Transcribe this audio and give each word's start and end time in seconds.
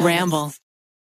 Ramble. 0.00 0.52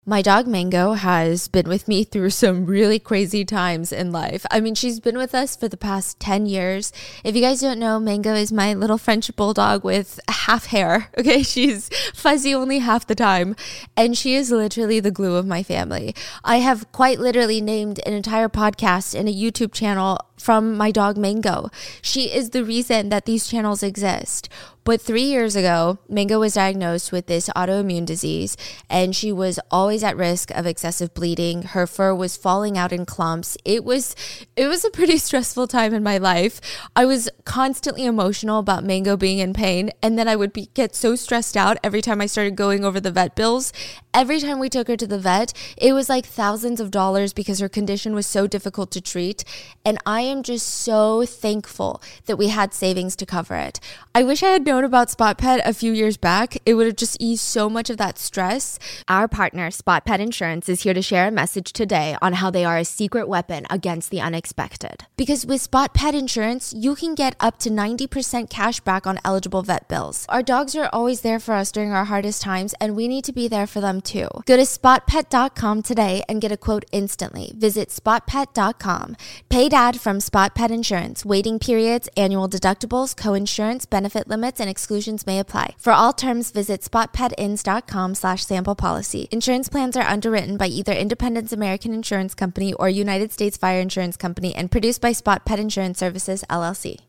My 0.05 0.21
dog 0.23 0.47
Mango 0.47 0.93
has 0.93 1.47
been 1.47 1.69
with 1.69 1.87
me 1.87 2.03
through 2.03 2.31
some 2.31 2.65
really 2.65 2.97
crazy 2.97 3.45
times 3.45 3.91
in 3.91 4.11
life. 4.11 4.45
I 4.49 4.59
mean, 4.59 4.73
she's 4.73 4.99
been 4.99 5.17
with 5.17 5.35
us 5.35 5.55
for 5.55 5.67
the 5.67 5.77
past 5.77 6.19
10 6.19 6.45
years. 6.47 6.91
If 7.23 7.35
you 7.35 7.41
guys 7.41 7.61
don't 7.61 7.77
know, 7.77 7.99
Mango 7.99 8.33
is 8.33 8.51
my 8.51 8.73
little 8.73 8.97
French 8.97 9.35
bulldog 9.35 9.83
with 9.83 10.19
half 10.27 10.67
hair. 10.67 11.09
Okay, 11.19 11.43
she's 11.43 11.89
fuzzy 12.13 12.55
only 12.55 12.79
half 12.79 13.05
the 13.05 13.13
time, 13.13 13.55
and 13.97 14.17
she 14.17 14.35
is 14.35 14.51
literally 14.51 14.99
the 14.99 15.11
glue 15.11 15.35
of 15.35 15.45
my 15.45 15.63
family. 15.63 16.15
I 16.43 16.57
have 16.57 16.91
quite 16.93 17.19
literally 17.19 17.59
named 17.59 17.99
an 18.05 18.13
entire 18.13 18.47
podcast 18.47 19.13
and 19.13 19.27
a 19.27 19.33
YouTube 19.33 19.73
channel 19.73 20.17
from 20.37 20.77
my 20.77 20.91
dog 20.91 21.17
Mango. 21.17 21.69
She 22.01 22.33
is 22.33 22.51
the 22.51 22.63
reason 22.63 23.09
that 23.09 23.25
these 23.25 23.47
channels 23.47 23.83
exist. 23.83 24.49
But 24.89 25.01
three 25.01 25.25
years 25.25 25.55
ago, 25.55 25.99
Mango 26.09 26.39
was 26.39 26.55
diagnosed 26.55 27.11
with 27.11 27.27
this 27.27 27.47
autoimmune 27.49 28.07
disease, 28.07 28.57
and 28.89 29.15
she 29.15 29.31
was 29.31 29.59
always 29.69 30.03
at 30.03 30.17
risk 30.17 30.49
of 30.49 30.65
excessive 30.65 31.13
bleeding. 31.13 31.61
Her 31.61 31.85
fur 31.85 32.15
was 32.15 32.35
falling 32.35 32.75
out 32.75 32.91
in 32.91 33.05
clumps. 33.05 33.55
It 33.63 33.85
was 33.85 34.15
it 34.55 34.65
was 34.65 34.83
a 34.83 34.89
pretty 34.89 35.17
stressful 35.27 35.67
time 35.67 35.93
in 35.93 36.01
my 36.01 36.17
life. 36.17 36.59
I 36.95 37.05
was 37.05 37.29
constantly 37.45 38.03
emotional 38.03 38.57
about 38.57 38.83
Mango 38.83 39.15
being 39.15 39.37
in 39.37 39.53
pain, 39.53 39.91
and 40.01 40.17
then 40.17 40.27
I 40.27 40.35
would 40.35 40.53
be, 40.53 40.71
get 40.73 40.95
so 40.95 41.15
stressed 41.15 41.55
out 41.55 41.77
every 41.83 42.01
time 42.01 42.19
I 42.19 42.25
started 42.25 42.55
going 42.55 42.83
over 42.83 42.99
the 42.99 43.11
vet 43.11 43.35
bills. 43.35 43.71
Every 44.11 44.39
time 44.39 44.57
we 44.57 44.69
took 44.69 44.87
her 44.87 44.97
to 44.97 45.05
the 45.05 45.19
vet, 45.19 45.53
it 45.77 45.93
was 45.93 46.09
like 46.09 46.25
thousands 46.25 46.79
of 46.79 46.89
dollars 46.89 47.31
because 47.31 47.59
her 47.59 47.69
condition 47.69 48.15
was 48.15 48.25
so 48.25 48.47
difficult 48.47 48.89
to 48.93 49.01
treat, 49.01 49.43
and 49.85 49.99
I 50.03 50.21
am 50.21 50.41
just 50.41 50.65
so 50.65 51.27
thankful 51.27 52.01
that 52.25 52.37
we 52.37 52.47
had 52.47 52.73
savings 52.73 53.15
to 53.17 53.27
cover 53.27 53.53
it. 53.55 53.79
I 54.15 54.23
wish 54.23 54.41
I 54.41 54.47
had 54.47 54.65
known 54.65 54.78
about 54.83 55.09
Spot 55.09 55.37
Pet 55.37 55.61
a 55.65 55.73
few 55.73 55.91
years 55.91 56.17
back. 56.17 56.57
It 56.65 56.75
would 56.75 56.85
have 56.85 56.95
just 56.95 57.17
eased 57.19 57.43
so 57.43 57.69
much 57.69 57.89
of 57.89 57.97
that 57.97 58.17
stress. 58.17 58.77
Our 59.07 59.27
partner, 59.27 59.71
Spot 59.71 60.05
Pet 60.05 60.19
Insurance, 60.19 60.69
is 60.69 60.83
here 60.83 60.93
to 60.93 61.01
share 61.01 61.27
a 61.27 61.31
message 61.31 61.73
today 61.73 62.15
on 62.21 62.33
how 62.33 62.49
they 62.49 62.63
are 62.63 62.77
a 62.77 62.85
secret 62.85 63.27
weapon 63.27 63.65
against 63.69 64.11
the 64.11 64.21
unexpected. 64.21 65.05
Because 65.17 65.45
with 65.45 65.61
Spot 65.61 65.93
Pet 65.93 66.15
Insurance, 66.15 66.73
you 66.73 66.95
can 66.95 67.15
get 67.15 67.35
up 67.39 67.57
to 67.59 67.69
90% 67.69 68.49
cash 68.49 68.79
back 68.79 69.07
on 69.07 69.19
eligible 69.25 69.63
vet 69.63 69.87
bills. 69.87 70.25
Our 70.29 70.43
dogs 70.43 70.75
are 70.75 70.89
always 70.93 71.21
there 71.21 71.39
for 71.39 71.53
us 71.53 71.71
during 71.71 71.91
our 71.91 72.05
hardest 72.05 72.41
times, 72.41 72.73
and 72.79 72.95
we 72.95 73.07
need 73.07 73.23
to 73.25 73.33
be 73.33 73.47
there 73.47 73.67
for 73.67 73.81
them 73.81 74.01
too. 74.01 74.27
Go 74.45 74.55
to 74.55 74.63
spotpet.com 74.63 75.81
today 75.81 76.23
and 76.29 76.41
get 76.41 76.51
a 76.51 76.57
quote 76.57 76.85
instantly. 76.91 77.53
Visit 77.57 77.89
spotpet.com. 77.89 79.17
Paid 79.49 79.73
ad 79.73 79.99
from 79.99 80.19
Spot 80.19 80.53
Pet 80.53 80.71
Insurance. 80.71 81.25
Waiting 81.25 81.59
periods, 81.59 82.07
annual 82.15 82.47
deductibles, 82.47 83.15
co-insurance, 83.15 83.85
benefit 83.85 84.27
limits, 84.27 84.59
and 84.59 84.68
exclusions 84.69 85.25
may 85.25 85.39
apply. 85.39 85.75
For 85.77 85.91
all 85.91 86.13
terms, 86.13 86.51
visit 86.51 86.81
spotpetins.com 86.81 88.15
slash 88.15 88.45
sample 88.45 88.75
policy. 88.75 89.27
Insurance 89.31 89.67
plans 89.67 89.97
are 89.97 90.07
underwritten 90.07 90.55
by 90.55 90.67
either 90.67 90.93
Independence 90.93 91.51
American 91.51 91.93
Insurance 91.93 92.33
Company 92.33 92.73
or 92.73 92.87
United 92.87 93.33
States 93.33 93.57
Fire 93.57 93.81
Insurance 93.81 94.15
Company 94.15 94.55
and 94.55 94.71
produced 94.71 95.01
by 95.01 95.11
Spot 95.11 95.45
Pet 95.45 95.59
Insurance 95.59 95.99
Services, 95.99 96.45
LLC. 96.49 96.99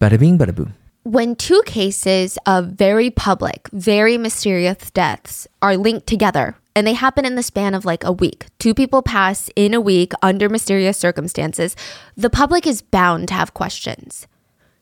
Bada 0.00 0.18
bing, 0.18 0.36
bada 0.36 0.54
boom. 0.54 0.74
When 1.02 1.34
two 1.34 1.62
cases 1.64 2.38
of 2.44 2.72
very 2.72 3.10
public, 3.10 3.68
very 3.72 4.18
mysterious 4.18 4.90
deaths 4.90 5.48
are 5.62 5.78
linked 5.78 6.06
together, 6.06 6.56
and 6.76 6.86
they 6.86 6.92
happen 6.92 7.24
in 7.24 7.36
the 7.36 7.42
span 7.42 7.74
of 7.74 7.86
like 7.86 8.04
a 8.04 8.12
week. 8.12 8.46
Two 8.58 8.74
people 8.74 9.00
pass 9.00 9.48
in 9.56 9.72
a 9.72 9.80
week 9.80 10.12
under 10.20 10.50
mysterious 10.50 10.98
circumstances. 10.98 11.74
The 12.16 12.28
public 12.28 12.66
is 12.66 12.82
bound 12.82 13.28
to 13.28 13.34
have 13.34 13.54
questions. 13.54 14.26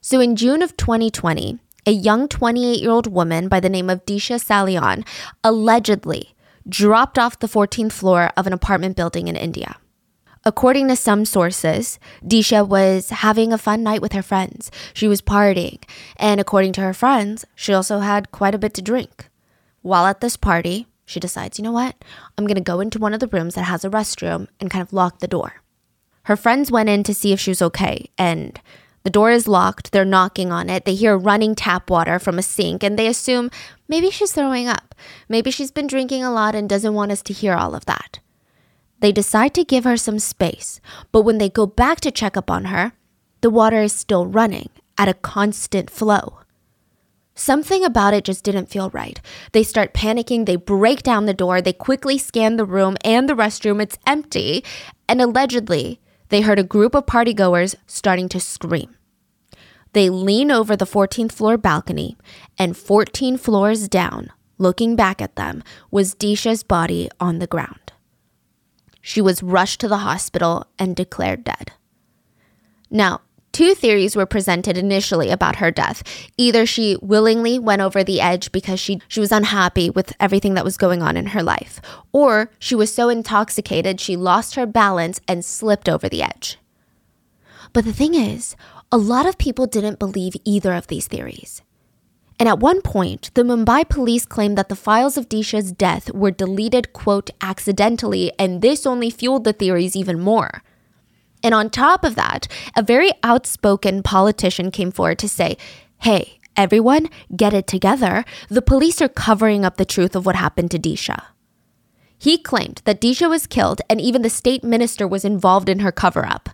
So 0.00 0.20
in 0.20 0.36
June 0.36 0.60
of 0.60 0.76
2020, 0.76 1.58
a 1.88 1.90
young 1.90 2.28
28 2.28 2.82
year 2.82 2.90
old 2.90 3.10
woman 3.10 3.48
by 3.48 3.60
the 3.60 3.70
name 3.70 3.88
of 3.88 4.04
Disha 4.04 4.38
Salian 4.38 5.06
allegedly 5.42 6.34
dropped 6.68 7.18
off 7.18 7.38
the 7.38 7.46
14th 7.46 7.92
floor 7.92 8.30
of 8.36 8.46
an 8.46 8.52
apartment 8.52 8.94
building 8.94 9.26
in 9.26 9.36
India. 9.36 9.78
According 10.44 10.88
to 10.88 10.96
some 10.96 11.24
sources, 11.24 11.98
Disha 12.22 12.68
was 12.68 13.08
having 13.08 13.54
a 13.54 13.58
fun 13.58 13.82
night 13.82 14.02
with 14.02 14.12
her 14.12 14.22
friends. 14.22 14.70
She 14.92 15.08
was 15.08 15.22
partying, 15.22 15.82
and 16.16 16.38
according 16.38 16.74
to 16.74 16.82
her 16.82 16.92
friends, 16.92 17.46
she 17.54 17.72
also 17.72 18.00
had 18.00 18.32
quite 18.32 18.54
a 18.54 18.58
bit 18.58 18.74
to 18.74 18.82
drink. 18.82 19.30
While 19.80 20.04
at 20.04 20.20
this 20.20 20.36
party, 20.36 20.88
she 21.06 21.18
decides, 21.18 21.58
you 21.58 21.64
know 21.64 21.72
what? 21.72 21.96
I'm 22.36 22.44
going 22.44 22.56
to 22.56 22.72
go 22.72 22.80
into 22.80 22.98
one 22.98 23.14
of 23.14 23.20
the 23.20 23.28
rooms 23.28 23.54
that 23.54 23.62
has 23.62 23.82
a 23.82 23.90
restroom 23.90 24.48
and 24.60 24.70
kind 24.70 24.82
of 24.82 24.92
lock 24.92 25.20
the 25.20 25.26
door. 25.26 25.62
Her 26.24 26.36
friends 26.36 26.70
went 26.70 26.90
in 26.90 27.02
to 27.04 27.14
see 27.14 27.32
if 27.32 27.40
she 27.40 27.50
was 27.50 27.62
okay, 27.62 28.10
and 28.18 28.60
the 29.08 29.12
door 29.20 29.30
is 29.30 29.48
locked. 29.48 29.90
They're 29.90 30.04
knocking 30.04 30.52
on 30.52 30.68
it. 30.68 30.84
They 30.84 30.94
hear 30.94 31.16
running 31.16 31.54
tap 31.54 31.88
water 31.88 32.18
from 32.18 32.38
a 32.38 32.42
sink, 32.42 32.82
and 32.82 32.98
they 32.98 33.06
assume 33.06 33.50
maybe 33.88 34.10
she's 34.10 34.32
throwing 34.32 34.68
up. 34.68 34.94
Maybe 35.30 35.50
she's 35.50 35.70
been 35.70 35.86
drinking 35.86 36.22
a 36.22 36.30
lot 36.30 36.54
and 36.54 36.68
doesn't 36.68 36.92
want 36.92 37.10
us 37.10 37.22
to 37.22 37.32
hear 37.32 37.54
all 37.54 37.74
of 37.74 37.86
that. 37.86 38.18
They 39.00 39.10
decide 39.10 39.54
to 39.54 39.64
give 39.64 39.84
her 39.84 39.96
some 39.96 40.18
space, 40.18 40.82
but 41.10 41.22
when 41.22 41.38
they 41.38 41.48
go 41.48 41.64
back 41.64 42.02
to 42.02 42.10
check 42.10 42.36
up 42.36 42.50
on 42.50 42.66
her, 42.66 42.92
the 43.40 43.48
water 43.48 43.80
is 43.80 43.94
still 43.94 44.26
running 44.26 44.68
at 44.98 45.08
a 45.08 45.14
constant 45.14 45.88
flow. 45.88 46.40
Something 47.34 47.86
about 47.86 48.12
it 48.12 48.24
just 48.24 48.44
didn't 48.44 48.68
feel 48.68 48.90
right. 48.90 49.18
They 49.52 49.62
start 49.62 49.94
panicking, 49.94 50.44
they 50.44 50.56
break 50.56 51.02
down 51.02 51.24
the 51.24 51.32
door, 51.32 51.62
they 51.62 51.72
quickly 51.72 52.18
scan 52.18 52.58
the 52.58 52.66
room 52.66 52.98
and 53.02 53.26
the 53.26 53.32
restroom. 53.32 53.80
It's 53.80 53.96
empty, 54.06 54.62
and 55.08 55.22
allegedly, 55.22 55.98
they 56.28 56.42
heard 56.42 56.58
a 56.58 56.62
group 56.62 56.94
of 56.94 57.06
partygoers 57.06 57.74
starting 57.86 58.28
to 58.28 58.38
scream. 58.38 58.94
They 59.92 60.10
lean 60.10 60.50
over 60.50 60.76
the 60.76 60.86
14th 60.86 61.32
floor 61.32 61.56
balcony, 61.56 62.16
and 62.58 62.76
14 62.76 63.38
floors 63.38 63.88
down, 63.88 64.30
looking 64.58 64.96
back 64.96 65.22
at 65.22 65.36
them, 65.36 65.62
was 65.90 66.14
Disha's 66.14 66.62
body 66.62 67.08
on 67.18 67.38
the 67.38 67.46
ground. 67.46 67.92
She 69.00 69.20
was 69.20 69.42
rushed 69.42 69.80
to 69.80 69.88
the 69.88 69.98
hospital 69.98 70.66
and 70.78 70.94
declared 70.94 71.44
dead. 71.44 71.72
Now, 72.90 73.22
two 73.52 73.74
theories 73.74 74.14
were 74.14 74.26
presented 74.26 74.76
initially 74.76 75.30
about 75.30 75.56
her 75.56 75.70
death. 75.70 76.02
Either 76.36 76.66
she 76.66 76.98
willingly 77.00 77.58
went 77.58 77.82
over 77.82 78.04
the 78.04 78.20
edge 78.20 78.52
because 78.52 78.78
she, 78.78 79.00
she 79.08 79.20
was 79.20 79.32
unhappy 79.32 79.88
with 79.88 80.12
everything 80.20 80.54
that 80.54 80.64
was 80.64 80.76
going 80.76 81.02
on 81.02 81.16
in 81.16 81.26
her 81.26 81.42
life, 81.42 81.80
or 82.12 82.50
she 82.58 82.74
was 82.74 82.92
so 82.92 83.08
intoxicated 83.08 84.00
she 84.00 84.16
lost 84.16 84.56
her 84.56 84.66
balance 84.66 85.20
and 85.26 85.44
slipped 85.44 85.88
over 85.88 86.08
the 86.08 86.22
edge. 86.22 86.58
But 87.72 87.84
the 87.84 87.92
thing 87.92 88.14
is, 88.14 88.56
a 88.90 88.96
lot 88.96 89.26
of 89.26 89.36
people 89.36 89.66
didn't 89.66 89.98
believe 89.98 90.34
either 90.44 90.72
of 90.72 90.86
these 90.86 91.06
theories. 91.06 91.62
And 92.40 92.48
at 92.48 92.60
one 92.60 92.80
point, 92.80 93.30
the 93.34 93.42
Mumbai 93.42 93.88
police 93.88 94.24
claimed 94.24 94.56
that 94.56 94.68
the 94.68 94.76
files 94.76 95.16
of 95.16 95.28
Disha's 95.28 95.72
death 95.72 96.12
were 96.12 96.30
deleted, 96.30 96.92
quote, 96.92 97.30
accidentally, 97.40 98.32
and 98.38 98.62
this 98.62 98.86
only 98.86 99.10
fueled 99.10 99.44
the 99.44 99.52
theories 99.52 99.96
even 99.96 100.20
more. 100.20 100.62
And 101.42 101.54
on 101.54 101.68
top 101.68 102.04
of 102.04 102.14
that, 102.14 102.48
a 102.76 102.82
very 102.82 103.10
outspoken 103.22 104.02
politician 104.02 104.70
came 104.70 104.90
forward 104.90 105.18
to 105.18 105.28
say, 105.28 105.56
hey, 105.98 106.38
everyone, 106.56 107.08
get 107.36 107.52
it 107.52 107.66
together. 107.66 108.24
The 108.48 108.62
police 108.62 109.02
are 109.02 109.08
covering 109.08 109.64
up 109.64 109.76
the 109.76 109.84
truth 109.84 110.16
of 110.16 110.24
what 110.24 110.36
happened 110.36 110.70
to 110.70 110.78
Disha. 110.78 111.22
He 112.18 112.38
claimed 112.38 112.82
that 112.84 113.00
Disha 113.00 113.28
was 113.28 113.46
killed 113.46 113.80
and 113.90 114.00
even 114.00 114.22
the 114.22 114.30
state 114.30 114.64
minister 114.64 115.06
was 115.06 115.24
involved 115.24 115.68
in 115.68 115.80
her 115.80 115.92
cover 115.92 116.24
up. 116.26 116.50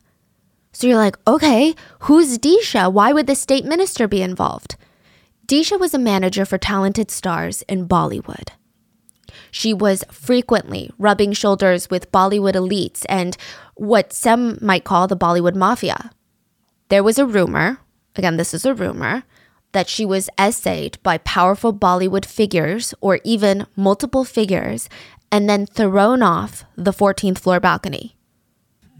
So 0.75 0.89
you're 0.89 0.97
like, 0.97 1.17
okay, 1.27 1.75
who's 2.01 2.37
Disha? 2.37 2.93
Why 2.93 3.13
would 3.13 3.29
the 3.29 3.37
state 3.37 3.65
minister 3.65 4.09
be 4.09 4.23
involved? 4.23 4.77
Disha 5.47 5.79
was 5.79 5.95
a 5.95 5.99
manager 5.99 6.45
for 6.45 6.59
talented 6.59 7.13
stars 7.13 7.63
in 7.63 7.87
Bollywood. 7.87 8.49
She 9.53 9.73
was 9.73 10.05
frequently 10.11 10.91
rubbing 10.99 11.33
shoulders 11.33 11.91
with 11.91 12.11
Bollywood 12.11 12.55
elites 12.55 13.07
and 13.09 13.37
what 13.75 14.13
some 14.13 14.59
might 14.61 14.83
call 14.83 15.07
the 15.07 15.17
Bollywood 15.17 15.55
mafia. 15.55 16.11
There 16.89 17.05
was 17.05 17.21
a 17.21 17.27
rumor, 17.27 17.79
again, 18.17 18.37
this 18.37 18.53
is 18.53 18.67
a 18.67 18.75
rumor, 18.75 19.23
that 19.71 19.89
she 19.89 20.05
was 20.05 20.29
essayed 20.39 20.99
by 21.05 21.19
powerful 21.19 21.73
Bollywood 21.73 22.25
figures 22.25 22.95
or 23.01 23.21
even 23.23 23.67
multiple 23.77 24.25
figures 24.25 24.89
and 25.31 25.49
then 25.49 25.67
thrown 25.67 26.23
off 26.23 26.65
the 26.77 26.93
14th 26.93 27.39
floor 27.39 27.61
balcony. 27.61 28.14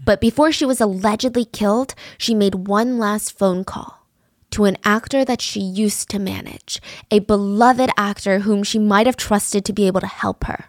But 0.03 0.21
before 0.21 0.51
she 0.51 0.65
was 0.65 0.81
allegedly 0.81 1.45
killed, 1.45 1.95
she 2.17 2.35
made 2.35 2.67
one 2.67 2.97
last 2.97 3.37
phone 3.37 3.63
call 3.63 4.05
to 4.51 4.65
an 4.65 4.77
actor 4.83 5.25
that 5.25 5.41
she 5.41 5.59
used 5.59 6.09
to 6.09 6.19
manage, 6.19 6.81
a 7.11 7.19
beloved 7.19 7.89
actor 7.97 8.39
whom 8.39 8.63
she 8.63 8.79
might 8.79 9.05
have 9.05 9.17
trusted 9.17 9.65
to 9.65 9.73
be 9.73 9.87
able 9.87 10.01
to 10.01 10.07
help 10.07 10.45
her. 10.45 10.65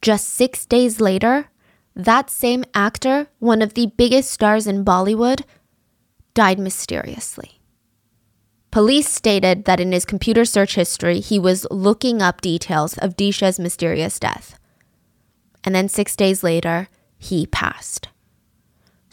Just 0.00 0.28
six 0.28 0.64
days 0.64 1.00
later, 1.00 1.48
that 1.94 2.30
same 2.30 2.64
actor, 2.74 3.28
one 3.40 3.60
of 3.60 3.74
the 3.74 3.92
biggest 3.96 4.30
stars 4.30 4.66
in 4.66 4.84
Bollywood, 4.84 5.42
died 6.34 6.58
mysteriously. 6.58 7.60
Police 8.70 9.08
stated 9.08 9.64
that 9.64 9.80
in 9.80 9.92
his 9.92 10.04
computer 10.04 10.44
search 10.44 10.74
history, 10.74 11.20
he 11.20 11.38
was 11.38 11.66
looking 11.70 12.22
up 12.22 12.40
details 12.40 12.96
of 12.98 13.16
Disha's 13.16 13.58
mysterious 13.58 14.18
death. 14.18 14.58
And 15.64 15.74
then 15.74 15.88
six 15.88 16.14
days 16.14 16.44
later, 16.44 16.88
he 17.18 17.46
passed. 17.46 18.08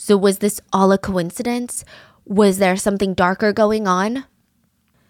So, 0.06 0.16
was 0.18 0.38
this 0.38 0.62
all 0.72 0.92
a 0.92 1.00
coincidence? 1.00 1.84
Was 2.25 2.60
there 2.60 2.78
something 2.78 3.16
darker 3.16 3.52
going 3.52 3.88
on? 3.88 4.25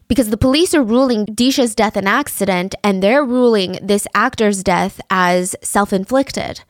because 0.08 0.30
the 0.30 0.38
police 0.38 0.74
are 0.74 0.84
ruling 0.84 1.26
Disha's 1.26 1.76
death 1.76 1.98
an 1.98 2.08
accident 2.08 2.76
and 2.82 3.02
they're 3.02 3.26
ruling 3.26 3.78
this 3.82 4.08
actor's 4.14 4.64
death 4.64 5.02
as 5.10 5.56
self 5.62 5.92
inflicted. 5.92 6.62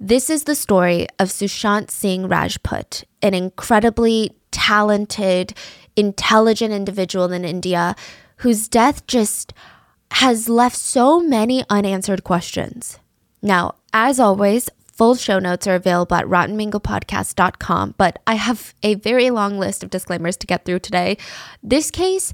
This 0.00 0.30
is 0.30 0.44
the 0.44 0.54
story 0.54 1.06
of 1.18 1.28
Sushant 1.28 1.90
Singh 1.90 2.26
Rajput, 2.26 3.04
an 3.20 3.34
incredibly 3.34 4.34
talented, 4.50 5.54
intelligent 5.94 6.72
individual 6.72 7.30
in 7.30 7.44
India 7.44 7.94
whose 8.38 8.66
death 8.66 9.06
just 9.06 9.52
has 10.12 10.48
left 10.48 10.76
so 10.76 11.20
many 11.20 11.64
unanswered 11.70 12.24
questions. 12.24 12.98
Now, 13.42 13.76
as 13.92 14.18
always, 14.18 14.70
full 14.92 15.14
show 15.14 15.38
notes 15.38 15.66
are 15.66 15.74
available 15.74 16.16
at 16.16 16.26
rottenmangopodcast.com, 16.26 17.94
but 17.98 18.20
I 18.26 18.34
have 18.34 18.74
a 18.82 18.94
very 18.94 19.30
long 19.30 19.58
list 19.58 19.82
of 19.82 19.90
disclaimers 19.90 20.36
to 20.38 20.46
get 20.46 20.64
through 20.64 20.80
today. 20.80 21.16
This 21.62 21.90
case, 21.90 22.32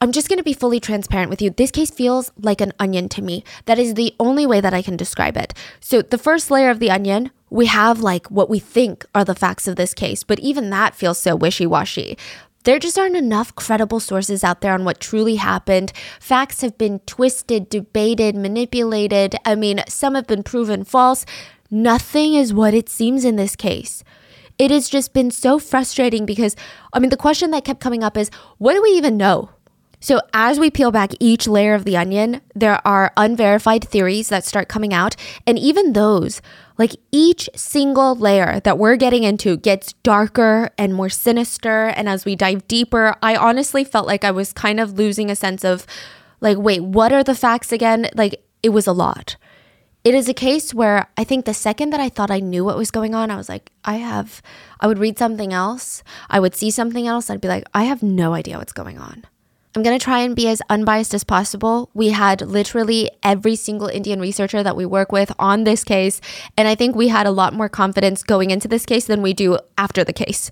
I'm 0.00 0.12
just 0.12 0.28
going 0.28 0.38
to 0.38 0.44
be 0.44 0.52
fully 0.52 0.80
transparent 0.80 1.30
with 1.30 1.40
you. 1.40 1.50
This 1.50 1.70
case 1.70 1.90
feels 1.90 2.32
like 2.40 2.60
an 2.60 2.72
onion 2.80 3.08
to 3.10 3.22
me. 3.22 3.44
That 3.66 3.78
is 3.78 3.94
the 3.94 4.14
only 4.18 4.46
way 4.46 4.60
that 4.60 4.74
I 4.74 4.82
can 4.82 4.96
describe 4.96 5.36
it. 5.36 5.54
So, 5.80 6.02
the 6.02 6.18
first 6.18 6.50
layer 6.50 6.70
of 6.70 6.80
the 6.80 6.90
onion, 6.90 7.30
we 7.50 7.66
have 7.66 8.00
like 8.00 8.28
what 8.28 8.50
we 8.50 8.58
think 8.58 9.04
are 9.14 9.24
the 9.24 9.34
facts 9.34 9.68
of 9.68 9.76
this 9.76 9.94
case, 9.94 10.24
but 10.24 10.40
even 10.40 10.70
that 10.70 10.94
feels 10.94 11.18
so 11.18 11.36
wishy 11.36 11.66
washy. 11.66 12.16
There 12.64 12.78
just 12.78 12.98
aren't 12.98 13.16
enough 13.16 13.54
credible 13.54 13.98
sources 14.00 14.44
out 14.44 14.60
there 14.60 14.72
on 14.72 14.84
what 14.84 15.00
truly 15.00 15.36
happened. 15.36 15.92
Facts 16.20 16.60
have 16.60 16.78
been 16.78 17.00
twisted, 17.00 17.68
debated, 17.68 18.36
manipulated. 18.36 19.34
I 19.44 19.56
mean, 19.56 19.82
some 19.88 20.14
have 20.14 20.28
been 20.28 20.44
proven 20.44 20.84
false. 20.84 21.26
Nothing 21.74 22.34
is 22.34 22.52
what 22.52 22.74
it 22.74 22.90
seems 22.90 23.24
in 23.24 23.36
this 23.36 23.56
case. 23.56 24.04
It 24.58 24.70
has 24.70 24.90
just 24.90 25.14
been 25.14 25.30
so 25.30 25.58
frustrating 25.58 26.26
because, 26.26 26.54
I 26.92 26.98
mean, 26.98 27.08
the 27.08 27.16
question 27.16 27.50
that 27.52 27.64
kept 27.64 27.80
coming 27.80 28.04
up 28.04 28.14
is 28.14 28.30
what 28.58 28.74
do 28.74 28.82
we 28.82 28.90
even 28.90 29.16
know? 29.16 29.48
So, 29.98 30.20
as 30.34 30.58
we 30.58 30.68
peel 30.68 30.90
back 30.90 31.12
each 31.18 31.48
layer 31.48 31.72
of 31.72 31.86
the 31.86 31.96
onion, 31.96 32.42
there 32.54 32.86
are 32.86 33.10
unverified 33.16 33.88
theories 33.88 34.28
that 34.28 34.44
start 34.44 34.68
coming 34.68 34.92
out. 34.92 35.16
And 35.46 35.58
even 35.58 35.94
those, 35.94 36.42
like 36.76 36.94
each 37.10 37.48
single 37.56 38.16
layer 38.16 38.60
that 38.60 38.78
we're 38.78 38.96
getting 38.96 39.22
into, 39.22 39.56
gets 39.56 39.94
darker 40.02 40.68
and 40.76 40.92
more 40.92 41.08
sinister. 41.08 41.86
And 41.86 42.06
as 42.06 42.26
we 42.26 42.36
dive 42.36 42.68
deeper, 42.68 43.14
I 43.22 43.34
honestly 43.34 43.82
felt 43.82 44.06
like 44.06 44.24
I 44.24 44.30
was 44.30 44.52
kind 44.52 44.78
of 44.78 44.98
losing 44.98 45.30
a 45.30 45.36
sense 45.36 45.64
of, 45.64 45.86
like, 46.42 46.58
wait, 46.58 46.82
what 46.82 47.12
are 47.12 47.24
the 47.24 47.34
facts 47.34 47.72
again? 47.72 48.08
Like, 48.14 48.44
it 48.62 48.70
was 48.70 48.86
a 48.86 48.92
lot. 48.92 49.36
It 50.04 50.14
is 50.14 50.28
a 50.28 50.34
case 50.34 50.74
where 50.74 51.06
I 51.16 51.22
think 51.22 51.44
the 51.44 51.54
second 51.54 51.90
that 51.90 52.00
I 52.00 52.08
thought 52.08 52.30
I 52.30 52.40
knew 52.40 52.64
what 52.64 52.76
was 52.76 52.90
going 52.90 53.14
on, 53.14 53.30
I 53.30 53.36
was 53.36 53.48
like, 53.48 53.70
I 53.84 53.94
have, 53.94 54.42
I 54.80 54.88
would 54.88 54.98
read 54.98 55.16
something 55.16 55.52
else, 55.52 56.02
I 56.28 56.40
would 56.40 56.56
see 56.56 56.72
something 56.72 57.06
else, 57.06 57.30
I'd 57.30 57.40
be 57.40 57.46
like, 57.46 57.64
I 57.72 57.84
have 57.84 58.02
no 58.02 58.34
idea 58.34 58.58
what's 58.58 58.72
going 58.72 58.98
on. 58.98 59.24
I'm 59.76 59.84
going 59.84 59.96
to 59.96 60.04
try 60.04 60.18
and 60.18 60.34
be 60.34 60.48
as 60.48 60.60
unbiased 60.68 61.14
as 61.14 61.24
possible. 61.24 61.88
We 61.94 62.08
had 62.10 62.42
literally 62.42 63.10
every 63.22 63.54
single 63.54 63.86
Indian 63.86 64.20
researcher 64.20 64.62
that 64.62 64.76
we 64.76 64.84
work 64.84 65.12
with 65.12 65.32
on 65.38 65.64
this 65.64 65.82
case. 65.82 66.20
And 66.58 66.68
I 66.68 66.74
think 66.74 66.94
we 66.94 67.08
had 67.08 67.26
a 67.26 67.30
lot 67.30 67.54
more 67.54 67.70
confidence 67.70 68.22
going 68.22 68.50
into 68.50 68.68
this 68.68 68.84
case 68.84 69.06
than 69.06 69.22
we 69.22 69.32
do 69.32 69.58
after 69.78 70.04
the 70.04 70.12
case. 70.12 70.50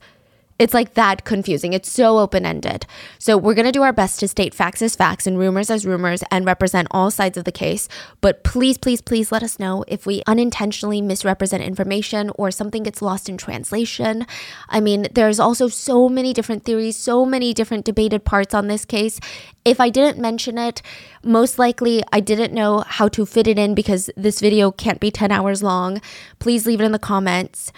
It's 0.60 0.74
like 0.74 0.92
that 0.92 1.24
confusing. 1.24 1.72
It's 1.72 1.90
so 1.90 2.18
open 2.18 2.44
ended. 2.44 2.84
So, 3.18 3.38
we're 3.38 3.54
going 3.54 3.64
to 3.64 3.72
do 3.72 3.82
our 3.82 3.94
best 3.94 4.20
to 4.20 4.28
state 4.28 4.54
facts 4.54 4.82
as 4.82 4.94
facts 4.94 5.26
and 5.26 5.38
rumors 5.38 5.70
as 5.70 5.86
rumors 5.86 6.22
and 6.30 6.44
represent 6.44 6.86
all 6.90 7.10
sides 7.10 7.38
of 7.38 7.44
the 7.44 7.50
case. 7.50 7.88
But 8.20 8.44
please, 8.44 8.76
please, 8.76 9.00
please 9.00 9.32
let 9.32 9.42
us 9.42 9.58
know 9.58 9.86
if 9.88 10.04
we 10.04 10.22
unintentionally 10.26 11.00
misrepresent 11.00 11.62
information 11.62 12.30
or 12.34 12.50
something 12.50 12.82
gets 12.82 13.00
lost 13.00 13.30
in 13.30 13.38
translation. 13.38 14.26
I 14.68 14.80
mean, 14.80 15.06
there's 15.14 15.40
also 15.40 15.68
so 15.68 16.10
many 16.10 16.34
different 16.34 16.66
theories, 16.66 16.98
so 16.98 17.24
many 17.24 17.54
different 17.54 17.86
debated 17.86 18.26
parts 18.26 18.52
on 18.52 18.66
this 18.66 18.84
case. 18.84 19.18
If 19.64 19.80
I 19.80 19.88
didn't 19.88 20.20
mention 20.20 20.58
it, 20.58 20.82
most 21.24 21.58
likely 21.58 22.02
I 22.12 22.20
didn't 22.20 22.52
know 22.52 22.84
how 22.86 23.08
to 23.08 23.24
fit 23.24 23.46
it 23.46 23.58
in 23.58 23.74
because 23.74 24.10
this 24.14 24.40
video 24.40 24.70
can't 24.70 25.00
be 25.00 25.10
10 25.10 25.32
hours 25.32 25.62
long. 25.62 26.02
Please 26.38 26.66
leave 26.66 26.82
it 26.82 26.84
in 26.84 26.92
the 26.92 26.98
comments. 26.98 27.72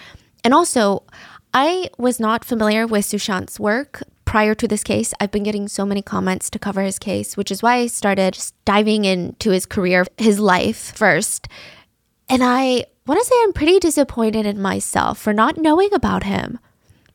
And 0.45 0.53
also, 0.53 1.05
I 1.55 1.91
was 1.99 2.19
not 2.19 2.45
familiar 2.45 2.87
with 2.87 3.05
Sushant's 3.05 3.61
work 3.61 4.03
prior 4.25 4.55
to 4.55 4.67
this 4.67 4.83
case. 4.83 5.13
I've 5.21 5.31
been 5.31 5.43
getting 5.43 5.69
so 5.69 5.85
many 5.85 6.01
comments 6.01 6.49
to 6.51 6.59
cover 6.59 6.83
his 6.83 6.99
case, 6.99 7.37
which 7.37 7.51
is 7.51 7.63
why 7.63 7.77
I 7.77 7.87
started 7.89 8.39
diving 8.65 9.05
into 9.05 9.51
his 9.51 9.67
career, 9.67 10.07
his 10.17 10.41
life 10.41 10.97
first. 10.97 11.49
And 12.29 12.43
I 12.43 12.87
want 13.07 13.21
to 13.21 13.27
say 13.27 13.35
I'm 13.43 13.53
pretty 13.53 13.79
disappointed 13.79 14.47
in 14.47 14.63
myself 14.63 15.19
for 15.19 15.35
not 15.35 15.59
knowing 15.59 15.93
about 15.93 16.25
him 16.25 16.59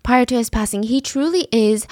prior 0.04 0.26
to 0.26 0.36
his 0.36 0.52
passing. 0.52 0.84
He 0.84 1.02
truly 1.02 1.48
is 1.52 1.88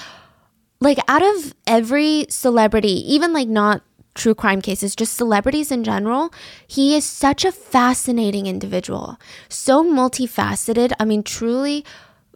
like 0.80 0.98
out 1.08 1.22
of 1.22 1.54
every 1.66 2.26
celebrity, 2.28 3.12
even 3.12 3.32
like 3.32 3.48
not 3.48 3.82
true 4.14 4.34
crime 4.34 4.62
cases, 4.62 4.96
just 4.96 5.14
celebrities 5.14 5.70
in 5.70 5.84
general, 5.84 6.32
he 6.66 6.94
is 6.96 7.04
such 7.04 7.44
a 7.44 7.52
fascinating 7.52 8.46
individual. 8.46 9.18
So 9.48 9.84
multifaceted. 9.84 10.92
I 10.98 11.04
mean, 11.04 11.22
truly 11.22 11.84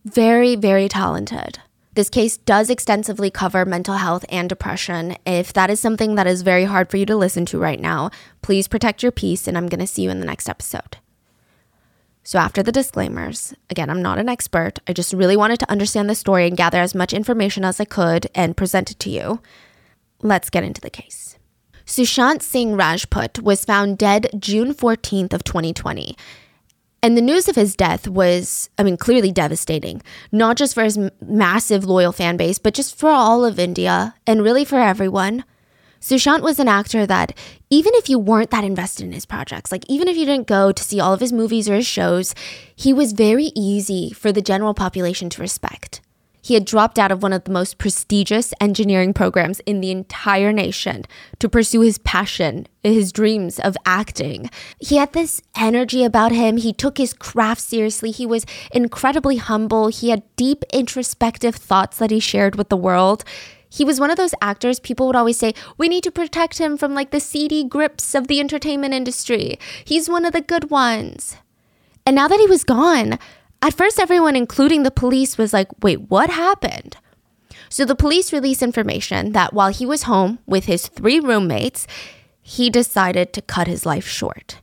very, 0.04 0.56
very 0.56 0.88
talented. 0.88 1.58
This 1.94 2.08
case 2.08 2.36
does 2.36 2.70
extensively 2.70 3.30
cover 3.30 3.64
mental 3.64 3.96
health 3.96 4.24
and 4.28 4.48
depression. 4.48 5.16
If 5.26 5.52
that 5.52 5.70
is 5.70 5.80
something 5.80 6.14
that 6.14 6.26
is 6.26 6.42
very 6.42 6.64
hard 6.64 6.88
for 6.88 6.96
you 6.96 7.06
to 7.06 7.16
listen 7.16 7.44
to 7.46 7.58
right 7.58 7.80
now, 7.80 8.10
please 8.42 8.68
protect 8.68 9.02
your 9.02 9.12
peace, 9.12 9.48
and 9.48 9.56
I'm 9.56 9.68
going 9.68 9.80
to 9.80 9.86
see 9.86 10.02
you 10.02 10.10
in 10.10 10.20
the 10.20 10.26
next 10.26 10.48
episode. 10.48 10.98
So, 12.22 12.38
after 12.38 12.62
the 12.62 12.70
disclaimers, 12.70 13.54
again, 13.70 13.90
I'm 13.90 14.02
not 14.02 14.18
an 14.18 14.28
expert. 14.28 14.78
I 14.86 14.92
just 14.92 15.12
really 15.12 15.36
wanted 15.36 15.58
to 15.60 15.70
understand 15.70 16.08
the 16.08 16.14
story 16.14 16.46
and 16.46 16.56
gather 16.56 16.78
as 16.78 16.94
much 16.94 17.12
information 17.12 17.64
as 17.64 17.80
I 17.80 17.86
could 17.86 18.28
and 18.34 18.56
present 18.56 18.90
it 18.90 19.00
to 19.00 19.10
you. 19.10 19.40
Let's 20.22 20.50
get 20.50 20.62
into 20.62 20.80
the 20.80 20.90
case. 20.90 21.38
Sushant 21.86 22.40
Singh 22.40 22.76
Rajput 22.76 23.40
was 23.40 23.64
found 23.64 23.98
dead 23.98 24.28
June 24.38 24.74
14th 24.74 25.32
of 25.32 25.42
2020. 25.42 26.16
And 27.02 27.16
the 27.16 27.22
news 27.22 27.48
of 27.48 27.56
his 27.56 27.74
death 27.74 28.06
was, 28.06 28.68
I 28.76 28.82
mean, 28.82 28.98
clearly 28.98 29.32
devastating, 29.32 30.02
not 30.32 30.56
just 30.56 30.74
for 30.74 30.84
his 30.84 30.98
massive 31.20 31.84
loyal 31.84 32.12
fan 32.12 32.36
base, 32.36 32.58
but 32.58 32.74
just 32.74 32.98
for 32.98 33.08
all 33.08 33.44
of 33.44 33.58
India 33.58 34.14
and 34.26 34.42
really 34.42 34.66
for 34.66 34.78
everyone. 34.78 35.44
Sushant 36.00 36.40
was 36.40 36.58
an 36.58 36.68
actor 36.68 37.06
that, 37.06 37.36
even 37.68 37.92
if 37.94 38.08
you 38.08 38.18
weren't 38.18 38.50
that 38.50 38.64
invested 38.64 39.04
in 39.04 39.12
his 39.12 39.26
projects, 39.26 39.70
like 39.70 39.84
even 39.88 40.08
if 40.08 40.16
you 40.16 40.24
didn't 40.24 40.46
go 40.46 40.72
to 40.72 40.82
see 40.82 41.00
all 41.00 41.12
of 41.12 41.20
his 41.20 41.32
movies 41.32 41.68
or 41.68 41.74
his 41.74 41.86
shows, 41.86 42.34
he 42.74 42.92
was 42.92 43.12
very 43.12 43.50
easy 43.54 44.10
for 44.10 44.32
the 44.32 44.42
general 44.42 44.74
population 44.74 45.28
to 45.30 45.42
respect. 45.42 46.00
He 46.42 46.54
had 46.54 46.64
dropped 46.64 46.98
out 46.98 47.12
of 47.12 47.22
one 47.22 47.32
of 47.32 47.44
the 47.44 47.50
most 47.50 47.78
prestigious 47.78 48.52
engineering 48.60 49.12
programs 49.12 49.60
in 49.60 49.80
the 49.80 49.90
entire 49.90 50.52
nation 50.52 51.04
to 51.38 51.48
pursue 51.48 51.80
his 51.80 51.98
passion, 51.98 52.66
his 52.82 53.12
dreams 53.12 53.58
of 53.58 53.76
acting. 53.84 54.50
He 54.78 54.96
had 54.96 55.12
this 55.12 55.42
energy 55.56 56.04
about 56.04 56.32
him. 56.32 56.56
He 56.56 56.72
took 56.72 56.98
his 56.98 57.12
craft 57.12 57.60
seriously. 57.60 58.10
He 58.10 58.26
was 58.26 58.46
incredibly 58.72 59.36
humble. 59.36 59.88
He 59.88 60.10
had 60.10 60.22
deep 60.36 60.64
introspective 60.72 61.54
thoughts 61.54 61.98
that 61.98 62.10
he 62.10 62.20
shared 62.20 62.56
with 62.56 62.68
the 62.68 62.76
world. 62.76 63.24
He 63.72 63.84
was 63.84 64.00
one 64.00 64.10
of 64.10 64.16
those 64.16 64.34
actors 64.42 64.80
people 64.80 65.06
would 65.06 65.16
always 65.16 65.38
say, 65.38 65.54
we 65.78 65.88
need 65.88 66.02
to 66.02 66.10
protect 66.10 66.58
him 66.58 66.76
from 66.76 66.92
like 66.92 67.12
the 67.12 67.20
seedy 67.20 67.62
grips 67.62 68.14
of 68.16 68.26
the 68.26 68.40
entertainment 68.40 68.94
industry. 68.94 69.58
He's 69.84 70.08
one 70.08 70.24
of 70.24 70.32
the 70.32 70.40
good 70.40 70.70
ones. 70.70 71.36
And 72.04 72.16
now 72.16 72.26
that 72.26 72.40
he 72.40 72.46
was 72.46 72.64
gone, 72.64 73.18
at 73.62 73.74
first, 73.74 74.00
everyone, 74.00 74.36
including 74.36 74.82
the 74.82 74.90
police, 74.90 75.36
was 75.36 75.52
like, 75.52 75.68
wait, 75.82 76.10
what 76.10 76.30
happened? 76.30 76.96
So 77.68 77.84
the 77.84 77.94
police 77.94 78.32
released 78.32 78.62
information 78.62 79.32
that 79.32 79.52
while 79.52 79.68
he 79.68 79.86
was 79.86 80.04
home 80.04 80.38
with 80.46 80.64
his 80.64 80.88
three 80.88 81.20
roommates, 81.20 81.86
he 82.42 82.70
decided 82.70 83.32
to 83.32 83.42
cut 83.42 83.68
his 83.68 83.86
life 83.86 84.06
short. 84.06 84.60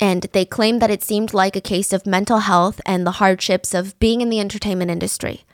And 0.00 0.22
they 0.32 0.44
claimed 0.44 0.80
that 0.80 0.90
it 0.90 1.04
seemed 1.04 1.34
like 1.34 1.54
a 1.54 1.60
case 1.60 1.92
of 1.92 2.06
mental 2.06 2.38
health 2.38 2.80
and 2.86 3.06
the 3.06 3.18
hardships 3.22 3.74
of 3.74 3.98
being 3.98 4.20
in 4.20 4.30
the 4.30 4.40
entertainment 4.40 4.90
industry. 4.90 5.44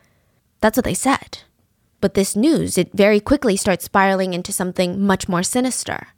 That's 0.61 0.77
what 0.77 0.85
they 0.85 0.95
said. 0.95 1.41
But 2.01 2.15
this 2.15 2.37
news, 2.37 2.79
it 2.79 2.91
very 2.95 3.21
quickly 3.21 3.57
starts 3.57 3.87
spiraling 3.87 4.33
into 4.33 4.53
something 4.53 5.05
much 5.05 5.29
more 5.29 5.43
sinister. 5.43 6.09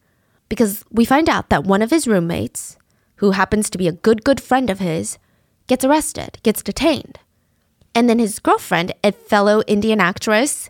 Because 0.49 0.85
we 0.91 1.05
find 1.05 1.29
out 1.29 1.49
that 1.49 1.65
one 1.65 1.83
of 1.83 1.91
his 1.91 2.07
roommates, 2.07 2.77
who 3.17 3.31
happens 3.31 3.71
to 3.71 3.79
be 3.79 3.89
a 3.89 3.93
good, 3.93 4.23
good 4.23 4.41
friend 4.41 4.69
of 4.69 4.81
his, 4.81 5.19
gets 5.71 5.85
arrested, 5.85 6.37
gets 6.43 6.65
detained. 6.65 7.21
And 7.95 8.09
then 8.09 8.19
his 8.19 8.41
girlfriend, 8.41 8.93
a 9.05 9.13
fellow 9.13 9.63
Indian 9.69 10.01
actress, 10.01 10.69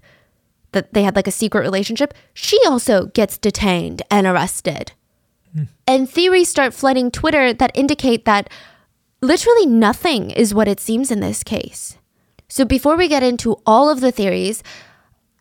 that 0.72 0.92
they 0.92 1.04
had 1.04 1.16
like 1.16 1.26
a 1.26 1.32
secret 1.32 1.62
relationship, 1.62 2.12
she 2.34 2.58
also 2.66 3.06
gets 3.06 3.38
detained 3.38 4.02
and 4.10 4.26
arrested. 4.26 4.92
Mm. 5.56 5.68
And 5.86 6.08
theories 6.08 6.50
start 6.50 6.74
flooding 6.74 7.10
Twitter 7.10 7.54
that 7.54 7.72
indicate 7.74 8.26
that 8.26 8.50
literally 9.22 9.64
nothing 9.64 10.30
is 10.32 10.52
what 10.52 10.68
it 10.68 10.80
seems 10.80 11.10
in 11.10 11.20
this 11.20 11.42
case. 11.42 11.96
So 12.48 12.66
before 12.66 12.98
we 12.98 13.08
get 13.08 13.22
into 13.22 13.56
all 13.64 13.88
of 13.88 14.02
the 14.02 14.12
theories, 14.12 14.62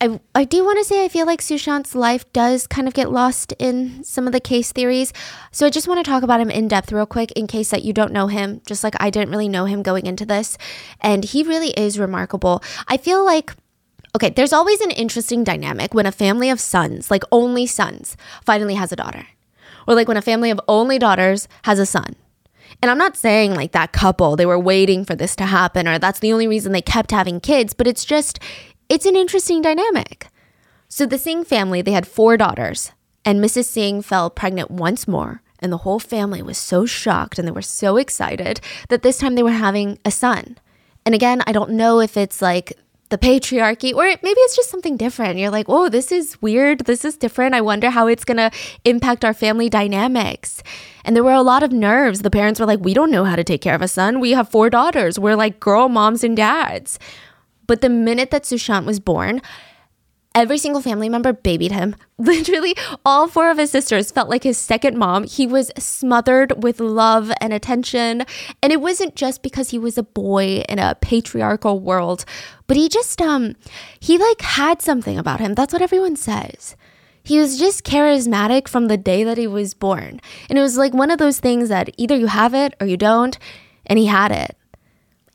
I, 0.01 0.19
I 0.33 0.45
do 0.45 0.63
want 0.63 0.77
to 0.77 0.85
say 0.85 1.03
I 1.03 1.09
feel 1.09 1.25
like 1.25 1.41
Sushant's 1.41 1.93
life 1.93 2.31
does 2.31 2.67
kind 2.67 2.87
of 2.87 2.93
get 2.93 3.11
lost 3.11 3.53
in 3.59 4.01
some 4.03 4.27
of 4.27 4.33
the 4.33 4.39
case 4.39 4.71
theories. 4.71 5.11
So 5.51 5.65
I 5.65 5.69
just 5.69 5.89
want 5.89 6.03
to 6.03 6.09
talk 6.09 6.23
about 6.23 6.39
him 6.39 6.49
in 6.49 6.69
depth 6.69 6.93
real 6.93 7.05
quick 7.05 7.33
in 7.33 7.47
case 7.47 7.69
that 7.71 7.83
you 7.83 7.91
don't 7.91 8.13
know 8.13 8.27
him, 8.27 8.61
just 8.65 8.81
like 8.81 8.95
I 8.99 9.09
didn't 9.09 9.31
really 9.31 9.49
know 9.49 9.65
him 9.65 9.83
going 9.83 10.05
into 10.05 10.25
this. 10.25 10.57
And 11.01 11.25
he 11.25 11.43
really 11.43 11.71
is 11.71 11.99
remarkable. 11.99 12.63
I 12.87 12.97
feel 12.97 13.25
like 13.25 13.53
Okay, 14.15 14.31
there's 14.31 14.53
always 14.53 14.81
an 14.81 14.89
interesting 14.89 15.43
dynamic 15.43 15.93
when 15.93 16.07
a 16.07 16.11
family 16.11 16.49
of 16.49 16.59
sons, 16.59 17.11
like 17.11 17.23
only 17.31 17.67
sons, 17.67 18.17
finally 18.43 18.73
has 18.73 18.91
a 18.91 18.95
daughter. 18.95 19.27
Or 19.87 19.93
like 19.93 20.07
when 20.07 20.17
a 20.17 20.21
family 20.21 20.49
of 20.49 20.59
only 20.67 20.97
daughters 20.97 21.47
has 21.65 21.77
a 21.77 21.85
son. 21.85 22.15
And 22.81 22.89
I'm 22.89 22.97
not 22.97 23.17
saying 23.17 23.53
like 23.53 23.71
that 23.73 23.91
couple, 23.91 24.35
they 24.35 24.47
were 24.47 24.57
waiting 24.57 25.05
for 25.05 25.15
this 25.15 25.35
to 25.35 25.45
happen 25.45 25.87
or 25.87 25.99
that's 25.99 26.19
the 26.19 26.33
only 26.33 26.47
reason 26.47 26.71
they 26.71 26.81
kept 26.81 27.11
having 27.11 27.39
kids, 27.39 27.75
but 27.75 27.87
it's 27.87 28.03
just, 28.05 28.39
it's 28.89 29.05
an 29.05 29.15
interesting 29.15 29.61
dynamic. 29.61 30.27
So 30.87 31.05
the 31.05 31.19
Singh 31.19 31.43
family, 31.43 31.81
they 31.81 31.91
had 31.91 32.07
four 32.07 32.35
daughters, 32.35 32.91
and 33.23 33.39
Mrs. 33.39 33.65
Singh 33.65 34.01
fell 34.01 34.29
pregnant 34.29 34.71
once 34.71 35.07
more. 35.07 35.41
And 35.59 35.71
the 35.71 35.77
whole 35.77 35.99
family 35.99 36.41
was 36.41 36.57
so 36.57 36.85
shocked 36.85 37.37
and 37.37 37.47
they 37.47 37.51
were 37.51 37.61
so 37.61 37.97
excited 37.97 38.61
that 38.87 39.01
this 39.01 39.17
time 39.17 39.35
they 39.35 39.43
were 39.43 39.51
having 39.51 39.99
a 40.05 40.11
son. 40.11 40.57
And 41.05 41.13
again, 41.13 41.43
I 41.45 41.51
don't 41.51 41.71
know 41.71 41.99
if 41.99 42.15
it's 42.15 42.41
like 42.41 42.73
the 43.09 43.17
patriarchy, 43.17 43.93
or 43.93 44.03
maybe 44.03 44.39
it's 44.39 44.55
just 44.55 44.69
something 44.69 44.95
different. 44.95 45.39
You're 45.39 45.49
like, 45.49 45.65
oh, 45.67 45.89
this 45.89 46.11
is 46.11 46.41
weird. 46.41 46.81
This 46.81 47.03
is 47.03 47.17
different. 47.17 47.55
I 47.55 47.61
wonder 47.61 47.89
how 47.89 48.07
it's 48.07 48.23
going 48.23 48.37
to 48.37 48.51
impact 48.85 49.25
our 49.25 49.33
family 49.33 49.67
dynamics. 49.67 50.63
And 51.03 51.15
there 51.15 51.23
were 51.23 51.33
a 51.33 51.41
lot 51.41 51.63
of 51.63 51.71
nerves. 51.71 52.21
The 52.21 52.29
parents 52.29 52.59
were 52.59 52.67
like, 52.67 52.79
we 52.79 52.93
don't 52.93 53.11
know 53.11 53.25
how 53.25 53.35
to 53.35 53.43
take 53.43 53.61
care 53.61 53.75
of 53.75 53.81
a 53.81 53.87
son. 53.87 54.19
We 54.19 54.31
have 54.31 54.49
four 54.49 54.69
daughters. 54.69 55.19
We're 55.19 55.35
like 55.35 55.59
girl 55.59 55.89
moms 55.89 56.23
and 56.23 56.37
dads. 56.37 56.99
But 57.69 57.81
the 57.81 57.89
minute 57.89 58.31
that 58.31 58.45
Sushant 58.45 58.85
was 58.85 58.99
born, 58.99 59.43
Every 60.35 60.59
single 60.59 60.81
family 60.81 61.09
member 61.09 61.33
babied 61.33 61.71
him. 61.71 61.95
Literally, 62.17 62.75
all 63.03 63.27
four 63.27 63.49
of 63.49 63.57
his 63.57 63.71
sisters 63.71 64.11
felt 64.11 64.29
like 64.29 64.43
his 64.43 64.57
second 64.57 64.95
mom. 64.95 65.23
He 65.23 65.47
was 65.47 65.71
smothered 65.77 66.63
with 66.63 66.79
love 66.79 67.31
and 67.41 67.51
attention. 67.51 68.23
And 68.61 68.71
it 68.71 68.79
wasn't 68.79 69.15
just 69.15 69.41
because 69.41 69.71
he 69.71 69.79
was 69.79 69.97
a 69.97 70.03
boy 70.03 70.63
in 70.69 70.77
a 70.77 70.95
patriarchal 71.01 71.79
world, 71.79 72.25
but 72.67 72.77
he 72.77 72.89
just, 72.89 73.21
um, 73.21 73.55
he 73.99 74.17
like 74.17 74.41
had 74.41 74.83
something 74.83 75.17
about 75.17 75.39
him. 75.39 75.55
That's 75.55 75.73
what 75.73 75.81
everyone 75.81 76.15
says. 76.15 76.75
He 77.23 77.39
was 77.39 77.59
just 77.59 77.83
charismatic 77.83 78.67
from 78.67 78.87
the 78.87 78.97
day 78.97 79.23
that 79.23 79.37
he 79.37 79.47
was 79.47 79.73
born. 79.73 80.21
And 80.47 80.57
it 80.57 80.61
was 80.61 80.77
like 80.77 80.93
one 80.93 81.11
of 81.11 81.17
those 81.17 81.39
things 81.39 81.69
that 81.69 81.89
either 81.97 82.15
you 82.15 82.27
have 82.27 82.53
it 82.53 82.75
or 82.79 82.87
you 82.87 82.97
don't. 82.97 83.37
And 83.87 83.99
he 83.99 84.05
had 84.05 84.31
it. 84.31 84.55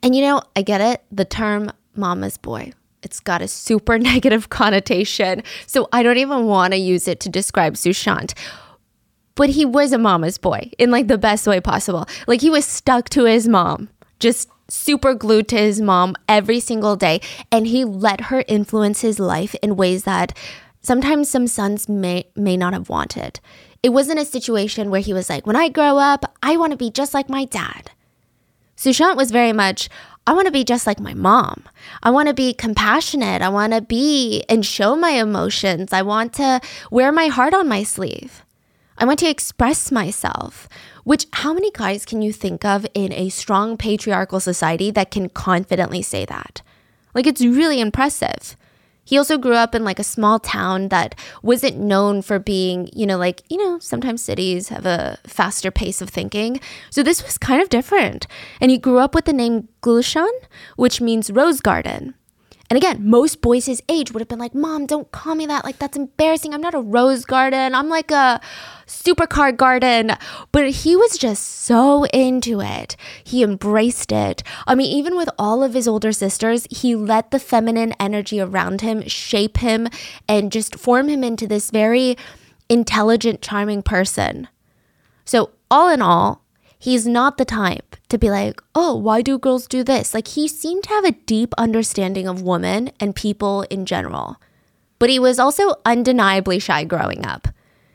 And 0.04 0.14
you 0.14 0.22
know, 0.22 0.40
I 0.54 0.62
get 0.62 0.80
it. 0.80 1.02
The 1.10 1.24
term 1.24 1.72
mama's 1.96 2.36
boy 2.36 2.72
it's 3.04 3.20
got 3.20 3.42
a 3.42 3.48
super 3.48 3.98
negative 4.12 4.48
connotation. 4.48 5.42
So 5.66 5.88
I 5.92 6.02
don't 6.02 6.18
even 6.18 6.46
want 6.46 6.72
to 6.72 6.78
use 6.78 7.06
it 7.06 7.20
to 7.20 7.28
describe 7.28 7.74
Sushant. 7.74 8.34
But 9.36 9.50
he 9.50 9.64
was 9.64 9.92
a 9.92 9.98
mama's 9.98 10.38
boy 10.38 10.70
in 10.78 10.90
like 10.90 11.08
the 11.08 11.18
best 11.18 11.46
way 11.46 11.60
possible. 11.60 12.06
Like 12.26 12.40
he 12.40 12.50
was 12.50 12.64
stuck 12.64 13.08
to 13.10 13.24
his 13.24 13.48
mom, 13.48 13.88
just 14.20 14.48
super 14.68 15.12
glued 15.12 15.48
to 15.48 15.58
his 15.58 15.80
mom 15.80 16.14
every 16.28 16.60
single 16.60 16.96
day. 16.96 17.20
And 17.50 17.66
he 17.66 17.84
let 17.84 18.22
her 18.22 18.44
influence 18.46 19.00
his 19.00 19.18
life 19.18 19.54
in 19.56 19.76
ways 19.76 20.04
that 20.04 20.36
sometimes 20.80 21.28
some 21.28 21.46
sons 21.46 21.88
may, 21.88 22.26
may 22.36 22.56
not 22.56 22.72
have 22.72 22.88
wanted. 22.88 23.40
It 23.82 23.90
wasn't 23.90 24.20
a 24.20 24.24
situation 24.24 24.88
where 24.88 25.00
he 25.00 25.12
was 25.12 25.28
like, 25.28 25.46
when 25.46 25.56
I 25.56 25.68
grow 25.68 25.98
up, 25.98 26.36
I 26.42 26.56
want 26.56 26.70
to 26.70 26.76
be 26.76 26.90
just 26.90 27.12
like 27.12 27.28
my 27.28 27.44
dad. 27.44 27.90
Sushant 28.76 29.16
was 29.16 29.30
very 29.30 29.52
much, 29.52 29.88
I 30.26 30.32
want 30.32 30.46
to 30.46 30.52
be 30.52 30.64
just 30.64 30.86
like 30.86 31.00
my 31.00 31.12
mom. 31.12 31.64
I 32.02 32.10
want 32.10 32.28
to 32.28 32.34
be 32.34 32.54
compassionate. 32.54 33.42
I 33.42 33.50
want 33.50 33.74
to 33.74 33.82
be 33.82 34.42
and 34.48 34.64
show 34.64 34.96
my 34.96 35.10
emotions. 35.10 35.92
I 35.92 36.02
want 36.02 36.32
to 36.34 36.60
wear 36.90 37.12
my 37.12 37.26
heart 37.26 37.52
on 37.52 37.68
my 37.68 37.82
sleeve. 37.82 38.42
I 38.96 39.04
want 39.04 39.18
to 39.18 39.28
express 39.28 39.92
myself. 39.92 40.68
Which, 41.02 41.26
how 41.34 41.52
many 41.52 41.70
guys 41.70 42.06
can 42.06 42.22
you 42.22 42.32
think 42.32 42.64
of 42.64 42.86
in 42.94 43.12
a 43.12 43.28
strong 43.28 43.76
patriarchal 43.76 44.40
society 44.40 44.90
that 44.92 45.10
can 45.10 45.28
confidently 45.28 46.00
say 46.00 46.24
that? 46.24 46.62
Like, 47.12 47.26
it's 47.26 47.42
really 47.42 47.80
impressive. 47.80 48.56
He 49.04 49.18
also 49.18 49.38
grew 49.38 49.54
up 49.54 49.74
in 49.74 49.84
like 49.84 49.98
a 49.98 50.04
small 50.04 50.38
town 50.38 50.88
that 50.88 51.14
wasn't 51.42 51.78
known 51.78 52.22
for 52.22 52.38
being, 52.38 52.88
you 52.92 53.06
know, 53.06 53.18
like, 53.18 53.42
you 53.50 53.58
know, 53.58 53.78
sometimes 53.78 54.22
cities 54.22 54.68
have 54.68 54.86
a 54.86 55.18
faster 55.26 55.70
pace 55.70 56.00
of 56.00 56.08
thinking. 56.08 56.60
So 56.90 57.02
this 57.02 57.22
was 57.22 57.38
kind 57.38 57.62
of 57.62 57.68
different. 57.68 58.26
And 58.60 58.70
he 58.70 58.78
grew 58.78 58.98
up 58.98 59.14
with 59.14 59.26
the 59.26 59.32
name 59.32 59.68
Gulshan, 59.82 60.30
which 60.76 61.00
means 61.00 61.30
rose 61.30 61.60
garden. 61.60 62.14
And 62.70 62.76
again, 62.78 63.08
most 63.08 63.42
boys 63.42 63.66
his 63.66 63.82
age 63.88 64.12
would 64.12 64.20
have 64.20 64.28
been 64.28 64.38
like, 64.38 64.54
Mom, 64.54 64.86
don't 64.86 65.10
call 65.12 65.34
me 65.34 65.46
that. 65.46 65.64
Like, 65.64 65.78
that's 65.78 65.96
embarrassing. 65.96 66.54
I'm 66.54 66.62
not 66.62 66.74
a 66.74 66.80
rose 66.80 67.24
garden. 67.24 67.74
I'm 67.74 67.88
like 67.88 68.10
a 68.10 68.40
supercar 68.86 69.54
garden. 69.56 70.12
But 70.50 70.70
he 70.70 70.96
was 70.96 71.18
just 71.18 71.44
so 71.44 72.04
into 72.06 72.60
it. 72.60 72.96
He 73.22 73.42
embraced 73.42 74.12
it. 74.12 74.42
I 74.66 74.74
mean, 74.74 74.90
even 74.90 75.16
with 75.16 75.28
all 75.38 75.62
of 75.62 75.74
his 75.74 75.86
older 75.86 76.12
sisters, 76.12 76.66
he 76.70 76.94
let 76.94 77.30
the 77.30 77.38
feminine 77.38 77.92
energy 78.00 78.40
around 78.40 78.80
him 78.80 79.06
shape 79.06 79.58
him 79.58 79.88
and 80.26 80.50
just 80.50 80.76
form 80.76 81.08
him 81.08 81.22
into 81.22 81.46
this 81.46 81.70
very 81.70 82.16
intelligent, 82.68 83.42
charming 83.42 83.82
person. 83.82 84.48
So, 85.26 85.50
all 85.70 85.88
in 85.88 86.00
all, 86.00 86.43
he's 86.84 87.06
not 87.06 87.38
the 87.38 87.46
type 87.46 87.96
to 88.10 88.18
be 88.18 88.30
like, 88.30 88.60
oh, 88.74 88.94
why 88.94 89.22
do 89.22 89.38
girls 89.38 89.66
do 89.66 89.82
this? 89.82 90.12
Like, 90.12 90.28
he 90.28 90.46
seemed 90.46 90.84
to 90.84 90.90
have 90.90 91.06
a 91.06 91.12
deep 91.12 91.54
understanding 91.56 92.28
of 92.28 92.42
women 92.42 92.90
and 93.00 93.16
people 93.16 93.62
in 93.70 93.86
general. 93.86 94.36
But 94.98 95.08
he 95.08 95.18
was 95.18 95.38
also 95.38 95.76
undeniably 95.86 96.58
shy 96.58 96.84
growing 96.84 97.24
up. 97.24 97.48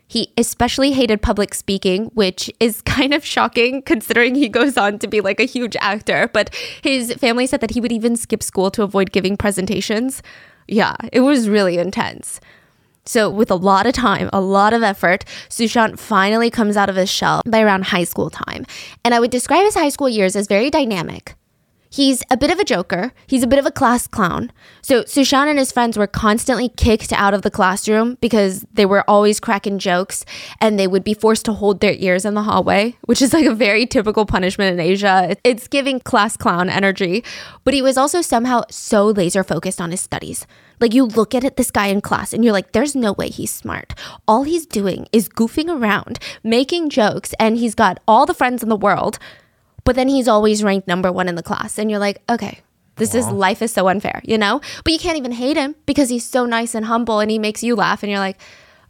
He 0.08 0.34
especially 0.40 0.94
hated 0.94 1.22
public 1.22 1.54
speaking, 1.54 2.06
which 2.16 2.50
is 2.60 2.82
kind 2.98 3.14
of 3.14 3.24
shocking 3.24 3.84
considering 3.84 4.34
he 4.34 4.50
goes 4.50 4.76
on 4.76 4.98
to 5.00 5.08
be 5.08 5.22
like 5.22 5.40
a 5.40 5.44
huge 5.44 5.76
actor. 5.80 6.28
But 6.34 6.52
his 6.82 7.14
family 7.14 7.46
said 7.46 7.62
that 7.62 7.72
he 7.72 7.82
would 7.82 7.92
even 7.92 8.16
skip 8.16 8.42
school 8.42 8.72
to 8.72 8.82
avoid 8.82 9.12
giving 9.12 9.38
presentations. 9.38 10.24
Yeah, 10.68 10.96
it 11.14 11.20
was 11.20 11.48
really 11.48 11.78
intense. 11.78 12.40
So, 13.10 13.28
with 13.28 13.50
a 13.50 13.56
lot 13.56 13.88
of 13.88 13.94
time, 13.94 14.30
a 14.32 14.40
lot 14.40 14.72
of 14.72 14.84
effort, 14.84 15.26
Sushant 15.50 15.98
finally 15.98 16.52
comes 16.52 16.78
out 16.78 16.90
of 16.90 16.96
his 16.96 17.10
shell 17.10 17.42
by 17.44 17.60
around 17.60 17.86
high 17.86 18.04
school 18.04 18.30
time. 18.30 18.68
And 19.04 19.16
I 19.16 19.20
would 19.20 19.32
describe 19.32 19.64
his 19.64 19.74
high 19.74 19.90
school 19.90 20.08
years 20.08 20.36
as 20.36 20.46
very 20.46 20.70
dynamic. 20.70 21.34
He's 21.92 22.22
a 22.30 22.38
bit 22.38 22.52
of 22.52 22.60
a 22.60 22.64
joker. 22.64 23.14
He's 23.26 23.42
a 23.42 23.48
bit 23.48 23.58
of 23.58 23.66
a 23.66 23.72
class 23.72 24.06
clown. 24.06 24.52
So 24.82 25.04
Sushan 25.04 25.48
and 25.48 25.58
his 25.58 25.72
friends 25.72 25.98
were 25.98 26.06
constantly 26.06 26.70
kicked 26.70 27.12
out 27.12 27.34
of 27.34 27.42
the 27.42 27.50
classroom 27.50 28.18
because 28.22 28.64
they 28.72 28.86
were 28.86 29.04
always 29.10 29.40
cracking 29.40 29.80
jokes 29.80 30.24
and 30.62 30.78
they 30.78 30.88
would 30.88 31.04
be 31.04 31.16
forced 31.16 31.46
to 31.46 31.54
hold 31.54 31.80
their 31.80 31.96
ears 31.98 32.26
in 32.26 32.36
the 32.36 32.44
hallway, 32.44 32.96
which 33.06 33.24
is 33.24 33.34
like 33.34 33.46
a 33.46 33.56
very 33.56 33.88
typical 33.88 34.28
punishment 34.28 34.72
in 34.72 34.80
Asia. 34.80 35.36
It's 35.44 35.68
giving 35.68 36.00
class 36.00 36.38
clown 36.38 36.70
energy. 36.70 37.24
But 37.64 37.74
he 37.74 37.82
was 37.82 37.98
also 37.98 38.22
somehow 38.22 38.64
so 38.70 39.08
laser 39.08 39.44
focused 39.44 39.82
on 39.82 39.90
his 39.90 40.02
studies. 40.02 40.46
Like 40.80 40.94
you 40.94 41.06
look 41.06 41.34
at 41.34 41.58
this 41.58 41.72
guy 41.72 41.88
in 41.88 42.02
class 42.02 42.34
and 42.34 42.44
you're 42.44 42.54
like, 42.54 42.72
there's 42.72 42.96
no 42.96 43.14
way 43.14 43.30
he's 43.30 43.52
smart. 43.52 43.96
All 44.28 44.44
he's 44.44 44.66
doing 44.66 45.08
is 45.12 45.28
goofing 45.28 45.70
around, 45.70 46.20
making 46.44 46.90
jokes, 46.90 47.34
and 47.40 47.58
he's 47.58 47.76
got 47.76 48.00
all 48.08 48.26
the 48.26 48.34
friends 48.34 48.62
in 48.62 48.70
the 48.70 48.76
world 48.76 49.18
but 49.90 49.96
then 49.96 50.08
he's 50.08 50.28
always 50.28 50.64
ranked 50.64 50.88
number 50.88 51.12
one 51.12 51.28
in 51.28 51.34
the 51.34 51.42
class. 51.42 51.80
And 51.80 51.90
you're 51.90 52.00
like, 52.00 52.22
okay, 52.30 52.60
this 52.98 53.16
is 53.16 53.28
life 53.28 53.64
is 53.64 53.74
so 53.74 53.88
unfair, 53.88 54.22
you 54.24 54.38
know? 54.38 54.62
But 54.84 54.94
you 54.94 55.00
can't 55.00 55.18
even 55.18 55.32
hate 55.32 55.58
him 55.58 55.74
because 55.88 56.10
he's 56.10 56.24
so 56.24 56.46
nice 56.46 56.76
and 56.76 56.86
humble 56.86 57.20
and 57.20 57.32
he 57.32 57.40
makes 57.40 57.64
you 57.64 57.76
laugh. 57.76 58.04
And 58.04 58.12
you're 58.12 58.20
like, 58.20 58.40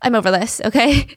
I'm 0.01 0.13
over 0.13 0.29
this, 0.29 0.60
okay? 0.65 1.08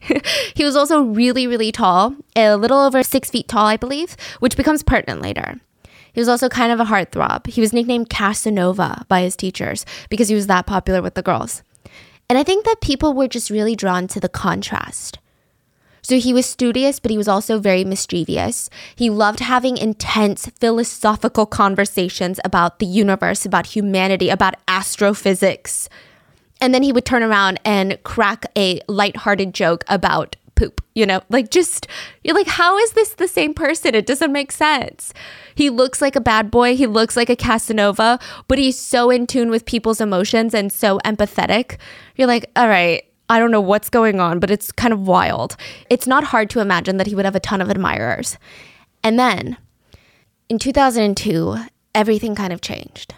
he 0.55 0.63
was 0.63 0.77
also 0.77 1.01
really, 1.01 1.47
really 1.47 1.73
tall, 1.73 2.15
a 2.33 2.55
little 2.55 2.79
over 2.79 3.03
six 3.03 3.29
feet 3.29 3.49
tall, 3.49 3.65
I 3.65 3.75
believe, 3.75 4.15
which 4.39 4.55
becomes 4.55 4.83
pertinent 4.83 5.21
later. 5.21 5.59
He 6.13 6.21
was 6.21 6.29
also 6.29 6.47
kind 6.47 6.71
of 6.71 6.79
a 6.79 6.85
heartthrob. 6.85 7.47
He 7.47 7.59
was 7.59 7.73
nicknamed 7.73 8.09
Casanova 8.09 9.05
by 9.09 9.19
his 9.19 9.35
teachers 9.35 9.85
because 10.09 10.29
he 10.29 10.35
was 10.35 10.47
that 10.47 10.65
popular 10.65 11.01
with 11.01 11.15
the 11.15 11.21
girls. 11.21 11.61
And 12.29 12.39
I 12.39 12.43
think 12.43 12.63
that 12.63 12.79
people 12.79 13.11
were 13.11 13.27
just 13.27 13.49
really 13.49 13.75
drawn 13.75 14.07
to 14.07 14.21
the 14.21 14.29
contrast. 14.29 15.19
So 16.03 16.19
he 16.19 16.33
was 16.33 16.45
studious, 16.45 16.99
but 16.99 17.11
he 17.11 17.17
was 17.17 17.29
also 17.29 17.59
very 17.59 17.83
mischievous. 17.83 18.69
He 18.95 19.09
loved 19.09 19.39
having 19.39 19.77
intense 19.77 20.47
philosophical 20.59 21.45
conversations 21.45 22.39
about 22.43 22.79
the 22.79 22.85
universe, 22.85 23.45
about 23.45 23.67
humanity, 23.67 24.29
about 24.29 24.55
astrophysics. 24.67 25.89
And 26.61 26.73
then 26.73 26.83
he 26.83 26.91
would 26.91 27.05
turn 27.05 27.23
around 27.23 27.59
and 27.65 27.97
crack 28.03 28.45
a 28.57 28.81
lighthearted 28.87 29.53
joke 29.53 29.85
about 29.87 30.35
poop, 30.55 30.81
you 30.93 31.05
know, 31.05 31.21
like 31.29 31.49
just, 31.49 31.87
you're 32.23 32.35
like, 32.35 32.47
how 32.47 32.77
is 32.77 32.91
this 32.91 33.15
the 33.15 33.27
same 33.27 33.53
person? 33.53 33.95
It 33.95 34.05
doesn't 34.05 34.31
make 34.31 34.51
sense. 34.51 35.13
He 35.55 35.69
looks 35.69 36.01
like 36.01 36.15
a 36.15 36.21
bad 36.21 36.51
boy. 36.51 36.75
He 36.75 36.85
looks 36.85 37.17
like 37.17 37.29
a 37.29 37.35
Casanova, 37.35 38.19
but 38.47 38.59
he's 38.59 38.77
so 38.77 39.09
in 39.09 39.25
tune 39.25 39.49
with 39.49 39.65
people's 39.65 40.01
emotions 40.01 40.53
and 40.53 40.71
so 40.71 40.99
empathetic. 40.99 41.77
You're 42.15 42.27
like, 42.27 42.51
all 42.55 42.67
right, 42.67 43.03
I 43.29 43.39
don't 43.39 43.51
know 43.51 43.61
what's 43.61 43.89
going 43.89 44.19
on, 44.19 44.39
but 44.39 44.51
it's 44.51 44.71
kind 44.71 44.93
of 44.93 45.07
wild. 45.07 45.55
It's 45.89 46.07
not 46.07 46.25
hard 46.25 46.49
to 46.51 46.59
imagine 46.59 46.97
that 46.97 47.07
he 47.07 47.15
would 47.15 47.25
have 47.25 47.35
a 47.35 47.39
ton 47.39 47.61
of 47.61 47.69
admirers. 47.69 48.37
And 49.03 49.17
then 49.17 49.57
in 50.49 50.59
2002, 50.59 51.57
everything 51.95 52.35
kind 52.35 52.53
of 52.53 52.61
changed. 52.61 53.15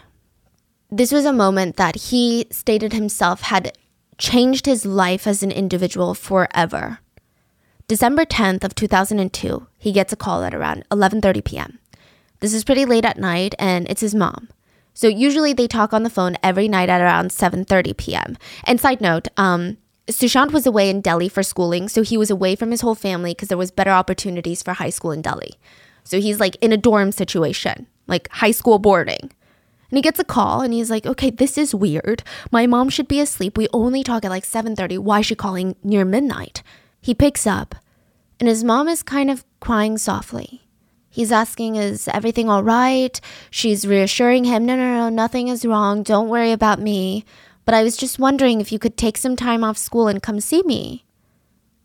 This 0.90 1.12
was 1.12 1.24
a 1.24 1.32
moment 1.32 1.76
that 1.76 1.96
he 1.96 2.46
stated 2.50 2.92
himself 2.92 3.42
had 3.42 3.76
changed 4.18 4.66
his 4.66 4.86
life 4.86 5.26
as 5.26 5.42
an 5.42 5.50
individual 5.50 6.14
forever. 6.14 7.00
December 7.88 8.24
10th 8.24 8.64
of 8.64 8.74
2002, 8.74 9.66
he 9.78 9.92
gets 9.92 10.12
a 10.12 10.16
call 10.16 10.42
at 10.42 10.54
around 10.54 10.84
11:30 10.90 11.44
p.m. 11.44 11.78
This 12.40 12.54
is 12.54 12.64
pretty 12.64 12.84
late 12.84 13.04
at 13.04 13.18
night 13.18 13.54
and 13.58 13.88
it's 13.88 14.00
his 14.00 14.14
mom. 14.14 14.48
So 14.94 15.08
usually 15.08 15.52
they 15.52 15.68
talk 15.68 15.92
on 15.92 16.02
the 16.02 16.10
phone 16.10 16.36
every 16.42 16.68
night 16.68 16.88
at 16.88 17.00
around 17.00 17.30
7:30 17.30 17.96
p.m. 17.96 18.38
And 18.64 18.80
side 18.80 19.00
note, 19.00 19.28
um, 19.36 19.76
Sushant 20.08 20.52
was 20.52 20.66
away 20.66 20.88
in 20.88 21.00
Delhi 21.00 21.28
for 21.28 21.42
schooling, 21.42 21.88
so 21.88 22.02
he 22.02 22.16
was 22.16 22.30
away 22.30 22.54
from 22.54 22.70
his 22.70 22.80
whole 22.80 22.94
family 22.94 23.32
because 23.32 23.48
there 23.48 23.58
was 23.58 23.70
better 23.70 23.90
opportunities 23.90 24.62
for 24.62 24.74
high 24.74 24.90
school 24.90 25.10
in 25.10 25.22
Delhi. 25.22 25.54
So 26.04 26.20
he's 26.20 26.38
like 26.38 26.56
in 26.60 26.72
a 26.72 26.76
dorm 26.76 27.10
situation, 27.10 27.88
like 28.06 28.28
high 28.30 28.52
school 28.52 28.78
boarding. 28.78 29.30
And 29.90 29.98
he 29.98 30.02
gets 30.02 30.20
a 30.20 30.24
call 30.24 30.60
and 30.62 30.72
he's 30.72 30.90
like, 30.90 31.06
"Okay, 31.06 31.30
this 31.30 31.58
is 31.58 31.74
weird. 31.74 32.22
My 32.52 32.66
mom 32.66 32.88
should 32.88 33.08
be 33.08 33.20
asleep. 33.20 33.56
We 33.56 33.68
only 33.72 34.02
talk 34.02 34.24
at 34.24 34.30
like 34.30 34.44
7:30. 34.44 34.98
Why 34.98 35.20
is 35.20 35.26
she 35.26 35.34
calling 35.34 35.76
near 35.82 36.04
midnight?" 36.04 36.62
He 37.00 37.14
picks 37.14 37.46
up 37.46 37.74
and 38.38 38.48
his 38.48 38.64
mom 38.64 38.88
is 38.88 39.02
kind 39.02 39.30
of 39.30 39.44
crying 39.60 39.98
softly. 39.98 40.62
He's 41.08 41.32
asking, 41.32 41.76
"Is 41.76 42.08
everything 42.08 42.48
all 42.48 42.62
right?" 42.62 43.18
She's 43.50 43.86
reassuring 43.86 44.44
him, 44.44 44.66
"No, 44.66 44.76
no, 44.76 44.94
no, 44.94 45.08
nothing 45.08 45.48
is 45.48 45.64
wrong. 45.64 46.02
Don't 46.02 46.28
worry 46.28 46.52
about 46.52 46.80
me." 46.80 47.24
But 47.66 47.74
I 47.74 47.82
was 47.82 47.96
just 47.96 48.18
wondering 48.18 48.60
if 48.60 48.72
you 48.72 48.78
could 48.78 48.96
take 48.96 49.18
some 49.18 49.36
time 49.36 49.62
off 49.62 49.76
school 49.76 50.08
and 50.08 50.22
come 50.22 50.40
see 50.40 50.62
me. 50.62 51.04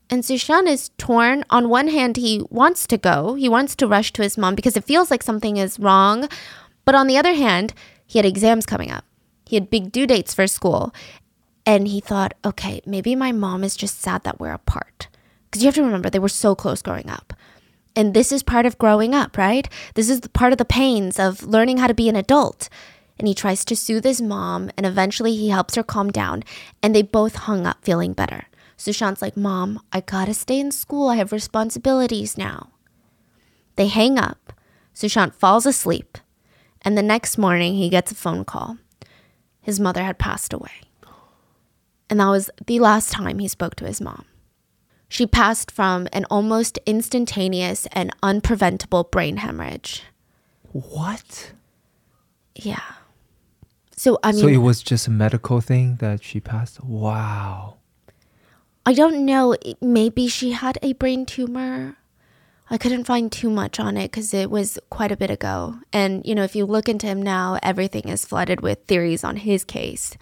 And 0.09 0.23
Sushant 0.23 0.67
is 0.67 0.91
torn. 0.97 1.43
On 1.49 1.69
one 1.69 1.87
hand, 1.87 2.17
he 2.17 2.45
wants 2.49 2.85
to 2.87 2.97
go, 2.97 3.33
he 3.33 3.49
wants 3.49 3.75
to 3.77 3.87
rush 3.87 4.13
to 4.13 4.21
his 4.21 4.37
mom 4.37 4.55
because 4.55 4.77
it 4.77 4.83
feels 4.83 5.09
like 5.09 5.23
something 5.23 5.57
is 5.57 5.79
wrong. 5.79 6.29
But 6.85 6.95
on 6.95 7.07
the 7.07 7.17
other 7.17 7.33
hand, 7.33 7.73
he 8.05 8.19
had 8.19 8.25
exams 8.25 8.65
coming 8.65 8.91
up, 8.91 9.05
he 9.45 9.55
had 9.55 9.69
big 9.69 9.91
due 9.91 10.07
dates 10.07 10.33
for 10.33 10.47
school. 10.47 10.93
And 11.65 11.87
he 11.87 11.99
thought, 11.99 12.33
okay, 12.43 12.81
maybe 12.85 13.15
my 13.15 13.31
mom 13.31 13.63
is 13.63 13.75
just 13.75 14.01
sad 14.01 14.23
that 14.23 14.39
we're 14.39 14.53
apart. 14.53 15.07
Because 15.45 15.63
you 15.63 15.67
have 15.67 15.75
to 15.75 15.83
remember, 15.83 16.09
they 16.09 16.19
were 16.19 16.29
so 16.29 16.55
close 16.55 16.81
growing 16.81 17.09
up. 17.09 17.33
And 17.95 18.13
this 18.13 18.31
is 18.31 18.41
part 18.41 18.65
of 18.65 18.77
growing 18.77 19.13
up, 19.13 19.37
right? 19.37 19.67
This 19.95 20.09
is 20.09 20.21
part 20.33 20.53
of 20.53 20.57
the 20.57 20.65
pains 20.65 21.19
of 21.19 21.43
learning 21.43 21.77
how 21.77 21.87
to 21.87 21.93
be 21.93 22.09
an 22.09 22.15
adult 22.15 22.69
and 23.21 23.27
he 23.27 23.35
tries 23.35 23.63
to 23.63 23.75
soothe 23.75 24.03
his 24.03 24.19
mom, 24.19 24.71
and 24.75 24.83
eventually 24.83 25.35
he 25.35 25.49
helps 25.49 25.75
her 25.75 25.83
calm 25.83 26.09
down, 26.09 26.41
and 26.81 26.95
they 26.95 27.03
both 27.03 27.35
hung 27.35 27.67
up 27.67 27.77
feeling 27.83 28.13
better. 28.13 28.47
Sushant's 28.79 29.21
like, 29.21 29.37
Mom, 29.37 29.79
I 29.93 30.01
gotta 30.01 30.33
stay 30.33 30.59
in 30.59 30.71
school. 30.71 31.07
I 31.07 31.17
have 31.17 31.31
responsibilities 31.31 32.35
now. 32.35 32.71
They 33.75 33.89
hang 33.89 34.17
up. 34.17 34.53
Sushant 34.95 35.35
falls 35.35 35.67
asleep, 35.67 36.17
and 36.81 36.97
the 36.97 37.03
next 37.03 37.37
morning 37.37 37.75
he 37.75 37.89
gets 37.89 38.11
a 38.11 38.15
phone 38.15 38.43
call. 38.43 38.79
His 39.61 39.79
mother 39.79 40.01
had 40.01 40.17
passed 40.17 40.51
away. 40.51 40.81
And 42.09 42.19
that 42.19 42.27
was 42.27 42.49
the 42.65 42.79
last 42.79 43.11
time 43.11 43.37
he 43.37 43.47
spoke 43.47 43.75
to 43.75 43.85
his 43.85 44.01
mom. 44.01 44.25
She 45.09 45.27
passed 45.27 45.69
from 45.69 46.07
an 46.11 46.25
almost 46.31 46.79
instantaneous 46.87 47.85
and 47.91 48.19
unpreventable 48.23 49.11
brain 49.11 49.37
hemorrhage. 49.37 50.01
What? 50.71 51.51
Yeah. 52.55 52.81
So 54.01 54.17
I 54.23 54.31
mean, 54.31 54.41
so 54.41 54.47
it 54.47 54.57
was 54.57 54.81
just 54.81 55.05
a 55.05 55.11
medical 55.11 55.61
thing 55.61 55.97
that 55.97 56.23
she 56.23 56.39
passed. 56.39 56.83
Wow. 56.83 57.77
I 58.83 58.93
don't 58.93 59.27
know. 59.27 59.55
Maybe 59.79 60.27
she 60.27 60.53
had 60.53 60.79
a 60.81 60.93
brain 60.93 61.23
tumor. 61.23 61.97
I 62.67 62.79
couldn't 62.79 63.03
find 63.03 63.31
too 63.31 63.51
much 63.51 63.79
on 63.79 63.97
it 63.97 64.09
because 64.09 64.33
it 64.33 64.49
was 64.49 64.79
quite 64.89 65.11
a 65.11 65.15
bit 65.15 65.29
ago. 65.29 65.75
And, 65.93 66.25
you 66.25 66.33
know, 66.33 66.41
if 66.41 66.55
you 66.55 66.65
look 66.65 66.89
into 66.89 67.05
him 67.05 67.21
now, 67.21 67.59
everything 67.61 68.09
is 68.09 68.25
flooded 68.25 68.61
with 68.61 68.79
theories 68.87 69.23
on 69.23 69.35
his 69.35 69.63
case. 69.63 70.17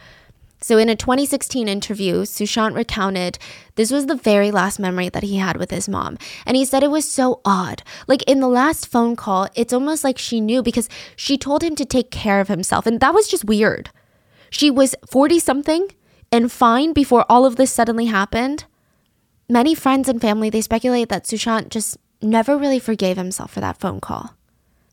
So, 0.61 0.77
in 0.77 0.89
a 0.89 0.95
2016 0.95 1.67
interview, 1.69 2.23
Sushant 2.23 2.75
recounted 2.75 3.39
this 3.75 3.91
was 3.91 4.07
the 4.07 4.15
very 4.15 4.51
last 4.51 4.77
memory 4.77 5.07
that 5.07 5.23
he 5.23 5.37
had 5.37 5.55
with 5.55 5.71
his 5.71 5.87
mom. 5.87 6.17
And 6.45 6.57
he 6.57 6.65
said 6.65 6.83
it 6.83 6.91
was 6.91 7.09
so 7.09 7.39
odd. 7.45 7.81
Like 8.07 8.23
in 8.23 8.41
the 8.41 8.49
last 8.49 8.87
phone 8.87 9.15
call, 9.15 9.47
it's 9.55 9.71
almost 9.71 10.03
like 10.03 10.17
she 10.17 10.41
knew 10.41 10.61
because 10.61 10.89
she 11.15 11.37
told 11.37 11.63
him 11.63 11.75
to 11.75 11.85
take 11.85 12.11
care 12.11 12.41
of 12.41 12.49
himself. 12.49 12.85
And 12.85 12.99
that 12.99 13.13
was 13.13 13.29
just 13.29 13.45
weird. 13.45 13.89
She 14.49 14.69
was 14.69 14.95
40 15.09 15.39
something 15.39 15.87
and 16.31 16.51
fine 16.51 16.91
before 16.91 17.25
all 17.29 17.45
of 17.45 17.55
this 17.55 17.71
suddenly 17.71 18.07
happened. 18.07 18.65
Many 19.47 19.73
friends 19.73 20.09
and 20.09 20.19
family, 20.19 20.49
they 20.49 20.61
speculate 20.61 21.09
that 21.09 21.23
Sushant 21.23 21.69
just 21.69 21.97
never 22.21 22.57
really 22.57 22.79
forgave 22.79 23.15
himself 23.15 23.51
for 23.51 23.61
that 23.61 23.79
phone 23.79 24.01
call 24.01 24.35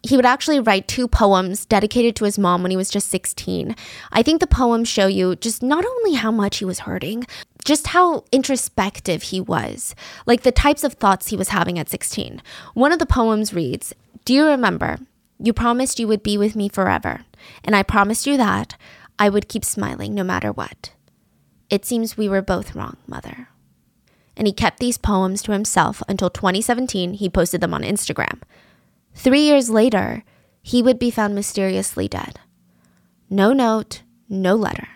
he 0.08 0.16
would 0.16 0.26
actually 0.26 0.60
write 0.60 0.88
two 0.88 1.08
poems 1.08 1.64
dedicated 1.64 2.16
to 2.16 2.24
his 2.24 2.38
mom 2.38 2.62
when 2.62 2.70
he 2.70 2.76
was 2.76 2.90
just 2.90 3.08
16. 3.08 3.74
I 4.12 4.22
think 4.22 4.40
the 4.40 4.46
poems 4.46 4.88
show 4.88 5.06
you 5.06 5.36
just 5.36 5.62
not 5.62 5.84
only 5.84 6.14
how 6.14 6.30
much 6.30 6.58
he 6.58 6.64
was 6.64 6.80
hurting, 6.80 7.26
just 7.64 7.88
how 7.88 8.24
introspective 8.30 9.24
he 9.24 9.40
was, 9.40 9.94
like 10.24 10.42
the 10.42 10.52
types 10.52 10.84
of 10.84 10.94
thoughts 10.94 11.28
he 11.28 11.36
was 11.36 11.48
having 11.48 11.78
at 11.78 11.88
16. 11.88 12.42
One 12.74 12.92
of 12.92 12.98
the 12.98 13.06
poems 13.06 13.52
reads 13.52 13.94
Do 14.24 14.32
you 14.34 14.44
remember? 14.46 14.98
You 15.38 15.52
promised 15.52 15.98
you 15.98 16.08
would 16.08 16.22
be 16.22 16.38
with 16.38 16.56
me 16.56 16.68
forever, 16.68 17.24
and 17.64 17.76
I 17.76 17.82
promised 17.82 18.26
you 18.26 18.36
that 18.36 18.76
I 19.18 19.28
would 19.28 19.48
keep 19.48 19.64
smiling 19.64 20.14
no 20.14 20.24
matter 20.24 20.52
what. 20.52 20.92
It 21.68 21.84
seems 21.84 22.16
we 22.16 22.28
were 22.28 22.42
both 22.42 22.74
wrong, 22.74 22.96
Mother. 23.06 23.48
And 24.36 24.46
he 24.46 24.52
kept 24.52 24.78
these 24.78 24.98
poems 24.98 25.42
to 25.42 25.52
himself 25.52 26.02
until 26.08 26.30
2017 26.30 27.14
he 27.14 27.28
posted 27.28 27.60
them 27.60 27.74
on 27.74 27.82
Instagram. 27.82 28.42
Three 29.16 29.40
years 29.40 29.70
later, 29.70 30.22
he 30.62 30.82
would 30.82 30.98
be 30.98 31.10
found 31.10 31.34
mysteriously 31.34 32.06
dead. 32.06 32.38
No 33.30 33.52
note, 33.52 34.02
no 34.28 34.54
letter. 34.54 34.88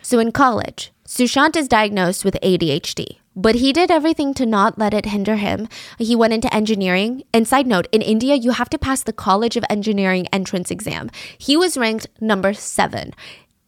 So 0.00 0.18
in 0.20 0.30
college, 0.30 0.92
Sushant 1.06 1.56
is 1.56 1.66
diagnosed 1.68 2.24
with 2.24 2.38
ADHD, 2.42 3.18
but 3.34 3.56
he 3.56 3.72
did 3.72 3.90
everything 3.90 4.34
to 4.34 4.46
not 4.46 4.78
let 4.78 4.94
it 4.94 5.06
hinder 5.06 5.34
him. 5.36 5.68
He 5.98 6.14
went 6.14 6.32
into 6.32 6.52
engineering. 6.54 7.24
And 7.34 7.46
side 7.46 7.66
note, 7.66 7.88
in 7.90 8.02
India, 8.02 8.36
you 8.36 8.52
have 8.52 8.70
to 8.70 8.78
pass 8.78 9.02
the 9.02 9.12
College 9.12 9.56
of 9.56 9.64
Engineering 9.68 10.26
entrance 10.32 10.70
exam. 10.70 11.10
He 11.36 11.56
was 11.56 11.76
ranked 11.76 12.06
number 12.20 12.54
seven 12.54 13.12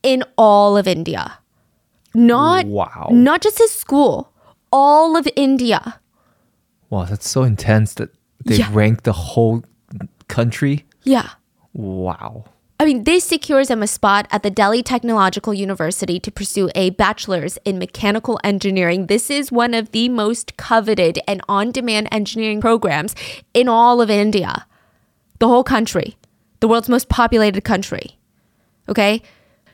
in 0.03 0.23
all 0.39 0.77
of 0.77 0.87
India. 0.87 1.39
Not, 2.15 2.67
wow. 2.67 3.09
not 3.11 3.43
just 3.43 3.59
his 3.59 3.73
school, 3.73 4.33
all 4.73 5.17
of 5.17 5.29
India. 5.37 6.01
Wow, 6.89 7.05
that's 7.05 7.29
so 7.29 7.43
intense 7.43 7.95
that 7.95 8.11
they 8.47 8.57
Yeah. 8.57 8.71
ranked 8.73 9.05
the 9.05 9.13
whole 9.13 9.65
country. 10.29 10.85
Yeah. 11.03 11.31
Wow. 11.73 12.45
I 12.81 12.85
mean, 12.85 13.03
this 13.03 13.25
secures 13.25 13.71
him 13.71 13.83
a 13.83 13.89
spot 13.89 14.29
at 14.31 14.45
the 14.45 14.51
Delhi 14.51 14.85
Technological 14.85 15.53
University 15.53 16.21
to 16.21 16.31
pursue 16.31 16.71
a 16.77 16.91
bachelor's 16.91 17.59
in 17.65 17.77
mechanical 17.79 18.39
engineering. 18.45 19.07
This 19.07 19.31
is 19.31 19.51
one 19.51 19.75
of 19.75 19.91
the 19.91 20.09
most 20.09 20.57
coveted 20.57 21.19
and 21.27 21.41
on 21.49 21.73
demand 21.73 22.09
engineering 22.13 22.61
programs 22.61 23.17
in 23.53 23.69
all 23.69 24.01
of 24.01 24.11
India, 24.11 24.65
the 25.41 25.49
whole 25.49 25.65
country, 25.65 26.17
the 26.61 26.69
world's 26.69 26.89
most 26.89 27.09
populated 27.09 27.65
country. 27.65 28.17
Okay. 28.89 29.23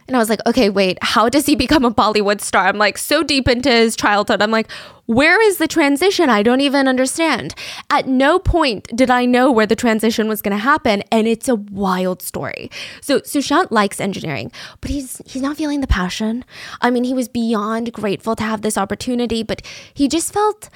And 0.06 0.16
I 0.16 0.18
was 0.18 0.28
like, 0.28 0.40
okay, 0.46 0.68
wait, 0.68 0.98
how 1.02 1.28
does 1.28 1.46
he 1.46 1.56
become 1.56 1.84
a 1.84 1.90
Bollywood 1.90 2.40
star? 2.40 2.66
I'm 2.66 2.78
like 2.78 2.98
so 2.98 3.22
deep 3.22 3.48
into 3.48 3.70
his 3.70 3.96
childhood. 3.96 4.42
I'm 4.42 4.50
like, 4.50 4.70
where 5.06 5.40
is 5.42 5.58
the 5.58 5.68
transition? 5.68 6.30
I 6.30 6.42
don't 6.42 6.60
even 6.60 6.88
understand. 6.88 7.54
At 7.90 8.06
no 8.08 8.38
point 8.38 8.88
did 8.94 9.10
I 9.10 9.26
know 9.26 9.50
where 9.50 9.66
the 9.66 9.76
transition 9.76 10.28
was 10.28 10.42
going 10.42 10.56
to 10.56 10.62
happen, 10.62 11.02
and 11.10 11.26
it's 11.26 11.48
a 11.48 11.56
wild 11.56 12.22
story. 12.22 12.70
So 13.00 13.20
Sushant 13.20 13.70
likes 13.70 14.00
engineering, 14.00 14.50
but 14.80 14.90
he's 14.90 15.20
he's 15.26 15.42
not 15.42 15.56
feeling 15.56 15.80
the 15.80 15.86
passion. 15.86 16.44
I 16.80 16.90
mean, 16.90 17.04
he 17.04 17.14
was 17.14 17.28
beyond 17.28 17.92
grateful 17.92 18.36
to 18.36 18.42
have 18.42 18.62
this 18.62 18.78
opportunity, 18.78 19.42
but 19.42 19.62
he 19.92 20.08
just 20.08 20.32
felt 20.32 20.68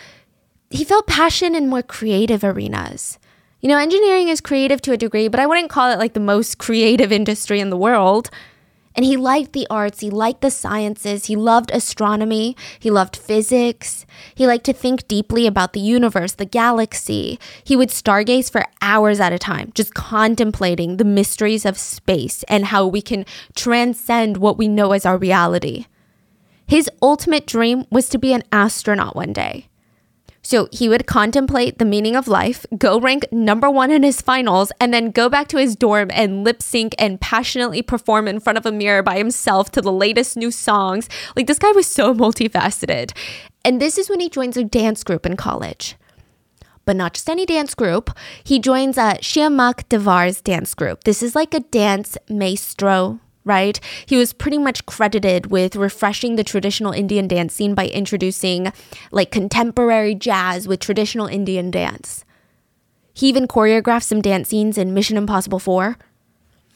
he 0.70 0.84
felt 0.84 1.06
passion 1.06 1.54
in 1.54 1.68
more 1.68 1.82
creative 1.82 2.44
arenas. 2.44 3.18
You 3.60 3.68
know, 3.68 3.78
engineering 3.78 4.28
is 4.28 4.40
creative 4.40 4.80
to 4.82 4.92
a 4.92 4.96
degree, 4.96 5.28
but 5.28 5.40
I 5.40 5.46
wouldn't 5.46 5.70
call 5.70 5.90
it 5.90 5.98
like 5.98 6.12
the 6.12 6.20
most 6.20 6.58
creative 6.58 7.10
industry 7.10 7.60
in 7.60 7.70
the 7.70 7.76
world. 7.76 8.30
And 8.98 9.04
he 9.04 9.16
liked 9.16 9.52
the 9.52 9.68
arts, 9.70 10.00
he 10.00 10.10
liked 10.10 10.40
the 10.40 10.50
sciences, 10.50 11.26
he 11.26 11.36
loved 11.36 11.70
astronomy, 11.72 12.56
he 12.80 12.90
loved 12.90 13.14
physics, 13.14 14.04
he 14.34 14.44
liked 14.44 14.64
to 14.64 14.72
think 14.72 15.06
deeply 15.06 15.46
about 15.46 15.72
the 15.72 15.78
universe, 15.78 16.32
the 16.32 16.44
galaxy. 16.44 17.38
He 17.62 17.76
would 17.76 17.90
stargaze 17.90 18.50
for 18.50 18.64
hours 18.82 19.20
at 19.20 19.32
a 19.32 19.38
time, 19.38 19.70
just 19.72 19.94
contemplating 19.94 20.96
the 20.96 21.04
mysteries 21.04 21.64
of 21.64 21.78
space 21.78 22.42
and 22.48 22.64
how 22.64 22.88
we 22.88 23.00
can 23.00 23.24
transcend 23.54 24.38
what 24.38 24.58
we 24.58 24.66
know 24.66 24.90
as 24.90 25.06
our 25.06 25.16
reality. 25.16 25.86
His 26.66 26.90
ultimate 27.00 27.46
dream 27.46 27.84
was 27.92 28.08
to 28.08 28.18
be 28.18 28.32
an 28.32 28.42
astronaut 28.50 29.14
one 29.14 29.32
day. 29.32 29.67
So 30.48 30.66
he 30.72 30.88
would 30.88 31.06
contemplate 31.06 31.76
the 31.76 31.84
meaning 31.84 32.16
of 32.16 32.26
life, 32.26 32.64
go 32.78 32.98
rank 32.98 33.26
number 33.30 33.68
one 33.68 33.90
in 33.90 34.02
his 34.02 34.22
finals, 34.22 34.72
and 34.80 34.94
then 34.94 35.10
go 35.10 35.28
back 35.28 35.46
to 35.48 35.58
his 35.58 35.76
dorm 35.76 36.08
and 36.10 36.42
lip 36.42 36.62
sync 36.62 36.94
and 36.98 37.20
passionately 37.20 37.82
perform 37.82 38.26
in 38.26 38.40
front 38.40 38.56
of 38.56 38.64
a 38.64 38.72
mirror 38.72 39.02
by 39.02 39.18
himself 39.18 39.70
to 39.72 39.82
the 39.82 39.92
latest 39.92 40.38
new 40.38 40.50
songs. 40.50 41.06
Like 41.36 41.48
this 41.48 41.58
guy 41.58 41.70
was 41.72 41.86
so 41.86 42.14
multifaceted. 42.14 43.12
And 43.62 43.78
this 43.78 43.98
is 43.98 44.08
when 44.08 44.20
he 44.20 44.30
joins 44.30 44.56
a 44.56 44.64
dance 44.64 45.04
group 45.04 45.26
in 45.26 45.36
college. 45.36 45.96
But 46.86 46.96
not 46.96 47.12
just 47.12 47.28
any 47.28 47.44
dance 47.44 47.74
group. 47.74 48.08
He 48.42 48.58
joins 48.58 48.96
a 48.96 49.18
Shiamak 49.20 49.86
Davar's 49.90 50.40
dance 50.40 50.72
group. 50.72 51.04
This 51.04 51.22
is 51.22 51.34
like 51.34 51.52
a 51.52 51.60
dance 51.60 52.16
maestro 52.30 53.20
right? 53.48 53.80
He 54.06 54.16
was 54.16 54.32
pretty 54.32 54.58
much 54.58 54.86
credited 54.86 55.50
with 55.50 55.74
refreshing 55.74 56.36
the 56.36 56.44
traditional 56.44 56.92
Indian 56.92 57.26
dance 57.26 57.54
scene 57.54 57.74
by 57.74 57.88
introducing 57.88 58.72
like 59.10 59.30
contemporary 59.30 60.14
jazz 60.14 60.68
with 60.68 60.80
traditional 60.80 61.26
Indian 61.26 61.70
dance. 61.70 62.24
He 63.12 63.28
even 63.28 63.48
choreographed 63.48 64.04
some 64.04 64.22
dance 64.22 64.48
scenes 64.50 64.78
in 64.78 64.94
Mission 64.94 65.16
Impossible 65.16 65.58
4. 65.58 65.96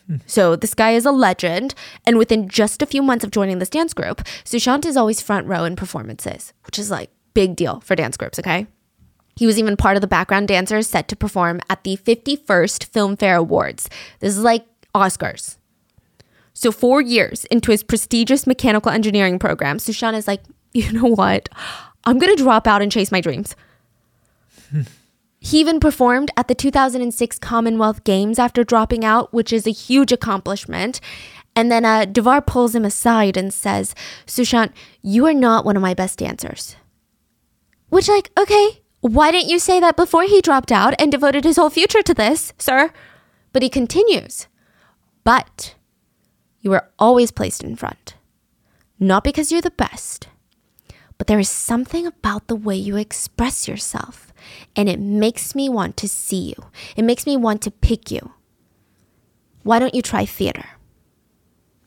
Hmm. 0.08 0.16
So 0.26 0.56
this 0.56 0.74
guy 0.74 0.92
is 0.92 1.06
a 1.06 1.12
legend, 1.12 1.74
and 2.04 2.18
within 2.18 2.48
just 2.48 2.82
a 2.82 2.87
few 2.87 3.02
months 3.02 3.24
of 3.24 3.30
joining 3.30 3.61
this 3.61 3.70
dance 3.70 3.94
group, 3.94 4.24
Sushant 4.44 4.85
is 4.85 4.96
always 4.96 5.20
front 5.20 5.46
row 5.46 5.62
in 5.62 5.76
performances, 5.76 6.52
which 6.66 6.78
is 6.78 6.90
like 6.90 7.11
big 7.35 7.54
deal 7.54 7.80
for 7.80 7.94
dance 7.94 8.16
groups, 8.16 8.40
okay? 8.40 8.66
He 9.37 9.46
was 9.46 9.58
even 9.58 9.76
part 9.76 9.96
of 9.96 10.00
the 10.00 10.08
background 10.08 10.48
dancers 10.48 10.88
set 10.88 11.08
to 11.08 11.16
perform 11.16 11.61
at 11.70 11.85
the 11.85 11.96
51st 11.96 12.90
Filmfare 12.90 13.38
Awards. 13.38 13.88
This 14.20 14.37
is 14.37 14.42
like 14.42 14.66
Oscars. 14.94 15.56
So, 16.54 16.70
four 16.70 17.00
years 17.00 17.44
into 17.46 17.70
his 17.70 17.82
prestigious 17.82 18.46
mechanical 18.46 18.92
engineering 18.92 19.38
program, 19.38 19.78
Sushant 19.78 20.14
is 20.14 20.28
like, 20.28 20.42
you 20.72 20.92
know 20.92 21.08
what? 21.08 21.48
I'm 22.04 22.18
going 22.18 22.34
to 22.34 22.42
drop 22.42 22.66
out 22.66 22.82
and 22.82 22.90
chase 22.90 23.12
my 23.12 23.20
dreams. 23.20 23.54
he 25.38 25.60
even 25.60 25.80
performed 25.80 26.30
at 26.36 26.48
the 26.48 26.54
2006 26.54 27.38
Commonwealth 27.38 28.04
Games 28.04 28.38
after 28.38 28.64
dropping 28.64 29.04
out, 29.04 29.32
which 29.32 29.52
is 29.52 29.66
a 29.66 29.70
huge 29.70 30.12
accomplishment. 30.12 31.00
And 31.54 31.70
then 31.70 31.84
uh, 31.84 32.06
Davar 32.06 32.44
pulls 32.46 32.74
him 32.74 32.84
aside 32.84 33.36
and 33.36 33.52
says, 33.52 33.94
Sushant, 34.26 34.72
you 35.02 35.26
are 35.26 35.34
not 35.34 35.64
one 35.64 35.76
of 35.76 35.82
my 35.82 35.94
best 35.94 36.18
dancers. 36.18 36.76
Which, 37.90 38.08
like, 38.08 38.30
okay, 38.38 38.80
why 39.00 39.30
didn't 39.30 39.50
you 39.50 39.58
say 39.58 39.78
that 39.80 39.96
before 39.96 40.22
he 40.22 40.40
dropped 40.40 40.72
out 40.72 40.94
and 40.98 41.12
devoted 41.12 41.44
his 41.44 41.56
whole 41.56 41.70
future 41.70 42.02
to 42.02 42.14
this, 42.14 42.54
sir? 42.58 42.90
But 43.52 43.62
he 43.62 43.68
continues, 43.68 44.46
but 45.24 45.74
you 46.62 46.72
are 46.72 46.88
always 46.98 47.31
placed 47.31 47.62
in 47.62 47.77
front. 47.77 48.14
Not 48.98 49.25
because 49.25 49.53
you're 49.53 49.61
the 49.61 49.70
best, 49.70 50.29
but 51.18 51.27
there 51.27 51.40
is 51.40 51.51
something 51.51 52.07
about 52.07 52.46
the 52.46 52.57
way 52.57 52.77
you 52.77 52.96
express 52.96 53.68
yourself, 53.68 54.33
and 54.75 54.88
it 54.88 55.01
makes 55.01 55.55
me 55.55 55.68
want 55.68 55.96
to 55.98 56.09
see 56.09 56.55
you. 56.57 56.66
It 56.96 57.05
makes 57.05 57.27
me 57.27 57.37
want 57.37 57.62
to 57.62 57.70
pick 57.70 58.11
you. 58.11 58.33
Why 59.64 59.79
don't 59.79 59.94
you 59.94 60.03
try 60.03 60.25
theater? 60.25 60.64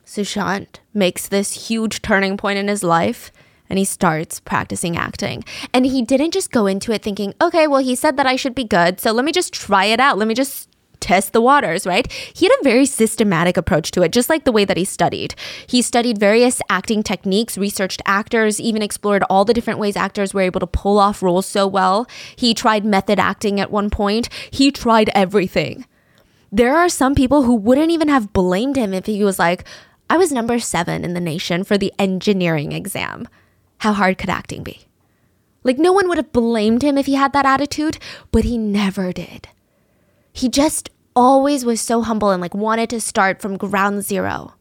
Sushant 0.05 0.79
makes 0.93 1.27
this 1.27 1.67
huge 1.67 2.01
turning 2.01 2.37
point 2.37 2.59
in 2.59 2.67
his 2.67 2.83
life 2.83 3.31
and 3.69 3.79
he 3.79 3.85
starts 3.85 4.39
practicing 4.39 4.95
acting. 4.95 5.43
And 5.73 5.85
he 5.85 6.01
didn't 6.01 6.31
just 6.31 6.51
go 6.51 6.67
into 6.67 6.91
it 6.91 7.01
thinking, 7.01 7.33
okay, 7.41 7.67
well, 7.67 7.81
he 7.81 7.95
said 7.95 8.15
that 8.17 8.27
I 8.27 8.35
should 8.35 8.55
be 8.55 8.63
good, 8.63 8.99
so 8.99 9.11
let 9.11 9.25
me 9.25 9.31
just 9.31 9.53
try 9.53 9.85
it 9.85 9.99
out. 9.99 10.17
Let 10.17 10.27
me 10.27 10.35
just 10.35 10.69
test 11.05 11.33
the 11.33 11.41
waters, 11.41 11.85
right? 11.85 12.11
He 12.11 12.47
had 12.47 12.57
a 12.59 12.63
very 12.63 12.87
systematic 12.87 13.57
approach 13.57 13.91
to 13.91 14.01
it, 14.01 14.11
just 14.11 14.27
like 14.27 14.43
the 14.43 14.51
way 14.51 14.65
that 14.65 14.75
he 14.75 14.85
studied. 14.85 15.35
He 15.67 15.83
studied 15.83 16.17
various 16.17 16.61
acting 16.67 17.03
techniques, 17.03 17.59
researched 17.59 18.01
actors, 18.07 18.59
even 18.59 18.81
explored 18.81 19.23
all 19.29 19.45
the 19.45 19.53
different 19.53 19.79
ways 19.79 19.95
actors 19.95 20.33
were 20.33 20.41
able 20.41 20.59
to 20.61 20.67
pull 20.67 20.97
off 20.97 21.21
roles 21.21 21.45
so 21.45 21.67
well. 21.67 22.07
He 22.35 22.55
tried 22.55 22.83
method 22.83 23.19
acting 23.19 23.59
at 23.59 23.69
one 23.69 23.91
point. 23.91 24.29
He 24.49 24.71
tried 24.71 25.11
everything. 25.13 25.85
There 26.51 26.75
are 26.75 26.89
some 26.89 27.13
people 27.13 27.43
who 27.43 27.53
wouldn't 27.53 27.91
even 27.91 28.07
have 28.07 28.33
blamed 28.33 28.75
him 28.75 28.91
if 28.91 29.05
he 29.05 29.23
was 29.23 29.37
like, 29.37 29.63
I 30.09 30.17
was 30.17 30.31
number 30.31 30.57
seven 30.57 31.05
in 31.05 31.13
the 31.13 31.19
nation 31.21 31.63
for 31.63 31.77
the 31.77 31.93
engineering 31.99 32.71
exam. 32.71 33.27
How 33.79 33.93
hard 33.93 34.17
could 34.17 34.29
acting 34.31 34.63
be? 34.63 34.87
Like, 35.63 35.77
no 35.77 35.93
one 35.93 36.07
would 36.07 36.17
have 36.17 36.31
blamed 36.31 36.81
him 36.81 36.97
if 36.97 37.05
he 37.05 37.13
had 37.13 37.33
that 37.33 37.45
attitude, 37.45 37.99
but 38.31 38.43
he 38.43 38.57
never 38.57 39.11
did. 39.11 39.49
He 40.31 40.49
just 40.49 40.89
always 41.15 41.63
was 41.63 41.79
so 41.81 42.01
humble 42.01 42.31
and 42.31 42.41
like 42.41 42.53
wanted 42.53 42.89
to 42.89 43.01
start 43.01 43.41
from 43.41 43.57
ground 43.57 44.03
zero. 44.03 44.53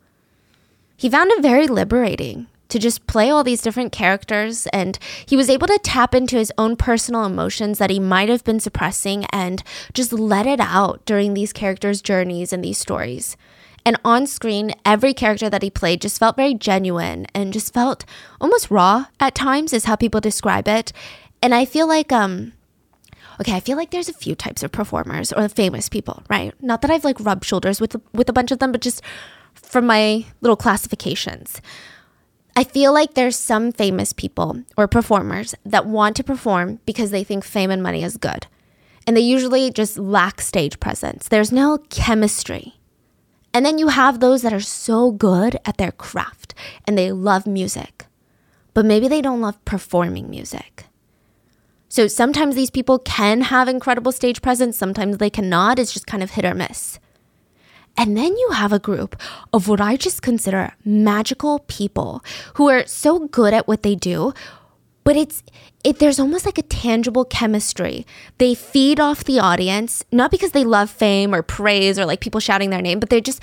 He 0.97 1.11
found 1.11 1.31
it 1.33 1.43
very 1.43 1.67
liberating 1.67 2.47
to 2.69 2.79
just 2.79 3.07
play 3.07 3.31
all 3.31 3.45
these 3.45 3.63
different 3.63 3.93
characters 3.93 4.67
and 4.69 4.99
he 5.27 5.37
was 5.37 5.51
able 5.51 5.67
to 5.67 5.79
tap 5.83 6.15
into 6.15 6.37
his 6.37 6.53
own 6.57 6.77
personal 6.77 7.25
emotions 7.25 7.79
that 7.79 7.91
he 7.91 8.01
might 8.01 8.29
have 8.29 8.45
been 8.45 8.61
suppressing 8.61 9.27
and 9.27 9.63
just 9.93 10.13
let 10.13 10.47
it 10.47 10.61
out 10.61 11.05
during 11.05 11.35
these 11.35 11.53
characters' 11.53 12.03
journeys 12.03 12.53
and 12.53 12.65
these 12.65 12.79
stories. 12.79 13.37
And 13.87 13.99
on 14.05 14.27
screen, 14.27 14.73
every 14.85 15.13
character 15.13 15.51
that 15.51 15.63
he 15.63 15.71
played 15.71 16.01
just 16.01 16.19
felt 16.19 16.37
very 16.37 16.55
genuine 16.55 17.27
and 17.35 17.53
just 17.53 17.75
felt 17.75 18.05
almost 18.41 18.71
raw 18.71 19.07
at 19.21 19.35
times, 19.35 19.73
is 19.75 19.85
how 19.85 19.95
people 19.95 20.21
describe 20.21 20.67
it. 20.67 20.93
And 21.43 21.55
I 21.55 21.67
feel 21.67 21.87
like, 21.87 22.11
um, 22.11 22.55
okay, 23.45 23.57
I 23.57 23.61
feel 23.61 23.77
like 23.77 23.91
there's 23.91 24.09
a 24.09 24.15
few 24.15 24.35
types 24.35 24.63
of 24.63 24.73
performers 24.73 25.31
or 25.31 25.49
famous 25.51 25.91
people, 25.91 26.23
right? 26.31 26.55
Not 26.63 26.81
that 26.81 26.91
I've 26.91 27.05
like 27.05 27.21
rubbed 27.21 27.45
shoulders 27.45 27.79
with 27.81 27.95
with 28.15 28.29
a 28.29 28.33
bunch 28.33 28.51
of 28.51 28.59
them, 28.59 28.73
but 28.73 28.81
just 28.81 29.03
from 29.53 29.87
my 29.87 30.25
little 30.41 30.57
classifications. 30.57 31.61
I 32.57 32.65
feel 32.65 32.93
like 32.93 33.15
there's 33.15 33.37
some 33.37 33.73
famous 33.73 34.13
people 34.13 34.63
or 34.77 34.87
performers 34.87 35.55
that 35.67 35.87
want 35.87 36.17
to 36.17 36.25
perform 36.25 36.79
because 36.87 37.11
they 37.11 37.25
think 37.25 37.45
fame 37.45 37.71
and 37.71 37.83
money 37.83 38.03
is 38.03 38.17
good. 38.17 38.47
And 39.07 39.17
they 39.17 39.21
usually 39.21 39.71
just 39.71 39.99
lack 39.99 40.41
stage 40.41 40.79
presence. 40.81 41.29
There's 41.29 41.53
no 41.53 41.79
chemistry. 41.91 42.75
And 43.53 43.67
then 43.67 43.79
you 43.79 43.89
have 43.89 44.21
those 44.21 44.43
that 44.43 44.53
are 44.53 44.61
so 44.61 45.11
good 45.11 45.59
at 45.65 45.77
their 45.77 45.93
craft 45.93 46.55
and 46.87 46.97
they 46.97 47.13
love 47.13 47.47
music, 47.47 48.07
but 48.73 48.87
maybe 48.87 49.09
they 49.09 49.21
don't 49.21 49.41
love 49.41 49.63
performing 49.65 50.31
music. 50.31 50.87
So 51.95 52.09
sometimes 52.09 52.57
these 52.57 52.73
people 52.73 52.99
can 52.99 53.43
have 53.43 53.69
incredible 53.69 54.11
stage 54.11 54.43
presence, 54.43 54.77
sometimes 54.77 55.19
they 55.19 55.31
cannot. 55.31 55.79
It's 55.79 55.93
just 55.93 56.09
kind 56.09 56.25
of 56.25 56.33
hit 56.33 56.45
or 56.45 56.53
miss. 56.53 56.99
And 57.97 58.17
then 58.17 58.37
you 58.37 58.51
have 58.51 58.73
a 58.73 58.81
group 58.81 59.15
of 59.53 59.69
what 59.69 59.81
I 59.81 59.97
just 59.97 60.21
consider 60.21 60.73
magical 60.85 61.61
people 61.69 62.25
who 62.55 62.69
are 62.69 62.85
so 62.87 63.29
good 63.29 63.55
at 63.55 63.69
what 63.69 63.85
they 63.85 63.95
do, 63.95 64.33
but 65.05 65.17
it's 65.17 65.45
it, 65.85 66.01
there's 66.01 66.19
almost 66.19 66.45
like 66.45 66.59
a 66.59 66.63
tangible 66.63 67.25
chemistry. 67.25 68.05
They 68.39 68.57
feed 68.57 68.99
off 68.99 69.23
the 69.23 69.39
audience, 69.39 70.03
not 70.11 70.33
because 70.33 70.51
they 70.51 70.65
love 70.65 70.91
fame 70.91 71.33
or 71.33 71.43
praise 71.43 71.97
or 71.97 72.07
like 72.07 72.21
people 72.21 72.41
shouting 72.41 72.71
their 72.71 72.83
name, 72.83 72.99
but 72.99 73.11
they 73.11 73.21
just 73.21 73.41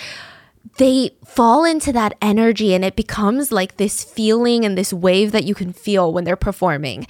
they 0.75 1.11
fall 1.25 1.63
into 1.63 1.93
that 1.93 2.17
energy 2.21 2.73
and 2.73 2.83
it 2.83 2.97
becomes 2.97 3.53
like 3.53 3.77
this 3.77 4.03
feeling 4.03 4.65
and 4.65 4.77
this 4.77 4.91
wave 4.91 5.31
that 5.31 5.45
you 5.45 5.55
can 5.55 5.71
feel 5.71 6.11
when 6.11 6.25
they're 6.25 6.35
performing. 6.35 7.07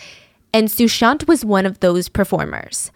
And 0.53 0.67
Sushant 0.67 1.27
was 1.27 1.45
one 1.45 1.65
of 1.65 1.79
those 1.79 2.09
performers. 2.09 2.91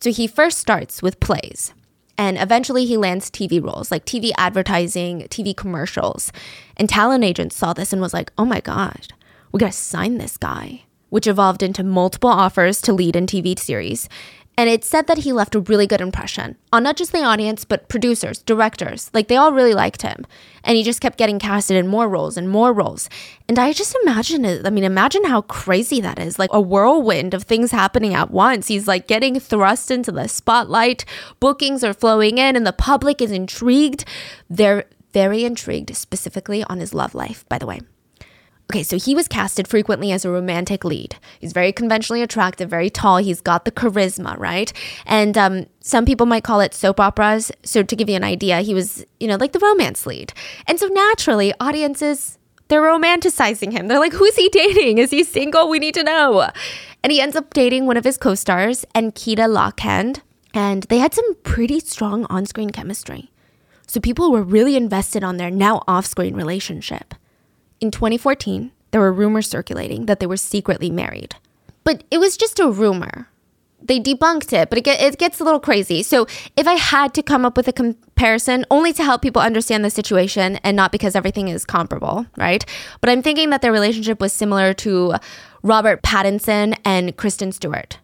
So 0.00 0.10
he 0.10 0.26
first 0.26 0.58
starts 0.58 1.02
with 1.02 1.20
plays 1.20 1.74
and 2.16 2.36
eventually 2.36 2.84
he 2.84 2.96
lands 2.96 3.30
TV 3.30 3.62
roles 3.62 3.90
like 3.90 4.04
TV 4.04 4.30
advertising, 4.36 5.22
TV 5.28 5.56
commercials. 5.56 6.32
And 6.76 6.88
talent 6.88 7.24
agents 7.24 7.56
saw 7.56 7.72
this 7.72 7.92
and 7.92 8.02
was 8.02 8.12
like, 8.12 8.30
oh 8.36 8.44
my 8.44 8.60
God, 8.60 9.08
we 9.52 9.58
gotta 9.58 9.72
sign 9.72 10.18
this 10.18 10.36
guy 10.36 10.84
which 11.10 11.26
evolved 11.26 11.62
into 11.62 11.84
multiple 11.84 12.30
offers 12.30 12.80
to 12.80 12.92
lead 12.92 13.14
in 13.14 13.26
TV 13.26 13.58
series. 13.58 14.08
And 14.56 14.68
it's 14.68 14.88
said 14.88 15.06
that 15.06 15.18
he 15.18 15.32
left 15.32 15.54
a 15.54 15.60
really 15.60 15.86
good 15.86 16.02
impression 16.02 16.56
on 16.70 16.82
not 16.82 16.96
just 16.96 17.12
the 17.12 17.22
audience, 17.22 17.64
but 17.64 17.88
producers, 17.88 18.42
directors. 18.42 19.10
Like 19.14 19.28
they 19.28 19.36
all 19.36 19.52
really 19.52 19.72
liked 19.72 20.02
him. 20.02 20.26
And 20.64 20.76
he 20.76 20.82
just 20.82 21.00
kept 21.00 21.16
getting 21.16 21.38
casted 21.38 21.78
in 21.78 21.86
more 21.86 22.08
roles 22.08 22.36
and 22.36 22.48
more 22.48 22.72
roles. 22.72 23.08
And 23.48 23.58
I 23.58 23.72
just 23.72 23.96
imagine 24.02 24.44
it. 24.44 24.66
I 24.66 24.70
mean, 24.70 24.84
imagine 24.84 25.24
how 25.24 25.42
crazy 25.42 26.02
that 26.02 26.18
is 26.18 26.38
like 26.38 26.50
a 26.52 26.60
whirlwind 26.60 27.32
of 27.32 27.44
things 27.44 27.70
happening 27.70 28.12
at 28.12 28.30
once. 28.30 28.68
He's 28.68 28.86
like 28.86 29.06
getting 29.06 29.40
thrust 29.40 29.90
into 29.90 30.12
the 30.12 30.28
spotlight, 30.28 31.06
bookings 31.40 31.82
are 31.82 31.94
flowing 31.94 32.36
in, 32.36 32.54
and 32.54 32.66
the 32.66 32.72
public 32.72 33.22
is 33.22 33.32
intrigued. 33.32 34.04
They're 34.50 34.84
very 35.12 35.44
intrigued, 35.44 35.96
specifically 35.96 36.62
on 36.64 36.80
his 36.80 36.92
love 36.92 37.14
life, 37.14 37.44
by 37.48 37.58
the 37.58 37.66
way. 37.66 37.80
Okay, 38.70 38.84
so 38.84 38.98
he 38.98 39.16
was 39.16 39.26
casted 39.26 39.66
frequently 39.66 40.12
as 40.12 40.24
a 40.24 40.30
romantic 40.30 40.84
lead. 40.84 41.16
He's 41.40 41.52
very 41.52 41.72
conventionally 41.72 42.22
attractive, 42.22 42.70
very 42.70 42.88
tall. 42.88 43.16
He's 43.16 43.40
got 43.40 43.64
the 43.64 43.72
charisma, 43.72 44.38
right? 44.38 44.72
And 45.06 45.36
um, 45.36 45.66
some 45.80 46.04
people 46.04 46.24
might 46.24 46.44
call 46.44 46.60
it 46.60 46.72
soap 46.72 47.00
operas. 47.00 47.50
So 47.64 47.82
to 47.82 47.96
give 47.96 48.08
you 48.08 48.14
an 48.14 48.22
idea, 48.22 48.60
he 48.60 48.72
was, 48.72 49.04
you 49.18 49.26
know, 49.26 49.34
like 49.34 49.50
the 49.50 49.58
romance 49.58 50.06
lead. 50.06 50.32
And 50.68 50.78
so 50.78 50.86
naturally, 50.86 51.52
audiences, 51.58 52.38
they're 52.68 52.82
romanticizing 52.82 53.72
him. 53.72 53.88
They're 53.88 53.98
like, 53.98 54.12
who's 54.12 54.36
he 54.36 54.48
dating? 54.50 54.98
Is 54.98 55.10
he 55.10 55.24
single? 55.24 55.68
We 55.68 55.80
need 55.80 55.94
to 55.94 56.04
know. 56.04 56.48
And 57.02 57.10
he 57.10 57.20
ends 57.20 57.34
up 57.34 57.52
dating 57.52 57.86
one 57.86 57.96
of 57.96 58.04
his 58.04 58.18
co 58.18 58.36
stars, 58.36 58.84
Ankita 58.94 59.48
Lokhande. 59.48 60.20
And 60.54 60.84
they 60.84 60.98
had 60.98 61.12
some 61.12 61.34
pretty 61.42 61.80
strong 61.80 62.24
on 62.26 62.46
screen 62.46 62.70
chemistry. 62.70 63.32
So 63.88 63.98
people 63.98 64.30
were 64.30 64.44
really 64.44 64.76
invested 64.76 65.24
on 65.24 65.38
their 65.38 65.50
now 65.50 65.82
off 65.88 66.06
screen 66.06 66.36
relationship. 66.36 67.16
In 67.80 67.90
2014, 67.90 68.72
there 68.90 69.00
were 69.00 69.12
rumors 69.12 69.48
circulating 69.48 70.06
that 70.06 70.20
they 70.20 70.26
were 70.26 70.36
secretly 70.36 70.90
married. 70.90 71.36
But 71.84 72.04
it 72.10 72.18
was 72.18 72.36
just 72.36 72.58
a 72.60 72.68
rumor. 72.68 73.28
They 73.82 73.98
debunked 73.98 74.52
it, 74.52 74.68
but 74.68 74.78
it, 74.78 74.84
get, 74.84 75.00
it 75.00 75.18
gets 75.18 75.40
a 75.40 75.44
little 75.44 75.60
crazy. 75.60 76.02
So, 76.02 76.26
if 76.54 76.68
I 76.68 76.74
had 76.74 77.14
to 77.14 77.22
come 77.22 77.46
up 77.46 77.56
with 77.56 77.66
a 77.66 77.72
comparison, 77.72 78.66
only 78.70 78.92
to 78.92 79.02
help 79.02 79.22
people 79.22 79.40
understand 79.40 79.84
the 79.84 79.90
situation 79.90 80.56
and 80.56 80.76
not 80.76 80.92
because 80.92 81.16
everything 81.16 81.48
is 81.48 81.64
comparable, 81.64 82.26
right? 82.36 82.64
But 83.00 83.08
I'm 83.08 83.22
thinking 83.22 83.48
that 83.50 83.62
their 83.62 83.72
relationship 83.72 84.20
was 84.20 84.34
similar 84.34 84.74
to 84.74 85.14
Robert 85.62 86.02
Pattinson 86.02 86.76
and 86.84 87.16
Kristen 87.16 87.52
Stewart. 87.52 87.98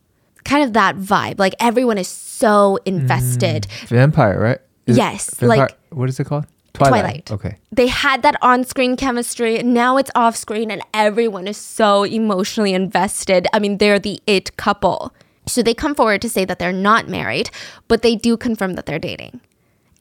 Kind 0.44 0.64
of 0.64 0.72
that 0.72 0.96
vibe. 0.96 1.38
Like 1.38 1.54
everyone 1.60 1.98
is 1.98 2.08
so 2.08 2.78
invested. 2.86 3.66
Mm, 3.68 3.88
vampire, 3.88 4.40
right? 4.40 4.58
Is 4.86 4.96
yes. 4.96 5.34
Vampire, 5.34 5.58
like, 5.58 5.78
what 5.90 6.08
is 6.08 6.18
it 6.18 6.24
called? 6.24 6.46
Twilight. 6.76 7.26
Twilight. 7.26 7.32
Okay. 7.32 7.58
They 7.72 7.88
had 7.88 8.22
that 8.22 8.36
on 8.42 8.64
screen 8.64 8.96
chemistry. 8.96 9.62
Now 9.62 9.96
it's 9.96 10.10
off 10.14 10.36
screen, 10.36 10.70
and 10.70 10.82
everyone 10.94 11.48
is 11.48 11.56
so 11.56 12.04
emotionally 12.04 12.74
invested. 12.74 13.46
I 13.52 13.58
mean, 13.58 13.78
they're 13.78 13.98
the 13.98 14.20
it 14.26 14.56
couple. 14.56 15.12
So 15.46 15.62
they 15.62 15.74
come 15.74 15.94
forward 15.94 16.22
to 16.22 16.28
say 16.28 16.44
that 16.44 16.58
they're 16.58 16.72
not 16.72 17.08
married, 17.08 17.50
but 17.88 18.02
they 18.02 18.16
do 18.16 18.36
confirm 18.36 18.74
that 18.74 18.86
they're 18.86 18.98
dating. 18.98 19.40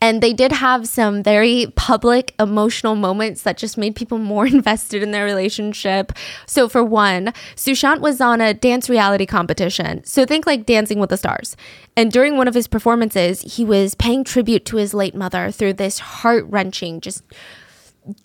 And 0.05 0.21
they 0.21 0.33
did 0.33 0.51
have 0.51 0.87
some 0.87 1.23
very 1.23 1.73
public 1.75 2.35
emotional 2.39 2.93
moments 2.93 3.41
that 3.41 3.57
just 3.57 3.75
made 3.75 3.95
people 3.95 4.17
more 4.33 4.45
invested 4.45 5.01
in 5.01 5.09
their 5.09 5.25
relationship. 5.25 6.11
So, 6.45 6.69
for 6.69 6.83
one, 6.83 7.33
Sushant 7.55 8.01
was 8.01 8.21
on 8.21 8.39
a 8.39 8.53
dance 8.53 8.87
reality 8.87 9.25
competition. 9.25 10.03
So, 10.03 10.23
think 10.23 10.45
like 10.45 10.67
Dancing 10.67 10.99
with 10.99 11.09
the 11.09 11.17
Stars. 11.17 11.57
And 11.97 12.11
during 12.11 12.37
one 12.37 12.47
of 12.47 12.53
his 12.53 12.67
performances, 12.67 13.55
he 13.55 13.65
was 13.65 13.95
paying 13.95 14.23
tribute 14.23 14.63
to 14.65 14.77
his 14.77 14.93
late 14.93 15.15
mother 15.15 15.49
through 15.49 15.73
this 15.73 15.97
heart 15.97 16.45
wrenching, 16.49 17.01
just 17.01 17.23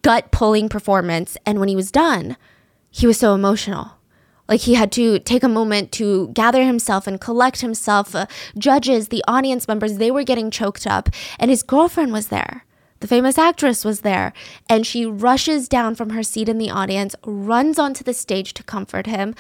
gut 0.03 0.31
pulling 0.33 0.69
performance. 0.69 1.39
And 1.47 1.61
when 1.61 1.71
he 1.71 1.77
was 1.77 1.91
done, 1.91 2.37
he 2.91 3.07
was 3.07 3.19
so 3.19 3.35
emotional. 3.35 3.93
Like 4.51 4.63
he 4.63 4.75
had 4.75 4.91
to 4.93 5.21
take 5.21 5.45
a 5.45 5.49
moment 5.49 5.93
to 5.93 6.29
gather 6.35 6.65
himself 6.65 7.07
and 7.07 7.21
collect 7.21 7.61
himself. 7.61 8.17
Uh, 8.17 8.27
judges, 8.59 9.09
the 9.09 9.23
audience 9.29 9.69
members, 9.69 9.97
they 9.97 10.11
were 10.11 10.25
getting 10.25 10.51
choked 10.51 10.89
up. 10.89 11.09
And 11.39 11.51
his 11.51 11.63
girlfriend 11.63 12.13
was 12.13 12.29
there. 12.29 12.65
The 12.99 13.07
famous 13.07 13.39
actress 13.39 13.85
was 13.85 14.01
there. 14.01 14.33
And 14.69 14.85
she 14.85 15.07
rushes 15.07 15.69
down 15.69 15.95
from 15.95 16.11
her 16.11 16.25
seat 16.25 16.49
in 16.49 16.59
the 16.59 16.69
audience, 16.69 17.15
runs 17.25 17.79
onto 17.79 18.03
the 18.03 18.13
stage 18.13 18.53
to 18.55 18.65
comfort 18.65 19.07
him. 19.07 19.37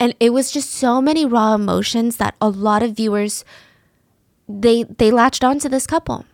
And 0.00 0.12
it 0.18 0.30
was 0.30 0.50
just 0.50 0.70
so 0.70 1.00
many 1.00 1.24
raw 1.24 1.54
emotions 1.54 2.16
that 2.16 2.34
a 2.40 2.48
lot 2.48 2.82
of 2.82 2.96
viewers 2.96 3.44
they 4.48 4.84
they 4.84 5.10
latched 5.10 5.44
onto 5.44 5.68
this 5.68 5.86
couple. 5.86 6.26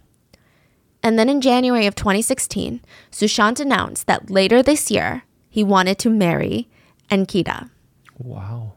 And 1.03 1.19
then 1.19 1.29
in 1.29 1.41
January 1.41 1.87
of 1.87 1.95
2016, 1.95 2.81
Sushant 3.11 3.61
announced 3.61 4.07
that 4.07 4.31
later 4.31 4.63
this 4.63 4.91
year 4.91 5.25
he 5.51 5.63
wanted 5.63 5.99
to 5.99 6.11
marry 6.11 6.69
Ankita. 7.11 7.69
Wow. 8.19 8.75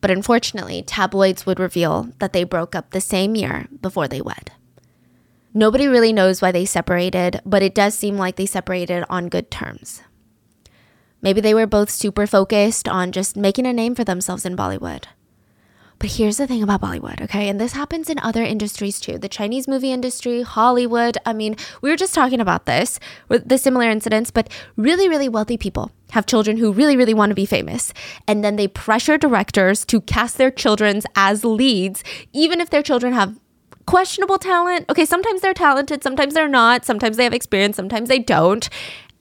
But 0.00 0.10
unfortunately, 0.10 0.82
tabloids 0.82 1.46
would 1.46 1.58
reveal 1.58 2.10
that 2.18 2.32
they 2.32 2.44
broke 2.44 2.74
up 2.74 2.90
the 2.90 3.00
same 3.00 3.34
year 3.34 3.66
before 3.80 4.06
they 4.06 4.20
wed. 4.20 4.52
Nobody 5.52 5.88
really 5.88 6.12
knows 6.12 6.42
why 6.42 6.52
they 6.52 6.66
separated, 6.66 7.40
but 7.44 7.62
it 7.62 7.74
does 7.74 7.94
seem 7.94 8.16
like 8.18 8.36
they 8.36 8.46
separated 8.46 9.04
on 9.08 9.28
good 9.28 9.50
terms. 9.50 10.02
Maybe 11.22 11.40
they 11.40 11.54
were 11.54 11.66
both 11.66 11.90
super 11.90 12.26
focused 12.26 12.86
on 12.86 13.10
just 13.10 13.36
making 13.36 13.66
a 13.66 13.72
name 13.72 13.94
for 13.94 14.04
themselves 14.04 14.44
in 14.44 14.56
Bollywood. 14.56 15.04
But 15.98 16.10
here's 16.10 16.36
the 16.36 16.46
thing 16.46 16.62
about 16.62 16.82
Bollywood, 16.82 17.22
okay? 17.22 17.48
And 17.48 17.58
this 17.58 17.72
happens 17.72 18.10
in 18.10 18.18
other 18.18 18.42
industries 18.42 19.00
too 19.00 19.18
the 19.18 19.30
Chinese 19.30 19.66
movie 19.66 19.92
industry, 19.92 20.42
Hollywood. 20.42 21.16
I 21.24 21.32
mean, 21.32 21.56
we 21.80 21.88
were 21.88 21.96
just 21.96 22.14
talking 22.14 22.40
about 22.40 22.66
this, 22.66 23.00
with 23.28 23.48
the 23.48 23.56
similar 23.56 23.88
incidents, 23.88 24.30
but 24.30 24.50
really, 24.76 25.08
really 25.08 25.28
wealthy 25.28 25.56
people 25.56 25.90
have 26.10 26.26
children 26.26 26.56
who 26.56 26.72
really, 26.72 26.96
really 26.96 27.14
want 27.14 27.30
to 27.30 27.34
be 27.34 27.46
famous. 27.46 27.92
And 28.26 28.44
then 28.44 28.56
they 28.56 28.68
pressure 28.68 29.18
directors 29.18 29.84
to 29.86 30.00
cast 30.00 30.38
their 30.38 30.50
children 30.50 31.02
as 31.14 31.44
leads, 31.44 32.04
even 32.32 32.60
if 32.60 32.70
their 32.70 32.82
children 32.82 33.12
have 33.12 33.38
questionable 33.86 34.38
talent. 34.38 34.84
Okay, 34.90 35.04
sometimes 35.04 35.40
they're 35.40 35.54
talented, 35.54 36.02
sometimes 36.02 36.34
they're 36.34 36.48
not, 36.48 36.84
sometimes 36.84 37.16
they 37.16 37.24
have 37.24 37.32
experience, 37.32 37.76
sometimes 37.76 38.08
they 38.08 38.18
don't. 38.18 38.68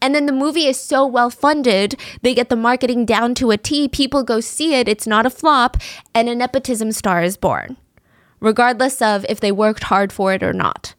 And 0.01 0.13
then 0.13 0.25
the 0.25 0.31
movie 0.31 0.65
is 0.65 0.79
so 0.79 1.05
well 1.05 1.29
funded, 1.29 1.99
they 2.21 2.35
get 2.35 2.49
the 2.49 2.55
marketing 2.55 3.05
down 3.05 3.33
to 3.35 3.51
a 3.51 3.57
T. 3.57 3.87
People 3.87 4.23
go 4.23 4.39
see 4.39 4.73
it, 4.73 4.87
it's 4.87 5.07
not 5.07 5.25
a 5.25 5.29
flop, 5.29 5.77
and 6.13 6.27
a 6.27 6.35
nepotism 6.35 6.91
star 6.91 7.23
is 7.23 7.37
born, 7.37 7.77
regardless 8.39 9.01
of 9.01 9.25
if 9.29 9.39
they 9.39 9.51
worked 9.51 9.85
hard 9.85 10.11
for 10.11 10.33
it 10.33 10.43
or 10.43 10.53
not. 10.53 10.93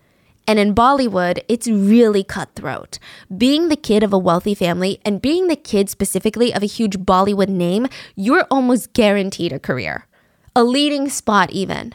And 0.47 0.59
in 0.59 0.75
Bollywood, 0.75 1.43
it's 1.49 1.67
really 1.67 2.23
cutthroat. 2.23 2.99
Being 3.37 3.69
the 3.69 3.77
kid 3.77 4.03
of 4.03 4.13
a 4.13 4.19
wealthy 4.19 4.55
family 4.55 5.01
and 5.05 5.21
being 5.21 5.49
the 5.49 5.57
kid 5.57 5.91
specifically 5.91 6.55
of 6.55 6.63
a 6.63 6.67
huge 6.67 6.99
Bollywood 6.99 7.49
name, 7.49 7.89
you're 8.15 8.47
almost 8.51 8.93
guaranteed 8.93 9.53
a 9.53 9.59
career, 9.59 10.07
a 10.55 10.63
leading 10.63 11.09
spot, 11.09 11.51
even. 11.51 11.95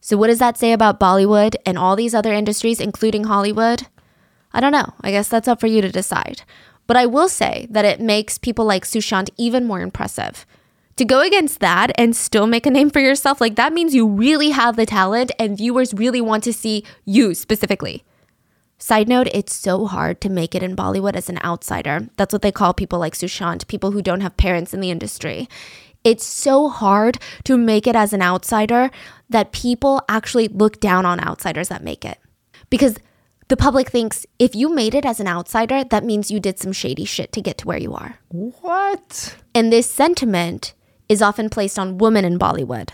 So, 0.00 0.16
what 0.16 0.28
does 0.28 0.38
that 0.38 0.58
say 0.58 0.72
about 0.72 1.00
Bollywood 1.00 1.54
and 1.66 1.76
all 1.76 1.96
these 1.96 2.14
other 2.14 2.32
industries, 2.32 2.80
including 2.80 3.24
Hollywood? 3.24 3.88
I 4.52 4.60
don't 4.60 4.72
know. 4.72 4.94
I 5.00 5.10
guess 5.10 5.28
that's 5.28 5.48
up 5.48 5.60
for 5.60 5.66
you 5.66 5.80
to 5.80 5.90
decide. 5.90 6.42
But 6.86 6.96
I 6.96 7.06
will 7.06 7.28
say 7.28 7.66
that 7.70 7.84
it 7.84 8.00
makes 8.00 8.38
people 8.38 8.64
like 8.64 8.84
Sushant 8.84 9.30
even 9.36 9.64
more 9.64 9.80
impressive. 9.80 10.44
To 10.96 11.04
go 11.04 11.20
against 11.20 11.60
that 11.60 11.90
and 11.96 12.14
still 12.14 12.46
make 12.46 12.66
a 12.66 12.70
name 12.70 12.90
for 12.90 13.00
yourself, 13.00 13.40
like 13.40 13.56
that 13.56 13.72
means 13.72 13.94
you 13.94 14.06
really 14.06 14.50
have 14.50 14.76
the 14.76 14.86
talent 14.86 15.32
and 15.38 15.56
viewers 15.56 15.94
really 15.94 16.20
want 16.20 16.44
to 16.44 16.52
see 16.52 16.84
you 17.04 17.34
specifically. 17.34 18.04
Side 18.78 19.08
note, 19.08 19.28
it's 19.32 19.54
so 19.54 19.86
hard 19.86 20.20
to 20.20 20.28
make 20.28 20.54
it 20.54 20.62
in 20.62 20.76
Bollywood 20.76 21.14
as 21.14 21.28
an 21.28 21.38
outsider. 21.44 22.08
That's 22.16 22.32
what 22.32 22.42
they 22.42 22.52
call 22.52 22.74
people 22.74 22.98
like 22.98 23.14
Sushant, 23.14 23.68
people 23.68 23.92
who 23.92 24.02
don't 24.02 24.20
have 24.22 24.36
parents 24.36 24.74
in 24.74 24.80
the 24.80 24.90
industry. 24.90 25.48
It's 26.04 26.26
so 26.26 26.68
hard 26.68 27.18
to 27.44 27.56
make 27.56 27.86
it 27.86 27.94
as 27.94 28.12
an 28.12 28.22
outsider 28.22 28.90
that 29.30 29.52
people 29.52 30.02
actually 30.08 30.48
look 30.48 30.80
down 30.80 31.06
on 31.06 31.20
outsiders 31.20 31.68
that 31.68 31.84
make 31.84 32.04
it. 32.04 32.18
Because 32.70 32.96
the 33.48 33.56
public 33.56 33.88
thinks 33.88 34.26
if 34.38 34.54
you 34.54 34.74
made 34.74 34.94
it 34.94 35.06
as 35.06 35.20
an 35.20 35.28
outsider, 35.28 35.84
that 35.84 36.04
means 36.04 36.30
you 36.30 36.40
did 36.40 36.58
some 36.58 36.72
shady 36.72 37.04
shit 37.04 37.32
to 37.32 37.40
get 37.40 37.58
to 37.58 37.68
where 37.68 37.78
you 37.78 37.94
are. 37.94 38.18
What? 38.30 39.36
And 39.54 39.72
this 39.72 39.88
sentiment 39.88 40.74
is 41.12 41.22
often 41.22 41.48
placed 41.48 41.78
on 41.78 41.98
women 41.98 42.24
in 42.24 42.38
Bollywood, 42.38 42.88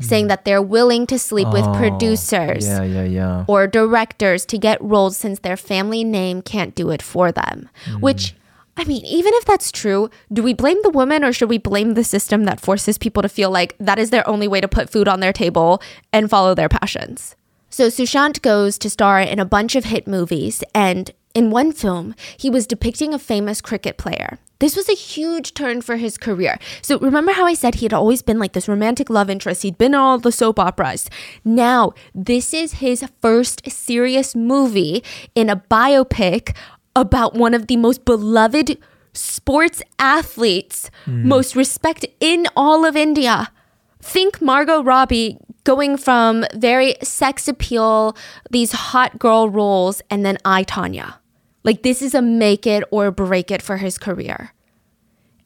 saying 0.00 0.26
hmm. 0.26 0.28
that 0.28 0.44
they're 0.44 0.62
willing 0.62 1.06
to 1.08 1.18
sleep 1.18 1.48
with 1.48 1.64
Oh, 1.66 1.74
producers 1.74 2.66
Yeah, 2.66 2.84
yeah, 2.84 3.04
yeah. 3.04 3.44
or 3.48 3.66
directors 3.66 4.46
to 4.46 4.56
get 4.58 4.80
roles 4.80 5.16
since 5.16 5.40
their 5.40 5.56
family 5.56 6.04
name 6.04 6.40
can't 6.40 6.74
do 6.74 6.90
it 6.90 7.02
for 7.02 7.32
them. 7.32 7.68
Hmm. 7.84 8.00
Which, 8.00 8.34
I 8.76 8.84
mean, 8.84 9.04
even 9.04 9.34
if 9.34 9.44
that's 9.44 9.72
true, 9.72 10.08
do 10.32 10.42
we 10.42 10.54
blame 10.54 10.78
the 10.82 10.90
woman 10.90 11.24
or 11.24 11.32
should 11.32 11.50
we 11.50 11.58
blame 11.58 11.94
the 11.94 12.04
system 12.04 12.44
that 12.44 12.60
forces 12.60 12.96
people 12.96 13.22
to 13.22 13.28
feel 13.28 13.50
like 13.50 13.76
that 13.78 13.98
is 13.98 14.10
their 14.10 14.26
only 14.28 14.48
way 14.48 14.60
to 14.60 14.68
put 14.68 14.88
food 14.90 15.08
on 15.08 15.20
their 15.20 15.32
table 15.32 15.82
and 16.12 16.30
follow 16.30 16.54
their 16.54 16.68
passions? 16.68 17.34
So 17.70 17.88
Sushant 17.88 18.40
goes 18.40 18.78
to 18.78 18.88
star 18.88 19.20
in 19.20 19.38
a 19.38 19.44
bunch 19.44 19.76
of 19.76 19.84
hit 19.84 20.06
movies, 20.06 20.64
and 20.74 21.10
in 21.34 21.50
one 21.50 21.72
film, 21.72 22.14
he 22.36 22.50
was 22.50 22.66
depicting 22.66 23.14
a 23.14 23.18
famous 23.18 23.60
cricket 23.60 23.96
player. 23.96 24.38
This 24.60 24.74
was 24.74 24.88
a 24.88 24.94
huge 24.94 25.54
turn 25.54 25.82
for 25.82 25.96
his 25.96 26.18
career. 26.18 26.58
So 26.82 26.98
remember 26.98 27.32
how 27.32 27.46
I 27.46 27.54
said 27.54 27.76
he 27.76 27.84
had 27.84 27.92
always 27.92 28.22
been 28.22 28.40
like 28.40 28.54
this 28.54 28.68
romantic 28.68 29.08
love 29.08 29.30
interest? 29.30 29.62
He'd 29.62 29.78
been 29.78 29.92
in 29.92 30.00
all 30.00 30.18
the 30.18 30.32
soap 30.32 30.58
operas. 30.58 31.08
Now, 31.44 31.92
this 32.14 32.52
is 32.52 32.74
his 32.74 33.04
first 33.20 33.70
serious 33.70 34.34
movie 34.34 35.04
in 35.34 35.48
a 35.48 35.56
biopic 35.56 36.56
about 36.96 37.34
one 37.34 37.54
of 37.54 37.68
the 37.68 37.76
most 37.76 38.04
beloved 38.04 38.78
sports 39.12 39.82
athletes, 39.98 40.90
hmm. 41.04 41.28
most 41.28 41.54
respected 41.54 42.10
in 42.20 42.46
all 42.56 42.84
of 42.84 42.96
India. 42.96 43.52
Think 44.00 44.42
Margot 44.42 44.82
Robbie 44.82 45.38
going 45.68 45.98
from 45.98 46.46
very 46.54 46.94
sex 47.02 47.46
appeal, 47.46 48.16
these 48.50 48.72
hot 48.72 49.18
girl 49.18 49.50
roles, 49.50 50.00
and 50.08 50.24
then 50.24 50.38
I, 50.42 50.64
Tonya. 50.64 51.16
Like, 51.62 51.82
this 51.82 52.00
is 52.00 52.14
a 52.14 52.22
make 52.22 52.66
it 52.66 52.84
or 52.90 53.10
break 53.10 53.50
it 53.50 53.60
for 53.60 53.76
his 53.76 53.98
career. 53.98 54.54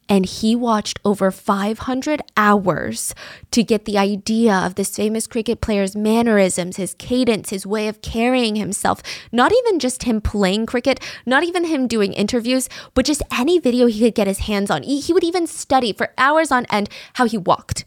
And 0.08 0.24
he 0.24 0.54
watched 0.54 1.00
over 1.04 1.32
500 1.32 2.22
hours 2.36 3.16
to 3.50 3.64
get 3.64 3.84
the 3.84 3.98
idea 3.98 4.54
of 4.54 4.76
this 4.76 4.94
famous 4.94 5.26
cricket 5.26 5.60
player's 5.60 5.96
mannerisms, 5.96 6.76
his 6.76 6.94
cadence, 6.94 7.50
his 7.50 7.66
way 7.66 7.88
of 7.88 8.00
carrying 8.00 8.54
himself. 8.54 9.02
Not 9.32 9.50
even 9.52 9.80
just 9.80 10.04
him 10.04 10.20
playing 10.20 10.66
cricket, 10.66 11.00
not 11.26 11.42
even 11.42 11.64
him 11.64 11.88
doing 11.88 12.12
interviews, 12.12 12.68
but 12.94 13.06
just 13.06 13.22
any 13.36 13.58
video 13.58 13.86
he 13.86 13.98
could 13.98 14.14
get 14.14 14.28
his 14.28 14.46
hands 14.46 14.70
on. 14.70 14.84
He, 14.84 15.12
would 15.12 15.24
even 15.24 15.48
study 15.48 15.92
for 15.92 16.12
hours 16.16 16.52
on 16.52 16.64
end 16.66 16.88
how 17.14 17.24
he 17.26 17.38
walked. 17.38 17.86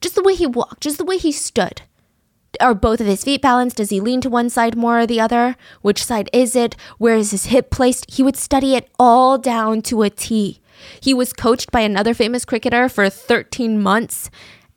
Just 0.00 0.14
the 0.14 0.22
way 0.22 0.34
he 0.34 0.46
walked, 0.46 0.82
just 0.82 0.98
the 0.98 1.04
way 1.04 1.18
he 1.18 1.32
stood. 1.32 1.82
Are 2.60 2.74
both 2.74 3.00
of 3.00 3.06
his 3.06 3.24
feet 3.24 3.42
balanced? 3.42 3.76
Does 3.76 3.90
he 3.90 4.00
lean 4.00 4.20
to 4.22 4.30
one 4.30 4.48
side 4.48 4.76
more 4.76 5.00
or 5.00 5.06
the 5.06 5.20
other? 5.20 5.56
Which 5.82 6.04
side 6.04 6.30
is 6.32 6.56
it? 6.56 6.74
Where 6.98 7.16
is 7.16 7.30
his 7.30 7.46
hip 7.46 7.70
placed? 7.70 8.10
He 8.10 8.22
would 8.22 8.36
study 8.36 8.74
it 8.74 8.88
all 8.98 9.36
down 9.36 9.82
to 9.82 10.02
a 10.02 10.10
T. 10.10 10.60
He 11.00 11.12
was 11.12 11.32
coached 11.32 11.70
by 11.70 11.80
another 11.80 12.14
famous 12.14 12.44
cricketer 12.44 12.88
for 12.88 13.08
13 13.10 13.82
months, 13.82 14.30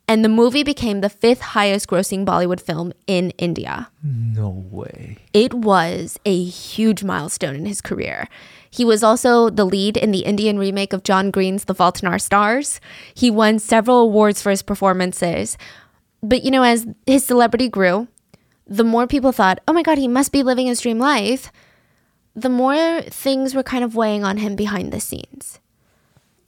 and 0.08 0.26
the 0.26 0.30
movie 0.30 0.64
became 0.64 1.02
the 1.02 1.10
fifth 1.10 1.42
highest 1.42 1.88
grossing 1.88 2.26
Bollywood 2.26 2.60
film 2.60 2.92
in 3.08 3.32
India. 3.38 3.90
No 4.04 4.50
way. 4.50 5.18
It 5.34 5.54
was 5.54 6.20
a 6.26 6.44
huge 6.44 7.04
milestone 7.04 7.56
in 7.56 7.66
his 7.66 7.82
career. 7.82 8.28
He 8.70 8.86
was 8.86 9.04
also 9.04 9.50
the 9.50 9.66
lead 9.66 9.98
in 9.98 10.12
the 10.12 10.20
Indian 10.20 10.60
remake 10.60 10.94
of 10.94 11.04
John 11.04 11.32
Green's 11.32 11.66
The 11.66 11.76
Fault 11.76 12.02
in 12.02 12.08
Our 12.08 12.20
Stars. 12.20 12.80
He 13.14 13.32
won 13.32 13.60
several 13.60 14.00
awards 14.00 14.42
for 14.42 14.50
his 14.50 14.62
performances. 14.62 15.58
But 16.22 16.44
you 16.44 16.52
know, 16.52 16.64
as 16.64 16.88
his 17.06 17.24
celebrity 17.24 17.70
grew, 17.70 18.08
the 18.68 18.84
more 18.84 19.08
people 19.08 19.32
thought, 19.32 19.60
oh 19.68 19.74
my 19.74 19.82
God, 19.82 19.98
he 19.98 20.08
must 20.08 20.32
be 20.32 20.44
living 20.44 20.68
his 20.68 20.82
dream 20.82 21.00
life, 21.00 21.52
the 22.36 22.50
more 22.50 23.02
things 23.02 23.56
were 23.56 23.64
kind 23.64 23.84
of 23.84 23.96
weighing 23.96 24.24
on 24.24 24.38
him 24.38 24.56
behind 24.56 24.92
the 24.92 25.00
scenes. 25.00 25.60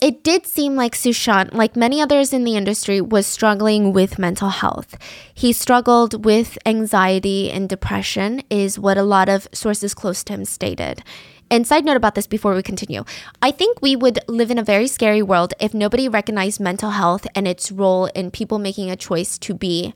It 0.00 0.24
did 0.24 0.48
seem 0.48 0.74
like 0.74 0.96
Sushant, 0.96 1.54
like 1.54 1.76
many 1.76 2.00
others 2.00 2.32
in 2.32 2.42
the 2.42 2.56
industry, 2.56 3.00
was 3.00 3.24
struggling 3.24 3.92
with 3.92 4.18
mental 4.18 4.48
health. 4.48 4.96
He 5.32 5.52
struggled 5.52 6.24
with 6.24 6.58
anxiety 6.66 7.52
and 7.52 7.68
depression, 7.68 8.42
is 8.50 8.80
what 8.80 8.98
a 8.98 9.04
lot 9.04 9.28
of 9.28 9.46
sources 9.52 9.94
close 9.94 10.24
to 10.24 10.32
him 10.32 10.44
stated. 10.44 11.04
And 11.52 11.66
side 11.66 11.84
note 11.84 11.98
about 11.98 12.14
this 12.14 12.26
before 12.26 12.54
we 12.54 12.62
continue 12.62 13.04
I 13.42 13.50
think 13.50 13.82
we 13.82 13.94
would 13.94 14.20
live 14.26 14.50
in 14.50 14.56
a 14.56 14.64
very 14.64 14.86
scary 14.86 15.20
world 15.20 15.52
if 15.60 15.74
nobody 15.74 16.08
recognized 16.08 16.60
mental 16.60 16.92
health 16.92 17.26
and 17.34 17.46
its 17.46 17.70
role 17.70 18.06
in 18.06 18.30
people 18.30 18.58
making 18.58 18.90
a 18.90 18.96
choice 18.96 19.36
to 19.40 19.52
be 19.52 19.92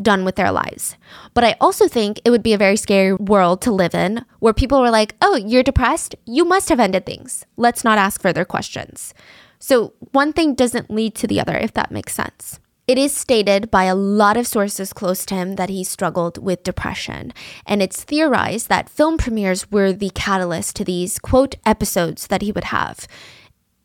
done 0.00 0.26
with 0.26 0.36
their 0.36 0.52
lives. 0.52 0.96
But 1.32 1.44
I 1.44 1.56
also 1.62 1.88
think 1.88 2.20
it 2.22 2.30
would 2.30 2.42
be 2.42 2.52
a 2.52 2.58
very 2.58 2.76
scary 2.76 3.14
world 3.14 3.62
to 3.62 3.72
live 3.72 3.94
in 3.94 4.26
where 4.40 4.52
people 4.52 4.82
were 4.82 4.90
like, 4.90 5.14
oh, 5.22 5.36
you're 5.36 5.62
depressed? 5.62 6.14
You 6.26 6.44
must 6.44 6.68
have 6.68 6.78
ended 6.78 7.06
things. 7.06 7.46
Let's 7.56 7.82
not 7.82 7.96
ask 7.96 8.20
further 8.20 8.44
questions. 8.44 9.14
So 9.58 9.94
one 10.12 10.34
thing 10.34 10.54
doesn't 10.54 10.90
lead 10.90 11.14
to 11.14 11.26
the 11.26 11.40
other, 11.40 11.56
if 11.56 11.72
that 11.72 11.90
makes 11.90 12.12
sense. 12.12 12.60
It 12.86 12.98
is 12.98 13.12
stated 13.12 13.68
by 13.68 13.84
a 13.84 13.96
lot 13.96 14.36
of 14.36 14.46
sources 14.46 14.92
close 14.92 15.26
to 15.26 15.34
him 15.34 15.56
that 15.56 15.68
he 15.68 15.82
struggled 15.82 16.38
with 16.38 16.62
depression, 16.62 17.32
and 17.66 17.82
it's 17.82 18.04
theorized 18.04 18.68
that 18.68 18.88
film 18.88 19.18
premieres 19.18 19.72
were 19.72 19.92
the 19.92 20.10
catalyst 20.10 20.76
to 20.76 20.84
these 20.84 21.18
quote 21.18 21.56
episodes 21.66 22.28
that 22.28 22.42
he 22.42 22.52
would 22.52 22.70
have 22.70 23.08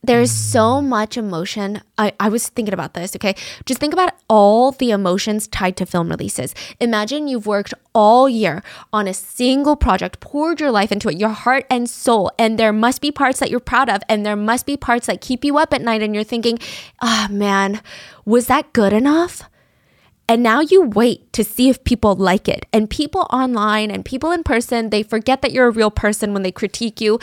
there's 0.03 0.31
so 0.31 0.81
much 0.81 1.15
emotion. 1.15 1.81
I, 1.95 2.13
I 2.19 2.29
was 2.29 2.49
thinking 2.49 2.73
about 2.73 2.95
this, 2.95 3.15
okay? 3.15 3.35
Just 3.65 3.79
think 3.79 3.93
about 3.93 4.13
all 4.27 4.71
the 4.71 4.89
emotions 4.89 5.47
tied 5.47 5.77
to 5.77 5.85
film 5.85 6.09
releases. 6.09 6.55
Imagine 6.79 7.27
you've 7.27 7.45
worked 7.45 7.75
all 7.93 8.27
year 8.27 8.63
on 8.91 9.07
a 9.07 9.13
single 9.13 9.75
project, 9.75 10.19
poured 10.19 10.59
your 10.59 10.71
life 10.71 10.91
into 10.91 11.07
it, 11.09 11.19
your 11.19 11.29
heart 11.29 11.67
and 11.69 11.87
soul, 11.87 12.31
and 12.39 12.57
there 12.57 12.73
must 12.73 12.99
be 12.99 13.11
parts 13.11 13.39
that 13.39 13.51
you're 13.51 13.59
proud 13.59 13.89
of, 13.89 14.01
and 14.09 14.25
there 14.25 14.35
must 14.35 14.65
be 14.65 14.75
parts 14.75 15.05
that 15.05 15.21
keep 15.21 15.45
you 15.45 15.59
up 15.59 15.71
at 15.71 15.83
night, 15.83 16.01
and 16.01 16.15
you're 16.15 16.23
thinking, 16.23 16.57
oh, 17.03 17.27
man, 17.29 17.79
was 18.25 18.47
that 18.47 18.73
good 18.73 18.93
enough? 18.93 19.43
And 20.27 20.41
now 20.41 20.61
you 20.61 20.83
wait 20.83 21.31
to 21.33 21.43
see 21.43 21.69
if 21.69 21.83
people 21.83 22.15
like 22.15 22.47
it. 22.47 22.65
And 22.73 22.89
people 22.89 23.27
online 23.31 23.91
and 23.91 24.03
people 24.03 24.31
in 24.31 24.43
person, 24.43 24.89
they 24.89 25.03
forget 25.03 25.43
that 25.43 25.51
you're 25.51 25.67
a 25.67 25.71
real 25.71 25.91
person 25.91 26.33
when 26.33 26.41
they 26.41 26.51
critique 26.51 27.01
you 27.01 27.19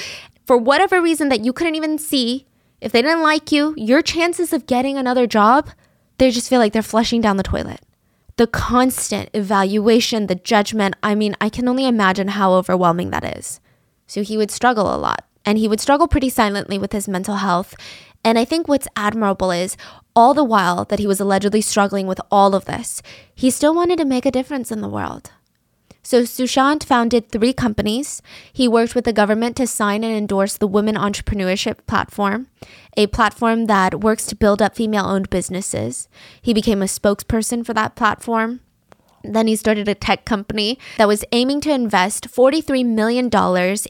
for 0.47 0.57
whatever 0.57 1.01
reason 1.01 1.29
that 1.31 1.45
you 1.45 1.53
couldn't 1.53 1.75
even 1.75 1.99
see 1.99 2.45
if 2.81 2.93
they 2.93 3.03
didn't 3.03 3.23
like 3.23 3.51
you, 3.51 3.75
your 3.77 4.03
chances 4.03 4.53
of 4.53 4.67
getting 4.67 4.97
another 4.97 5.27
job, 5.27 5.71
they 6.19 6.31
just 6.31 6.49
feel 6.49 6.59
like 6.59 6.73
they're 6.73 6.83
flushing 6.83 7.21
down 7.21 7.37
the 7.37 7.43
toilet. 7.43 7.81
The 8.37 8.47
constant 8.47 9.31
evaluation, 9.35 10.27
the 10.27 10.37
judgment, 10.37 10.95
I 11.03 11.15
mean, 11.15 11.35
I 11.41 11.49
can 11.49 11.69
only 11.69 11.87
imagine 11.87 12.29
how 12.29 12.53
overwhelming 12.53 13.11
that 13.11 13.37
is. 13.37 13.61
So 14.07 14.23
he 14.23 14.37
would 14.37 14.51
struggle 14.51 14.95
a 14.95 14.97
lot, 14.97 15.27
and 15.45 15.59
he 15.59 15.67
would 15.67 15.81
struggle 15.81 16.07
pretty 16.07 16.29
silently 16.29 16.79
with 16.79 16.93
his 16.93 17.09
mental 17.09 17.37
health. 17.37 17.75
And 18.25 18.39
I 18.39 18.45
think 18.45 18.69
what's 18.69 18.89
admirable 18.97 19.51
is 19.51 19.77
all 20.15 20.35
the 20.35 20.45
while 20.45 20.85
that 20.85 20.99
he 20.99 21.07
was 21.07 21.21
allegedly 21.21 21.61
struggling 21.61 22.07
with 22.07 22.21
all 22.31 22.55
of 22.55 22.65
this, 22.65 23.03
he 23.35 23.51
still 23.51 23.75
wanted 23.75 23.99
to 23.99 24.05
make 24.05 24.27
a 24.27 24.31
difference 24.31 24.71
in 24.71 24.81
the 24.81 24.89
world. 24.89 25.33
So 26.03 26.23
Sushant 26.23 26.85
founded 26.85 27.29
three 27.29 27.53
companies. 27.53 28.23
He 28.53 28.67
worked 28.67 28.95
with 28.95 29.05
the 29.05 29.13
government 29.13 29.57
to 29.57 29.67
sign 29.67 30.05
and 30.05 30.17
endorse 30.17 30.57
the 30.57 30.67
Women 30.67 30.95
Entrepreneurship 30.95 31.87
Platform, 31.87 32.49
a 32.97 33.09
platform 33.09 33.67
that 33.67 34.01
works 34.01 34.27
to 34.27 34.37
build 34.37 34.63
up 34.63 34.77
female 34.77 35.05
owned 35.05 35.29
businesses. 35.29 36.09
He 36.41 36.55
became 36.55 36.83
a 36.83 36.87
spokesperson 36.87 37.67
for 37.67 37.75
that 37.75 37.95
platform. 37.95 38.61
Then 39.25 39.49
he 39.49 39.57
started 39.57 39.89
a 39.89 39.95
tech 39.95 40.25
company 40.25 40.79
that 40.97 41.09
was 41.09 41.25
aiming 41.33 41.61
to 41.63 41.73
invest 41.73 42.31
$43 42.31 42.87
million 42.87 43.29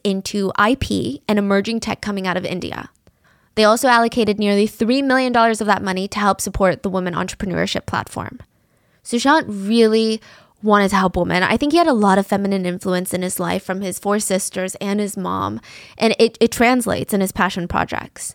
into 0.03 0.53
IP 0.59 1.23
and 1.29 1.38
emerging 1.38 1.81
tech 1.81 2.01
coming 2.01 2.27
out 2.27 2.37
of 2.37 2.44
India. 2.44 2.90
They 3.55 3.64
also 3.64 3.88
allocated 3.88 4.38
nearly 4.38 4.66
$3 4.66 5.05
million 5.05 5.37
of 5.37 5.59
that 5.59 5.83
money 5.83 6.09
to 6.09 6.18
help 6.18 6.40
support 6.40 6.83
the 6.83 6.88
Women 6.88 7.14
Entrepreneurship 7.14 7.87
Platform. 7.87 8.38
Sushant 9.05 9.44
really 9.49 10.21
wanted 10.62 10.90
to 10.90 10.97
help 10.97 11.16
women. 11.16 11.42
I 11.42 11.57
think 11.57 11.73
he 11.73 11.79
had 11.79 11.87
a 11.87 11.92
lot 11.92 12.18
of 12.18 12.27
feminine 12.27 12.66
influence 12.66 13.14
in 13.14 13.23
his 13.23 13.38
life 13.38 13.62
from 13.62 13.81
his 13.81 13.99
four 13.99 14.18
sisters 14.18 14.75
and 14.77 15.01
his 15.01 15.16
mom, 15.16 15.61
and 15.97 16.14
it, 16.18 16.37
it 16.40 16.53
translates 16.53 17.14
in 17.14 17.21
his 17.21 17.33
passion 17.33 17.68
projects. 17.68 18.35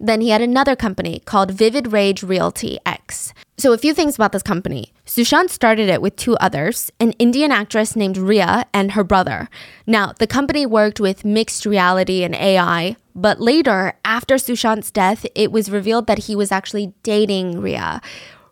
Then 0.00 0.20
he 0.20 0.30
had 0.30 0.40
another 0.40 0.76
company 0.76 1.20
called 1.24 1.50
Vivid 1.50 1.92
Rage 1.92 2.22
Realty 2.22 2.78
X. 2.86 3.34
So, 3.56 3.72
a 3.72 3.78
few 3.78 3.92
things 3.92 4.14
about 4.14 4.30
this 4.30 4.44
company. 4.44 4.92
Sushant 5.04 5.50
started 5.50 5.88
it 5.88 6.00
with 6.00 6.14
two 6.14 6.36
others, 6.36 6.92
an 7.00 7.12
Indian 7.12 7.50
actress 7.50 7.96
named 7.96 8.16
Rhea 8.16 8.66
and 8.72 8.92
her 8.92 9.02
brother. 9.02 9.48
Now, 9.86 10.12
the 10.12 10.28
company 10.28 10.64
worked 10.66 11.00
with 11.00 11.24
mixed 11.24 11.66
reality 11.66 12.22
and 12.22 12.36
AI, 12.36 12.96
but 13.16 13.40
later, 13.40 13.94
after 14.04 14.36
Sushant's 14.36 14.92
death, 14.92 15.26
it 15.34 15.50
was 15.50 15.70
revealed 15.70 16.06
that 16.06 16.26
he 16.26 16.36
was 16.36 16.52
actually 16.52 16.94
dating 17.02 17.60
Rhea. 17.60 18.00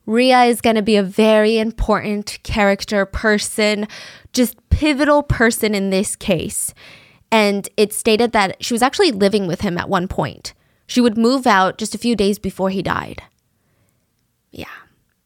Rhea 0.07 0.45
is 0.45 0.61
going 0.61 0.77
to 0.77 0.83
be 0.83 0.97
a 0.97 1.03
very 1.03 1.59
important 1.59 2.39
character, 2.45 3.05
person, 3.05 3.89
just 4.33 4.57
pivotal 4.71 5.23
person 5.23 5.75
in 5.75 5.91
this 5.91 6.15
case. 6.15 6.73
And 7.33 7.69
it 7.77 7.93
stated 7.93 8.33
that 8.33 8.63
she 8.65 8.73
was 8.73 8.83
actually 8.83 9.11
living 9.11 9.47
with 9.47 9.63
him 9.63 9.77
at 9.77 9.89
one 9.89 10.07
point. 10.07 10.55
She 10.87 11.01
would 11.01 11.19
move 11.19 11.47
out 11.47 11.79
just 11.79 11.95
a 11.95 11.99
few 11.99 12.15
days 12.15 12.39
before 12.39 12.71
he 12.71 12.83
died. 12.83 13.23
Yeah. 14.53 14.67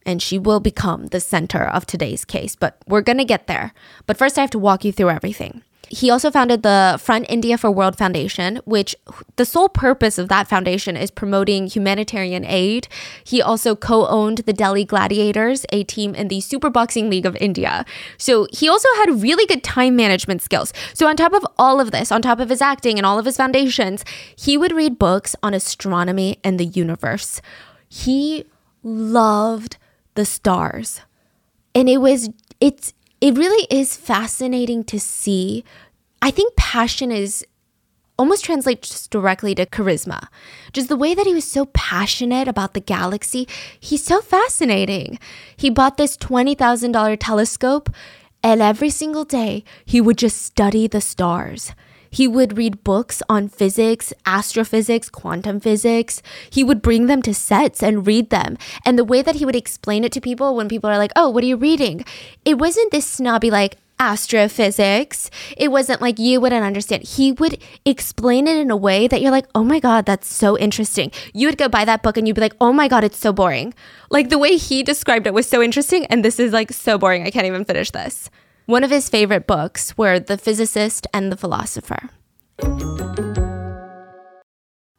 And 0.06 0.22
she 0.22 0.38
will 0.38 0.60
become 0.60 1.08
the 1.08 1.20
center 1.20 1.62
of 1.62 1.84
today's 1.84 2.24
case, 2.24 2.56
but 2.56 2.78
we're 2.86 3.02
going 3.02 3.18
to 3.18 3.24
get 3.24 3.46
there. 3.46 3.74
But 4.06 4.16
first, 4.16 4.38
I 4.38 4.40
have 4.40 4.50
to 4.50 4.58
walk 4.58 4.84
you 4.84 4.92
through 4.92 5.10
everything. 5.10 5.62
He 5.90 6.08
also 6.08 6.30
founded 6.30 6.62
the 6.62 6.98
Front 7.02 7.26
India 7.28 7.58
for 7.58 7.68
World 7.68 7.98
Foundation, 7.98 8.60
which 8.64 8.94
the 9.34 9.44
sole 9.44 9.68
purpose 9.68 10.18
of 10.18 10.28
that 10.28 10.46
foundation 10.46 10.96
is 10.96 11.10
promoting 11.10 11.66
humanitarian 11.66 12.44
aid. 12.44 12.86
He 13.24 13.42
also 13.42 13.74
co 13.74 14.06
owned 14.06 14.38
the 14.38 14.52
Delhi 14.52 14.84
Gladiators, 14.84 15.66
a 15.72 15.82
team 15.82 16.14
in 16.14 16.28
the 16.28 16.40
Super 16.40 16.70
Boxing 16.70 17.10
League 17.10 17.26
of 17.26 17.36
India. 17.40 17.84
So 18.18 18.46
he 18.52 18.68
also 18.68 18.88
had 18.98 19.20
really 19.20 19.46
good 19.46 19.64
time 19.64 19.96
management 19.96 20.42
skills. 20.42 20.72
So, 20.94 21.08
on 21.08 21.16
top 21.16 21.32
of 21.32 21.44
all 21.58 21.80
of 21.80 21.90
this, 21.90 22.12
on 22.12 22.22
top 22.22 22.38
of 22.38 22.50
his 22.50 22.62
acting 22.62 22.96
and 22.96 23.04
all 23.04 23.18
of 23.18 23.24
his 23.24 23.36
foundations, 23.36 24.04
he 24.36 24.56
would 24.56 24.72
read 24.72 24.96
books 24.96 25.34
on 25.42 25.54
astronomy 25.54 26.38
and 26.44 26.60
the 26.60 26.66
universe. 26.66 27.42
He 27.88 28.44
loved 28.84 29.76
the 30.14 30.24
stars. 30.24 31.00
And 31.74 31.88
it 31.88 31.98
was, 31.98 32.30
it's, 32.60 32.94
it 33.20 33.36
really 33.36 33.66
is 33.70 33.96
fascinating 33.96 34.84
to 34.84 34.98
see. 34.98 35.64
I 36.22 36.30
think 36.30 36.56
passion 36.56 37.10
is 37.12 37.44
almost 38.18 38.44
translates 38.44 39.06
directly 39.08 39.54
to 39.54 39.64
charisma. 39.64 40.28
Just 40.74 40.88
the 40.88 40.96
way 40.96 41.14
that 41.14 41.26
he 41.26 41.32
was 41.32 41.50
so 41.50 41.66
passionate 41.66 42.48
about 42.48 42.74
the 42.74 42.80
galaxy, 42.80 43.48
he's 43.78 44.04
so 44.04 44.20
fascinating. 44.20 45.18
He 45.56 45.70
bought 45.70 45.96
this 45.96 46.18
$20,000 46.18 47.16
telescope, 47.18 47.88
and 48.42 48.60
every 48.60 48.90
single 48.90 49.24
day 49.24 49.64
he 49.86 50.00
would 50.00 50.18
just 50.18 50.42
study 50.42 50.86
the 50.86 51.00
stars. 51.00 51.72
He 52.10 52.26
would 52.26 52.58
read 52.58 52.84
books 52.84 53.22
on 53.28 53.48
physics, 53.48 54.12
astrophysics, 54.26 55.08
quantum 55.08 55.60
physics. 55.60 56.22
He 56.50 56.64
would 56.64 56.82
bring 56.82 57.06
them 57.06 57.22
to 57.22 57.32
sets 57.32 57.82
and 57.82 58.06
read 58.06 58.30
them. 58.30 58.58
And 58.84 58.98
the 58.98 59.04
way 59.04 59.22
that 59.22 59.36
he 59.36 59.44
would 59.44 59.56
explain 59.56 60.04
it 60.04 60.12
to 60.12 60.20
people 60.20 60.54
when 60.54 60.68
people 60.68 60.90
are 60.90 60.98
like, 60.98 61.12
oh, 61.16 61.30
what 61.30 61.44
are 61.44 61.46
you 61.46 61.56
reading? 61.56 62.04
It 62.44 62.58
wasn't 62.58 62.90
this 62.90 63.06
snobby, 63.06 63.50
like, 63.50 63.76
astrophysics. 64.00 65.30
It 65.56 65.70
wasn't 65.70 66.00
like 66.00 66.18
you 66.18 66.40
wouldn't 66.40 66.64
understand. 66.64 67.02
He 67.04 67.32
would 67.32 67.62
explain 67.84 68.48
it 68.48 68.56
in 68.56 68.70
a 68.70 68.76
way 68.76 69.06
that 69.06 69.20
you're 69.20 69.30
like, 69.30 69.46
oh 69.54 69.62
my 69.62 69.78
God, 69.78 70.06
that's 70.06 70.26
so 70.26 70.58
interesting. 70.58 71.12
You 71.34 71.46
would 71.46 71.58
go 71.58 71.68
buy 71.68 71.84
that 71.84 72.02
book 72.02 72.16
and 72.16 72.26
you'd 72.26 72.34
be 72.34 72.40
like, 72.40 72.56
oh 72.60 72.72
my 72.72 72.88
God, 72.88 73.04
it's 73.04 73.18
so 73.18 73.32
boring. 73.32 73.74
Like 74.08 74.30
the 74.30 74.38
way 74.38 74.56
he 74.56 74.82
described 74.82 75.26
it 75.26 75.34
was 75.34 75.46
so 75.46 75.62
interesting. 75.62 76.06
And 76.06 76.24
this 76.24 76.40
is 76.40 76.52
like 76.52 76.72
so 76.72 76.96
boring. 76.96 77.26
I 77.26 77.30
can't 77.30 77.46
even 77.46 77.66
finish 77.66 77.90
this. 77.90 78.30
One 78.70 78.84
of 78.84 78.90
his 78.92 79.08
favorite 79.08 79.48
books 79.48 79.98
were 79.98 80.20
The 80.20 80.38
Physicist 80.38 81.08
and 81.12 81.32
the 81.32 81.36
Philosopher. 81.36 82.08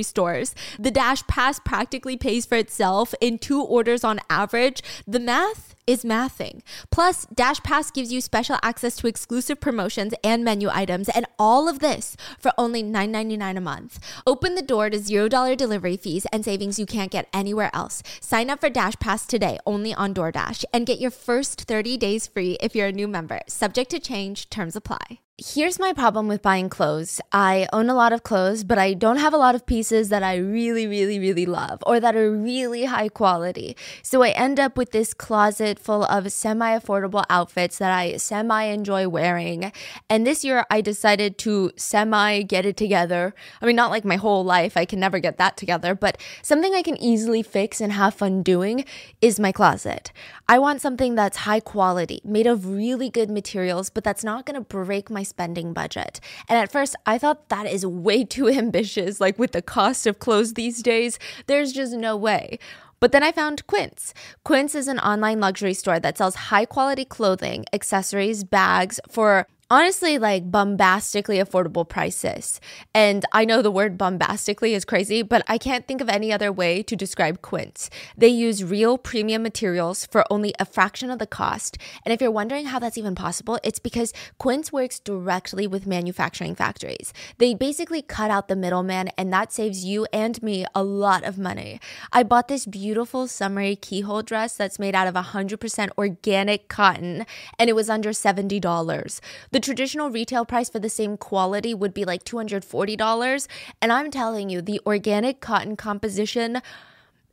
grocery 0.00 0.02
stores. 0.02 0.54
The 0.78 0.90
Dash 0.90 1.26
Pass 1.26 1.60
practically 1.60 2.16
pays 2.16 2.46
for 2.46 2.56
itself 2.56 3.14
in 3.20 3.38
two 3.38 3.62
orders 3.62 4.04
on 4.04 4.20
average. 4.28 4.82
The 5.06 5.20
math 5.20 5.74
is 5.86 6.04
mathing. 6.04 6.62
Plus, 6.90 7.26
Dash 7.34 7.60
Pass 7.62 7.90
gives 7.90 8.12
you 8.12 8.20
special 8.20 8.58
access 8.62 8.96
to 8.96 9.08
exclusive 9.08 9.60
promotions 9.60 10.14
and 10.22 10.44
menu 10.44 10.68
items, 10.70 11.08
and 11.08 11.26
all 11.38 11.68
of 11.68 11.78
this 11.80 12.16
for 12.38 12.52
only 12.56 12.82
$9.99 12.82 13.56
a 13.56 13.60
month. 13.60 13.98
Open 14.26 14.54
the 14.54 14.62
door 14.62 14.90
to 14.90 14.98
$0 14.98 15.56
delivery 15.56 15.96
fees 15.96 16.26
and 16.32 16.44
savings 16.44 16.78
you 16.78 16.86
can't 16.86 17.10
get 17.10 17.28
anywhere 17.32 17.70
else. 17.74 18.02
Sign 18.20 18.50
up 18.50 18.60
for 18.60 18.70
Dash 18.70 18.96
Pass 19.00 19.26
today 19.26 19.58
only 19.66 19.92
on 19.94 20.14
DoorDash 20.14 20.64
and 20.72 20.86
get 20.86 21.00
your 21.00 21.10
first 21.10 21.62
30 21.62 21.96
days 21.96 22.26
free 22.28 22.56
if 22.60 22.74
you're 22.74 22.88
a 22.88 22.92
new 22.92 23.08
member. 23.08 23.40
Subject 23.48 23.90
to 23.90 23.98
change, 23.98 24.48
terms 24.48 24.76
apply. 24.76 25.20
Here's 25.42 25.78
my 25.78 25.94
problem 25.94 26.28
with 26.28 26.42
buying 26.42 26.68
clothes. 26.68 27.18
I 27.32 27.66
own 27.72 27.88
a 27.88 27.94
lot 27.94 28.12
of 28.12 28.22
clothes, 28.22 28.62
but 28.62 28.76
I 28.76 28.92
don't 28.92 29.16
have 29.16 29.32
a 29.32 29.38
lot 29.38 29.54
of 29.54 29.64
pieces 29.64 30.10
that 30.10 30.22
I 30.22 30.36
really, 30.36 30.86
really, 30.86 31.18
really 31.18 31.46
love 31.46 31.82
or 31.86 31.98
that 31.98 32.14
are 32.14 32.30
really 32.30 32.84
high 32.84 33.08
quality. 33.08 33.74
So 34.02 34.22
I 34.22 34.30
end 34.32 34.60
up 34.60 34.76
with 34.76 34.90
this 34.90 35.14
closet 35.14 35.78
full 35.78 36.04
of 36.04 36.30
semi 36.30 36.78
affordable 36.78 37.24
outfits 37.30 37.78
that 37.78 37.90
I 37.90 38.18
semi 38.18 38.64
enjoy 38.64 39.08
wearing. 39.08 39.72
And 40.10 40.26
this 40.26 40.44
year 40.44 40.66
I 40.70 40.82
decided 40.82 41.38
to 41.38 41.70
semi 41.74 42.42
get 42.42 42.66
it 42.66 42.76
together. 42.76 43.34
I 43.62 43.66
mean, 43.66 43.76
not 43.76 43.90
like 43.90 44.04
my 44.04 44.16
whole 44.16 44.44
life, 44.44 44.76
I 44.76 44.84
can 44.84 45.00
never 45.00 45.20
get 45.20 45.38
that 45.38 45.56
together, 45.56 45.94
but 45.94 46.20
something 46.42 46.74
I 46.74 46.82
can 46.82 47.02
easily 47.02 47.42
fix 47.42 47.80
and 47.80 47.92
have 47.92 48.12
fun 48.12 48.42
doing 48.42 48.84
is 49.22 49.40
my 49.40 49.52
closet. 49.52 50.12
I 50.50 50.58
want 50.58 50.82
something 50.82 51.14
that's 51.14 51.38
high 51.38 51.60
quality, 51.60 52.20
made 52.24 52.46
of 52.46 52.66
really 52.66 53.08
good 53.08 53.30
materials, 53.30 53.88
but 53.88 54.04
that's 54.04 54.22
not 54.22 54.44
gonna 54.44 54.60
break 54.60 55.08
my 55.08 55.22
spending 55.30 55.72
budget. 55.72 56.20
And 56.48 56.58
at 56.58 56.70
first, 56.70 56.94
I 57.06 57.16
thought 57.16 57.48
that 57.48 57.66
is 57.66 57.86
way 57.86 58.24
too 58.36 58.48
ambitious. 58.48 59.20
Like 59.20 59.38
with 59.38 59.52
the 59.52 59.62
cost 59.62 60.06
of 60.06 60.18
clothes 60.18 60.54
these 60.54 60.82
days, 60.82 61.18
there's 61.46 61.72
just 61.72 61.94
no 61.94 62.16
way. 62.16 62.58
But 63.00 63.12
then 63.12 63.22
I 63.22 63.32
found 63.32 63.66
Quince. 63.66 64.12
Quince 64.44 64.74
is 64.74 64.86
an 64.86 64.98
online 64.98 65.40
luxury 65.40 65.72
store 65.72 65.98
that 66.00 66.18
sells 66.18 66.34
high 66.52 66.66
quality 66.66 67.06
clothing, 67.06 67.64
accessories, 67.72 68.44
bags 68.44 69.00
for 69.08 69.46
honestly 69.70 70.18
like 70.18 70.50
bombastically 70.50 71.38
affordable 71.38 71.88
prices. 71.88 72.60
And 72.92 73.24
I 73.32 73.44
know 73.44 73.62
the 73.62 73.70
word 73.70 73.96
bombastically 73.96 74.74
is 74.74 74.84
crazy, 74.84 75.22
but 75.22 75.44
I 75.46 75.58
can't 75.58 75.86
think 75.86 76.00
of 76.00 76.08
any 76.08 76.32
other 76.32 76.50
way 76.50 76.82
to 76.82 76.96
describe 76.96 77.40
Quince. 77.40 77.88
They 78.16 78.28
use 78.28 78.64
real 78.64 78.98
premium 78.98 79.44
materials 79.44 80.06
for 80.06 80.24
only 80.28 80.52
a 80.58 80.64
fraction 80.64 81.08
of 81.08 81.20
the 81.20 81.26
cost. 81.26 81.78
And 82.04 82.12
if 82.12 82.20
you're 82.20 82.32
wondering 82.32 82.66
how 82.66 82.80
that's 82.80 82.98
even 82.98 83.14
possible, 83.14 83.60
it's 83.62 83.78
because 83.78 84.12
Quince 84.38 84.72
works 84.72 84.98
directly 84.98 85.68
with 85.68 85.86
manufacturing 85.86 86.56
factories. 86.56 87.12
They 87.38 87.54
basically 87.54 88.02
cut 88.02 88.30
out 88.30 88.48
the 88.48 88.56
middleman, 88.56 89.08
and 89.16 89.32
that 89.32 89.52
saves 89.52 89.84
you 89.84 90.06
and 90.12 90.42
me 90.42 90.66
a 90.74 90.82
lot 90.82 91.22
of 91.22 91.38
money. 91.38 91.80
I 92.12 92.24
bought 92.24 92.48
this 92.48 92.66
beautiful 92.66 93.28
summery 93.28 93.76
keyhole 93.76 94.22
dress 94.22 94.56
that's 94.56 94.80
made 94.80 94.96
out 94.96 95.06
of 95.06 95.14
100% 95.14 95.90
organic 95.96 96.68
cotton, 96.68 97.24
and 97.58 97.70
it 97.70 97.74
was 97.74 97.88
under 97.88 98.10
$70. 98.10 99.20
The 99.52 99.59
traditional 99.60 100.10
retail 100.10 100.44
price 100.44 100.70
for 100.70 100.78
the 100.78 100.88
same 100.88 101.16
quality 101.16 101.74
would 101.74 101.94
be 101.94 102.04
like 102.04 102.24
$240. 102.24 103.46
And 103.82 103.92
I'm 103.92 104.10
telling 104.10 104.50
you, 104.50 104.62
the 104.62 104.80
organic 104.86 105.40
cotton 105.40 105.76
composition 105.76 106.62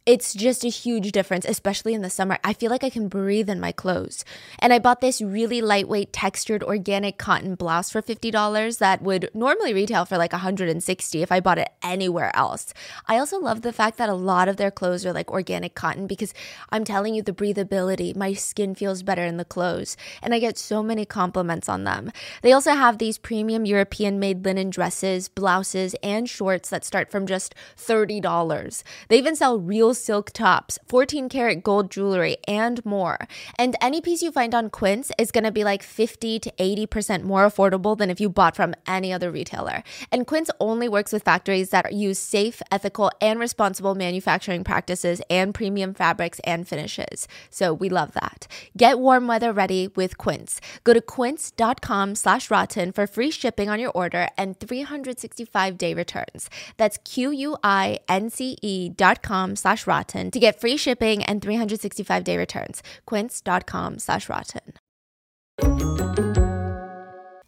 it's 0.07 0.33
just 0.33 0.63
a 0.63 0.69
huge 0.69 1.11
difference, 1.11 1.43
especially 1.43 1.93
in 1.93 2.01
the 2.01 2.09
summer. 2.09 2.39
I 2.41 2.53
feel 2.53 2.71
like 2.71 2.83
I 2.85 2.89
can 2.89 3.09
breathe 3.09 3.49
in 3.49 3.59
my 3.59 3.73
clothes. 3.73 4.23
And 4.57 4.71
I 4.71 4.79
bought 4.79 5.01
this 5.01 5.21
really 5.21 5.61
lightweight 5.61 6.13
textured 6.13 6.63
organic 6.63 7.17
cotton 7.17 7.55
blouse 7.55 7.91
for 7.91 8.01
$50 8.01 8.77
that 8.77 9.01
would 9.01 9.29
normally 9.33 9.73
retail 9.73 10.05
for 10.05 10.17
like 10.17 10.31
160 10.31 11.21
if 11.21 11.29
I 11.29 11.41
bought 11.41 11.57
it 11.57 11.67
anywhere 11.83 12.33
else. 12.33 12.73
I 13.05 13.17
also 13.17 13.37
love 13.37 13.63
the 13.63 13.73
fact 13.73 13.97
that 13.97 14.07
a 14.07 14.13
lot 14.13 14.47
of 14.47 14.55
their 14.55 14.71
clothes 14.71 15.05
are 15.05 15.11
like 15.11 15.29
organic 15.29 15.75
cotton 15.75 16.07
because 16.07 16.33
I'm 16.69 16.85
telling 16.85 17.13
you 17.13 17.21
the 17.21 17.33
breathability, 17.33 18.15
my 18.15 18.31
skin 18.31 18.75
feels 18.75 19.03
better 19.03 19.25
in 19.25 19.35
the 19.35 19.43
clothes 19.43 19.97
and 20.21 20.33
I 20.33 20.39
get 20.39 20.57
so 20.57 20.81
many 20.81 21.03
compliments 21.03 21.67
on 21.67 21.83
them. 21.83 22.13
They 22.43 22.53
also 22.53 22.71
have 22.71 22.97
these 22.97 23.17
premium 23.17 23.65
European 23.65 24.19
made 24.19 24.45
linen 24.45 24.69
dresses, 24.69 25.27
blouses, 25.27 25.97
and 26.01 26.29
shorts 26.29 26.69
that 26.69 26.85
start 26.85 27.11
from 27.11 27.27
just 27.27 27.53
$30. 27.75 28.83
They 29.09 29.17
even 29.17 29.35
sell 29.35 29.59
real 29.59 29.96
silk 29.97 30.31
tops, 30.31 30.79
14 30.87 31.29
karat 31.29 31.63
gold 31.63 31.91
jewelry, 31.91 32.37
and 32.47 32.85
more. 32.85 33.27
And 33.57 33.75
any 33.81 34.01
piece 34.01 34.21
you 34.21 34.31
find 34.31 34.53
on 34.55 34.69
Quince 34.69 35.11
is 35.17 35.31
going 35.31 35.43
to 35.43 35.51
be 35.51 35.63
like 35.63 35.83
50 35.83 36.39
to 36.39 36.51
80% 36.59 37.23
more 37.23 37.45
affordable 37.45 37.97
than 37.97 38.09
if 38.09 38.19
you 38.19 38.29
bought 38.29 38.55
from 38.55 38.73
any 38.85 39.11
other 39.11 39.31
retailer. 39.31 39.83
And 40.11 40.27
Quince 40.27 40.49
only 40.59 40.87
works 40.89 41.11
with 41.11 41.23
factories 41.23 41.69
that 41.71 41.93
use 41.93 42.19
safe, 42.19 42.61
ethical, 42.71 43.11
and 43.21 43.39
responsible 43.39 43.95
manufacturing 43.95 44.63
practices 44.63 45.21
and 45.29 45.53
premium 45.53 45.93
fabrics 45.93 46.39
and 46.43 46.67
finishes. 46.67 47.27
So 47.49 47.73
we 47.73 47.89
love 47.89 48.13
that. 48.13 48.47
Get 48.75 48.99
warm 48.99 49.27
weather 49.27 49.51
ready 49.51 49.87
with 49.87 50.17
Quince. 50.17 50.61
Go 50.83 50.93
to 50.93 51.01
quince.com 51.01 52.15
slash 52.15 52.51
rotten 52.51 52.91
for 52.91 53.07
free 53.07 53.31
shipping 53.31 53.69
on 53.69 53.79
your 53.79 53.91
order 53.91 54.27
and 54.37 54.59
365 54.59 55.77
day 55.77 55.93
returns. 55.93 56.49
That's 56.77 56.97
Q-U-I-N-C-E 57.03 58.89
dot 58.89 59.23
com 59.23 59.55
slash 59.55 59.86
rotten 59.87 60.31
to 60.31 60.39
get 60.39 60.59
free 60.59 60.77
shipping 60.77 61.23
and 61.23 61.41
365 61.41 62.23
day 62.23 62.37
returns. 62.37 62.83
Quince.com 63.05 63.99
slash 63.99 64.29
rotten. 64.29 64.73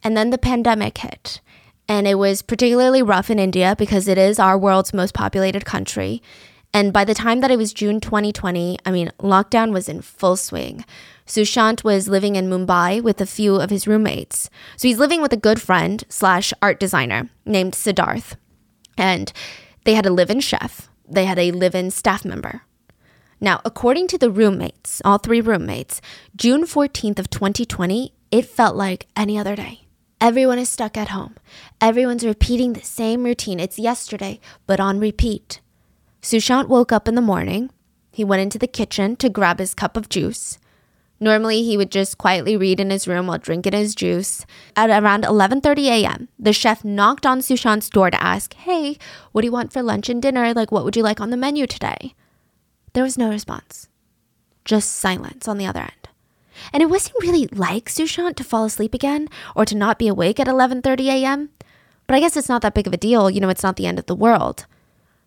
And 0.01 0.15
then 0.15 0.29
the 0.29 0.37
pandemic 0.37 0.97
hit. 0.97 1.41
And 1.87 2.07
it 2.07 2.15
was 2.15 2.41
particularly 2.41 3.01
rough 3.01 3.29
in 3.29 3.39
India 3.39 3.75
because 3.77 4.07
it 4.07 4.17
is 4.17 4.39
our 4.39 4.57
world's 4.57 4.93
most 4.93 5.13
populated 5.13 5.65
country. 5.65 6.21
And 6.73 6.93
by 6.93 7.03
the 7.03 7.15
time 7.15 7.39
that 7.39 7.49
it 7.51 7.57
was 7.57 7.73
June 7.73 7.99
2020, 7.99 8.77
I 8.85 8.91
mean, 8.91 9.11
lockdown 9.19 9.71
was 9.73 9.89
in 9.89 10.01
full 10.01 10.37
swing. 10.37 10.85
Sushant 11.25 11.83
was 11.83 12.07
living 12.07 12.35
in 12.35 12.49
Mumbai 12.49 13.01
with 13.01 13.19
a 13.21 13.25
few 13.25 13.55
of 13.55 13.69
his 13.69 13.87
roommates. 13.87 14.49
So 14.77 14.87
he's 14.87 14.99
living 14.99 15.21
with 15.21 15.33
a 15.33 15.37
good 15.37 15.61
friend 15.61 16.03
slash 16.09 16.53
art 16.61 16.79
designer 16.79 17.29
named 17.45 17.73
Siddharth. 17.73 18.35
And 18.97 19.33
they 19.83 19.95
had 19.95 20.05
a 20.05 20.13
live 20.13 20.29
in 20.29 20.41
chef, 20.41 20.88
they 21.10 21.26
had 21.26 21.39
a 21.39 21.51
live 21.51 21.76
in 21.76 21.91
staff 21.91 22.24
member. 22.24 22.64
Now, 23.41 23.62
according 23.64 24.07
to 24.10 24.18
the 24.18 24.30
roommates, 24.30 25.01
all 25.05 25.18
three 25.18 25.41
roommates, 25.41 26.01
June 26.36 26.64
14th 26.64 27.20
of 27.20 27.30
2020, 27.30 28.14
it 28.32 28.45
felt 28.45 28.76
like 28.76 29.07
any 29.16 29.38
other 29.38 29.55
day. 29.55 29.86
Everyone 30.22 30.60
is 30.60 30.70
stuck 30.70 30.97
at 30.97 31.10
home. 31.10 31.36
Everyone's 31.80 32.26
repeating 32.26 32.74
the 32.74 32.82
same 32.82 33.24
routine. 33.24 33.60
It's 33.60 33.80
yesterday, 33.80 34.41
but 34.68 34.80
on 34.82 34.99
repeat. 34.99 35.62
Sushant 36.22 36.68
woke 36.68 36.91
up 36.91 37.07
in 37.07 37.16
the 37.16 37.22
morning. 37.22 37.70
He 38.12 38.26
went 38.26 38.41
into 38.41 38.60
the 38.60 38.68
kitchen 38.68 39.16
to 39.16 39.30
grab 39.30 39.60
his 39.60 39.74
cup 39.74 39.95
of 39.95 40.10
juice. 40.10 40.59
Normally, 41.20 41.63
he 41.63 41.76
would 41.76 41.91
just 41.91 42.17
quietly 42.17 42.55
read 42.55 42.80
in 42.80 42.89
his 42.89 43.07
room 43.07 43.28
while 43.28 43.38
drinking 43.38 43.74
his 43.74 43.93
juice. 43.93 44.45
At 44.76 44.89
around 44.89 45.26
11:30 45.26 45.88
a.m., 45.88 46.30
the 46.39 46.53
chef 46.53 46.86
knocked 46.86 47.26
on 47.26 47.41
Sushant's 47.41 47.89
door 47.89 48.09
to 48.09 48.24
ask, 48.24 48.53
"Hey, 48.53 48.97
what 49.32 49.41
do 49.41 49.47
you 49.47 49.51
want 49.51 49.74
for 49.74 49.84
lunch 49.84 50.09
and 50.09 50.22
dinner? 50.22 50.53
Like 50.53 50.72
what 50.72 50.86
would 50.86 50.95
you 50.95 51.03
like 51.03 51.20
on 51.20 51.30
the 51.30 51.38
menu 51.38 51.67
today?" 51.67 52.13
There 52.93 53.03
was 53.03 53.17
no 53.17 53.30
response. 53.30 53.88
Just 54.63 54.95
silence 54.95 55.47
on 55.47 55.57
the 55.57 55.65
other 55.65 55.82
end. 55.82 56.09
And 56.74 56.82
it 56.82 56.89
wasn't 56.89 57.22
really 57.22 57.47
like 57.47 57.89
Sushant 57.89 58.36
to 58.36 58.43
fall 58.43 58.65
asleep 58.65 58.93
again 58.93 59.28
or 59.55 59.65
to 59.65 59.76
not 59.76 59.99
be 59.99 60.07
awake 60.07 60.39
at 60.39 60.47
11:30 60.47 61.07
a.m. 61.09 61.49
But 62.07 62.15
I 62.15 62.20
guess 62.22 62.36
it's 62.38 62.49
not 62.49 62.61
that 62.61 62.74
big 62.74 62.88
of 62.88 62.93
a 62.93 62.97
deal, 62.97 63.30
you 63.30 63.39
know, 63.39 63.49
it's 63.49 63.63
not 63.63 63.76
the 63.76 63.86
end 63.86 63.99
of 63.99 64.07
the 64.07 64.15
world. 64.15 64.65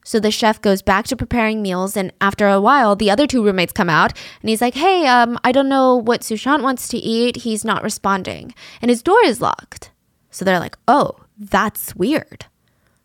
So 0.05 0.19
the 0.19 0.31
chef 0.31 0.61
goes 0.61 0.83
back 0.83 1.07
to 1.07 1.17
preparing 1.17 1.63
meals, 1.63 1.97
and 1.97 2.13
after 2.21 2.49
a 2.49 2.61
while, 2.61 2.97
the 2.97 3.11
other 3.11 3.27
two 3.27 3.45
roommates 3.45 3.73
come 3.73 3.89
out, 3.89 4.13
and 4.41 4.51
he's 4.51 4.61
like, 4.61 4.75
"Hey, 4.75 5.07
um, 5.07 5.39
I 5.45 5.53
don't 5.53 5.69
know 5.69 5.97
what 5.97 6.23
Sushant 6.23 6.63
wants 6.63 6.89
to 6.89 6.99
eat. 6.99 7.37
He's 7.37 7.65
not 7.65 7.83
responding, 7.83 8.55
and 8.81 8.91
his 8.91 9.03
door 9.03 9.23
is 9.25 9.41
locked." 9.41 9.91
So 10.31 10.45
they're 10.45 10.59
like, 10.59 10.77
"Oh, 10.89 11.17
that's 11.39 11.95
weird." 11.95 12.47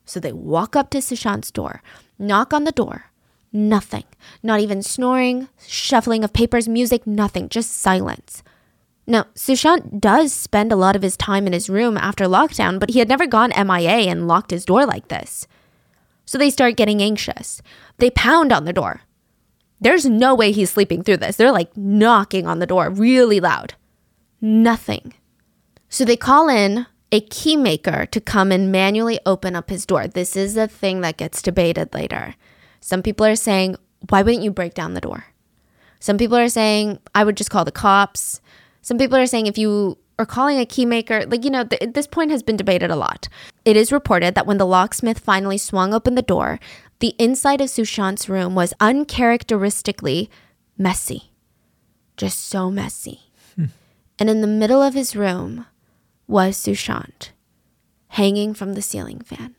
So 0.05 0.19
they 0.19 0.33
walk 0.33 0.75
up 0.75 0.89
to 0.91 0.99
Sushant's 0.99 1.51
door, 1.51 1.83
knock 2.17 2.53
on 2.53 2.63
the 2.63 2.71
door, 2.71 3.11
nothing, 3.53 4.05
not 4.41 4.59
even 4.59 4.81
snoring, 4.81 5.49
shuffling 5.67 6.23
of 6.23 6.33
papers, 6.33 6.67
music, 6.67 7.05
nothing, 7.05 7.49
just 7.49 7.71
silence. 7.73 8.41
Now, 9.05 9.27
Sushant 9.35 10.01
does 10.01 10.33
spend 10.33 10.71
a 10.71 10.75
lot 10.75 10.95
of 10.95 11.01
his 11.01 11.15
time 11.15 11.47
in 11.47 11.53
his 11.53 11.69
room 11.69 11.97
after 11.97 12.25
lockdown, 12.25 12.79
but 12.79 12.89
he 12.89 12.99
had 12.99 13.07
never 13.07 13.27
gone 13.27 13.51
MIA 13.55 14.09
and 14.09 14.27
locked 14.27 14.51
his 14.51 14.65
door 14.65 14.85
like 14.85 15.09
this. 15.09 15.47
So 16.27 16.37
they 16.37 16.51
start 16.51 16.75
getting 16.75 17.01
anxious. 17.01 17.63
They 17.97 18.11
pound 18.11 18.51
on 18.51 18.65
the 18.65 18.73
door. 18.73 19.01
There's 19.81 20.05
no 20.05 20.35
way 20.35 20.51
he's 20.51 20.69
sleeping 20.69 21.01
through 21.01 21.17
this. 21.17 21.37
They're 21.37 21.51
like 21.51 21.75
knocking 21.75 22.45
on 22.45 22.59
the 22.59 22.67
door 22.67 22.89
really 22.91 23.39
loud. 23.39 23.73
Nothing. 24.41 25.13
So 25.89 26.03
they 26.05 26.17
call 26.17 26.49
in 26.49 26.85
a 27.11 27.21
key 27.21 27.55
maker 27.55 28.05
to 28.07 28.19
come 28.19 28.51
and 28.51 28.71
manually 28.71 29.19
open 29.25 29.55
up 29.55 29.69
his 29.69 29.85
door. 29.85 30.07
This 30.07 30.35
is 30.35 30.57
a 30.57 30.67
thing 30.67 31.01
that 31.01 31.17
gets 31.17 31.41
debated 31.41 31.93
later. 31.93 32.35
Some 32.81 33.01
people 33.01 33.25
are 33.25 33.35
saying, 33.35 33.77
why 34.09 34.21
wouldn't 34.21 34.43
you 34.43 34.51
break 34.51 34.73
down 34.73 34.93
the 34.93 35.01
door? 35.01 35.25
Some 35.99 36.17
people 36.17 36.37
are 36.37 36.49
saying, 36.49 36.99
I 37.15 37.23
would 37.23 37.37
just 37.37 37.49
call 37.49 37.65
the 37.65 37.71
cops. 37.71 38.41
Some 38.81 38.97
people 38.97 39.17
are 39.17 39.25
saying, 39.25 39.47
if 39.47 39.57
you 39.57 39.97
are 40.19 40.25
calling 40.25 40.59
a 40.59 40.65
keymaker, 40.65 41.31
like, 41.31 41.45
you 41.45 41.49
know, 41.49 41.63
th- 41.63 41.93
this 41.93 42.07
point 42.07 42.31
has 42.31 42.43
been 42.43 42.57
debated 42.57 42.91
a 42.91 42.95
lot. 42.95 43.29
It 43.67 43.75
is 43.75 43.91
reported 43.91 44.33
that 44.35 44.47
when 44.47 44.59
the 44.59 44.65
locksmith 44.65 45.19
finally 45.19 45.57
swung 45.57 45.93
open 45.93 46.15
the 46.15 46.21
door, 46.21 46.57
the 46.99 47.13
inside 47.19 47.59
of 47.59 47.67
Sushant's 47.67 48.29
room 48.29 48.55
was 48.55 48.73
uncharacteristically 48.79 50.29
messy. 50.77 51.33
Just 52.15 52.47
so 52.47 52.71
messy. 52.71 53.23
Hmm. 53.55 53.65
And 54.17 54.29
in 54.29 54.39
the 54.39 54.47
middle 54.47 54.81
of 54.81 54.93
his 54.93 55.17
room 55.17 55.65
was 56.27 56.55
Sushant, 56.55 57.31
hanging 58.07 58.53
from 58.53 58.71
the 58.71 58.81
ceiling 58.81 59.19
fan. 59.19 59.53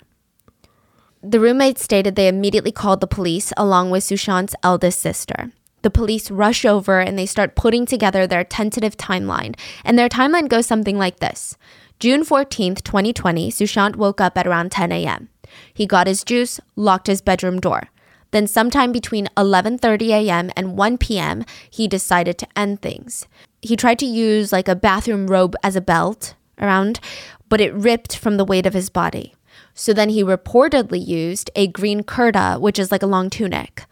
The 1.22 1.38
roommates 1.38 1.84
stated 1.84 2.16
they 2.16 2.28
immediately 2.28 2.72
called 2.72 3.02
the 3.02 3.06
police 3.06 3.52
along 3.58 3.90
with 3.90 4.04
Sushant's 4.04 4.54
eldest 4.62 5.02
sister. 5.02 5.52
The 5.82 5.90
police 5.90 6.30
rush 6.30 6.64
over 6.64 6.98
and 6.98 7.18
they 7.18 7.26
start 7.26 7.56
putting 7.56 7.84
together 7.84 8.26
their 8.26 8.42
tentative 8.42 8.96
timeline. 8.96 9.54
And 9.84 9.98
their 9.98 10.08
timeline 10.08 10.48
goes 10.48 10.64
something 10.64 10.96
like 10.96 11.20
this 11.20 11.58
June 12.00 12.24
14th, 12.24 12.84
2020, 12.84 13.50
Sushant 13.50 13.96
woke 13.96 14.20
up 14.20 14.38
at 14.38 14.46
around 14.46 14.70
10 14.70 14.92
a.m. 14.92 15.28
He 15.74 15.84
got 15.84 16.06
his 16.06 16.22
juice, 16.22 16.60
locked 16.76 17.08
his 17.08 17.20
bedroom 17.20 17.58
door. 17.58 17.88
Then 18.30 18.46
sometime 18.46 18.92
between 18.92 19.26
11:30 19.36 20.10
a.m. 20.10 20.52
and 20.54 20.76
1 20.76 20.98
p.m., 20.98 21.44
he 21.68 21.88
decided 21.88 22.38
to 22.38 22.46
end 22.54 22.82
things. 22.82 23.26
He 23.62 23.74
tried 23.74 23.98
to 23.98 24.06
use 24.06 24.52
like 24.52 24.68
a 24.68 24.76
bathroom 24.76 25.26
robe 25.26 25.56
as 25.64 25.74
a 25.74 25.80
belt 25.80 26.36
around, 26.60 27.00
but 27.48 27.60
it 27.60 27.74
ripped 27.74 28.16
from 28.16 28.36
the 28.36 28.44
weight 28.44 28.66
of 28.66 28.74
his 28.74 28.90
body. 28.90 29.34
So 29.74 29.92
then 29.92 30.10
he 30.10 30.22
reportedly 30.22 31.04
used 31.04 31.50
a 31.56 31.66
green 31.66 32.04
kurta, 32.04 32.60
which 32.60 32.78
is 32.78 32.92
like 32.92 33.02
a 33.02 33.06
long 33.06 33.28
tunic. 33.28 33.86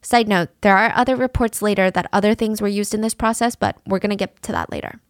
Side 0.00 0.28
note, 0.28 0.50
there 0.60 0.76
are 0.76 0.92
other 0.94 1.16
reports 1.16 1.60
later 1.60 1.90
that 1.90 2.08
other 2.12 2.36
things 2.36 2.62
were 2.62 2.68
used 2.68 2.94
in 2.94 3.00
this 3.00 3.14
process, 3.14 3.56
but 3.56 3.76
we're 3.84 3.98
going 3.98 4.10
to 4.10 4.24
get 4.24 4.40
to 4.42 4.52
that 4.52 4.70
later. 4.70 5.00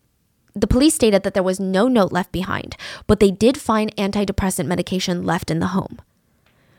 The 0.55 0.67
police 0.67 0.95
stated 0.95 1.23
that 1.23 1.35
there 1.35 1.43
was 1.43 1.59
no 1.59 1.89
note 1.89 2.13
left 2.13 2.33
behind, 2.33 2.77
but 3.07 3.21
they 3.21 3.31
did 3.31 3.57
find 3.57 3.95
antidepressant 3.97 4.67
medication 4.67 5.25
left 5.25 5.51
in 5.51 5.61
the 5.61 5.69
home. 5.69 5.99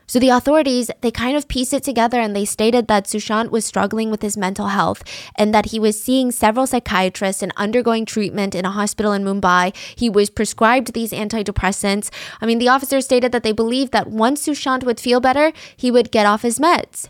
So 0.06 0.18
the 0.18 0.28
authorities, 0.28 0.90
they 1.00 1.10
kind 1.10 1.36
of 1.36 1.48
pieced 1.48 1.72
it 1.72 1.82
together 1.82 2.20
and 2.20 2.36
they 2.36 2.44
stated 2.44 2.88
that 2.88 3.06
Sushant 3.06 3.50
was 3.50 3.64
struggling 3.64 4.10
with 4.10 4.20
his 4.20 4.36
mental 4.36 4.68
health 4.68 5.02
and 5.34 5.54
that 5.54 5.66
he 5.66 5.80
was 5.80 6.00
seeing 6.00 6.30
several 6.30 6.66
psychiatrists 6.66 7.42
and 7.42 7.52
undergoing 7.56 8.04
treatment 8.04 8.54
in 8.54 8.66
a 8.66 8.70
hospital 8.70 9.12
in 9.12 9.24
Mumbai. 9.24 9.74
He 9.96 10.10
was 10.10 10.28
prescribed 10.28 10.92
these 10.92 11.12
antidepressants. 11.12 12.10
I 12.40 12.46
mean, 12.46 12.58
the 12.58 12.68
officers 12.68 13.06
stated 13.06 13.32
that 13.32 13.42
they 13.42 13.52
believed 13.52 13.92
that 13.92 14.10
once 14.10 14.46
Sushant 14.46 14.84
would 14.84 15.00
feel 15.00 15.20
better, 15.20 15.52
he 15.74 15.90
would 15.90 16.12
get 16.12 16.26
off 16.26 16.42
his 16.42 16.58
meds. 16.58 17.08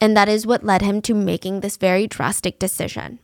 And 0.00 0.16
that 0.16 0.28
is 0.28 0.46
what 0.46 0.62
led 0.62 0.82
him 0.82 1.02
to 1.02 1.14
making 1.14 1.60
this 1.60 1.76
very 1.76 2.06
drastic 2.06 2.58
decision. 2.58 3.18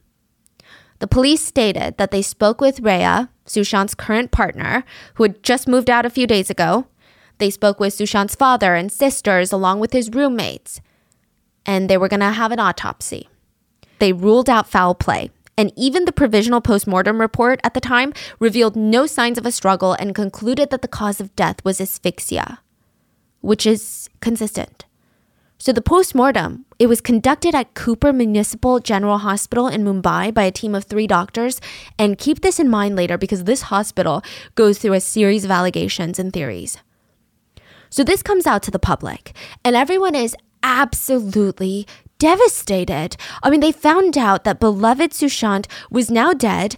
The 1.02 1.08
police 1.08 1.44
stated 1.44 1.96
that 1.96 2.12
they 2.12 2.22
spoke 2.22 2.60
with 2.60 2.78
Rhea, 2.78 3.28
Sushant's 3.44 3.92
current 3.92 4.30
partner, 4.30 4.84
who 5.14 5.24
had 5.24 5.42
just 5.42 5.66
moved 5.66 5.90
out 5.90 6.06
a 6.06 6.10
few 6.10 6.28
days 6.28 6.48
ago, 6.48 6.86
they 7.38 7.50
spoke 7.50 7.80
with 7.80 7.92
Sushant's 7.92 8.36
father 8.36 8.76
and 8.76 8.92
sisters, 8.92 9.50
along 9.50 9.80
with 9.80 9.92
his 9.92 10.10
roommates, 10.10 10.80
and 11.66 11.90
they 11.90 11.96
were 11.96 12.06
going 12.06 12.20
to 12.20 12.26
have 12.26 12.52
an 12.52 12.60
autopsy. 12.60 13.28
They 13.98 14.12
ruled 14.12 14.48
out 14.48 14.70
foul 14.70 14.94
play, 14.94 15.32
and 15.58 15.72
even 15.74 16.04
the 16.04 16.12
provisional 16.12 16.60
postmortem 16.60 17.20
report 17.20 17.58
at 17.64 17.74
the 17.74 17.80
time 17.80 18.12
revealed 18.38 18.76
no 18.76 19.04
signs 19.08 19.38
of 19.38 19.44
a 19.44 19.50
struggle 19.50 19.94
and 19.94 20.14
concluded 20.14 20.70
that 20.70 20.82
the 20.82 20.86
cause 20.86 21.20
of 21.20 21.34
death 21.34 21.64
was 21.64 21.80
asphyxia, 21.80 22.60
which 23.40 23.66
is 23.66 24.08
consistent. 24.20 24.84
So 25.62 25.72
the 25.72 25.80
postmortem, 25.80 26.64
it 26.80 26.88
was 26.88 27.00
conducted 27.00 27.54
at 27.54 27.74
Cooper 27.74 28.12
Municipal 28.12 28.80
General 28.80 29.18
Hospital 29.18 29.68
in 29.68 29.84
Mumbai 29.84 30.34
by 30.34 30.42
a 30.42 30.50
team 30.50 30.74
of 30.74 30.86
3 30.86 31.06
doctors 31.06 31.60
and 31.96 32.18
keep 32.18 32.40
this 32.40 32.58
in 32.58 32.68
mind 32.68 32.96
later 32.96 33.16
because 33.16 33.44
this 33.44 33.62
hospital 33.62 34.24
goes 34.56 34.78
through 34.78 34.94
a 34.94 35.00
series 35.00 35.44
of 35.44 35.52
allegations 35.52 36.18
and 36.18 36.32
theories. 36.32 36.78
So 37.90 38.02
this 38.02 38.24
comes 38.24 38.44
out 38.44 38.64
to 38.64 38.72
the 38.72 38.80
public, 38.80 39.36
and 39.64 39.76
everyone 39.76 40.16
is 40.16 40.34
absolutely 40.64 41.86
devastated. 42.18 43.16
I 43.44 43.48
mean, 43.48 43.60
they 43.60 43.70
found 43.70 44.18
out 44.18 44.42
that 44.42 44.58
beloved 44.58 45.12
Sushant 45.12 45.68
was 45.92 46.10
now 46.10 46.32
dead. 46.32 46.74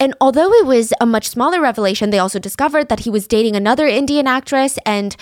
And 0.00 0.14
although 0.22 0.50
it 0.54 0.64
was 0.64 0.94
a 1.02 1.04
much 1.04 1.28
smaller 1.28 1.60
revelation, 1.60 2.08
they 2.08 2.18
also 2.18 2.38
discovered 2.38 2.88
that 2.88 3.00
he 3.00 3.10
was 3.10 3.28
dating 3.28 3.56
another 3.56 3.86
Indian 3.86 4.26
actress. 4.26 4.78
And 4.86 5.16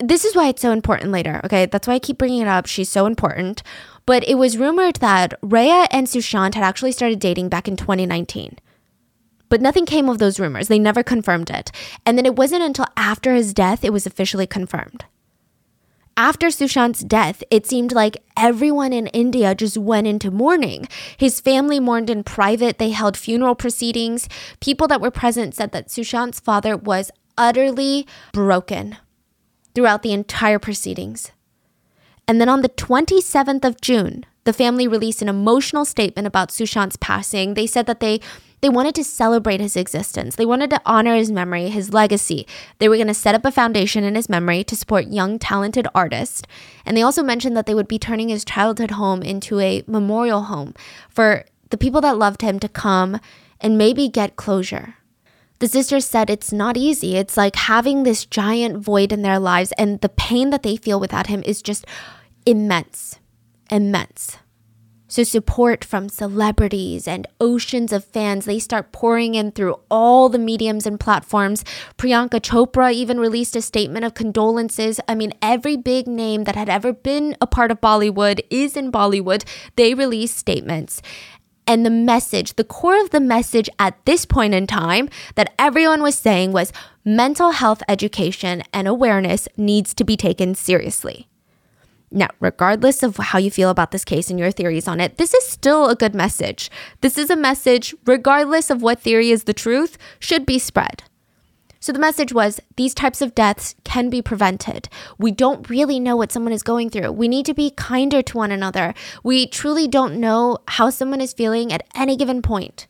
this 0.00 0.24
is 0.24 0.34
why 0.34 0.48
it's 0.48 0.62
so 0.62 0.72
important 0.72 1.10
later. 1.10 1.40
Okay. 1.44 1.66
That's 1.66 1.88
why 1.88 1.94
I 1.94 1.98
keep 1.98 2.18
bringing 2.18 2.42
it 2.42 2.48
up. 2.48 2.66
She's 2.66 2.88
so 2.88 3.06
important. 3.06 3.62
But 4.06 4.26
it 4.26 4.36
was 4.36 4.56
rumored 4.56 4.96
that 4.96 5.34
Rhea 5.42 5.86
and 5.90 6.06
Sushant 6.06 6.54
had 6.54 6.64
actually 6.64 6.92
started 6.92 7.18
dating 7.18 7.48
back 7.48 7.68
in 7.68 7.76
2019. 7.76 8.56
But 9.48 9.60
nothing 9.60 9.86
came 9.86 10.08
of 10.08 10.18
those 10.18 10.38
rumors. 10.38 10.68
They 10.68 10.78
never 10.78 11.02
confirmed 11.02 11.50
it. 11.50 11.72
And 12.06 12.16
then 12.16 12.26
it 12.26 12.36
wasn't 12.36 12.62
until 12.62 12.86
after 12.96 13.34
his 13.34 13.52
death 13.52 13.84
it 13.84 13.92
was 13.92 14.06
officially 14.06 14.46
confirmed. 14.46 15.04
After 16.16 16.48
Sushant's 16.48 17.04
death, 17.04 17.44
it 17.48 17.64
seemed 17.64 17.92
like 17.92 18.16
everyone 18.36 18.92
in 18.92 19.06
India 19.08 19.54
just 19.54 19.78
went 19.78 20.08
into 20.08 20.32
mourning. 20.32 20.88
His 21.16 21.40
family 21.40 21.78
mourned 21.78 22.10
in 22.10 22.24
private, 22.24 22.78
they 22.78 22.90
held 22.90 23.16
funeral 23.16 23.54
proceedings. 23.54 24.28
People 24.60 24.88
that 24.88 25.00
were 25.00 25.12
present 25.12 25.54
said 25.54 25.70
that 25.72 25.88
Sushant's 25.88 26.40
father 26.40 26.76
was 26.76 27.12
utterly 27.36 28.04
broken 28.32 28.96
throughout 29.78 30.02
the 30.02 30.12
entire 30.12 30.58
proceedings. 30.58 31.30
And 32.26 32.40
then 32.40 32.48
on 32.48 32.62
the 32.62 32.68
27th 32.68 33.64
of 33.64 33.80
June, 33.80 34.26
the 34.42 34.52
family 34.52 34.88
released 34.88 35.22
an 35.22 35.28
emotional 35.28 35.84
statement 35.84 36.26
about 36.26 36.48
Sushant's 36.48 36.96
passing. 36.96 37.54
They 37.54 37.68
said 37.68 37.86
that 37.86 38.00
they 38.00 38.20
they 38.60 38.68
wanted 38.68 38.96
to 38.96 39.04
celebrate 39.04 39.60
his 39.60 39.76
existence. 39.76 40.34
They 40.34 40.44
wanted 40.44 40.70
to 40.70 40.82
honor 40.84 41.14
his 41.14 41.30
memory, 41.30 41.68
his 41.68 41.92
legacy. 41.92 42.44
They 42.78 42.88
were 42.88 42.96
going 42.96 43.06
to 43.06 43.14
set 43.14 43.36
up 43.36 43.44
a 43.44 43.52
foundation 43.52 44.02
in 44.02 44.16
his 44.16 44.28
memory 44.28 44.64
to 44.64 44.74
support 44.74 45.06
young, 45.06 45.38
talented 45.38 45.86
artists. 45.94 46.42
And 46.84 46.96
they 46.96 47.02
also 47.02 47.22
mentioned 47.22 47.56
that 47.56 47.66
they 47.66 47.74
would 47.74 47.86
be 47.86 48.00
turning 48.00 48.30
his 48.30 48.44
childhood 48.44 48.90
home 48.90 49.22
into 49.22 49.60
a 49.60 49.84
memorial 49.86 50.42
home 50.42 50.74
for 51.08 51.44
the 51.70 51.78
people 51.78 52.00
that 52.00 52.18
loved 52.18 52.42
him 52.42 52.58
to 52.58 52.68
come 52.68 53.20
and 53.60 53.78
maybe 53.78 54.08
get 54.08 54.34
closure. 54.34 54.96
The 55.58 55.68
sisters 55.68 56.06
said 56.06 56.30
it's 56.30 56.52
not 56.52 56.76
easy. 56.76 57.16
It's 57.16 57.36
like 57.36 57.56
having 57.56 58.02
this 58.02 58.24
giant 58.24 58.78
void 58.78 59.12
in 59.12 59.22
their 59.22 59.38
lives, 59.40 59.72
and 59.76 60.00
the 60.00 60.08
pain 60.08 60.50
that 60.50 60.62
they 60.62 60.76
feel 60.76 61.00
without 61.00 61.26
him 61.26 61.42
is 61.44 61.62
just 61.62 61.84
immense. 62.46 63.18
Immense. 63.70 64.38
So, 65.10 65.22
support 65.22 65.86
from 65.86 66.10
celebrities 66.10 67.08
and 67.08 67.26
oceans 67.40 67.94
of 67.94 68.04
fans, 68.04 68.44
they 68.44 68.58
start 68.58 68.92
pouring 68.92 69.34
in 69.34 69.52
through 69.52 69.80
all 69.90 70.28
the 70.28 70.38
mediums 70.38 70.84
and 70.86 71.00
platforms. 71.00 71.64
Priyanka 71.96 72.40
Chopra 72.40 72.92
even 72.92 73.18
released 73.18 73.56
a 73.56 73.62
statement 73.62 74.04
of 74.04 74.12
condolences. 74.12 75.00
I 75.08 75.14
mean, 75.14 75.32
every 75.40 75.78
big 75.78 76.06
name 76.06 76.44
that 76.44 76.56
had 76.56 76.68
ever 76.68 76.92
been 76.92 77.38
a 77.40 77.46
part 77.46 77.70
of 77.70 77.80
Bollywood 77.80 78.40
is 78.50 78.76
in 78.76 78.92
Bollywood. 78.92 79.44
They 79.76 79.94
release 79.94 80.34
statements. 80.34 81.00
And 81.68 81.84
the 81.84 81.90
message, 81.90 82.54
the 82.54 82.64
core 82.64 82.98
of 82.98 83.10
the 83.10 83.20
message 83.20 83.68
at 83.78 84.02
this 84.06 84.24
point 84.24 84.54
in 84.54 84.66
time 84.66 85.10
that 85.34 85.52
everyone 85.58 86.02
was 86.02 86.16
saying 86.16 86.52
was 86.52 86.72
mental 87.04 87.50
health 87.50 87.82
education 87.88 88.62
and 88.72 88.88
awareness 88.88 89.48
needs 89.58 89.92
to 89.94 90.02
be 90.02 90.16
taken 90.16 90.54
seriously. 90.54 91.28
Now, 92.10 92.28
regardless 92.40 93.02
of 93.02 93.18
how 93.18 93.38
you 93.38 93.50
feel 93.50 93.68
about 93.68 93.90
this 93.90 94.06
case 94.06 94.30
and 94.30 94.38
your 94.38 94.50
theories 94.50 94.88
on 94.88 94.98
it, 94.98 95.18
this 95.18 95.34
is 95.34 95.46
still 95.46 95.88
a 95.90 95.94
good 95.94 96.14
message. 96.14 96.70
This 97.02 97.18
is 97.18 97.28
a 97.28 97.36
message, 97.36 97.94
regardless 98.06 98.70
of 98.70 98.80
what 98.80 99.00
theory 99.00 99.30
is 99.30 99.44
the 99.44 99.52
truth, 99.52 99.98
should 100.18 100.46
be 100.46 100.58
spread. 100.58 101.02
So 101.80 101.92
the 101.92 101.98
message 101.98 102.32
was 102.32 102.60
these 102.76 102.94
types 102.94 103.22
of 103.22 103.34
deaths 103.34 103.74
can 103.84 104.10
be 104.10 104.20
prevented. 104.20 104.88
We 105.16 105.30
don't 105.30 105.70
really 105.70 106.00
know 106.00 106.16
what 106.16 106.32
someone 106.32 106.52
is 106.52 106.62
going 106.62 106.90
through. 106.90 107.12
We 107.12 107.28
need 107.28 107.46
to 107.46 107.54
be 107.54 107.70
kinder 107.70 108.20
to 108.22 108.36
one 108.36 108.50
another. 108.50 108.94
We 109.22 109.46
truly 109.46 109.86
don't 109.86 110.18
know 110.18 110.58
how 110.66 110.90
someone 110.90 111.20
is 111.20 111.32
feeling 111.32 111.72
at 111.72 111.86
any 111.94 112.16
given 112.16 112.42
point. 112.42 112.88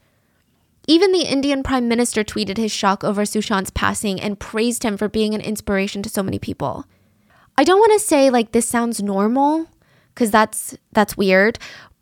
Even 0.87 1.13
the 1.13 1.31
Indian 1.31 1.63
Prime 1.63 1.87
Minister 1.87 2.25
tweeted 2.25 2.57
his 2.57 2.73
shock 2.73 3.05
over 3.05 3.27
Sushant's 3.27 3.71
passing 3.71 4.19
and 4.19 4.41
praised 4.41 4.85
him 4.85 4.97
for 4.97 5.07
being 5.07 5.35
an 5.35 5.43
inspiration 5.43 6.03
to 6.03 6.09
so 6.09 6.23
many 6.23 6.39
people. 6.39 6.87
I 7.59 7.65
don't 7.65 7.81
want 7.81 7.93
to 7.93 8.07
say 8.07 8.31
like 8.31 8.53
this 8.53 8.67
sounds 8.67 9.03
normal 9.03 9.69
because 10.15 10.31
that's 10.31 10.77
that's 10.93 11.17
weird, 11.17 11.59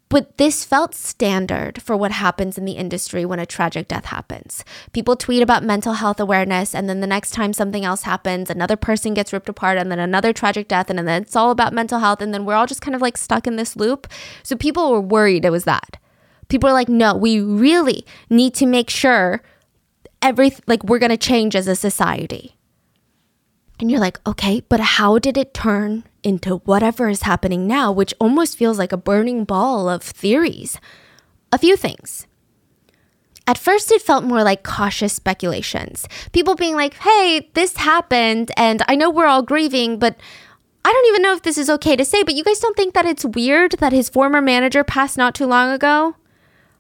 but 0.09 0.37
this 0.37 0.65
felt 0.65 0.95
standard 0.95 1.83
for 1.83 1.97
what 1.97 2.13
happens 2.13 2.57
in 2.57 2.65
the 2.65 2.73
industry 2.73 3.25
when 3.25 3.41
a 3.41 3.47
tragic 3.47 3.89
death 3.89 4.07
happens. 4.07 4.65
People 4.93 5.17
tweet 5.17 5.43
about 5.43 5.65
mental 5.65 5.95
health 5.95 6.21
awareness, 6.21 6.75
and 6.75 6.89
then 6.89 7.01
the 7.01 7.07
next 7.07 7.33
time 7.33 7.53
something 7.53 7.85
else 7.85 8.03
happens, 8.03 8.49
another 8.49 8.77
person 8.77 9.15
gets 9.15 9.33
ripped 9.33 9.49
apart, 9.49 9.79
and 9.79 9.91
then 9.91 9.99
another 9.99 10.33
tragic 10.33 10.69
death, 10.69 10.91
and 10.91 10.99
then 10.99 11.23
it's 11.23 11.37
all 11.37 11.51
about 11.51 11.73
mental 11.73 11.99
health, 11.99 12.23
and 12.23 12.33
then 12.33 12.45
we're 12.45 12.55
all 12.55 12.67
just 12.67 12.83
kind 12.83 12.95
of 12.95 13.03
like 13.03 13.17
stuck 13.17 13.47
in 13.47 13.57
this 13.57 13.77
loop. 13.77 14.07
So 14.43 14.57
people 14.57 14.93
were 14.93 15.01
worried 15.01 15.45
it 15.45 15.51
was 15.51 15.65
that. 15.65 15.99
People 16.49 16.71
are 16.71 16.75
like, 16.75 16.89
no, 16.89 17.15
we 17.15 17.41
really 17.41 18.07
need 18.31 18.55
to 18.55 18.67
make 18.67 18.91
sure 18.91 19.43
every 20.23 20.53
like 20.67 20.85
we're 20.85 20.99
gonna 20.99 21.17
change 21.17 21.57
as 21.57 21.67
a 21.67 21.75
society. 21.77 22.56
And 23.79 23.91
you're 23.91 24.01
like, 24.01 24.19
okay, 24.27 24.63
but 24.69 24.81
how 24.81 25.19
did 25.19 25.37
it 25.37 25.53
turn 25.53 26.05
into 26.23 26.57
whatever 26.65 27.09
is 27.09 27.23
happening 27.23 27.67
now, 27.67 27.93
which 27.93 28.15
almost 28.19 28.57
feels 28.57 28.79
like 28.79 28.93
a 28.93 28.97
burning 28.97 29.45
ball 29.45 29.89
of 29.89 30.03
theories? 30.03 30.81
A 31.53 31.59
few 31.59 31.77
things. 31.77 32.27
At 33.47 33.59
first, 33.59 33.93
it 33.93 34.03
felt 34.03 34.25
more 34.25 34.43
like 34.43 34.65
cautious 34.65 35.13
speculations. 35.13 36.09
People 36.33 36.57
being 36.57 36.75
like, 36.75 36.95
hey, 36.95 37.49
this 37.55 37.77
happened, 37.77 38.51
and 38.57 38.83
I 38.89 38.97
know 38.97 39.09
we're 39.09 39.27
all 39.27 39.43
grieving, 39.43 39.99
but 39.99 40.17
I 40.85 40.93
don't 40.93 41.07
even 41.09 41.23
know 41.23 41.35
if 41.35 41.43
this 41.43 41.59
is 41.59 41.71
okay 41.71 41.97
to 41.97 42.05
say, 42.05 42.23
but 42.23 42.35
you 42.35 42.43
guys 42.43 42.59
don't 42.59 42.77
think 42.77 42.95
that 42.95 43.07
it's 43.07 43.25
weird 43.25 43.73
that 43.79 43.93
his 43.93 44.09
former 44.09 44.41
manager 44.41 44.83
passed 44.83 45.17
not 45.17 45.35
too 45.35 45.47
long 45.47 45.71
ago? 45.71 46.17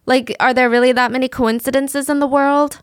Like, 0.07 0.34
are 0.40 0.55
there 0.55 0.70
really 0.70 0.92
that 0.92 1.12
many 1.12 1.28
coincidences 1.28 2.09
in 2.09 2.20
the 2.20 2.26
world? 2.26 2.80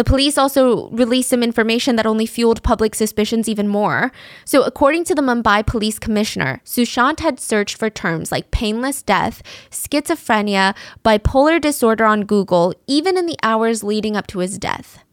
The 0.00 0.04
police 0.04 0.38
also 0.38 0.88
released 0.88 1.28
some 1.28 1.42
information 1.42 1.96
that 1.96 2.06
only 2.06 2.24
fueled 2.24 2.62
public 2.62 2.94
suspicions 2.94 3.50
even 3.50 3.68
more. 3.68 4.12
So, 4.46 4.62
according 4.62 5.04
to 5.04 5.14
the 5.14 5.20
Mumbai 5.20 5.66
police 5.66 5.98
commissioner, 5.98 6.62
Sushant 6.64 7.20
had 7.20 7.38
searched 7.38 7.76
for 7.76 7.90
terms 7.90 8.32
like 8.32 8.50
painless 8.50 9.02
death, 9.02 9.42
schizophrenia, 9.70 10.74
bipolar 11.04 11.60
disorder 11.60 12.06
on 12.06 12.24
Google, 12.24 12.72
even 12.86 13.18
in 13.18 13.26
the 13.26 13.36
hours 13.42 13.84
leading 13.84 14.16
up 14.16 14.26
to 14.28 14.38
his 14.38 14.56
death. 14.56 15.04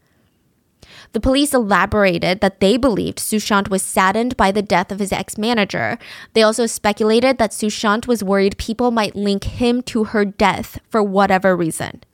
The 1.12 1.20
police 1.20 1.54
elaborated 1.54 2.40
that 2.40 2.62
they 2.62 2.78
believed 2.78 3.18
Sushant 3.18 3.68
was 3.68 3.84
saddened 3.84 4.38
by 4.38 4.54
the 4.54 4.62
death 4.62 4.90
of 4.90 5.00
his 5.00 5.12
ex 5.12 5.38
manager. 5.38 5.98
They 6.32 6.44
also 6.44 6.66
speculated 6.66 7.40
that 7.40 7.52
Sushant 7.52 8.08
was 8.08 8.24
worried 8.24 8.58
people 8.58 8.92
might 8.92 9.18
link 9.18 9.44
him 9.44 9.82
to 9.82 10.06
her 10.06 10.24
death 10.24 10.80
for 10.88 11.04
whatever 11.04 11.58
reason. 11.58 12.06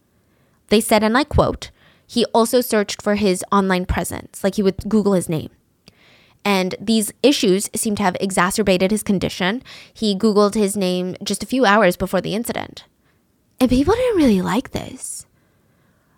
They 0.70 0.82
said, 0.82 1.04
and 1.04 1.16
I 1.16 1.24
quote, 1.24 1.70
he 2.08 2.26
also 2.34 2.62
searched 2.62 3.02
for 3.02 3.16
his 3.16 3.44
online 3.52 3.86
presence, 3.86 4.44
like 4.44 4.56
he 4.56 4.64
would 4.64 4.78
Google 4.88 5.14
his 5.14 5.30
name. 5.30 5.50
And 6.46 6.76
these 6.80 7.14
issues 7.24 7.70
seem 7.74 7.96
to 7.96 8.04
have 8.04 8.18
exacerbated 8.20 8.92
his 8.92 9.04
condition. 9.04 9.64
He 9.94 10.16
Googled 10.16 10.56
his 10.56 10.76
name 10.76 11.16
just 11.24 11.42
a 11.42 11.48
few 11.48 11.66
hours 11.66 11.96
before 11.96 12.22
the 12.22 12.36
incident. 12.36 12.84
And 13.60 13.70
people 13.70 13.94
didn't 13.94 14.18
really 14.18 14.42
like 14.42 14.72
this. 14.72 15.26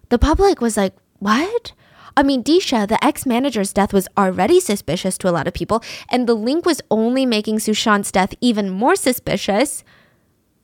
The 0.09 0.17
public 0.17 0.61
was 0.61 0.77
like, 0.77 0.93
what? 1.19 1.73
I 2.17 2.23
mean, 2.23 2.43
Disha, 2.43 2.87
the 2.87 3.03
ex 3.03 3.25
manager's 3.25 3.73
death 3.73 3.91
was 3.91 4.07
already 4.17 4.59
suspicious 4.59 5.17
to 5.19 5.29
a 5.29 5.31
lot 5.31 5.47
of 5.47 5.53
people, 5.53 5.83
and 6.09 6.27
the 6.27 6.33
link 6.33 6.65
was 6.65 6.81
only 6.89 7.25
making 7.25 7.57
Sushant's 7.57 8.11
death 8.11 8.33
even 8.39 8.69
more 8.69 8.95
suspicious. 8.95 9.83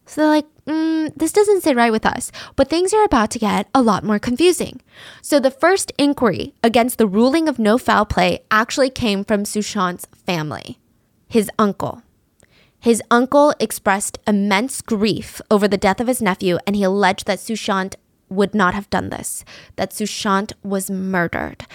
So 0.05 0.21
they're 0.21 0.29
like, 0.29 0.45
mm, 0.71 1.13
this 1.15 1.31
doesn't 1.31 1.61
sit 1.61 1.75
right 1.75 1.91
with 1.91 2.05
us. 2.05 2.31
But 2.55 2.69
things 2.69 2.93
are 2.93 3.03
about 3.03 3.31
to 3.31 3.39
get 3.39 3.67
a 3.73 3.81
lot 3.81 4.03
more 4.03 4.19
confusing. 4.19 4.81
So 5.21 5.39
the 5.39 5.51
first 5.51 5.91
inquiry 5.97 6.53
against 6.63 6.97
the 6.97 7.07
ruling 7.07 7.47
of 7.47 7.59
no 7.59 7.77
foul 7.77 8.05
play 8.05 8.43
actually 8.49 8.89
came 8.89 9.23
from 9.23 9.43
Sushant's 9.43 10.07
family, 10.25 10.79
his 11.27 11.49
uncle. 11.59 12.03
His 12.79 13.01
uncle 13.11 13.53
expressed 13.59 14.17
immense 14.25 14.81
grief 14.81 15.39
over 15.51 15.67
the 15.67 15.77
death 15.77 15.99
of 16.01 16.07
his 16.07 16.21
nephew, 16.21 16.57
and 16.65 16.75
he 16.75 16.83
alleged 16.83 17.27
that 17.27 17.37
Sushant 17.37 17.95
would 18.27 18.55
not 18.55 18.73
have 18.73 18.89
done 18.89 19.09
this, 19.09 19.45
that 19.75 19.91
Sushant 19.91 20.53
was 20.63 20.89
murdered. 20.89 21.67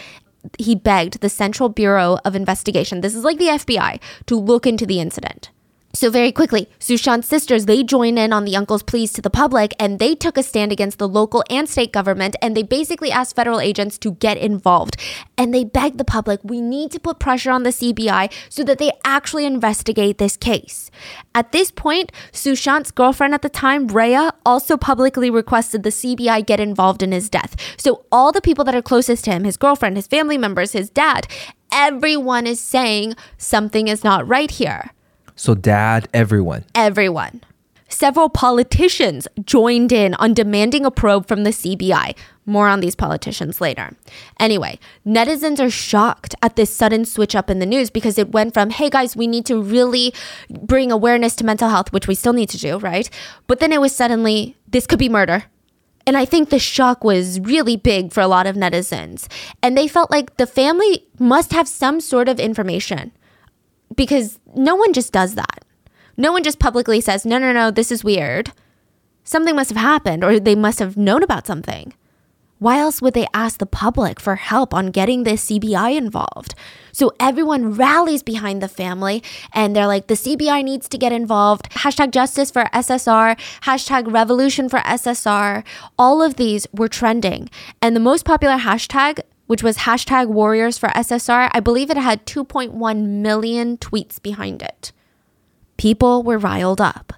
He 0.58 0.74
begged 0.74 1.20
the 1.20 1.28
Central 1.28 1.68
Bureau 1.68 2.18
of 2.24 2.34
Investigation, 2.34 3.02
this 3.02 3.14
is 3.14 3.22
like 3.24 3.38
the 3.38 3.46
FBI, 3.46 4.00
to 4.26 4.36
look 4.36 4.66
into 4.66 4.84
the 4.84 5.00
incident. 5.00 5.50
So 5.96 6.10
very 6.10 6.30
quickly, 6.30 6.68
Sushant's 6.78 7.26
sisters, 7.26 7.64
they 7.64 7.82
join 7.82 8.18
in 8.18 8.30
on 8.30 8.44
the 8.44 8.54
uncle's 8.54 8.82
pleas 8.82 9.14
to 9.14 9.22
the 9.22 9.30
public 9.30 9.72
and 9.80 9.98
they 9.98 10.14
took 10.14 10.36
a 10.36 10.42
stand 10.42 10.70
against 10.70 10.98
the 10.98 11.08
local 11.08 11.42
and 11.48 11.66
state 11.66 11.90
government 11.90 12.36
and 12.42 12.54
they 12.54 12.62
basically 12.62 13.10
asked 13.10 13.34
federal 13.34 13.60
agents 13.60 13.96
to 14.00 14.12
get 14.12 14.36
involved. 14.36 15.00
And 15.38 15.54
they 15.54 15.64
begged 15.64 15.96
the 15.96 16.04
public, 16.04 16.40
we 16.44 16.60
need 16.60 16.90
to 16.90 17.00
put 17.00 17.18
pressure 17.18 17.50
on 17.50 17.62
the 17.62 17.70
CBI 17.70 18.30
so 18.50 18.62
that 18.64 18.76
they 18.76 18.90
actually 19.06 19.46
investigate 19.46 20.18
this 20.18 20.36
case. 20.36 20.90
At 21.34 21.52
this 21.52 21.70
point, 21.70 22.12
Sushant's 22.30 22.90
girlfriend 22.90 23.32
at 23.32 23.40
the 23.40 23.48
time, 23.48 23.86
Rhea, 23.86 24.34
also 24.44 24.76
publicly 24.76 25.30
requested 25.30 25.82
the 25.82 25.88
CBI 25.88 26.44
get 26.44 26.60
involved 26.60 27.02
in 27.02 27.12
his 27.12 27.30
death. 27.30 27.56
So 27.78 28.04
all 28.12 28.32
the 28.32 28.42
people 28.42 28.66
that 28.66 28.74
are 28.74 28.82
closest 28.82 29.24
to 29.24 29.30
him, 29.30 29.44
his 29.44 29.56
girlfriend, 29.56 29.96
his 29.96 30.08
family 30.08 30.36
members, 30.36 30.72
his 30.72 30.90
dad, 30.90 31.26
everyone 31.72 32.46
is 32.46 32.60
saying 32.60 33.14
something 33.38 33.88
is 33.88 34.04
not 34.04 34.28
right 34.28 34.50
here. 34.50 34.90
So, 35.38 35.54
dad, 35.54 36.08
everyone. 36.14 36.64
Everyone. 36.74 37.42
Several 37.90 38.30
politicians 38.30 39.28
joined 39.44 39.92
in 39.92 40.14
on 40.14 40.32
demanding 40.32 40.86
a 40.86 40.90
probe 40.90 41.28
from 41.28 41.44
the 41.44 41.50
CBI. 41.50 42.16
More 42.46 42.68
on 42.68 42.80
these 42.80 42.96
politicians 42.96 43.60
later. 43.60 43.94
Anyway, 44.40 44.78
netizens 45.06 45.60
are 45.60 45.68
shocked 45.68 46.34
at 46.40 46.56
this 46.56 46.74
sudden 46.74 47.04
switch 47.04 47.36
up 47.36 47.50
in 47.50 47.58
the 47.58 47.66
news 47.66 47.90
because 47.90 48.16
it 48.16 48.32
went 48.32 48.54
from, 48.54 48.70
hey 48.70 48.88
guys, 48.88 49.14
we 49.14 49.26
need 49.26 49.44
to 49.46 49.60
really 49.60 50.14
bring 50.48 50.90
awareness 50.90 51.36
to 51.36 51.44
mental 51.44 51.68
health, 51.68 51.92
which 51.92 52.08
we 52.08 52.14
still 52.14 52.32
need 52.32 52.48
to 52.48 52.58
do, 52.58 52.78
right? 52.78 53.10
But 53.46 53.60
then 53.60 53.72
it 53.72 53.80
was 53.80 53.94
suddenly, 53.94 54.56
this 54.66 54.86
could 54.86 54.98
be 54.98 55.10
murder. 55.10 55.44
And 56.06 56.16
I 56.16 56.24
think 56.24 56.48
the 56.48 56.58
shock 56.58 57.04
was 57.04 57.40
really 57.40 57.76
big 57.76 58.10
for 58.10 58.22
a 58.22 58.28
lot 58.28 58.46
of 58.46 58.56
netizens. 58.56 59.26
And 59.62 59.76
they 59.76 59.86
felt 59.86 60.10
like 60.10 60.38
the 60.38 60.46
family 60.46 61.06
must 61.18 61.52
have 61.52 61.68
some 61.68 62.00
sort 62.00 62.28
of 62.28 62.40
information 62.40 63.12
because 63.96 64.38
no 64.54 64.74
one 64.74 64.92
just 64.92 65.12
does 65.12 65.34
that. 65.34 65.64
No 66.16 66.32
one 66.32 66.42
just 66.42 66.58
publicly 66.58 67.00
says, 67.00 67.26
no, 67.26 67.38
no, 67.38 67.52
no, 67.52 67.70
this 67.70 67.92
is 67.92 68.04
weird. 68.04 68.52
Something 69.24 69.56
must 69.56 69.70
have 69.70 69.78
happened 69.78 70.24
or 70.24 70.38
they 70.38 70.54
must 70.54 70.78
have 70.78 70.96
known 70.96 71.22
about 71.22 71.46
something. 71.46 71.92
Why 72.58 72.78
else 72.78 73.02
would 73.02 73.12
they 73.12 73.26
ask 73.34 73.58
the 73.58 73.66
public 73.66 74.18
for 74.18 74.36
help 74.36 74.72
on 74.72 74.90
getting 74.90 75.24
the 75.24 75.32
CBI 75.32 75.94
involved? 75.94 76.54
So 76.90 77.12
everyone 77.20 77.74
rallies 77.74 78.22
behind 78.22 78.62
the 78.62 78.68
family 78.68 79.22
and 79.52 79.76
they're 79.76 79.86
like, 79.86 80.06
the 80.06 80.14
CBI 80.14 80.64
needs 80.64 80.88
to 80.88 80.96
get 80.96 81.12
involved. 81.12 81.70
Hashtag 81.72 82.12
justice 82.12 82.50
for 82.50 82.64
SSR, 82.72 83.38
hashtag 83.62 84.10
revolution 84.10 84.70
for 84.70 84.78
SSR. 84.78 85.64
All 85.98 86.22
of 86.22 86.36
these 86.36 86.66
were 86.72 86.88
trending. 86.88 87.50
And 87.82 87.94
the 87.94 88.00
most 88.00 88.24
popular 88.24 88.56
hashtag 88.56 89.20
which 89.46 89.62
was 89.62 89.78
hashtag 89.78 90.28
warriors 90.28 90.78
for 90.78 90.88
SSR, 90.90 91.50
I 91.52 91.60
believe 91.60 91.90
it 91.90 91.96
had 91.96 92.26
2.1 92.26 93.06
million 93.06 93.76
tweets 93.78 94.20
behind 94.20 94.62
it. 94.62 94.92
People 95.76 96.22
were 96.22 96.38
riled 96.38 96.80
up. 96.80 97.12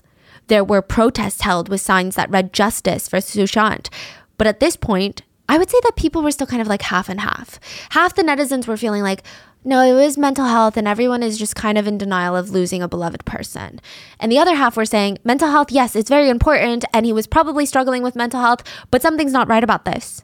There 0.48 0.64
were 0.64 0.82
protests 0.82 1.42
held 1.42 1.68
with 1.68 1.80
signs 1.80 2.16
that 2.16 2.30
read 2.30 2.52
justice 2.52 3.08
for 3.08 3.18
Sushant. 3.18 3.88
But 4.36 4.46
at 4.46 4.60
this 4.60 4.76
point, 4.76 5.22
I 5.48 5.58
would 5.58 5.70
say 5.70 5.78
that 5.84 5.96
people 5.96 6.22
were 6.22 6.30
still 6.30 6.46
kind 6.46 6.62
of 6.62 6.68
like 6.68 6.82
half 6.82 7.08
and 7.08 7.20
half. 7.20 7.58
Half 7.90 8.14
the 8.14 8.22
netizens 8.22 8.66
were 8.66 8.76
feeling 8.76 9.02
like, 9.02 9.22
no, 9.64 9.82
it 9.82 9.92
was 9.92 10.16
mental 10.16 10.46
health, 10.46 10.76
and 10.76 10.86
everyone 10.86 11.22
is 11.22 11.38
just 11.38 11.56
kind 11.56 11.76
of 11.76 11.86
in 11.86 11.98
denial 11.98 12.36
of 12.36 12.50
losing 12.50 12.80
a 12.80 12.88
beloved 12.88 13.24
person. 13.24 13.80
And 14.20 14.30
the 14.30 14.38
other 14.38 14.54
half 14.54 14.76
were 14.76 14.84
saying, 14.84 15.18
mental 15.24 15.50
health, 15.50 15.72
yes, 15.72 15.96
it's 15.96 16.08
very 16.08 16.28
important, 16.28 16.84
and 16.94 17.04
he 17.04 17.12
was 17.12 17.26
probably 17.26 17.66
struggling 17.66 18.02
with 18.02 18.14
mental 18.14 18.40
health, 18.40 18.62
but 18.90 19.02
something's 19.02 19.32
not 19.32 19.48
right 19.48 19.64
about 19.64 19.84
this. 19.84 20.22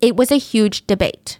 It 0.00 0.16
was 0.16 0.30
a 0.30 0.36
huge 0.36 0.86
debate. 0.86 1.38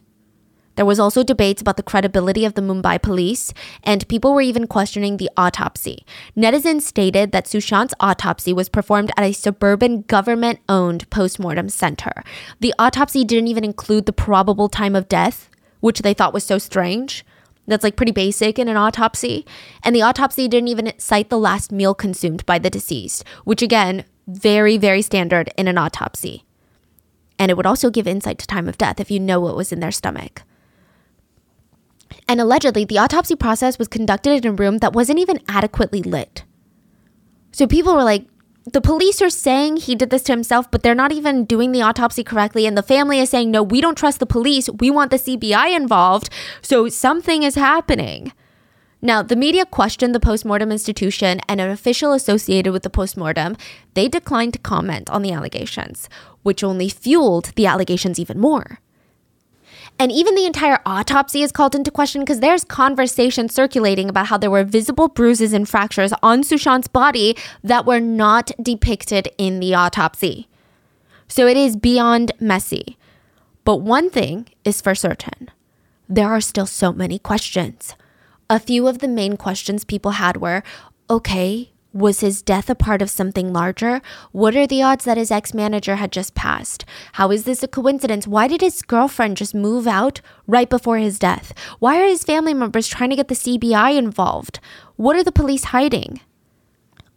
There 0.77 0.87
was 0.87 1.01
also 1.01 1.23
debates 1.23 1.63
about 1.63 1.79
the 1.79 1.83
credibility 1.83 2.45
of 2.45 2.55
the 2.55 2.61
Mumbai 2.61 3.01
police, 3.01 3.53
and 3.83 4.07
people 4.09 4.35
were 4.35 4.43
even 4.43 4.67
questioning 4.67 5.17
the 5.17 5.31
autopsy. 5.37 6.05
Netizens 6.37 6.83
stated 6.83 7.33
that 7.33 7.47
Sushant's 7.47 7.95
autopsy 7.99 8.53
was 8.53 8.69
performed 8.69 9.11
at 9.17 9.25
a 9.25 9.33
suburban 9.33 10.03
government 10.03 10.61
owned 10.69 11.09
postmortem 11.09 11.71
center. 11.71 12.23
The 12.61 12.75
autopsy 12.79 13.25
didn't 13.25 13.49
even 13.49 13.65
include 13.65 14.05
the 14.05 14.13
probable 14.13 14.69
time 14.69 14.95
of 14.95 15.09
death, 15.09 15.49
which 15.81 16.03
they 16.03 16.13
thought 16.15 16.35
was 16.35 16.45
so 16.45 16.59
strange. 16.59 17.25
That's 17.67 17.83
like 17.83 17.97
pretty 17.97 18.13
basic 18.13 18.59
in 18.59 18.69
an 18.69 18.77
autopsy. 18.77 19.47
And 19.83 19.97
the 19.97 20.03
autopsy 20.03 20.47
didn't 20.47 20.69
even 20.69 20.93
cite 20.99 21.31
the 21.31 21.39
last 21.39 21.73
meal 21.73 21.95
consumed 21.95 22.47
by 22.47 22.59
the 22.59 22.71
deceased, 22.71 23.25
which 23.45 23.63
again, 23.63 24.05
very, 24.29 24.77
very 24.77 25.03
standard 25.03 25.51
in 25.57 25.69
an 25.69 25.79
autopsy. 25.79 26.46
And 27.39 27.51
it 27.51 27.57
would 27.57 27.67
also 27.67 27.91
give 27.91 28.07
insight 28.07 28.39
to 28.39 28.47
time 28.47 28.69
of 28.69 28.79
death 28.79 29.01
if 29.01 29.11
you 29.11 29.21
know 29.21 29.41
what 29.41 29.57
was 29.57 29.73
in 29.73 29.81
their 29.81 29.91
stomach. 29.91 30.43
And 32.29 32.41
allegedly, 32.41 32.85
the 32.85 32.99
autopsy 32.99 33.37
process 33.37 33.79
was 33.79 33.89
conducted 33.89 34.45
in 34.45 34.53
a 34.53 34.55
room 34.55 34.79
that 34.79 34.93
wasn't 34.93 35.19
even 35.19 35.41
adequately 35.49 36.03
lit. 36.03 36.45
So 37.53 37.67
people 37.67 37.95
were 37.95 38.05
like, 38.05 38.27
the 38.73 38.81
police 38.81 39.23
are 39.23 39.31
saying 39.31 39.77
he 39.77 39.95
did 39.95 40.11
this 40.11 40.25
to 40.25 40.33
himself, 40.33 40.69
but 40.71 40.83
they're 40.83 40.95
not 40.95 41.13
even 41.13 41.45
doing 41.45 41.71
the 41.71 41.83
autopsy 41.83 42.25
correctly. 42.25 42.67
And 42.67 42.77
the 42.77 42.83
family 42.83 43.21
is 43.21 43.31
saying, 43.31 43.51
no, 43.51 43.63
we 43.63 43.81
don't 43.81 43.97
trust 43.97 44.19
the 44.19 44.27
police. 44.27 44.69
We 44.81 44.91
want 44.91 45.13
the 45.13 45.19
CBI 45.19 45.77
involved. 45.77 46.31
So 46.63 46.89
something 46.89 47.45
is 47.45 47.55
happening. 47.55 48.33
Now, 49.01 49.23
the 49.23 49.37
media 49.37 49.67
questioned 49.67 50.15
the 50.15 50.21
postmortem 50.21 50.73
institution 50.73 51.41
and 51.49 51.61
an 51.61 51.71
official 51.71 52.13
associated 52.13 52.73
with 52.73 52.83
the 52.83 52.91
postmortem. 52.91 53.57
They 53.95 54.09
declined 54.09 54.55
to 54.55 54.59
comment 54.59 55.09
on 55.11 55.23
the 55.23 55.33
allegations, 55.33 56.09
which 56.47 56.65
only 56.65 56.89
fueled 56.89 57.53
the 57.57 57.67
allegations 57.67 58.19
even 58.19 58.39
more. 58.39 58.81
And 59.99 60.13
even 60.13 60.35
the 60.35 60.47
entire 60.47 60.81
autopsy 60.87 61.43
is 61.43 61.53
called 61.53 61.75
into 61.75 61.91
question 61.91 62.21
because 62.21 62.41
there's 62.41 62.65
conversation 62.65 63.49
circulating 63.49 64.09
about 64.09 64.27
how 64.27 64.39
there 64.39 64.51
were 64.51 64.63
visible 64.63 65.09
bruises 65.09 65.53
and 65.53 65.69
fractures 65.69 66.13
on 66.23 66.43
Sushant's 66.43 66.87
body 66.87 67.37
that 67.65 67.85
were 67.85 68.01
not 68.01 68.53
depicted 68.63 69.29
in 69.39 69.59
the 69.59 69.75
autopsy. 69.75 70.49
So 71.29 71.47
it 71.47 71.57
is 71.57 71.77
beyond 71.77 72.33
messy. 72.39 72.97
But 73.65 73.79
one 73.79 74.09
thing 74.11 74.49
is 74.65 74.81
for 74.81 74.95
certain 74.95 75.51
there 76.09 76.29
are 76.29 76.41
still 76.41 76.67
so 76.67 76.93
many 76.93 77.19
questions. 77.19 77.97
A 78.49 78.61
few 78.61 78.87
of 78.87 79.01
the 79.01 79.09
main 79.09 79.37
questions 79.37 79.85
people 79.85 80.13
had 80.13 80.37
were 80.37 80.63
okay, 81.11 81.73
was 81.97 82.21
his 82.21 82.43
death 82.43 82.69
a 82.69 82.75
part 82.75 83.03
of 83.03 83.11
something 83.11 83.53
larger? 83.53 84.01
What 84.33 84.55
are 84.55 84.67
the 84.67 84.83
odds 84.83 85.05
that 85.05 85.17
his 85.17 85.31
ex 85.31 85.55
manager 85.55 85.97
had 85.97 86.13
just 86.13 86.35
passed? 86.35 86.85
How 87.15 87.31
is 87.31 87.45
this 87.45 87.63
a 87.63 87.69
coincidence? 87.69 88.27
Why 88.27 88.47
did 88.49 88.61
his 88.61 88.83
girlfriend 88.83 89.37
just 89.37 89.55
move 89.55 89.87
out 89.87 90.21
right 90.47 90.69
before 90.69 90.99
his 90.99 91.19
death? 91.19 91.53
Why 91.79 92.01
are 92.01 92.07
his 92.07 92.25
family 92.25 92.55
members 92.55 92.87
trying 92.87 93.11
to 93.11 93.17
get 93.17 93.29
the 93.29 93.35
CBI 93.35 93.97
involved? 93.97 94.61
What 94.97 95.17
are 95.17 95.25
the 95.25 95.33
police 95.33 95.65
hiding? 95.65 96.21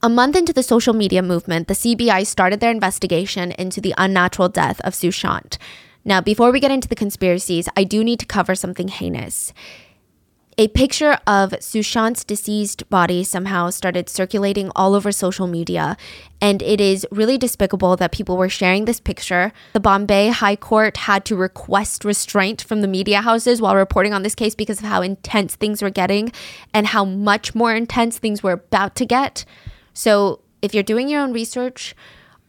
A 0.02 0.08
month 0.08 0.38
into 0.38 0.54
the 0.54 0.64
social 0.64 0.94
media 0.94 1.22
movement, 1.22 1.68
the 1.68 1.74
CBI 1.74 2.26
started 2.26 2.62
their 2.62 2.72
investigation 2.72 3.52
into 3.52 3.82
the 3.82 3.94
unnatural 3.98 4.48
death 4.48 4.80
of 4.82 4.94
Sushant. 4.94 5.58
Now, 6.06 6.22
before 6.22 6.52
we 6.52 6.62
get 6.62 6.72
into 6.72 6.88
the 6.88 6.96
conspiracies, 6.96 7.68
I 7.76 7.84
do 7.84 8.04
need 8.04 8.20
to 8.22 8.26
cover 8.26 8.56
something 8.56 8.88
heinous. 8.88 9.54
A 10.60 10.68
picture 10.68 11.18
of 11.26 11.52
Sushant's 11.62 12.26
deceased 12.26 12.90
body 12.90 13.24
somehow 13.24 13.70
started 13.70 14.10
circulating 14.10 14.74
all 14.76 14.94
over 14.94 15.10
social 15.10 15.48
media, 15.48 15.96
and 16.42 16.62
it 16.62 16.82
is 16.82 17.08
really 17.12 17.38
despicable 17.38 17.96
that 17.96 18.12
people 18.12 18.36
were 18.36 18.50
sharing 18.50 18.84
this 18.84 19.00
picture. 19.00 19.54
The 19.72 19.80
Bombay 19.80 20.28
High 20.28 20.58
Court 20.58 20.98
had 20.98 21.24
to 21.24 21.38
request 21.38 22.04
restraint 22.04 22.62
from 22.62 22.82
the 22.82 22.90
media 22.90 23.22
houses 23.22 23.62
while 23.62 23.78
reporting 23.78 24.12
on 24.12 24.24
this 24.24 24.36
case 24.36 24.54
because 24.54 24.80
of 24.80 24.86
how 24.86 25.02
intense 25.02 25.56
things 25.56 25.82
were 25.82 25.90
getting 25.90 26.34
and 26.74 26.88
how 26.88 27.06
much 27.06 27.56
more 27.56 27.74
intense 27.74 28.18
things 28.18 28.44
were 28.44 28.52
about 28.52 28.98
to 28.98 29.06
get. 29.06 29.46
So, 29.94 30.42
if 30.62 30.74
you're 30.74 30.84
doing 30.84 31.08
your 31.08 31.22
own 31.22 31.32
research, 31.32 31.96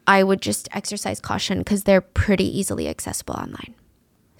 I 0.08 0.24
would 0.24 0.42
just 0.42 0.68
exercise 0.72 1.20
caution 1.20 1.58
because 1.58 1.84
they're 1.84 2.00
pretty 2.00 2.58
easily 2.58 2.88
accessible 2.88 3.34
online. 3.34 3.76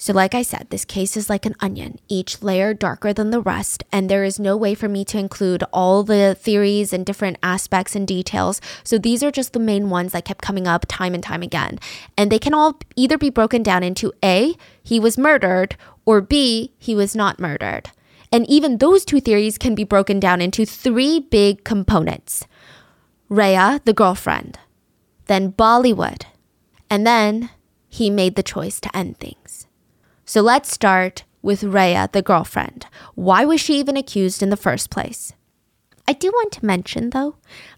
So, 0.02 0.14
like 0.14 0.34
I 0.34 0.40
said, 0.40 0.68
this 0.70 0.86
case 0.86 1.14
is 1.14 1.28
like 1.28 1.44
an 1.44 1.54
onion, 1.60 1.98
each 2.08 2.42
layer 2.42 2.72
darker 2.72 3.12
than 3.12 3.28
the 3.28 3.40
rest, 3.42 3.84
and 3.92 4.08
there 4.08 4.24
is 4.24 4.40
no 4.40 4.56
way 4.56 4.74
for 4.74 4.88
me 4.88 5.04
to 5.04 5.18
include 5.18 5.62
all 5.74 6.04
the 6.04 6.34
theories 6.40 6.94
and 6.94 7.04
different 7.04 7.36
aspects 7.42 7.94
and 7.94 8.08
details. 8.08 8.62
So, 8.82 8.96
these 8.96 9.22
are 9.22 9.30
just 9.30 9.52
the 9.52 9.58
main 9.58 9.90
ones 9.90 10.12
that 10.12 10.24
kept 10.24 10.40
coming 10.40 10.66
up 10.66 10.86
time 10.88 11.12
and 11.12 11.22
time 11.22 11.42
again. 11.42 11.78
And 12.16 12.32
they 12.32 12.38
can 12.38 12.54
all 12.54 12.78
either 12.96 13.18
be 13.18 13.28
broken 13.28 13.62
down 13.62 13.82
into 13.82 14.10
A, 14.24 14.54
he 14.82 14.98
was 14.98 15.18
murdered, 15.18 15.76
or 16.06 16.22
B, 16.22 16.72
he 16.78 16.94
was 16.94 17.14
not 17.14 17.38
murdered. 17.38 17.90
And 18.32 18.48
even 18.48 18.78
those 18.78 19.04
two 19.04 19.20
theories 19.20 19.58
can 19.58 19.74
be 19.74 19.84
broken 19.84 20.18
down 20.18 20.40
into 20.40 20.64
three 20.64 21.20
big 21.20 21.62
components 21.62 22.46
Rhea, 23.28 23.82
the 23.84 23.92
girlfriend, 23.92 24.58
then 25.26 25.52
Bollywood, 25.52 26.22
and 26.88 27.06
then 27.06 27.50
he 27.90 28.08
made 28.08 28.36
the 28.36 28.42
choice 28.42 28.80
to 28.80 28.96
end 28.96 29.18
things. 29.18 29.39
So 30.30 30.42
let's 30.42 30.72
start 30.72 31.24
with 31.42 31.64
Rhea, 31.64 32.08
the 32.12 32.22
girlfriend. 32.22 32.86
Why 33.16 33.44
was 33.44 33.60
she 33.60 33.80
even 33.80 33.96
accused 33.96 34.44
in 34.44 34.50
the 34.50 34.56
first 34.56 34.88
place? 34.88 35.32
I 36.06 36.12
do 36.12 36.28
want 36.28 36.52
to 36.52 36.64
mention 36.64 37.10
though 37.10 37.34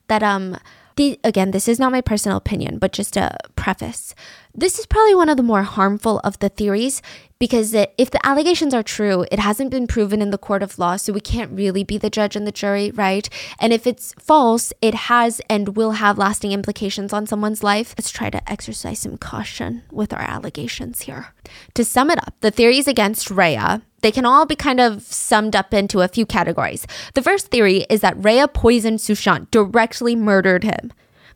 that 0.08 0.22
um 0.22 0.58
the, 0.96 1.18
again, 1.24 1.52
this 1.52 1.66
is 1.66 1.78
not 1.78 1.92
my 1.92 2.02
personal 2.02 2.36
opinion, 2.36 2.76
but 2.76 2.92
just 2.92 3.16
a 3.16 3.38
preface. 3.56 4.14
This 4.54 4.78
is 4.78 4.84
probably 4.84 5.14
one 5.14 5.30
of 5.30 5.38
the 5.38 5.42
more 5.42 5.62
harmful 5.62 6.20
of 6.24 6.38
the 6.40 6.50
theories 6.50 7.00
because 7.42 7.74
it, 7.74 7.92
if 7.98 8.08
the 8.08 8.24
allegations 8.24 8.72
are 8.72 8.84
true, 8.84 9.26
it 9.32 9.40
hasn't 9.40 9.68
been 9.68 9.88
proven 9.88 10.22
in 10.22 10.30
the 10.30 10.38
court 10.38 10.62
of 10.62 10.78
law, 10.78 10.94
so 10.94 11.12
we 11.12 11.20
can't 11.20 11.50
really 11.50 11.82
be 11.82 11.98
the 11.98 12.08
judge 12.08 12.36
and 12.36 12.46
the 12.46 12.52
jury, 12.52 12.92
right? 12.92 13.28
And 13.58 13.72
if 13.72 13.84
it's 13.84 14.14
false, 14.16 14.72
it 14.80 14.94
has 14.94 15.40
and 15.50 15.74
will 15.74 15.90
have 15.90 16.18
lasting 16.18 16.52
implications 16.52 17.12
on 17.12 17.26
someone's 17.26 17.64
life. 17.64 17.96
Let's 17.98 18.12
try 18.12 18.30
to 18.30 18.48
exercise 18.48 19.00
some 19.00 19.18
caution 19.18 19.82
with 19.90 20.12
our 20.12 20.20
allegations 20.20 21.00
here. 21.00 21.34
To 21.74 21.84
sum 21.84 22.12
it 22.12 22.18
up, 22.24 22.34
the 22.42 22.52
theories 22.52 22.86
against 22.86 23.28
Rhea 23.28 23.82
they 24.02 24.12
can 24.12 24.26
all 24.26 24.46
be 24.46 24.56
kind 24.56 24.80
of 24.80 25.02
summed 25.02 25.54
up 25.54 25.72
into 25.72 26.00
a 26.00 26.08
few 26.08 26.26
categories. 26.26 26.88
The 27.14 27.22
first 27.22 27.52
theory 27.52 27.86
is 27.88 28.00
that 28.00 28.16
Rhea 28.16 28.48
poisoned 28.48 28.98
Sushant, 28.98 29.48
directly 29.52 30.16
murdered 30.16 30.64
him. 30.64 30.92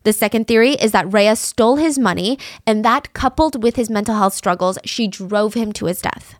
The 0.06 0.12
second 0.12 0.46
theory 0.46 0.74
is 0.74 0.92
that 0.92 1.12
Rhea 1.12 1.34
stole 1.34 1.74
his 1.78 1.98
money, 1.98 2.38
and 2.64 2.84
that 2.84 3.12
coupled 3.12 3.60
with 3.60 3.74
his 3.74 3.90
mental 3.90 4.14
health 4.14 4.34
struggles, 4.34 4.78
she 4.84 5.08
drove 5.08 5.54
him 5.54 5.72
to 5.72 5.86
his 5.86 6.00
death. 6.00 6.36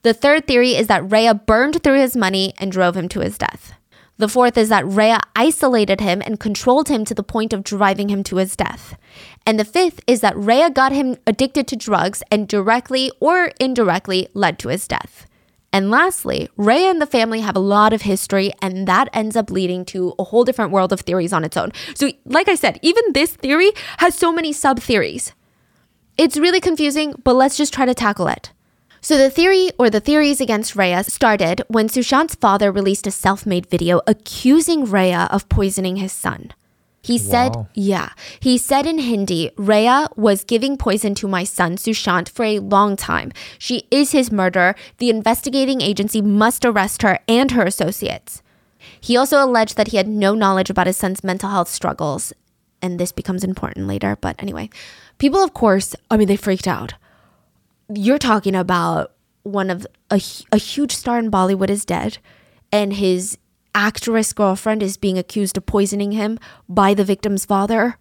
The 0.00 0.14
third 0.14 0.46
theory 0.46 0.76
is 0.76 0.86
that 0.86 1.12
Rhea 1.12 1.34
burned 1.34 1.82
through 1.82 2.00
his 2.00 2.16
money 2.16 2.54
and 2.56 2.72
drove 2.72 2.96
him 2.96 3.10
to 3.10 3.20
his 3.20 3.36
death. 3.36 3.74
The 4.16 4.28
fourth 4.28 4.56
is 4.56 4.70
that 4.70 4.86
Rhea 4.86 5.20
isolated 5.36 6.00
him 6.00 6.22
and 6.24 6.40
controlled 6.40 6.88
him 6.88 7.04
to 7.04 7.12
the 7.12 7.22
point 7.22 7.52
of 7.52 7.64
driving 7.64 8.08
him 8.08 8.22
to 8.24 8.36
his 8.36 8.56
death. 8.56 8.96
And 9.44 9.60
the 9.60 9.66
fifth 9.66 10.00
is 10.06 10.22
that 10.22 10.34
Rhea 10.34 10.70
got 10.70 10.92
him 10.92 11.18
addicted 11.26 11.68
to 11.68 11.76
drugs 11.76 12.22
and 12.30 12.48
directly 12.48 13.12
or 13.20 13.52
indirectly 13.60 14.28
led 14.32 14.58
to 14.60 14.68
his 14.68 14.88
death. 14.88 15.26
And 15.72 15.90
lastly, 15.90 16.50
Rhea 16.56 16.90
and 16.90 17.00
the 17.00 17.06
family 17.06 17.40
have 17.40 17.56
a 17.56 17.60
lot 17.60 17.94
of 17.94 18.02
history, 18.02 18.52
and 18.60 18.86
that 18.86 19.08
ends 19.14 19.36
up 19.36 19.50
leading 19.50 19.86
to 19.86 20.14
a 20.18 20.24
whole 20.24 20.44
different 20.44 20.70
world 20.70 20.92
of 20.92 21.00
theories 21.00 21.32
on 21.32 21.44
its 21.44 21.56
own. 21.56 21.72
So, 21.94 22.10
like 22.26 22.48
I 22.48 22.56
said, 22.56 22.78
even 22.82 23.02
this 23.12 23.34
theory 23.34 23.72
has 23.98 24.14
so 24.14 24.32
many 24.32 24.52
sub 24.52 24.80
theories. 24.80 25.32
It's 26.18 26.36
really 26.36 26.60
confusing, 26.60 27.14
but 27.24 27.34
let's 27.34 27.56
just 27.56 27.72
try 27.72 27.86
to 27.86 27.94
tackle 27.94 28.28
it. 28.28 28.52
So, 29.00 29.16
the 29.16 29.30
theory 29.30 29.70
or 29.78 29.88
the 29.88 30.00
theories 30.00 30.42
against 30.42 30.76
Rhea 30.76 31.04
started 31.04 31.62
when 31.68 31.88
Sushant's 31.88 32.34
father 32.34 32.70
released 32.70 33.06
a 33.06 33.10
self 33.10 33.46
made 33.46 33.66
video 33.66 34.02
accusing 34.06 34.84
Rhea 34.84 35.26
of 35.30 35.48
poisoning 35.48 35.96
his 35.96 36.12
son. 36.12 36.52
He 37.02 37.18
said, 37.18 37.56
Wow. 37.56 37.68
yeah, 37.74 38.10
he 38.38 38.56
said 38.56 38.86
in 38.86 38.98
Hindi, 38.98 39.50
Rhea 39.56 40.08
was 40.14 40.44
giving 40.44 40.76
poison 40.76 41.14
to 41.16 41.26
my 41.26 41.42
son 41.42 41.76
Sushant 41.76 42.28
for 42.28 42.44
a 42.44 42.60
long 42.60 42.94
time. 42.96 43.32
She 43.58 43.88
is 43.90 44.12
his 44.12 44.30
murderer. 44.30 44.76
The 44.98 45.10
investigating 45.10 45.80
agency 45.80 46.22
must 46.22 46.64
arrest 46.64 47.02
her 47.02 47.18
and 47.26 47.50
her 47.50 47.64
associates. 47.64 48.40
He 49.00 49.16
also 49.16 49.44
alleged 49.44 49.76
that 49.76 49.88
he 49.88 49.96
had 49.96 50.06
no 50.06 50.34
knowledge 50.34 50.70
about 50.70 50.86
his 50.86 50.96
son's 50.96 51.24
mental 51.24 51.50
health 51.50 51.68
struggles. 51.68 52.32
And 52.80 52.98
this 52.98 53.12
becomes 53.12 53.42
important 53.42 53.88
later. 53.88 54.16
But 54.20 54.40
anyway, 54.40 54.70
people, 55.18 55.42
of 55.42 55.54
course, 55.54 55.96
I 56.08 56.16
mean, 56.16 56.28
they 56.28 56.36
freaked 56.36 56.68
out. 56.68 56.94
You're 57.92 58.18
talking 58.18 58.54
about 58.54 59.12
one 59.42 59.70
of 59.70 59.86
a, 60.10 60.20
a 60.52 60.56
huge 60.56 60.92
star 60.94 61.18
in 61.18 61.30
Bollywood 61.30 61.70
is 61.70 61.84
dead, 61.84 62.18
and 62.70 62.92
his 62.92 63.38
actress 63.74 64.32
girlfriend 64.32 64.82
is 64.82 64.96
being 64.96 65.18
accused 65.18 65.56
of 65.56 65.66
poisoning 65.66 66.12
him 66.12 66.38
by 66.68 66.94
the 66.94 67.04
victim's 67.04 67.44
father. 67.44 67.98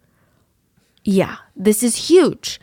Yeah, 1.04 1.38
this 1.56 1.84
is 1.84 2.10
huge. 2.10 2.60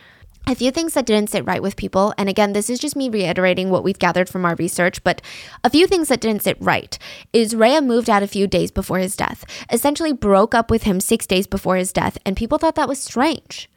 A 0.47 0.55
few 0.55 0.71
things 0.71 0.95
that 0.95 1.05
didn't 1.05 1.29
sit 1.29 1.45
right 1.45 1.63
with 1.63 1.77
people, 1.77 2.15
and 2.17 2.27
again, 2.27 2.55
this 2.55 2.71
is 2.71 2.79
just 2.79 2.97
me 2.97 3.11
reiterating 3.11 3.69
what 3.69 3.85
we've 3.85 3.99
gathered 3.99 4.31
from 4.31 4.47
our 4.47 4.55
research, 4.55 5.05
but 5.05 5.21
a 5.63 5.69
few 5.69 5.87
things 5.87 6.09
that 6.09 6.23
didn't 6.23 6.43
sit 6.43 6.57
right 6.59 6.99
is 7.35 7.55
Rhea 7.55 7.83
moved 7.83 8.09
out 8.09 8.23
a 8.23 8.27
few 8.27 8.47
days 8.47 8.71
before 8.71 8.99
his 8.99 9.15
death, 9.15 9.45
essentially 9.71 10.13
broke 10.13 10.55
up 10.55 10.71
with 10.71 10.85
him 10.85 11.01
six 11.01 11.27
days 11.27 11.47
before 11.47 11.77
his 11.77 11.93
death, 11.93 12.17
and 12.25 12.35
people 12.35 12.57
thought 12.57 12.77
that 12.77 12.89
was 12.89 12.99
strange. 12.99 13.69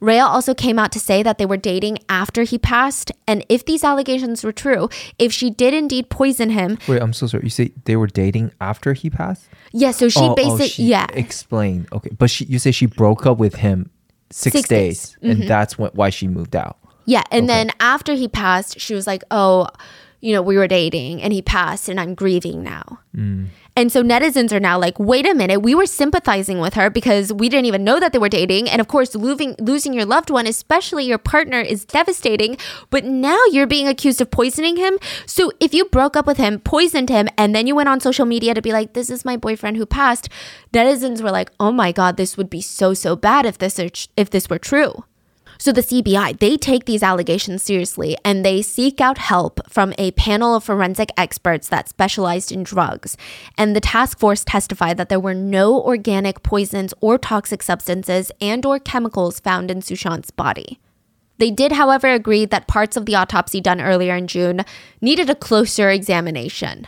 Rhea 0.00 0.24
also 0.24 0.54
came 0.54 0.78
out 0.78 0.92
to 0.92 1.00
say 1.00 1.22
that 1.22 1.38
they 1.38 1.46
were 1.46 1.56
dating 1.56 1.98
after 2.08 2.42
he 2.42 2.58
passed, 2.58 3.10
and 3.26 3.44
if 3.48 3.64
these 3.64 3.82
allegations 3.82 4.44
were 4.44 4.52
true, 4.52 4.88
if 5.18 5.32
she 5.32 5.50
did 5.50 5.74
indeed 5.74 6.08
poison 6.08 6.50
him, 6.50 6.78
Wait, 6.86 7.02
I'm 7.02 7.12
so 7.12 7.26
sorry. 7.26 7.44
You 7.44 7.50
say 7.50 7.72
they 7.84 7.96
were 7.96 8.06
dating 8.06 8.52
after 8.60 8.92
he 8.92 9.10
passed? 9.10 9.48
yeah, 9.72 9.90
so 9.90 10.08
she 10.08 10.20
oh, 10.20 10.30
oh, 10.30 10.34
basically, 10.34 10.68
she 10.68 10.84
yeah, 10.84 11.06
Explain. 11.12 11.86
Okay, 11.92 12.10
but 12.16 12.30
she, 12.30 12.44
you 12.44 12.58
say 12.58 12.70
she 12.70 12.86
broke 12.86 13.26
up 13.26 13.38
with 13.38 13.56
him 13.56 13.90
six, 14.30 14.54
Six 14.54 14.68
days. 14.68 15.16
Mm-hmm. 15.16 15.30
and 15.30 15.48
that's 15.48 15.78
when, 15.78 15.90
why 15.94 16.10
she 16.10 16.28
moved 16.28 16.54
out. 16.54 16.78
Yeah. 17.08 17.22
And 17.30 17.48
then 17.48 17.70
after 17.80 18.14
he 18.14 18.28
passed, 18.28 18.78
she 18.78 18.94
was 18.94 19.06
like, 19.06 19.24
oh, 19.30 19.68
you 20.20 20.32
know, 20.32 20.42
we 20.42 20.56
were 20.56 20.66
dating 20.66 21.22
and 21.22 21.32
he 21.32 21.42
passed 21.42 21.88
and 21.88 22.00
I'm 22.00 22.14
grieving 22.14 22.62
now. 22.62 23.00
Mm. 23.16 23.48
And 23.76 23.92
so 23.92 24.02
netizens 24.02 24.50
are 24.50 24.58
now 24.58 24.76
like, 24.76 24.98
wait 24.98 25.24
a 25.24 25.34
minute, 25.34 25.60
we 25.62 25.72
were 25.72 25.86
sympathizing 25.86 26.58
with 26.58 26.74
her 26.74 26.90
because 26.90 27.32
we 27.32 27.48
didn't 27.48 27.66
even 27.66 27.84
know 27.84 28.00
that 28.00 28.12
they 28.12 28.18
were 28.18 28.28
dating. 28.28 28.68
And 28.68 28.80
of 28.80 28.88
course, 28.88 29.14
losing, 29.14 29.54
losing 29.60 29.92
your 29.92 30.04
loved 30.04 30.30
one, 30.30 30.48
especially 30.48 31.04
your 31.04 31.18
partner, 31.18 31.60
is 31.60 31.84
devastating. 31.84 32.56
But 32.90 33.04
now 33.04 33.38
you're 33.52 33.68
being 33.68 33.86
accused 33.86 34.20
of 34.20 34.32
poisoning 34.32 34.78
him. 34.78 34.98
So 35.26 35.52
if 35.60 35.72
you 35.72 35.84
broke 35.84 36.16
up 36.16 36.26
with 36.26 36.38
him, 36.38 36.58
poisoned 36.58 37.08
him, 37.08 37.28
and 37.38 37.54
then 37.54 37.68
you 37.68 37.76
went 37.76 37.88
on 37.88 38.00
social 38.00 38.26
media 38.26 38.52
to 38.52 38.62
be 38.62 38.72
like, 38.72 38.94
this 38.94 39.10
is 39.10 39.24
my 39.24 39.36
boyfriend 39.36 39.76
who 39.76 39.86
passed, 39.86 40.28
netizens 40.72 41.22
were 41.22 41.30
like, 41.30 41.52
oh 41.60 41.70
my 41.70 41.92
God, 41.92 42.16
this 42.16 42.36
would 42.36 42.50
be 42.50 42.60
so, 42.60 42.94
so 42.94 43.14
bad 43.14 43.46
if 43.46 43.58
this, 43.58 43.78
are, 43.78 43.90
if 44.16 44.28
this 44.28 44.50
were 44.50 44.58
true. 44.58 45.04
So 45.60 45.72
the 45.72 45.80
CBI, 45.80 46.38
they 46.38 46.56
take 46.56 46.84
these 46.84 47.02
allegations 47.02 47.64
seriously 47.64 48.16
and 48.24 48.44
they 48.44 48.62
seek 48.62 49.00
out 49.00 49.18
help 49.18 49.60
from 49.68 49.92
a 49.98 50.12
panel 50.12 50.54
of 50.54 50.62
forensic 50.62 51.10
experts 51.16 51.68
that 51.68 51.88
specialized 51.88 52.52
in 52.52 52.62
drugs. 52.62 53.16
And 53.56 53.74
the 53.74 53.80
task 53.80 54.20
force 54.20 54.44
testified 54.44 54.98
that 54.98 55.08
there 55.08 55.18
were 55.18 55.34
no 55.34 55.82
organic 55.82 56.44
poisons 56.44 56.94
or 57.00 57.18
toxic 57.18 57.64
substances 57.64 58.30
and 58.40 58.64
or 58.64 58.78
chemicals 58.78 59.40
found 59.40 59.68
in 59.68 59.80
Sushant's 59.80 60.30
body. 60.30 60.78
They 61.38 61.50
did, 61.50 61.72
however, 61.72 62.08
agree 62.08 62.44
that 62.46 62.68
parts 62.68 62.96
of 62.96 63.06
the 63.06 63.16
autopsy 63.16 63.60
done 63.60 63.80
earlier 63.80 64.14
in 64.14 64.28
June 64.28 64.64
needed 65.00 65.28
a 65.28 65.34
closer 65.34 65.90
examination. 65.90 66.86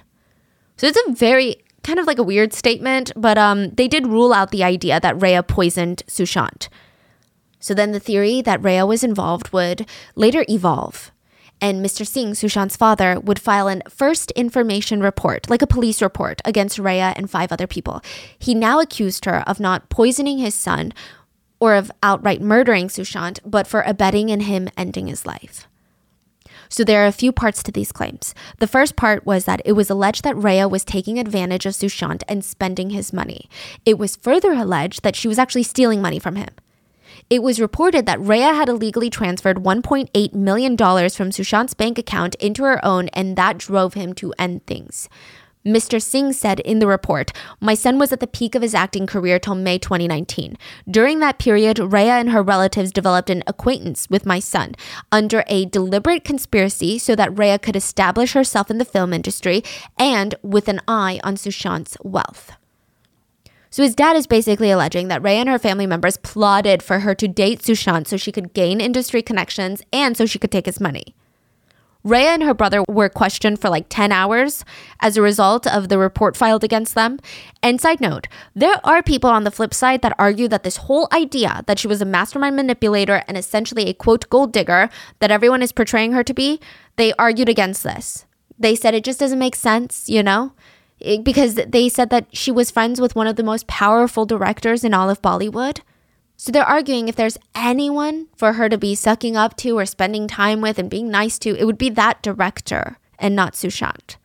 So 0.76 0.86
it's 0.86 0.98
a 1.08 1.12
very 1.12 1.56
kind 1.82 1.98
of 1.98 2.06
like 2.06 2.18
a 2.18 2.22
weird 2.22 2.52
statement, 2.52 3.10
but 3.16 3.36
um, 3.36 3.70
they 3.70 3.88
did 3.88 4.06
rule 4.06 4.32
out 4.32 4.52
the 4.52 4.62
idea 4.62 5.00
that 5.00 5.20
Rhea 5.20 5.42
poisoned 5.42 6.04
Sushant. 6.06 6.68
So 7.60 7.74
then 7.74 7.92
the 7.92 8.00
theory 8.00 8.42
that 8.42 8.62
Rhea 8.62 8.84
was 8.86 9.04
involved 9.04 9.52
would 9.52 9.86
later 10.16 10.44
evolve. 10.48 11.12
And 11.60 11.84
Mr. 11.84 12.06
Singh, 12.06 12.32
Sushant's 12.32 12.76
father, 12.76 13.20
would 13.20 13.38
file 13.38 13.68
an 13.68 13.82
first 13.88 14.30
information 14.30 15.02
report, 15.02 15.50
like 15.50 15.60
a 15.60 15.66
police 15.66 16.00
report, 16.00 16.40
against 16.44 16.78
Rhea 16.78 17.12
and 17.16 17.30
five 17.30 17.52
other 17.52 17.66
people. 17.66 18.00
He 18.38 18.54
now 18.54 18.80
accused 18.80 19.26
her 19.26 19.46
of 19.46 19.60
not 19.60 19.90
poisoning 19.90 20.38
his 20.38 20.54
son 20.54 20.94
or 21.60 21.74
of 21.74 21.92
outright 22.02 22.40
murdering 22.40 22.88
Sushant, 22.88 23.40
but 23.44 23.66
for 23.66 23.82
abetting 23.82 24.30
in 24.30 24.40
him 24.40 24.70
ending 24.76 25.06
his 25.06 25.26
life. 25.26 25.68
So 26.70 26.84
there 26.84 27.02
are 27.02 27.08
a 27.08 27.12
few 27.12 27.32
parts 27.32 27.62
to 27.64 27.72
these 27.72 27.92
claims. 27.92 28.34
The 28.58 28.68
first 28.68 28.96
part 28.96 29.26
was 29.26 29.44
that 29.44 29.60
it 29.64 29.72
was 29.72 29.90
alleged 29.90 30.24
that 30.24 30.36
Rhea 30.36 30.68
was 30.68 30.84
taking 30.84 31.18
advantage 31.18 31.66
of 31.66 31.74
Sushant 31.74 32.22
and 32.28 32.44
spending 32.44 32.90
his 32.90 33.12
money. 33.12 33.50
It 33.84 33.98
was 33.98 34.16
further 34.16 34.52
alleged 34.52 35.02
that 35.02 35.16
she 35.16 35.28
was 35.28 35.38
actually 35.38 35.64
stealing 35.64 36.00
money 36.00 36.18
from 36.18 36.36
him. 36.36 36.48
It 37.30 37.44
was 37.44 37.60
reported 37.60 38.06
that 38.06 38.20
Rhea 38.20 38.52
had 38.52 38.68
illegally 38.68 39.08
transferred 39.08 39.58
$1.8 39.58 40.34
million 40.34 40.76
from 40.76 41.30
Sushant's 41.30 41.74
bank 41.74 41.96
account 41.96 42.34
into 42.34 42.64
her 42.64 42.84
own, 42.84 43.06
and 43.10 43.36
that 43.36 43.56
drove 43.56 43.94
him 43.94 44.14
to 44.14 44.34
end 44.36 44.66
things. 44.66 45.08
Mr. 45.64 46.02
Singh 46.02 46.32
said 46.32 46.58
in 46.60 46.80
the 46.80 46.88
report, 46.88 47.30
My 47.60 47.74
son 47.74 48.00
was 48.00 48.12
at 48.12 48.18
the 48.18 48.26
peak 48.26 48.56
of 48.56 48.62
his 48.62 48.74
acting 48.74 49.06
career 49.06 49.38
till 49.38 49.54
May 49.54 49.78
2019. 49.78 50.56
During 50.90 51.20
that 51.20 51.38
period, 51.38 51.78
Rhea 51.78 52.14
and 52.14 52.30
her 52.30 52.42
relatives 52.42 52.90
developed 52.90 53.30
an 53.30 53.44
acquaintance 53.46 54.10
with 54.10 54.26
my 54.26 54.40
son 54.40 54.74
under 55.12 55.44
a 55.46 55.66
deliberate 55.66 56.24
conspiracy 56.24 56.98
so 56.98 57.14
that 57.14 57.38
Rhea 57.38 57.60
could 57.60 57.76
establish 57.76 58.32
herself 58.32 58.72
in 58.72 58.78
the 58.78 58.84
film 58.84 59.12
industry 59.12 59.62
and 59.96 60.34
with 60.42 60.66
an 60.66 60.80
eye 60.88 61.20
on 61.22 61.36
Sushant's 61.36 61.96
wealth. 62.02 62.52
So 63.70 63.84
his 63.84 63.94
dad 63.94 64.16
is 64.16 64.26
basically 64.26 64.70
alleging 64.70 65.08
that 65.08 65.22
Rhea 65.22 65.36
and 65.38 65.48
her 65.48 65.58
family 65.58 65.86
members 65.86 66.16
plotted 66.16 66.82
for 66.82 67.00
her 67.00 67.14
to 67.14 67.28
date 67.28 67.60
Sushant 67.60 68.08
so 68.08 68.16
she 68.16 68.32
could 68.32 68.52
gain 68.52 68.80
industry 68.80 69.22
connections 69.22 69.80
and 69.92 70.16
so 70.16 70.26
she 70.26 70.40
could 70.40 70.50
take 70.50 70.66
his 70.66 70.80
money. 70.80 71.14
Rhea 72.02 72.30
and 72.30 72.42
her 72.42 72.54
brother 72.54 72.82
were 72.88 73.10
questioned 73.10 73.60
for 73.60 73.68
like 73.68 73.86
10 73.90 74.10
hours 74.10 74.64
as 75.00 75.16
a 75.16 75.22
result 75.22 75.66
of 75.66 75.88
the 75.88 75.98
report 75.98 76.36
filed 76.36 76.64
against 76.64 76.94
them. 76.94 77.20
And 77.62 77.80
side 77.80 78.00
note, 78.00 78.26
there 78.54 78.80
are 78.84 79.02
people 79.02 79.30
on 79.30 79.44
the 79.44 79.50
flip 79.50 79.74
side 79.74 80.00
that 80.02 80.16
argue 80.18 80.48
that 80.48 80.62
this 80.62 80.78
whole 80.78 81.08
idea 81.12 81.62
that 81.66 81.78
she 81.78 81.88
was 81.88 82.00
a 82.00 82.06
mastermind 82.06 82.56
manipulator 82.56 83.22
and 83.28 83.36
essentially 83.36 83.86
a 83.86 83.94
quote 83.94 84.28
gold 84.30 84.52
digger 84.52 84.88
that 85.18 85.30
everyone 85.30 85.62
is 85.62 85.72
portraying 85.72 86.12
her 86.12 86.24
to 86.24 86.34
be, 86.34 86.58
they 86.96 87.12
argued 87.18 87.50
against 87.50 87.84
this. 87.84 88.24
They 88.58 88.74
said 88.74 88.94
it 88.94 89.04
just 89.04 89.20
doesn't 89.20 89.38
make 89.38 89.54
sense, 89.54 90.08
you 90.08 90.22
know? 90.22 90.52
It, 91.00 91.24
because 91.24 91.54
they 91.54 91.88
said 91.88 92.10
that 92.10 92.26
she 92.32 92.50
was 92.50 92.70
friends 92.70 93.00
with 93.00 93.16
one 93.16 93.26
of 93.26 93.36
the 93.36 93.42
most 93.42 93.66
powerful 93.66 94.26
directors 94.26 94.84
in 94.84 94.94
all 94.94 95.08
of 95.08 95.22
Bollywood. 95.22 95.80
So 96.36 96.52
they're 96.52 96.64
arguing 96.64 97.08
if 97.08 97.16
there's 97.16 97.38
anyone 97.54 98.28
for 98.36 98.54
her 98.54 98.68
to 98.68 98.78
be 98.78 98.94
sucking 98.94 99.36
up 99.36 99.56
to 99.58 99.78
or 99.78 99.86
spending 99.86 100.26
time 100.26 100.60
with 100.60 100.78
and 100.78 100.88
being 100.88 101.10
nice 101.10 101.38
to, 101.40 101.56
it 101.56 101.64
would 101.64 101.78
be 101.78 101.90
that 101.90 102.22
director 102.22 102.98
and 103.18 103.36
not 103.36 103.52
Sushant. 103.54 104.16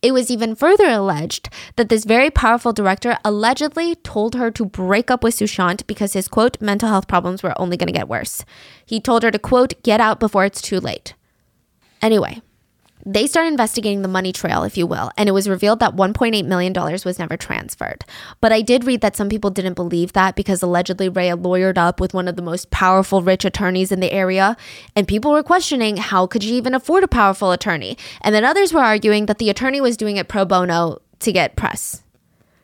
It 0.00 0.12
was 0.12 0.30
even 0.30 0.54
further 0.54 0.88
alleged 0.88 1.48
that 1.76 1.88
this 1.88 2.04
very 2.04 2.30
powerful 2.30 2.72
director 2.72 3.16
allegedly 3.24 3.94
told 3.94 4.34
her 4.34 4.50
to 4.50 4.64
break 4.64 5.10
up 5.10 5.22
with 5.22 5.36
Sushant 5.36 5.86
because 5.86 6.12
his 6.12 6.28
quote 6.28 6.60
mental 6.60 6.88
health 6.88 7.08
problems 7.08 7.42
were 7.42 7.58
only 7.60 7.76
going 7.76 7.86
to 7.86 7.92
get 7.92 8.08
worse. 8.08 8.44
He 8.84 9.00
told 9.00 9.22
her 9.22 9.30
to 9.30 9.38
quote 9.38 9.80
get 9.82 10.00
out 10.00 10.20
before 10.20 10.44
it's 10.44 10.62
too 10.62 10.80
late. 10.80 11.14
Anyway, 12.00 12.42
they 13.04 13.26
started 13.26 13.48
investigating 13.48 14.02
the 14.02 14.08
money 14.08 14.32
trail, 14.32 14.62
if 14.62 14.76
you 14.76 14.86
will, 14.86 15.10
and 15.16 15.28
it 15.28 15.32
was 15.32 15.48
revealed 15.48 15.80
that 15.80 15.96
$1.8 15.96 16.44
million 16.44 16.72
was 16.72 17.18
never 17.18 17.36
transferred. 17.36 18.04
But 18.40 18.52
I 18.52 18.62
did 18.62 18.84
read 18.84 19.00
that 19.00 19.16
some 19.16 19.28
people 19.28 19.50
didn't 19.50 19.74
believe 19.74 20.12
that 20.12 20.36
because 20.36 20.62
allegedly 20.62 21.08
Rhea 21.08 21.36
lawyered 21.36 21.78
up 21.78 22.00
with 22.00 22.14
one 22.14 22.28
of 22.28 22.36
the 22.36 22.42
most 22.42 22.70
powerful 22.70 23.22
rich 23.22 23.44
attorneys 23.44 23.92
in 23.92 24.00
the 24.00 24.12
area, 24.12 24.56
and 24.94 25.08
people 25.08 25.32
were 25.32 25.42
questioning 25.42 25.96
how 25.96 26.26
could 26.26 26.42
she 26.42 26.56
even 26.56 26.74
afford 26.74 27.04
a 27.04 27.08
powerful 27.08 27.50
attorney? 27.50 27.96
And 28.20 28.34
then 28.34 28.44
others 28.44 28.72
were 28.72 28.80
arguing 28.80 29.26
that 29.26 29.38
the 29.38 29.50
attorney 29.50 29.80
was 29.80 29.96
doing 29.96 30.16
it 30.16 30.28
pro 30.28 30.44
bono 30.44 31.00
to 31.20 31.32
get 31.32 31.56
press. 31.56 32.02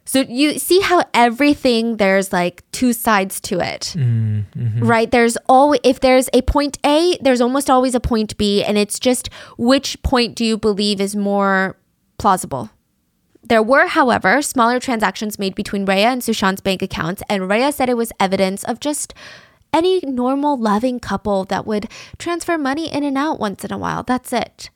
So 0.08 0.20
you 0.20 0.58
see 0.58 0.80
how 0.80 1.04
everything 1.12 1.98
there's 1.98 2.32
like 2.32 2.64
two 2.72 2.94
sides 2.94 3.42
to 3.42 3.60
it. 3.60 3.92
Mm, 3.94 4.46
mm-hmm. 4.56 4.82
Right? 4.82 5.10
There's 5.10 5.36
always 5.50 5.80
if 5.84 6.00
there's 6.00 6.30
a 6.32 6.40
point 6.40 6.78
A, 6.82 7.18
there's 7.20 7.42
almost 7.42 7.68
always 7.68 7.94
a 7.94 8.00
point 8.00 8.34
B 8.38 8.64
and 8.64 8.78
it's 8.78 8.98
just 8.98 9.28
which 9.58 10.02
point 10.02 10.34
do 10.34 10.46
you 10.46 10.56
believe 10.56 10.98
is 10.98 11.14
more 11.14 11.76
plausible? 12.16 12.70
There 13.42 13.62
were, 13.62 13.86
however, 13.86 14.40
smaller 14.40 14.80
transactions 14.80 15.38
made 15.38 15.54
between 15.54 15.84
Rhea 15.84 16.08
and 16.08 16.22
Sushant's 16.22 16.62
bank 16.62 16.80
accounts, 16.82 17.22
and 17.28 17.48
Rhea 17.48 17.70
said 17.72 17.88
it 17.88 17.96
was 17.96 18.12
evidence 18.18 18.64
of 18.64 18.80
just 18.80 19.12
any 19.74 20.00
normal, 20.00 20.56
loving 20.56 21.00
couple 21.00 21.44
that 21.44 21.66
would 21.66 21.88
transfer 22.18 22.56
money 22.56 22.90
in 22.90 23.04
and 23.04 23.16
out 23.18 23.38
once 23.38 23.62
in 23.62 23.72
a 23.72 23.78
while. 23.78 24.02
That's 24.02 24.32
it. 24.32 24.70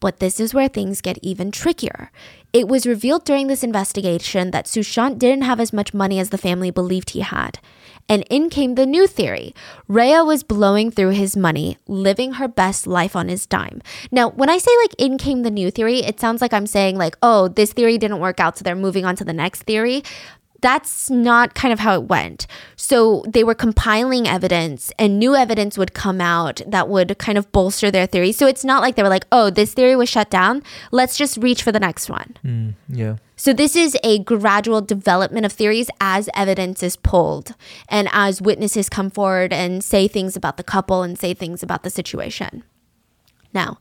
But 0.00 0.18
this 0.18 0.40
is 0.40 0.54
where 0.54 0.68
things 0.68 1.00
get 1.00 1.18
even 1.22 1.50
trickier. 1.50 2.10
It 2.52 2.66
was 2.66 2.86
revealed 2.86 3.24
during 3.24 3.46
this 3.46 3.62
investigation 3.62 4.50
that 4.50 4.64
Sushant 4.64 5.18
didn't 5.18 5.44
have 5.44 5.60
as 5.60 5.72
much 5.72 5.94
money 5.94 6.18
as 6.18 6.30
the 6.30 6.38
family 6.38 6.70
believed 6.70 7.10
he 7.10 7.20
had. 7.20 7.60
And 8.08 8.24
in 8.28 8.50
came 8.50 8.74
the 8.74 8.86
new 8.86 9.06
theory. 9.06 9.54
Rhea 9.86 10.24
was 10.24 10.42
blowing 10.42 10.90
through 10.90 11.10
his 11.10 11.36
money, 11.36 11.78
living 11.86 12.32
her 12.32 12.48
best 12.48 12.88
life 12.88 13.14
on 13.14 13.28
his 13.28 13.46
dime. 13.46 13.82
Now, 14.10 14.30
when 14.30 14.50
I 14.50 14.58
say 14.58 14.72
like 14.82 14.94
in 14.98 15.16
came 15.16 15.42
the 15.42 15.50
new 15.50 15.70
theory, 15.70 16.00
it 16.00 16.18
sounds 16.18 16.40
like 16.40 16.52
I'm 16.52 16.66
saying 16.66 16.96
like, 16.96 17.16
oh, 17.22 17.46
this 17.46 17.72
theory 17.72 17.98
didn't 17.98 18.18
work 18.18 18.40
out, 18.40 18.58
so 18.58 18.64
they're 18.64 18.74
moving 18.74 19.04
on 19.04 19.14
to 19.14 19.24
the 19.24 19.32
next 19.32 19.62
theory 19.62 20.02
that's 20.60 21.10
not 21.10 21.54
kind 21.54 21.72
of 21.72 21.78
how 21.78 21.94
it 21.94 22.04
went. 22.04 22.46
So 22.76 23.24
they 23.26 23.44
were 23.44 23.54
compiling 23.54 24.26
evidence 24.26 24.92
and 24.98 25.18
new 25.18 25.34
evidence 25.34 25.78
would 25.78 25.94
come 25.94 26.20
out 26.20 26.60
that 26.66 26.88
would 26.88 27.18
kind 27.18 27.38
of 27.38 27.50
bolster 27.52 27.90
their 27.90 28.06
theory. 28.06 28.32
So 28.32 28.46
it's 28.46 28.64
not 28.64 28.82
like 28.82 28.96
they 28.96 29.02
were 29.02 29.08
like, 29.08 29.26
oh, 29.32 29.50
this 29.50 29.74
theory 29.74 29.96
was 29.96 30.08
shut 30.08 30.30
down. 30.30 30.62
Let's 30.90 31.16
just 31.16 31.36
reach 31.36 31.62
for 31.62 31.72
the 31.72 31.80
next 31.80 32.10
one. 32.10 32.36
Mm, 32.44 32.74
yeah. 32.88 33.16
So 33.36 33.54
this 33.54 33.74
is 33.74 33.96
a 34.04 34.18
gradual 34.18 34.82
development 34.82 35.46
of 35.46 35.52
theories 35.52 35.88
as 36.00 36.28
evidence 36.34 36.82
is 36.82 36.96
pulled 36.96 37.54
and 37.88 38.08
as 38.12 38.42
witnesses 38.42 38.90
come 38.90 39.10
forward 39.10 39.52
and 39.52 39.82
say 39.82 40.08
things 40.08 40.36
about 40.36 40.58
the 40.58 40.62
couple 40.62 41.02
and 41.02 41.18
say 41.18 41.32
things 41.32 41.62
about 41.62 41.82
the 41.82 41.90
situation. 41.90 42.64
Now, 43.54 43.78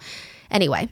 anyway, 0.49 0.89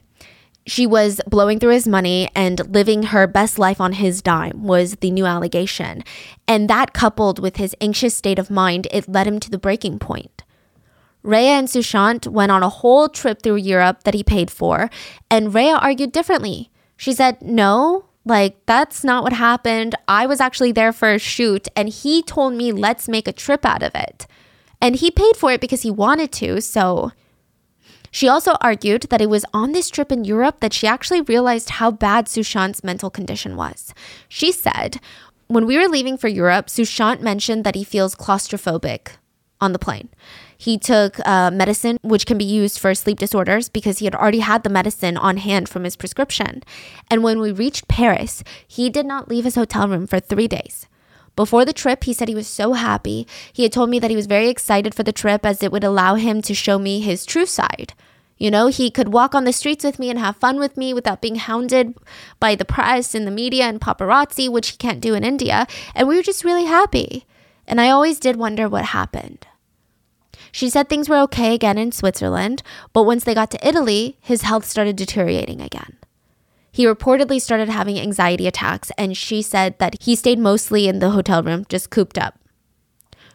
she 0.68 0.86
was 0.86 1.20
blowing 1.26 1.58
through 1.58 1.72
his 1.72 1.88
money 1.88 2.28
and 2.34 2.72
living 2.72 3.04
her 3.04 3.26
best 3.26 3.58
life 3.58 3.80
on 3.80 3.94
his 3.94 4.22
dime 4.22 4.62
was 4.62 4.96
the 4.96 5.10
new 5.10 5.26
allegation. 5.26 6.04
And 6.46 6.68
that 6.68 6.92
coupled 6.92 7.38
with 7.38 7.56
his 7.56 7.74
anxious 7.80 8.14
state 8.14 8.38
of 8.38 8.50
mind, 8.50 8.86
it 8.90 9.08
led 9.08 9.26
him 9.26 9.40
to 9.40 9.50
the 9.50 9.58
breaking 9.58 9.98
point. 9.98 10.44
Rhea 11.22 11.50
and 11.50 11.68
Sushant 11.68 12.28
went 12.28 12.52
on 12.52 12.62
a 12.62 12.68
whole 12.68 13.08
trip 13.08 13.42
through 13.42 13.56
Europe 13.56 14.04
that 14.04 14.14
he 14.14 14.22
paid 14.22 14.50
for, 14.50 14.88
and 15.30 15.52
Rhea 15.52 15.74
argued 15.74 16.12
differently. 16.12 16.70
She 16.96 17.12
said, 17.12 17.42
No, 17.42 18.04
like, 18.28 18.64
that's 18.66 19.02
not 19.04 19.24
what 19.24 19.32
happened. 19.32 19.94
I 20.06 20.26
was 20.26 20.40
actually 20.40 20.72
there 20.72 20.92
for 20.92 21.10
a 21.10 21.18
shoot, 21.18 21.66
and 21.74 21.88
he 21.88 22.22
told 22.22 22.52
me, 22.52 22.72
let's 22.72 23.08
make 23.08 23.26
a 23.26 23.32
trip 23.32 23.64
out 23.64 23.82
of 23.82 23.94
it. 23.94 24.26
And 24.82 24.96
he 24.96 25.10
paid 25.10 25.36
for 25.36 25.50
it 25.50 25.62
because 25.62 25.82
he 25.82 25.90
wanted 25.90 26.30
to, 26.32 26.60
so 26.60 27.12
she 28.10 28.28
also 28.28 28.52
argued 28.60 29.02
that 29.10 29.20
it 29.20 29.30
was 29.30 29.44
on 29.52 29.72
this 29.72 29.90
trip 29.90 30.10
in 30.12 30.24
Europe 30.24 30.60
that 30.60 30.72
she 30.72 30.86
actually 30.86 31.20
realized 31.20 31.70
how 31.70 31.90
bad 31.90 32.26
Sushant's 32.26 32.84
mental 32.84 33.10
condition 33.10 33.56
was. 33.56 33.94
She 34.28 34.52
said, 34.52 35.00
When 35.46 35.66
we 35.66 35.78
were 35.78 35.88
leaving 35.88 36.16
for 36.16 36.28
Europe, 36.28 36.66
Sushant 36.66 37.20
mentioned 37.20 37.64
that 37.64 37.74
he 37.74 37.84
feels 37.84 38.14
claustrophobic 38.14 39.16
on 39.60 39.72
the 39.72 39.78
plane. 39.78 40.08
He 40.56 40.76
took 40.76 41.24
uh, 41.26 41.50
medicine, 41.52 41.98
which 42.02 42.26
can 42.26 42.36
be 42.36 42.44
used 42.44 42.78
for 42.78 42.94
sleep 42.94 43.18
disorders, 43.18 43.68
because 43.68 43.98
he 43.98 44.06
had 44.06 44.14
already 44.14 44.40
had 44.40 44.64
the 44.64 44.70
medicine 44.70 45.16
on 45.16 45.36
hand 45.36 45.68
from 45.68 45.84
his 45.84 45.94
prescription. 45.94 46.64
And 47.10 47.22
when 47.22 47.38
we 47.38 47.52
reached 47.52 47.86
Paris, 47.86 48.42
he 48.66 48.90
did 48.90 49.06
not 49.06 49.28
leave 49.28 49.44
his 49.44 49.54
hotel 49.54 49.88
room 49.88 50.06
for 50.06 50.18
three 50.18 50.48
days. 50.48 50.86
Before 51.38 51.64
the 51.64 51.72
trip, 51.72 52.02
he 52.02 52.12
said 52.12 52.26
he 52.26 52.34
was 52.34 52.48
so 52.48 52.72
happy. 52.72 53.24
He 53.52 53.62
had 53.62 53.70
told 53.70 53.90
me 53.90 54.00
that 54.00 54.10
he 54.10 54.16
was 54.16 54.26
very 54.26 54.48
excited 54.48 54.92
for 54.92 55.04
the 55.04 55.12
trip 55.12 55.46
as 55.46 55.62
it 55.62 55.70
would 55.70 55.84
allow 55.84 56.16
him 56.16 56.42
to 56.42 56.52
show 56.52 56.80
me 56.80 56.98
his 56.98 57.24
true 57.24 57.46
side. 57.46 57.94
You 58.38 58.50
know, 58.50 58.66
he 58.66 58.90
could 58.90 59.12
walk 59.12 59.36
on 59.36 59.44
the 59.44 59.52
streets 59.52 59.84
with 59.84 60.00
me 60.00 60.10
and 60.10 60.18
have 60.18 60.34
fun 60.34 60.58
with 60.58 60.76
me 60.76 60.92
without 60.92 61.22
being 61.22 61.36
hounded 61.36 61.94
by 62.40 62.56
the 62.56 62.64
press 62.64 63.14
and 63.14 63.24
the 63.24 63.30
media 63.30 63.66
and 63.66 63.80
paparazzi, 63.80 64.50
which 64.50 64.70
he 64.70 64.76
can't 64.78 65.00
do 65.00 65.14
in 65.14 65.22
India. 65.22 65.68
And 65.94 66.08
we 66.08 66.16
were 66.16 66.24
just 66.24 66.42
really 66.42 66.64
happy. 66.64 67.24
And 67.68 67.80
I 67.80 67.88
always 67.90 68.18
did 68.18 68.34
wonder 68.34 68.68
what 68.68 68.86
happened. 68.86 69.46
She 70.50 70.68
said 70.68 70.88
things 70.88 71.08
were 71.08 71.20
okay 71.20 71.54
again 71.54 71.78
in 71.78 71.92
Switzerland, 71.92 72.64
but 72.92 73.04
once 73.04 73.22
they 73.22 73.34
got 73.34 73.52
to 73.52 73.64
Italy, 73.64 74.18
his 74.20 74.42
health 74.42 74.64
started 74.64 74.96
deteriorating 74.96 75.60
again. 75.60 75.97
He 76.70 76.86
reportedly 76.86 77.40
started 77.40 77.68
having 77.68 77.98
anxiety 77.98 78.46
attacks, 78.46 78.90
and 78.98 79.16
she 79.16 79.42
said 79.42 79.78
that 79.78 80.02
he 80.02 80.14
stayed 80.14 80.38
mostly 80.38 80.88
in 80.88 80.98
the 80.98 81.10
hotel 81.10 81.42
room, 81.42 81.64
just 81.68 81.90
cooped 81.90 82.18
up. 82.18 82.38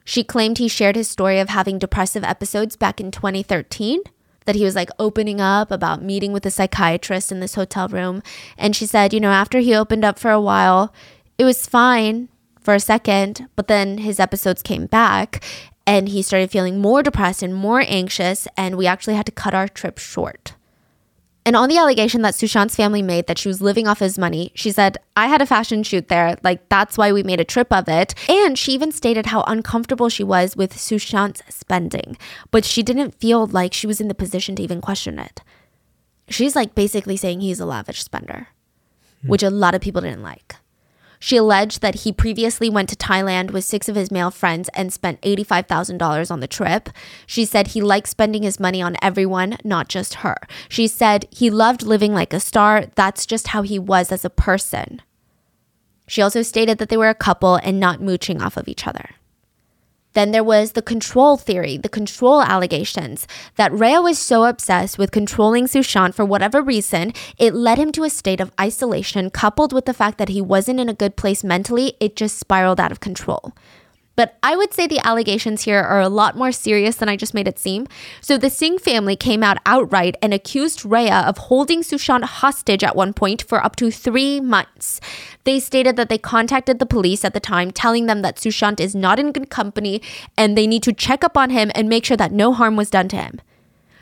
She 0.06 0.24
claimed 0.24 0.58
he 0.58 0.68
shared 0.68 0.96
his 0.96 1.10
story 1.10 1.40
of 1.40 1.50
having 1.50 1.80
depressive 1.80 2.24
episodes 2.24 2.76
back 2.76 3.00
in 3.00 3.12
2013, 3.12 4.02
that 4.46 4.56
he 4.56 4.66
was 4.66 4.76
like 4.76 4.90
opening 5.00 5.40
up 5.40 5.72
about 5.72 6.04
meeting 6.04 6.34
with 6.34 6.46
a 6.46 6.52
psychiatrist 6.52 7.32
in 7.32 7.40
this 7.40 7.56
hotel 7.56 7.88
room. 7.88 8.22
And 8.58 8.76
she 8.76 8.86
said, 8.86 9.14
you 9.14 9.20
know, 9.20 9.32
after 9.32 9.60
he 9.60 9.74
opened 9.74 10.04
up 10.04 10.20
for 10.20 10.32
a 10.32 10.42
while, 10.42 10.94
it 11.38 11.46
was 11.46 11.66
fine 11.66 12.30
for 12.60 12.74
a 12.74 12.80
second, 12.80 13.48
but 13.56 13.68
then 13.68 14.00
his 14.00 14.20
episodes 14.20 14.62
came 14.62 14.86
back 14.86 15.44
and 15.86 16.10
he 16.10 16.22
started 16.22 16.52
feeling 16.52 16.80
more 16.80 17.04
depressed 17.04 17.44
and 17.44 17.54
more 17.54 17.84
anxious, 17.88 18.48
and 18.56 18.78
we 18.78 18.88
actually 18.88 19.16
had 19.16 19.26
to 19.26 19.32
cut 19.34 19.54
our 19.54 19.68
trip 19.68 19.98
short. 19.98 20.54
And 21.46 21.56
on 21.56 21.68
the 21.68 21.78
allegation 21.78 22.22
that 22.22 22.36
Sushant's 22.36 22.76
family 22.76 23.02
made 23.02 23.28
that 23.28 23.38
she 23.38 23.50
was 23.50 23.62
living 23.62 23.88
off 23.88 24.00
his 24.00 24.18
money, 24.18 24.52
she 24.56 24.72
said, 24.72 24.98
I 25.16 25.28
had 25.28 25.41
a 25.41 25.46
fashion 25.46 25.84
shoot 25.84 26.08
there. 26.08 26.38
Like, 26.41 26.70
that's 26.70 26.98
why 26.98 27.12
we 27.12 27.22
made 27.22 27.41
a 27.41 27.46
trip 27.46 27.72
of 27.72 27.89
it. 27.89 28.16
And 28.30 28.58
she 28.58 28.72
even 28.72 28.91
stated 28.91 29.28
how 29.28 29.44
uncomfortable 29.46 30.08
she 30.08 30.24
was 30.24 30.56
with 30.56 30.74
Sushant's 30.78 31.41
spending, 31.50 32.18
but 32.52 32.64
she 32.64 32.82
didn't 32.82 33.20
feel 33.20 33.46
like 33.46 33.74
she 33.74 33.88
was 33.88 34.00
in 34.00 34.08
the 34.08 34.16
position 34.16 34.56
to 34.56 34.64
even 34.64 34.80
question 34.80 35.20
it. 35.20 35.41
She's 36.30 36.56
like 36.56 36.76
basically 36.76 37.18
saying 37.18 37.41
he's 37.41 37.60
a 37.60 37.66
lavish 37.66 38.04
spender, 38.04 38.48
hmm. 39.22 39.28
which 39.28 39.44
a 39.44 39.50
lot 39.50 39.76
of 39.76 39.82
people 39.82 40.02
didn't 40.02 40.24
like. 40.24 40.56
She 41.24 41.38
alleged 41.38 41.80
that 41.80 42.02
he 42.04 42.12
previously 42.12 42.70
went 42.70 42.90
to 42.90 42.98
Thailand 42.98 43.52
with 43.52 43.64
six 43.64 43.88
of 43.88 43.96
his 43.96 44.12
male 44.12 44.30
friends 44.30 44.70
and 44.74 44.92
spent 44.92 45.22
$85,000 45.22 46.30
on 46.30 46.42
the 46.42 46.50
trip. 46.50 46.90
She 47.26 47.46
said 47.46 47.68
he 47.68 47.82
liked 47.82 48.10
spending 48.10 48.44
his 48.44 48.60
money 48.60 48.82
on 48.82 48.98
everyone, 49.02 49.56
not 49.64 49.88
just 49.88 50.16
her. 50.16 50.36
She 50.68 50.86
said 50.86 51.26
he 51.32 51.50
loved 51.50 51.84
living 51.84 52.14
like 52.14 52.34
a 52.34 52.42
star. 52.42 52.88
That's 52.96 53.26
just 53.26 53.48
how 53.48 53.62
he 53.62 53.80
was 53.80 54.12
as 54.12 54.26
a 54.26 54.30
person. 54.30 55.02
She 56.10 56.22
also 56.22 56.42
stated 56.42 56.78
that 56.80 56.90
they 56.90 56.98
were 56.98 57.08
a 57.08 57.16
couple 57.16 57.56
and 57.56 57.80
not 57.80 58.02
mooching 58.02 58.42
off 58.42 58.58
of 58.58 58.68
each 58.68 58.86
other. 58.86 59.12
Then 60.14 60.32
there 60.32 60.43
was 60.43 60.72
the 60.72 60.82
control 60.82 61.38
theory, 61.38 61.78
the 61.78 61.89
control 61.89 62.41
allegations, 62.41 63.28
that 63.55 63.74
Rhea 63.74 64.01
was 64.01 64.20
so 64.20 64.45
obsessed 64.45 64.97
with 64.97 65.11
controlling 65.11 65.66
Sushant 65.66 66.14
for 66.14 66.24
whatever 66.24 66.61
reason, 66.61 67.14
it 67.38 67.53
led 67.53 67.78
him 67.78 67.91
to 67.93 68.03
a 68.03 68.09
state 68.09 68.39
of 68.39 68.51
isolation, 68.59 69.30
coupled 69.30 69.74
with 69.74 69.86
the 69.86 69.93
fact 69.93 70.18
that 70.20 70.30
he 70.30 70.41
wasn't 70.41 70.80
in 70.80 70.89
a 70.89 70.93
good 70.93 71.16
place 71.16 71.43
mentally, 71.43 71.95
it 71.99 72.16
just 72.16 72.38
spiraled 72.38 72.80
out 72.80 72.91
of 72.91 72.99
control. 72.99 73.53
But 74.16 74.38
I 74.43 74.55
would 74.55 74.74
say 74.74 74.86
the 74.86 75.05
allegations 75.05 75.64
here 75.64 75.82
are 75.82 75.99
a 75.99 76.09
lot 76.09 76.38
more 76.38 76.51
serious 76.51 76.97
than 76.97 77.09
I 77.09 77.16
just 77.16 77.34
made 77.34 77.47
it 77.47 77.57
seem. 77.57 77.88
So 78.22 78.38
the 78.38 78.49
Singh 78.49 78.78
family 78.78 79.16
came 79.16 79.41
out 79.41 79.57
outright 79.66 80.16
and 80.22 80.34
accused 80.34 80.86
Rhea 80.86 81.22
of 81.22 81.38
holding 81.38 81.82
Sushant 81.82 82.24
hostage 82.24 82.84
at 82.84 82.95
one 82.95 83.14
point 83.14 83.41
for 83.41 83.64
up 83.64 83.76
to 83.78 83.89
three 83.89 84.39
months. 84.39 85.01
They 85.45 85.59
stated 85.59 85.95
that 85.95 86.09
they 86.09 86.20
contacted 86.20 86.78
the 86.78 86.86
police 86.86 87.26
at 87.26 87.34
the 87.34 87.39
time, 87.39 87.72
telling 87.72 88.05
them 88.05 88.22
that 88.22 88.38
Sushant 88.38 88.80
is 88.80 88.93
not 88.93 89.20
in 89.20 89.32
good 89.32 89.49
company 89.49 90.01
and 90.38 90.55
they 90.55 90.68
need 90.68 90.84
to 90.84 90.93
check 90.93 91.24
up 91.24 91.36
on 91.36 91.49
him 91.49 91.72
and 91.74 91.89
make 91.89 92.05
sure 92.05 92.18
that 92.18 92.32
no 92.32 92.53
harm 92.53 92.76
was 92.76 92.91
done 92.91 93.07
to 93.09 93.18
him. 93.18 93.41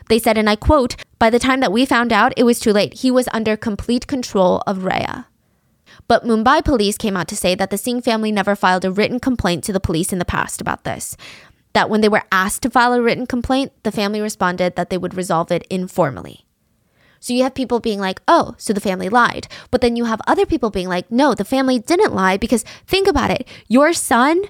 They 0.10 0.20
said, 0.20 0.38
and 0.38 0.50
I 0.50 0.58
quote, 0.58 0.98
by 1.20 1.30
the 1.30 1.40
time 1.40 1.62
that 1.62 1.72
we 1.72 1.86
found 1.86 2.12
out, 2.12 2.34
it 2.36 2.44
was 2.44 2.60
too 2.60 2.74
late. 2.74 2.96
He 2.96 3.10
was 3.10 3.30
under 3.32 3.56
complete 3.56 4.08
control 4.08 4.62
of 4.68 4.84
Rhea. 4.84 5.28
But 6.08 6.26
Mumbai 6.26 6.64
police 6.64 6.98
came 6.98 7.18
out 7.18 7.28
to 7.30 7.36
say 7.36 7.56
that 7.56 7.70
the 7.70 7.78
Singh 7.78 8.02
family 8.02 8.32
never 8.32 8.56
filed 8.56 8.86
a 8.86 8.92
written 8.92 9.20
complaint 9.20 9.64
to 9.66 9.74
the 9.74 9.80
police 9.80 10.12
in 10.12 10.20
the 10.20 10.26
past 10.26 10.62
about 10.62 10.84
this. 10.84 11.16
That 11.74 11.90
when 11.90 12.02
they 12.02 12.10
were 12.10 12.24
asked 12.32 12.64
to 12.64 12.70
file 12.70 12.94
a 12.94 13.02
written 13.02 13.26
complaint, 13.26 13.72
the 13.84 13.92
family 13.92 14.22
responded 14.22 14.76
that 14.76 14.90
they 14.90 14.98
would 14.98 15.14
resolve 15.14 15.52
it 15.52 15.66
informally. 15.70 16.46
So 17.22 17.34
you 17.34 17.44
have 17.44 17.54
people 17.54 17.80
being 17.80 18.00
like, 18.00 18.20
oh, 18.28 18.56
so 18.58 18.74
the 18.74 18.82
family 18.82 19.08
lied. 19.08 19.48
But 19.70 19.82
then 19.82 19.96
you 19.96 20.06
have 20.06 20.22
other 20.26 20.46
people 20.46 20.72
being 20.72 20.90
like, 20.90 21.10
no, 21.12 21.36
the 21.36 21.46
family 21.46 21.78
didn't 21.78 22.16
lie 22.16 22.36
because 22.36 22.66
think 22.88 23.08
about 23.08 23.30
it. 23.30 23.48
Your 23.68 23.94
son 23.94 24.42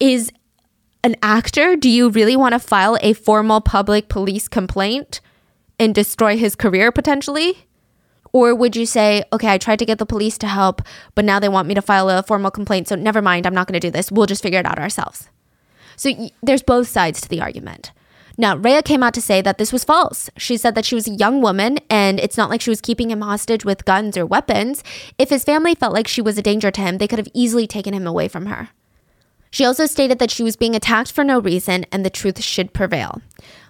is 0.00 0.32
an 1.04 1.14
actor. 1.22 1.76
Do 1.76 1.88
you 1.88 2.10
really 2.10 2.36
want 2.36 2.52
to 2.52 2.58
file 2.58 2.98
a 3.00 3.12
formal 3.12 3.60
public 3.60 4.08
police 4.08 4.48
complaint 4.48 5.20
and 5.78 5.94
destroy 5.94 6.36
his 6.36 6.56
career 6.56 6.90
potentially? 6.90 7.68
Or 8.36 8.54
would 8.54 8.76
you 8.76 8.84
say, 8.84 9.24
okay, 9.32 9.48
I 9.48 9.56
tried 9.56 9.78
to 9.78 9.86
get 9.86 9.96
the 9.96 10.04
police 10.04 10.36
to 10.38 10.46
help, 10.46 10.82
but 11.14 11.24
now 11.24 11.40
they 11.40 11.48
want 11.48 11.66
me 11.68 11.74
to 11.74 11.80
file 11.80 12.10
a 12.10 12.22
formal 12.22 12.50
complaint, 12.50 12.86
so 12.86 12.94
never 12.94 13.22
mind, 13.22 13.46
I'm 13.46 13.54
not 13.54 13.66
going 13.66 13.80
to 13.80 13.86
do 13.86 13.90
this. 13.90 14.12
We'll 14.12 14.26
just 14.26 14.42
figure 14.42 14.60
it 14.60 14.66
out 14.66 14.78
ourselves. 14.78 15.30
So 15.96 16.10
y- 16.10 16.32
there's 16.42 16.62
both 16.62 16.86
sides 16.86 17.22
to 17.22 17.30
the 17.30 17.40
argument. 17.40 17.92
Now, 18.36 18.54
Rhea 18.54 18.82
came 18.82 19.02
out 19.02 19.14
to 19.14 19.22
say 19.22 19.40
that 19.40 19.56
this 19.56 19.72
was 19.72 19.84
false. 19.84 20.28
She 20.36 20.58
said 20.58 20.74
that 20.74 20.84
she 20.84 20.94
was 20.94 21.08
a 21.08 21.12
young 21.12 21.40
woman 21.40 21.78
and 21.88 22.20
it's 22.20 22.36
not 22.36 22.50
like 22.50 22.60
she 22.60 22.68
was 22.68 22.82
keeping 22.82 23.10
him 23.10 23.22
hostage 23.22 23.64
with 23.64 23.86
guns 23.86 24.18
or 24.18 24.26
weapons. 24.26 24.84
If 25.16 25.30
his 25.30 25.42
family 25.42 25.74
felt 25.74 25.94
like 25.94 26.06
she 26.06 26.20
was 26.20 26.36
a 26.36 26.42
danger 26.42 26.70
to 26.70 26.80
him, 26.82 26.98
they 26.98 27.08
could 27.08 27.18
have 27.18 27.32
easily 27.32 27.66
taken 27.66 27.94
him 27.94 28.06
away 28.06 28.28
from 28.28 28.44
her. 28.52 28.68
She 29.50 29.64
also 29.64 29.86
stated 29.86 30.18
that 30.18 30.30
she 30.30 30.42
was 30.42 30.56
being 30.56 30.74
attacked 30.74 31.10
for 31.10 31.24
no 31.24 31.38
reason 31.38 31.86
and 31.90 32.04
the 32.04 32.10
truth 32.10 32.42
should 32.42 32.74
prevail. 32.74 33.22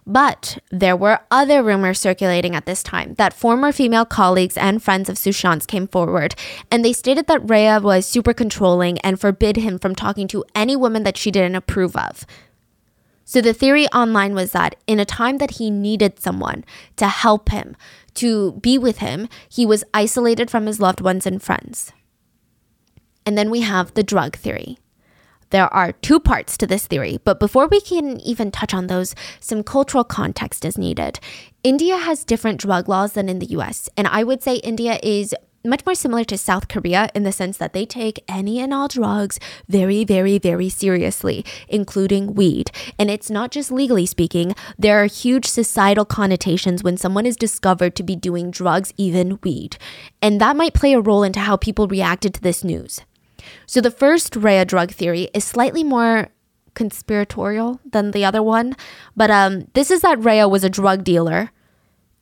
But 0.07 0.59
there 0.71 0.97
were 0.97 1.21
other 1.33 1.65
rumors 1.65 1.99
circulating 1.99 2.55
at 2.55 2.65
this 2.65 2.85
time 2.85 3.15
that 3.15 3.33
former 3.33 3.73
female 3.73 4.05
colleagues 4.05 4.57
and 4.57 4.81
friends 4.81 5.09
of 5.09 5.17
Sushant's 5.17 5.67
came 5.67 5.89
forward, 5.89 6.37
and 6.71 6.85
they 6.85 6.93
stated 6.93 7.27
that 7.27 7.51
Rhea 7.51 7.81
was 7.81 8.07
super 8.07 8.33
controlling 8.33 9.01
and 9.01 9.21
forbid 9.21 9.57
him 9.57 9.81
from 9.81 9.97
talking 9.97 10.29
to 10.29 10.45
any 10.55 10.77
woman 10.77 11.03
that 11.03 11.17
she 11.17 11.33
didn't 11.33 11.57
approve 11.57 11.97
of. 11.97 12.25
So 13.25 13.41
the 13.41 13.53
theory 13.53 13.89
online 13.89 14.37
was 14.37 14.53
that 14.53 14.77
in 14.87 15.01
a 15.01 15.05
time 15.05 15.39
that 15.39 15.53
he 15.53 15.69
needed 15.69 16.21
someone 16.21 16.65
to 16.95 17.09
help 17.09 17.49
him, 17.49 17.77
to 18.15 18.53
be 18.53 18.79
with 18.79 18.99
him, 18.99 19.29
he 19.49 19.67
was 19.67 19.83
isolated 19.93 20.49
from 20.49 20.67
his 20.67 20.79
loved 20.79 21.01
ones 21.01 21.27
and 21.27 21.43
friends. 21.43 21.93
And 23.27 23.37
then 23.37 23.51
we 23.51 23.63
have 23.63 23.95
the 23.95 24.05
drug 24.05 24.37
theory. 24.37 24.79
There 25.51 25.73
are 25.73 25.93
two 25.93 26.19
parts 26.19 26.57
to 26.59 26.67
this 26.67 26.87
theory, 26.87 27.19
but 27.25 27.39
before 27.39 27.69
we 27.69 27.81
can 27.81 28.21
even 28.21 28.51
touch 28.51 28.75
on 28.75 28.89
those, 28.89 29.15
some 29.41 29.63
cultural 29.63 30.05
context 30.05 30.65
is 30.65 30.77
needed. 30.77 31.21
India 31.63 31.97
has 31.97 32.25
different 32.25 32.61
drug 32.61 32.89
laws 32.89 33.13
than 33.13 33.29
in 33.29 33.39
the 33.39 33.53
US, 33.59 33.89
and 33.97 34.07
I 34.09 34.25
would 34.25 34.43
say 34.43 34.57
India 34.57 34.99
is 35.03 35.35
much 35.67 35.85
more 35.85 35.95
similar 35.95 36.25
to 36.25 36.39
South 36.39 36.69
Korea 36.69 37.11
in 37.15 37.25
the 37.25 37.33
sense 37.33 37.57
that 37.59 37.73
they 37.73 37.85
take 37.85 38.25
any 38.29 38.61
and 38.61 38.73
all 38.73 38.89
drugs 38.89 39.39
very, 39.69 40.05
very, 40.05 40.39
very 40.39 40.69
seriously, 40.69 41.45
including 41.69 42.35
weed. 42.35 42.71
And 42.99 43.11
it's 43.11 43.31
not 43.31 43.51
just 43.51 43.71
legally 43.71 44.07
speaking, 44.07 44.55
there 44.79 45.03
are 45.03 45.07
huge 45.07 45.47
societal 45.47 46.05
connotations 46.05 46.83
when 46.83 46.97
someone 46.97 47.27
is 47.27 47.37
discovered 47.37 47.97
to 47.97 48.03
be 48.03 48.17
doing 48.17 48.51
drugs, 48.51 48.93
even 48.97 49.39
weed. 49.43 49.77
And 50.23 50.41
that 50.41 50.57
might 50.57 50.75
play 50.75 50.93
a 50.93 51.01
role 51.01 51.23
into 51.23 51.41
how 51.41 51.57
people 51.57 51.89
reacted 51.89 52.35
to 52.35 52.41
this 52.41 52.63
news. 52.63 53.01
So 53.67 53.81
the 53.81 53.91
first 53.91 54.37
Rhea 54.37 54.65
drug 54.65 54.91
theory 54.91 55.29
is 55.35 55.45
slightly 55.45 55.85
more 55.85 56.29
conspiratorial 56.75 57.81
than 57.91 58.11
the 58.11 58.25
other 58.25 58.43
one, 58.43 58.77
but 59.17 59.31
um, 59.31 59.69
this 59.73 59.91
is 59.91 60.03
that 60.03 60.23
Rhea 60.23 60.47
was 60.49 60.63
a 60.63 60.71
drug 60.71 61.05
dealer 61.05 61.51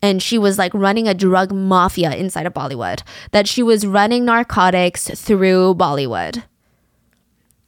and 0.05 0.23
she 0.23 0.37
was 0.37 0.59
like 0.59 0.75
running 0.75 1.09
a 1.09 1.15
drug 1.15 1.51
mafia 1.51 2.15
inside 2.15 2.47
of 2.47 2.53
Bollywood, 2.53 3.03
that 3.33 3.49
she 3.49 3.63
was 3.63 3.87
running 3.87 4.27
narcotics 4.27 5.09
through 5.09 5.75
Bollywood. 5.77 6.45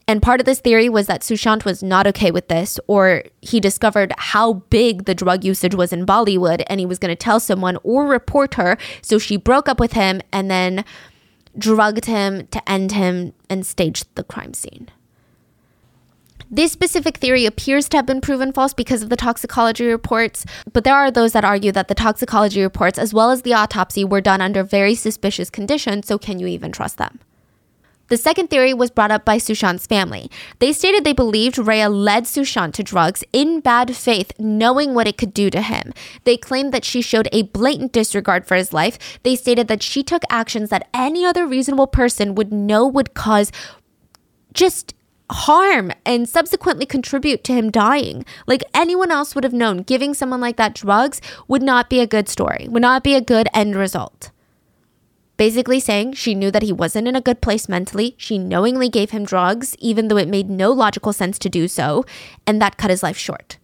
And 0.08 0.22
part 0.22 0.38
of 0.38 0.46
this 0.46 0.60
theory 0.60 0.88
was 0.88 1.06
that 1.06 1.22
Sushant 1.22 1.64
was 1.64 1.82
not 1.82 2.06
okay 2.06 2.30
with 2.30 2.48
this, 2.48 2.78
or 2.86 3.24
he 3.40 3.58
discovered 3.58 4.12
how 4.18 4.52
big 4.70 5.06
the 5.06 5.14
drug 5.14 5.44
usage 5.44 5.74
was 5.74 5.92
in 5.92 6.06
Bollywood 6.06 6.62
and 6.68 6.78
he 6.78 6.86
was 6.86 6.98
going 6.98 7.10
to 7.10 7.16
tell 7.16 7.40
someone 7.40 7.78
or 7.82 8.06
report 8.06 8.54
her. 8.54 8.76
So 9.02 9.18
she 9.18 9.36
broke 9.36 9.68
up 9.68 9.80
with 9.80 9.94
him 9.94 10.20
and 10.30 10.50
then 10.50 10.84
drugged 11.58 12.04
him 12.04 12.46
to 12.48 12.70
end 12.70 12.92
him 12.92 13.32
and 13.48 13.66
staged 13.66 14.06
the 14.14 14.24
crime 14.24 14.54
scene. 14.54 14.88
This 16.50 16.70
specific 16.70 17.16
theory 17.16 17.44
appears 17.44 17.88
to 17.88 17.96
have 17.96 18.06
been 18.06 18.20
proven 18.20 18.52
false 18.52 18.72
because 18.72 19.02
of 19.02 19.08
the 19.08 19.16
toxicology 19.16 19.86
reports, 19.86 20.46
but 20.72 20.84
there 20.84 20.94
are 20.94 21.10
those 21.10 21.32
that 21.32 21.44
argue 21.44 21.72
that 21.72 21.88
the 21.88 21.94
toxicology 21.94 22.62
reports, 22.62 22.98
as 22.98 23.12
well 23.12 23.32
as 23.32 23.42
the 23.42 23.54
autopsy, 23.54 24.04
were 24.04 24.20
done 24.20 24.40
under 24.40 24.62
very 24.62 24.94
suspicious 24.94 25.50
conditions, 25.50 26.06
so 26.06 26.18
can 26.18 26.38
you 26.38 26.46
even 26.46 26.70
trust 26.70 26.98
them? 26.98 27.18
The 28.08 28.16
second 28.16 28.50
theory 28.50 28.72
was 28.72 28.90
brought 28.90 29.10
up 29.10 29.24
by 29.24 29.38
Sushant's 29.38 29.86
family. 29.86 30.30
They 30.60 30.72
stated 30.72 31.02
they 31.02 31.12
believed 31.12 31.58
Rhea 31.58 31.88
led 31.88 32.24
Sushant 32.24 32.72
to 32.74 32.82
drugs 32.84 33.24
in 33.32 33.60
bad 33.60 33.96
faith, 33.96 34.32
knowing 34.38 34.94
what 34.94 35.08
it 35.08 35.18
could 35.18 35.34
do 35.34 35.50
to 35.50 35.60
him. 35.60 35.92
They 36.24 36.36
claimed 36.36 36.72
that 36.72 36.84
she 36.84 37.02
showed 37.02 37.28
a 37.32 37.42
blatant 37.42 37.92
disregard 37.92 38.46
for 38.46 38.54
his 38.54 38.72
life. 38.72 38.98
They 39.22 39.34
stated 39.34 39.66
that 39.68 39.82
she 39.82 40.02
took 40.02 40.22
actions 40.30 40.70
that 40.70 40.88
any 40.94 41.24
other 41.24 41.46
reasonable 41.46 41.88
person 41.88 42.34
would 42.36 42.52
know 42.52 42.86
would 42.86 43.14
cause 43.14 43.50
just 44.52 44.94
harm 45.30 45.92
and 46.04 46.28
subsequently 46.28 46.86
contribute 46.86 47.42
to 47.44 47.52
him 47.52 47.70
dying. 47.70 48.24
Like 48.46 48.62
anyone 48.72 49.10
else 49.10 49.34
would 49.34 49.44
have 49.44 49.52
known, 49.52 49.78
giving 49.78 50.14
someone 50.14 50.40
like 50.40 50.56
that 50.56 50.74
drugs 50.74 51.20
would 51.48 51.62
not 51.62 51.90
be 51.90 52.00
a 52.00 52.06
good 52.06 52.28
story, 52.28 52.66
would 52.70 52.82
not 52.82 53.02
be 53.02 53.14
a 53.14 53.20
good 53.20 53.48
end 53.52 53.74
result. 53.74 54.30
Basically, 55.36 55.80
saying 55.80 56.14
she 56.14 56.34
knew 56.34 56.50
that 56.50 56.62
he 56.62 56.72
wasn't 56.72 57.08
in 57.08 57.16
a 57.16 57.20
good 57.20 57.42
place 57.42 57.68
mentally. 57.68 58.14
She 58.16 58.38
knowingly 58.38 58.88
gave 58.88 59.10
him 59.10 59.24
drugs, 59.24 59.76
even 59.78 60.08
though 60.08 60.16
it 60.16 60.28
made 60.28 60.48
no 60.48 60.72
logical 60.72 61.12
sense 61.12 61.38
to 61.40 61.50
do 61.50 61.68
so, 61.68 62.04
and 62.46 62.60
that 62.60 62.78
cut 62.78 62.90
his 62.90 63.02
life 63.02 63.18
short. 63.18 63.58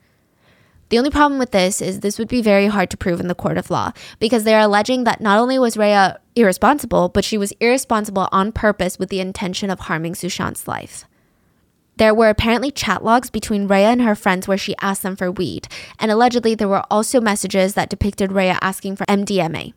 The 0.90 0.98
only 0.98 1.08
problem 1.08 1.38
with 1.38 1.52
this 1.52 1.80
is 1.80 2.00
this 2.00 2.18
would 2.18 2.28
be 2.28 2.42
very 2.42 2.66
hard 2.66 2.90
to 2.90 2.98
prove 2.98 3.18
in 3.18 3.28
the 3.28 3.34
court 3.34 3.56
of 3.56 3.70
law 3.70 3.92
because 4.18 4.44
they're 4.44 4.60
alleging 4.60 5.04
that 5.04 5.22
not 5.22 5.38
only 5.38 5.58
was 5.58 5.78
Rhea 5.78 6.20
irresponsible, 6.36 7.08
but 7.08 7.24
she 7.24 7.38
was 7.38 7.54
irresponsible 7.60 8.28
on 8.30 8.52
purpose 8.52 8.98
with 8.98 9.08
the 9.08 9.20
intention 9.20 9.70
of 9.70 9.80
harming 9.80 10.14
Sushant's 10.14 10.68
life. 10.68 11.06
There 11.96 12.14
were 12.14 12.28
apparently 12.28 12.70
chat 12.70 13.02
logs 13.02 13.30
between 13.30 13.68
Rhea 13.68 13.88
and 13.88 14.02
her 14.02 14.14
friends 14.14 14.46
where 14.46 14.58
she 14.58 14.76
asked 14.82 15.02
them 15.02 15.16
for 15.16 15.30
weed, 15.30 15.66
and 15.98 16.10
allegedly 16.10 16.54
there 16.54 16.68
were 16.68 16.84
also 16.90 17.22
messages 17.22 17.72
that 17.72 17.88
depicted 17.88 18.30
Rhea 18.30 18.58
asking 18.60 18.96
for 18.96 19.06
MDMA, 19.06 19.72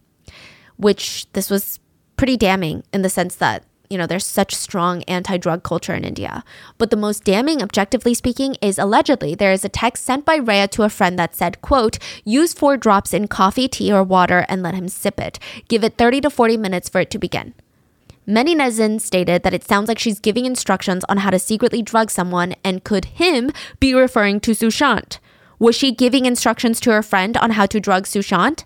which 0.75 1.31
this 1.31 1.49
was 1.49 1.79
pretty 2.17 2.37
damning 2.37 2.83
in 2.93 3.01
the 3.01 3.09
sense 3.09 3.35
that 3.35 3.63
you 3.89 3.97
know 3.97 4.07
there's 4.07 4.25
such 4.25 4.55
strong 4.55 5.03
anti-drug 5.03 5.63
culture 5.63 5.93
in 5.93 6.03
India. 6.03 6.43
But 6.77 6.89
the 6.89 6.97
most 6.97 7.23
damning 7.23 7.61
objectively 7.61 8.13
speaking 8.13 8.55
is 8.61 8.79
allegedly 8.79 9.35
there 9.35 9.51
is 9.51 9.63
a 9.63 9.69
text 9.69 10.03
sent 10.03 10.25
by 10.25 10.37
Rhea 10.37 10.67
to 10.69 10.83
a 10.83 10.89
friend 10.89 11.19
that 11.19 11.35
said, 11.35 11.61
quote, 11.61 11.99
use 12.23 12.53
four 12.53 12.77
drops 12.77 13.13
in 13.13 13.27
coffee, 13.27 13.67
tea, 13.67 13.93
or 13.93 14.03
water 14.03 14.45
and 14.49 14.63
let 14.63 14.75
him 14.75 14.87
sip 14.87 15.19
it. 15.19 15.39
Give 15.67 15.83
it 15.83 15.97
30 15.97 16.21
to 16.21 16.29
40 16.29 16.57
minutes 16.57 16.89
for 16.89 17.01
it 17.01 17.11
to 17.11 17.19
begin. 17.19 17.53
Many 18.27 18.55
netizens 18.55 19.01
stated 19.01 19.43
that 19.43 19.53
it 19.53 19.63
sounds 19.63 19.87
like 19.87 19.99
she's 19.99 20.19
giving 20.19 20.47
instructions 20.47 21.05
on 21.07 21.17
how 21.17 21.29
to 21.29 21.37
secretly 21.37 21.83
drug 21.83 22.09
someone 22.09 22.55
and 22.63 22.83
could 22.83 23.05
him 23.05 23.51
be 23.79 23.93
referring 23.93 24.39
to 24.41 24.51
Sushant. 24.51 25.19
Was 25.59 25.75
she 25.75 25.93
giving 25.93 26.25
instructions 26.25 26.79
to 26.81 26.91
her 26.91 27.03
friend 27.03 27.37
on 27.37 27.51
how 27.51 27.67
to 27.67 27.79
drug 27.79 28.05
Sushant? 28.05 28.63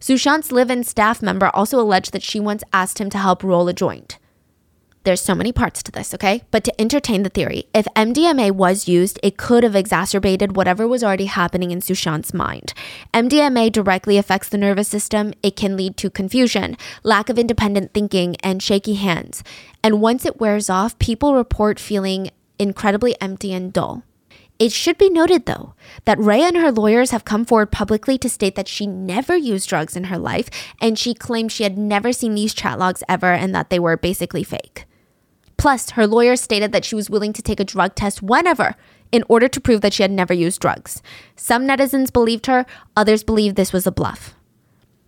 Sushant's 0.00 0.50
live 0.50 0.70
in 0.70 0.82
staff 0.82 1.20
member 1.20 1.50
also 1.52 1.78
alleged 1.78 2.12
that 2.12 2.22
she 2.22 2.40
once 2.40 2.64
asked 2.72 2.98
him 2.98 3.10
to 3.10 3.18
help 3.18 3.44
roll 3.44 3.68
a 3.68 3.74
joint. 3.74 4.18
There's 5.04 5.20
so 5.20 5.34
many 5.34 5.52
parts 5.52 5.82
to 5.82 5.92
this, 5.92 6.14
okay? 6.14 6.42
But 6.50 6.64
to 6.64 6.80
entertain 6.80 7.22
the 7.22 7.28
theory, 7.28 7.64
if 7.74 7.86
MDMA 7.96 8.52
was 8.52 8.88
used, 8.88 9.18
it 9.22 9.36
could 9.36 9.62
have 9.62 9.76
exacerbated 9.76 10.56
whatever 10.56 10.88
was 10.88 11.04
already 11.04 11.26
happening 11.26 11.70
in 11.70 11.80
Sushant's 11.80 12.32
mind. 12.32 12.72
MDMA 13.12 13.72
directly 13.72 14.16
affects 14.16 14.48
the 14.48 14.58
nervous 14.58 14.88
system. 14.88 15.34
It 15.42 15.54
can 15.54 15.76
lead 15.76 15.98
to 15.98 16.08
confusion, 16.08 16.78
lack 17.02 17.28
of 17.28 17.38
independent 17.38 17.92
thinking, 17.92 18.36
and 18.42 18.62
shaky 18.62 18.94
hands. 18.94 19.42
And 19.82 20.00
once 20.00 20.24
it 20.24 20.40
wears 20.40 20.70
off, 20.70 20.98
people 20.98 21.34
report 21.34 21.78
feeling 21.78 22.30
incredibly 22.58 23.18
empty 23.20 23.52
and 23.52 23.72
dull. 23.72 24.02
It 24.60 24.72
should 24.72 24.98
be 24.98 25.08
noted, 25.08 25.46
though, 25.46 25.72
that 26.04 26.18
Rhea 26.18 26.48
and 26.48 26.56
her 26.58 26.70
lawyers 26.70 27.12
have 27.12 27.24
come 27.24 27.46
forward 27.46 27.72
publicly 27.72 28.18
to 28.18 28.28
state 28.28 28.56
that 28.56 28.68
she 28.68 28.86
never 28.86 29.34
used 29.34 29.66
drugs 29.70 29.96
in 29.96 30.04
her 30.04 30.18
life, 30.18 30.50
and 30.82 30.98
she 30.98 31.14
claimed 31.14 31.50
she 31.50 31.62
had 31.62 31.78
never 31.78 32.12
seen 32.12 32.34
these 32.34 32.52
chat 32.52 32.78
logs 32.78 33.02
ever 33.08 33.32
and 33.32 33.54
that 33.54 33.70
they 33.70 33.78
were 33.78 33.96
basically 33.96 34.44
fake. 34.44 34.84
Plus, 35.56 35.90
her 35.90 36.06
lawyer 36.06 36.36
stated 36.36 36.72
that 36.72 36.84
she 36.84 36.94
was 36.94 37.08
willing 37.08 37.32
to 37.32 37.42
take 37.42 37.58
a 37.58 37.64
drug 37.64 37.94
test 37.94 38.22
whenever 38.22 38.76
in 39.10 39.24
order 39.28 39.48
to 39.48 39.62
prove 39.62 39.80
that 39.80 39.94
she 39.94 40.02
had 40.02 40.10
never 40.10 40.34
used 40.34 40.60
drugs. 40.60 41.02
Some 41.36 41.66
netizens 41.66 42.12
believed 42.12 42.44
her, 42.44 42.66
others 42.94 43.24
believed 43.24 43.56
this 43.56 43.72
was 43.72 43.86
a 43.86 43.92
bluff. 43.92 44.34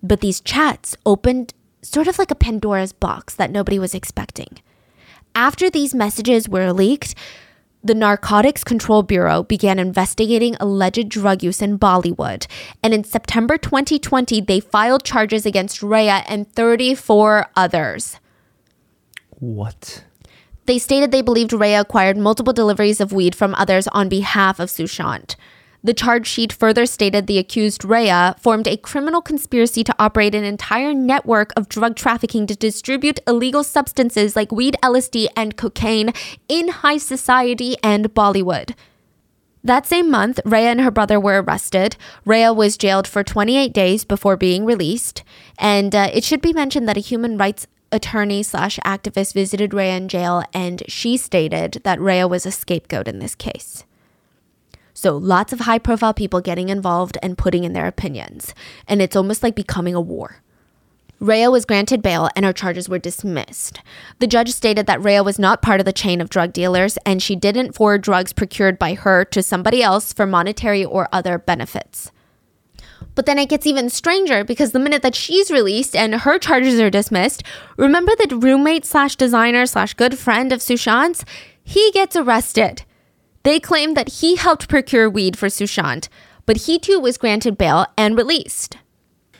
But 0.03 0.23
these 0.23 0.41
chats 0.41 0.97
opened 1.05 1.53
sort 1.83 2.09
of 2.09 2.19
like 2.19 2.31
a 2.31 2.35
Pandora's 2.35 2.95
box 2.95 3.35
that 3.35 3.51
nobody 3.51 3.79
was 3.79 3.95
expecting. 3.95 4.61
After 5.35 5.69
these 5.69 5.95
messages 5.95 6.49
were 6.49 6.73
leaked, 6.73 7.15
the 7.85 7.95
Narcotics 7.95 8.62
Control 8.62 9.03
Bureau 9.03 9.43
began 9.43 9.78
investigating 9.78 10.57
alleged 10.61 11.09
drug 11.09 11.43
use 11.43 11.61
in 11.61 11.78
Bollywood. 11.78 12.47
And 12.83 12.95
in 12.95 13.03
September 13.03 13.59
2020, 13.59 14.41
they 14.43 14.61
filed 14.61 15.05
charges 15.05 15.45
against 15.45 15.83
Rhea 15.83 16.22
and 16.28 16.51
34 16.53 17.51
others. 17.57 18.20
What? 19.30 20.05
They 20.66 20.78
stated 20.78 21.11
they 21.11 21.22
believed 21.22 21.53
Rhea 21.53 21.80
acquired 21.80 22.16
multiple 22.16 22.53
deliveries 22.53 23.01
of 23.01 23.12
weed 23.12 23.35
from 23.35 23.55
others 23.57 23.89
on 23.89 24.09
behalf 24.09 24.61
of 24.61 24.68
Sushant. 24.68 25.35
The 25.85 25.95
charge 25.95 26.28
sheet 26.28 26.53
further 26.53 26.87
stated 26.87 27.26
the 27.26 27.39
accused 27.39 27.85
Rhea 27.85 28.37
formed 28.39 28.68
a 28.68 28.76
criminal 28.76 29.20
conspiracy 29.20 29.83
to 29.83 29.95
operate 29.99 30.35
an 30.35 30.45
entire 30.45 30.95
network 30.95 31.53
of 31.57 31.68
drug 31.68 31.97
trafficking 31.97 32.47
to 32.47 32.55
distribute 32.55 33.18
illegal 33.26 33.64
substances 33.64 34.37
like 34.37 34.53
weed, 34.53 34.76
LSD, 34.80 35.26
and 35.37 35.57
cocaine 35.57 36.12
in 36.49 36.68
high 36.68 36.99
society 36.99 37.76
and 37.83 38.14
Bollywood. 38.14 38.74
That 39.64 39.87
same 39.87 40.09
month, 40.09 40.39
Rhea 40.45 40.70
and 40.70 40.80
her 40.80 40.91
brother 40.91 41.18
were 41.18 41.43
arrested. 41.43 41.97
Rhea 42.24 42.53
was 42.53 42.76
jailed 42.76 43.09
for 43.09 43.24
28 43.24 43.72
days 43.72 44.05
before 44.05 44.37
being 44.37 44.64
released. 44.64 45.24
And 45.59 45.95
uh, 45.95 46.11
it 46.12 46.24
should 46.24 46.43
be 46.43 46.53
mentioned 46.53 46.89
that 46.89 46.97
a 46.97 47.01
human 47.01 47.37
rights 47.37 47.66
attorney 47.93 48.43
slash 48.43 48.78
activist 48.85 49.35
visited 49.35 49.74
Rhea 49.74 49.97
in 49.97 50.09
jail, 50.09 50.43
and 50.53 50.83
she 50.89 51.16
stated 51.16 51.80
that 51.85 52.01
Rhea 52.01 52.26
was 52.26 52.47
a 52.47 52.51
scapegoat 52.51 53.07
in 53.07 53.18
this 53.18 53.35
case. 53.35 53.85
So 55.03 55.17
lots 55.17 55.53
of 55.53 55.59
high 55.59 55.81
profile 55.81 56.15
people 56.15 56.41
getting 56.41 56.69
involved 56.69 57.19
and 57.25 57.37
putting 57.37 57.65
in 57.65 57.73
their 57.73 57.89
opinions. 57.89 58.55
And 58.87 59.03
it's 59.03 59.17
almost 59.17 59.43
like 59.43 59.57
becoming 59.57 59.97
a 59.97 60.01
war. 60.01 60.37
Rhea 61.19 61.51
was 61.51 61.65
granted 61.65 62.03
bail 62.03 62.31
and 62.37 62.45
her 62.45 62.53
charges 62.53 62.89
were 62.89 63.01
dismissed. 63.01 63.81
The 64.21 64.29
judge 64.29 64.51
stated 64.51 64.87
that 64.87 65.03
Rhea 65.03 65.25
was 65.25 65.41
not 65.41 65.61
part 65.61 65.81
of 65.81 65.87
the 65.87 65.93
chain 65.93 66.21
of 66.21 66.31
drug 66.31 66.53
dealers 66.53 66.99
and 67.05 67.21
she 67.21 67.35
didn't 67.35 67.73
forward 67.73 68.03
drugs 68.03 68.33
procured 68.33 68.79
by 68.79 68.95
her 68.95 69.25
to 69.25 69.43
somebody 69.43 69.83
else 69.83 70.13
for 70.13 70.25
monetary 70.25 70.85
or 70.85 71.09
other 71.11 71.37
benefits. 71.37 72.13
But 73.17 73.27
then 73.27 73.41
it 73.41 73.49
gets 73.49 73.67
even 73.67 73.91
stranger 73.91 74.45
because 74.45 74.71
the 74.71 74.79
minute 74.79 75.03
that 75.03 75.17
she's 75.17 75.51
released 75.51 75.97
and 75.97 76.15
her 76.15 76.39
charges 76.39 76.79
are 76.79 76.91
dismissed, 76.91 77.43
remember 77.77 78.13
the 78.15 78.37
roommate 78.37 78.85
slash 78.85 79.17
designer 79.17 79.67
slash 79.67 79.95
good 79.95 80.17
friend 80.17 80.53
of 80.53 80.61
Sushant's? 80.61 81.25
He 81.65 81.91
gets 81.91 82.15
arrested. 82.15 82.85
They 83.45 83.59
claim 83.61 83.95
that 83.95 84.09
he 84.20 84.36
helped 84.36 84.68
procure 84.68 85.11
weed 85.11 85.36
for 85.38 85.49
Sushant, 85.49 86.09
but 86.47 86.57
he 86.59 86.78
too 86.78 87.01
was 87.01 87.18
granted 87.18 87.59
bail 87.59 87.86
and 87.97 88.16
released. 88.16 88.76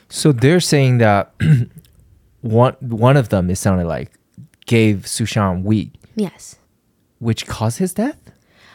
So 0.09 0.31
they're 0.31 0.59
saying 0.59 0.97
that 0.99 1.33
one 2.41 2.73
one 2.81 3.17
of 3.17 3.29
them, 3.29 3.49
it 3.49 3.55
sounded 3.55 3.87
like, 3.87 4.11
gave 4.65 4.99
Sushant 5.05 5.63
weed, 5.63 5.97
Yes. 6.15 6.57
which 7.19 7.47
caused 7.47 7.79
his 7.79 7.93
death. 7.93 8.17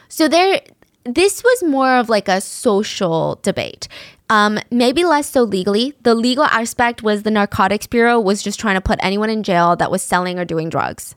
So 0.07 0.27
there 0.27 0.61
this 1.05 1.43
was 1.43 1.63
more 1.63 1.95
of 1.97 2.09
like 2.09 2.27
a 2.27 2.41
social 2.41 3.39
debate. 3.41 3.87
Um, 4.31 4.59
maybe 4.69 5.05
less 5.05 5.27
so 5.27 5.41
legally. 5.41 5.95
The 6.03 6.13
legal 6.13 6.43
aspect 6.43 7.01
was 7.01 7.23
the 7.23 7.31
Narcotics 7.31 7.87
Bureau 7.87 8.19
was 8.19 8.43
just 8.43 8.59
trying 8.59 8.75
to 8.75 8.81
put 8.81 8.99
anyone 9.01 9.29
in 9.31 9.41
jail 9.41 9.75
that 9.77 9.89
was 9.89 10.03
selling 10.03 10.37
or 10.37 10.45
doing 10.45 10.69
drugs. 10.69 11.15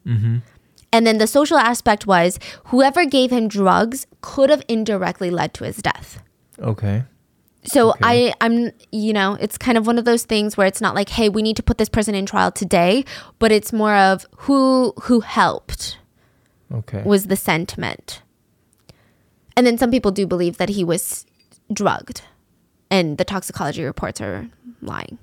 And 0.92 1.06
then 1.06 1.18
the 1.18 1.26
social 1.26 1.56
aspect 1.56 2.06
was 2.06 2.38
whoever 2.66 3.04
gave 3.06 3.30
him 3.30 3.48
drugs 3.48 4.06
could 4.20 4.50
have 4.50 4.62
indirectly 4.68 5.30
led 5.30 5.54
to 5.54 5.64
his 5.64 5.78
death. 5.78 6.22
Okay. 6.58 7.04
So 7.64 7.90
Okay. 7.90 8.00
I, 8.02 8.34
I'm, 8.40 8.72
you 8.90 9.12
know, 9.12 9.34
it's 9.40 9.56
kind 9.56 9.78
of 9.78 9.86
one 9.86 9.96
of 9.98 10.04
those 10.04 10.24
things 10.24 10.56
where 10.56 10.66
it's 10.66 10.80
not 10.80 10.94
like, 10.94 11.08
hey, 11.10 11.28
we 11.28 11.42
need 11.42 11.56
to 11.56 11.62
put 11.62 11.78
this 11.78 11.88
person 11.88 12.14
in 12.14 12.26
trial 12.26 12.50
today, 12.52 13.04
but 13.38 13.50
it's 13.52 13.72
more 13.72 13.94
of 13.94 14.26
who 14.36 14.92
who 15.02 15.20
helped 15.20 15.98
Okay. 16.72 17.02
was 17.04 17.26
the 17.26 17.36
sentiment. 17.36 18.22
And 19.56 19.66
then 19.66 19.78
some 19.78 19.90
people 19.90 20.10
do 20.10 20.26
believe 20.26 20.56
that 20.58 20.70
he 20.70 20.82
was 20.84 21.24
drugged, 21.72 22.22
and 22.90 23.16
the 23.18 23.24
toxicology 23.24 23.84
reports 23.84 24.20
are 24.20 24.48
lying. 24.80 25.18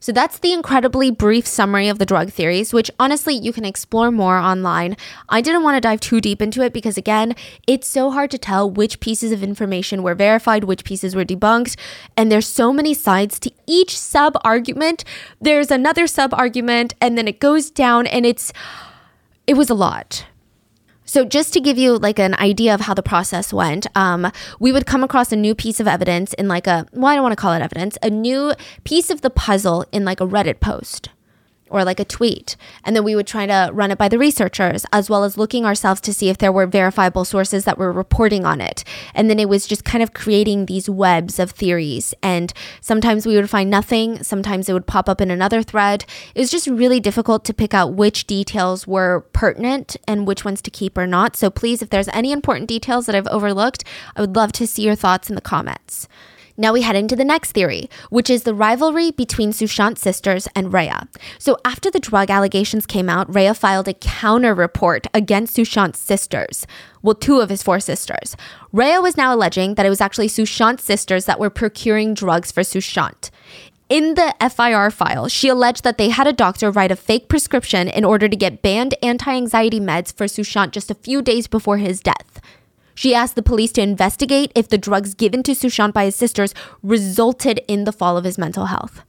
So 0.00 0.12
that's 0.12 0.38
the 0.38 0.54
incredibly 0.54 1.10
brief 1.10 1.46
summary 1.46 1.88
of 1.88 1.98
the 1.98 2.06
drug 2.06 2.30
theories, 2.30 2.72
which 2.72 2.90
honestly 2.98 3.34
you 3.34 3.52
can 3.52 3.66
explore 3.66 4.10
more 4.10 4.38
online. 4.38 4.96
I 5.28 5.42
didn't 5.42 5.62
want 5.62 5.76
to 5.76 5.80
dive 5.80 6.00
too 6.00 6.22
deep 6.22 6.40
into 6.40 6.62
it 6.62 6.72
because, 6.72 6.96
again, 6.96 7.36
it's 7.66 7.86
so 7.86 8.10
hard 8.10 8.30
to 8.30 8.38
tell 8.38 8.68
which 8.70 9.00
pieces 9.00 9.30
of 9.30 9.42
information 9.42 10.02
were 10.02 10.14
verified, 10.14 10.64
which 10.64 10.84
pieces 10.84 11.14
were 11.14 11.26
debunked, 11.26 11.76
and 12.16 12.32
there's 12.32 12.48
so 12.48 12.72
many 12.72 12.94
sides 12.94 13.38
to 13.40 13.52
each 13.66 13.98
sub 13.98 14.38
argument. 14.42 15.04
There's 15.38 15.70
another 15.70 16.06
sub 16.06 16.32
argument, 16.32 16.94
and 17.00 17.18
then 17.18 17.28
it 17.28 17.38
goes 17.38 17.70
down, 17.70 18.06
and 18.06 18.24
it's 18.24 18.54
it 19.46 19.54
was 19.54 19.68
a 19.68 19.74
lot. 19.74 20.24
So, 21.10 21.24
just 21.24 21.52
to 21.54 21.60
give 21.60 21.76
you 21.76 21.98
like 21.98 22.20
an 22.20 22.34
idea 22.34 22.72
of 22.72 22.82
how 22.82 22.94
the 22.94 23.02
process 23.02 23.52
went, 23.52 23.84
um, 23.96 24.30
we 24.60 24.70
would 24.70 24.86
come 24.86 25.02
across 25.02 25.32
a 25.32 25.36
new 25.36 25.56
piece 25.56 25.80
of 25.80 25.88
evidence 25.88 26.34
in 26.34 26.46
like 26.46 26.68
a 26.68 26.86
well, 26.92 27.06
I 27.06 27.16
don't 27.16 27.24
want 27.24 27.32
to 27.32 27.36
call 27.36 27.52
it 27.52 27.60
evidence, 27.60 27.98
a 28.00 28.10
new 28.10 28.52
piece 28.84 29.10
of 29.10 29.20
the 29.20 29.28
puzzle 29.28 29.84
in 29.90 30.04
like 30.04 30.20
a 30.20 30.24
Reddit 30.24 30.60
post 30.60 31.08
or 31.70 31.84
like 31.84 32.00
a 32.00 32.04
tweet, 32.04 32.56
and 32.84 32.94
then 32.94 33.04
we 33.04 33.14
would 33.14 33.26
try 33.26 33.46
to 33.46 33.70
run 33.72 33.90
it 33.90 33.98
by 33.98 34.08
the 34.08 34.18
researchers 34.18 34.84
as 34.92 35.08
well 35.08 35.24
as 35.24 35.38
looking 35.38 35.64
ourselves 35.64 36.00
to 36.02 36.12
see 36.12 36.28
if 36.28 36.38
there 36.38 36.52
were 36.52 36.66
verifiable 36.66 37.24
sources 37.24 37.64
that 37.64 37.78
were 37.78 37.92
reporting 37.92 38.44
on 38.44 38.60
it. 38.60 38.84
And 39.14 39.30
then 39.30 39.38
it 39.38 39.48
was 39.48 39.66
just 39.66 39.84
kind 39.84 40.02
of 40.02 40.12
creating 40.12 40.66
these 40.66 40.90
webs 40.90 41.38
of 41.38 41.50
theories, 41.50 42.14
and 42.22 42.52
sometimes 42.80 43.26
we 43.26 43.36
would 43.36 43.50
find 43.50 43.70
nothing, 43.70 44.22
sometimes 44.22 44.68
it 44.68 44.72
would 44.72 44.86
pop 44.86 45.08
up 45.08 45.20
in 45.20 45.30
another 45.30 45.62
thread. 45.62 46.04
It 46.34 46.40
was 46.40 46.50
just 46.50 46.66
really 46.66 47.00
difficult 47.00 47.44
to 47.46 47.54
pick 47.54 47.74
out 47.74 47.94
which 47.94 48.26
details 48.26 48.86
were 48.86 49.26
pertinent 49.32 49.96
and 50.06 50.26
which 50.26 50.44
ones 50.44 50.60
to 50.62 50.70
keep 50.70 50.98
or 50.98 51.06
not. 51.06 51.36
So 51.36 51.50
please, 51.50 51.82
if 51.82 51.90
there's 51.90 52.08
any 52.08 52.32
important 52.32 52.68
details 52.68 53.06
that 53.06 53.14
I've 53.14 53.26
overlooked, 53.28 53.84
I 54.16 54.20
would 54.20 54.36
love 54.36 54.52
to 54.52 54.66
see 54.66 54.82
your 54.82 54.94
thoughts 54.94 55.28
in 55.28 55.34
the 55.34 55.40
comments. 55.40 56.08
Now 56.60 56.74
we 56.74 56.82
head 56.82 56.94
into 56.94 57.16
the 57.16 57.24
next 57.24 57.52
theory, 57.52 57.88
which 58.10 58.28
is 58.28 58.42
the 58.42 58.52
rivalry 58.52 59.12
between 59.12 59.50
Sushant's 59.50 60.02
sisters 60.02 60.46
and 60.54 60.74
Rhea. 60.74 61.08
So 61.38 61.56
after 61.64 61.90
the 61.90 61.98
drug 61.98 62.28
allegations 62.28 62.84
came 62.84 63.08
out, 63.08 63.34
Rhea 63.34 63.54
filed 63.54 63.88
a 63.88 63.94
counter 63.94 64.54
report 64.54 65.06
against 65.14 65.56
Sushant's 65.56 65.98
sisters. 65.98 66.66
Well, 67.00 67.14
two 67.14 67.40
of 67.40 67.48
his 67.48 67.62
four 67.62 67.80
sisters. 67.80 68.36
Rhea 68.74 69.00
was 69.00 69.16
now 69.16 69.34
alleging 69.34 69.76
that 69.76 69.86
it 69.86 69.88
was 69.88 70.02
actually 70.02 70.28
Sushant's 70.28 70.84
sisters 70.84 71.24
that 71.24 71.40
were 71.40 71.48
procuring 71.48 72.12
drugs 72.12 72.52
for 72.52 72.60
Sushant. 72.60 73.30
In 73.88 74.12
the 74.12 74.34
FIR 74.38 74.90
file, 74.90 75.28
she 75.28 75.48
alleged 75.48 75.82
that 75.82 75.96
they 75.96 76.10
had 76.10 76.26
a 76.26 76.32
doctor 76.34 76.70
write 76.70 76.92
a 76.92 76.96
fake 76.96 77.30
prescription 77.30 77.88
in 77.88 78.04
order 78.04 78.28
to 78.28 78.36
get 78.36 78.60
banned 78.60 78.94
anti 79.02 79.34
anxiety 79.34 79.80
meds 79.80 80.14
for 80.14 80.26
Sushant 80.26 80.72
just 80.72 80.90
a 80.90 80.94
few 80.94 81.22
days 81.22 81.46
before 81.46 81.78
his 81.78 82.00
death. 82.00 82.29
She 83.00 83.14
asked 83.14 83.34
the 83.34 83.42
police 83.42 83.72
to 83.72 83.80
investigate 83.80 84.52
if 84.54 84.68
the 84.68 84.76
drugs 84.76 85.14
given 85.14 85.42
to 85.44 85.52
Sushant 85.52 85.94
by 85.94 86.04
his 86.04 86.14
sisters 86.14 86.52
resulted 86.82 87.62
in 87.66 87.84
the 87.84 87.92
fall 87.92 88.18
of 88.18 88.24
his 88.24 88.36
mental 88.36 88.66
health. 88.66 89.04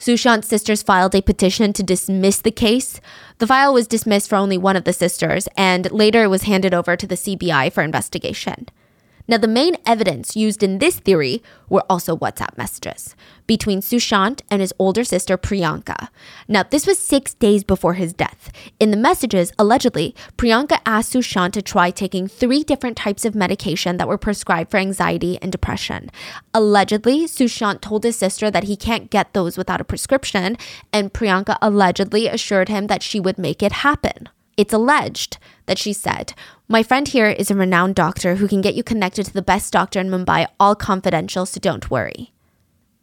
Sushant's 0.00 0.48
sisters 0.48 0.82
filed 0.82 1.14
a 1.14 1.20
petition 1.20 1.74
to 1.74 1.82
dismiss 1.82 2.38
the 2.38 2.50
case. 2.50 3.02
The 3.36 3.46
file 3.46 3.74
was 3.74 3.86
dismissed 3.86 4.30
for 4.30 4.36
only 4.36 4.56
one 4.56 4.76
of 4.76 4.84
the 4.84 4.94
sisters, 4.94 5.46
and 5.58 5.92
later 5.92 6.22
it 6.22 6.28
was 6.28 6.44
handed 6.44 6.72
over 6.72 6.96
to 6.96 7.06
the 7.06 7.16
CBI 7.16 7.70
for 7.70 7.82
investigation. 7.82 8.66
Now, 9.30 9.36
the 9.36 9.46
main 9.46 9.76
evidence 9.84 10.34
used 10.36 10.62
in 10.62 10.78
this 10.78 10.98
theory 10.98 11.42
were 11.68 11.84
also 11.90 12.16
WhatsApp 12.16 12.56
messages 12.56 13.14
between 13.46 13.80
Sushant 13.80 14.40
and 14.50 14.62
his 14.62 14.72
older 14.78 15.04
sister 15.04 15.36
Priyanka. 15.36 16.08
Now, 16.48 16.62
this 16.62 16.86
was 16.86 16.98
six 16.98 17.34
days 17.34 17.62
before 17.62 17.94
his 17.94 18.14
death. 18.14 18.50
In 18.80 18.90
the 18.90 18.96
messages, 18.96 19.52
allegedly, 19.58 20.14
Priyanka 20.38 20.80
asked 20.86 21.12
Sushant 21.12 21.52
to 21.52 21.60
try 21.60 21.90
taking 21.90 22.26
three 22.26 22.62
different 22.62 22.96
types 22.96 23.26
of 23.26 23.34
medication 23.34 23.98
that 23.98 24.08
were 24.08 24.16
prescribed 24.16 24.70
for 24.70 24.78
anxiety 24.78 25.38
and 25.42 25.52
depression. 25.52 26.10
Allegedly, 26.54 27.26
Sushant 27.26 27.82
told 27.82 28.04
his 28.04 28.16
sister 28.16 28.50
that 28.50 28.64
he 28.64 28.76
can't 28.76 29.10
get 29.10 29.34
those 29.34 29.58
without 29.58 29.82
a 29.82 29.84
prescription, 29.84 30.56
and 30.90 31.12
Priyanka 31.12 31.58
allegedly 31.60 32.28
assured 32.28 32.70
him 32.70 32.86
that 32.86 33.02
she 33.02 33.20
would 33.20 33.36
make 33.36 33.62
it 33.62 33.72
happen. 33.72 34.30
It's 34.56 34.72
alleged 34.72 35.38
that 35.68 35.78
she 35.78 35.92
said, 35.92 36.34
My 36.66 36.82
friend 36.82 37.06
here 37.06 37.28
is 37.28 37.50
a 37.50 37.54
renowned 37.54 37.94
doctor 37.94 38.34
who 38.36 38.48
can 38.48 38.60
get 38.60 38.74
you 38.74 38.82
connected 38.82 39.26
to 39.26 39.32
the 39.32 39.42
best 39.42 39.72
doctor 39.72 40.00
in 40.00 40.10
Mumbai, 40.10 40.46
all 40.58 40.74
confidential, 40.74 41.46
so 41.46 41.60
don't 41.60 41.90
worry. 41.90 42.32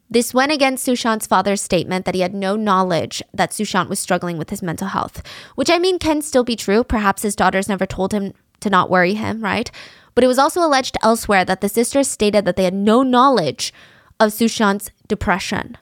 This 0.10 0.34
went 0.34 0.52
against 0.52 0.86
Sushant's 0.86 1.26
father's 1.26 1.62
statement 1.62 2.06
that 2.06 2.14
he 2.14 2.22
had 2.22 2.34
no 2.34 2.56
knowledge 2.56 3.24
that 3.34 3.52
Sushant 3.52 3.90
was 3.90 4.00
struggling 4.00 4.38
with 4.38 4.50
his 4.50 4.62
mental 4.62 4.90
health, 4.90 5.24
which 5.56 5.70
I 5.70 5.80
mean 5.80 5.98
can 5.98 6.22
still 6.22 6.44
be 6.44 6.56
true. 6.56 6.84
Perhaps 6.84 7.24
his 7.24 7.36
daughters 7.36 7.70
never 7.70 7.86
told 7.86 8.14
him 8.14 8.34
to 8.60 8.70
not 8.70 8.90
worry 8.90 9.16
him, 9.16 9.42
right? 9.42 9.72
But 10.14 10.24
it 10.24 10.28
was 10.28 10.40
also 10.40 10.62
alleged 10.62 10.98
elsewhere 11.02 11.44
that 11.46 11.62
the 11.62 11.70
sisters 11.70 12.08
stated 12.08 12.46
that 12.46 12.56
they 12.56 12.64
had 12.66 12.74
no 12.74 13.04
knowledge 13.04 13.74
of 14.20 14.32
Sushant's 14.32 14.92
depression. 15.08 15.78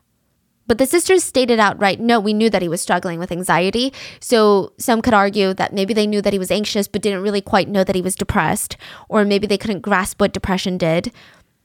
But 0.66 0.78
the 0.78 0.86
sisters 0.86 1.24
stated 1.24 1.60
outright, 1.60 2.00
no, 2.00 2.20
we 2.20 2.34
knew 2.34 2.50
that 2.50 2.62
he 2.62 2.70
was 2.70 2.82
struggling 2.82 3.20
with 3.20 3.32
anxiety. 3.32 3.94
So 4.20 4.74
some 4.78 5.02
could 5.02 5.14
argue 5.14 5.54
that 5.54 5.74
maybe 5.74 5.94
they 5.94 6.08
knew 6.08 6.22
that 6.22 6.34
he 6.34 6.40
was 6.40 6.52
anxious, 6.52 6.88
but 6.88 7.02
didn't 7.02 7.22
really 7.22 7.42
quite 7.42 7.68
know 7.68 7.84
that 7.84 7.96
he 7.96 8.02
was 8.02 8.16
depressed, 8.16 8.78
or 9.10 9.26
maybe 9.26 9.46
they 9.46 9.58
couldn't 9.58 9.82
grasp 9.82 10.22
what 10.22 10.34
depression 10.34 10.78
did. 10.78 11.12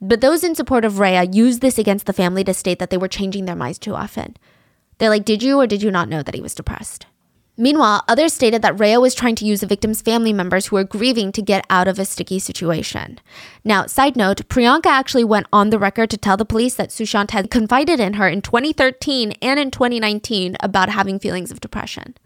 But 0.00 0.20
those 0.20 0.44
in 0.44 0.54
support 0.54 0.84
of 0.84 0.98
Rhea 0.98 1.24
used 1.24 1.60
this 1.60 1.78
against 1.78 2.06
the 2.06 2.12
family 2.12 2.44
to 2.44 2.54
state 2.54 2.78
that 2.78 2.90
they 2.90 2.98
were 2.98 3.08
changing 3.08 3.44
their 3.44 3.56
minds 3.56 3.78
too 3.78 3.94
often. 3.94 4.36
They're 4.98 5.10
like, 5.10 5.24
did 5.24 5.42
you 5.42 5.60
or 5.60 5.66
did 5.66 5.82
you 5.82 5.90
not 5.90 6.08
know 6.08 6.22
that 6.22 6.34
he 6.34 6.40
was 6.40 6.54
depressed? 6.54 7.06
Meanwhile, 7.60 8.04
others 8.06 8.32
stated 8.32 8.62
that 8.62 8.78
Rhea 8.78 9.00
was 9.00 9.16
trying 9.16 9.34
to 9.34 9.44
use 9.44 9.60
the 9.60 9.66
victim's 9.66 10.00
family 10.00 10.32
members 10.32 10.66
who 10.66 10.76
were 10.76 10.84
grieving 10.84 11.32
to 11.32 11.42
get 11.42 11.66
out 11.68 11.88
of 11.88 11.98
a 11.98 12.04
sticky 12.04 12.38
situation. 12.38 13.18
Now, 13.64 13.86
side 13.86 14.14
note, 14.14 14.48
Priyanka 14.48 14.86
actually 14.86 15.24
went 15.24 15.48
on 15.52 15.70
the 15.70 15.78
record 15.78 16.08
to 16.10 16.16
tell 16.16 16.36
the 16.36 16.44
police 16.44 16.76
that 16.76 16.90
Sushant 16.90 17.32
had 17.32 17.50
confided 17.50 17.98
in 17.98 18.14
her 18.14 18.28
in 18.28 18.42
2013 18.42 19.32
and 19.42 19.58
in 19.58 19.72
2019 19.72 20.56
about 20.60 20.90
having 20.90 21.18
feelings 21.18 21.50
of 21.50 21.60
depression. 21.60 22.16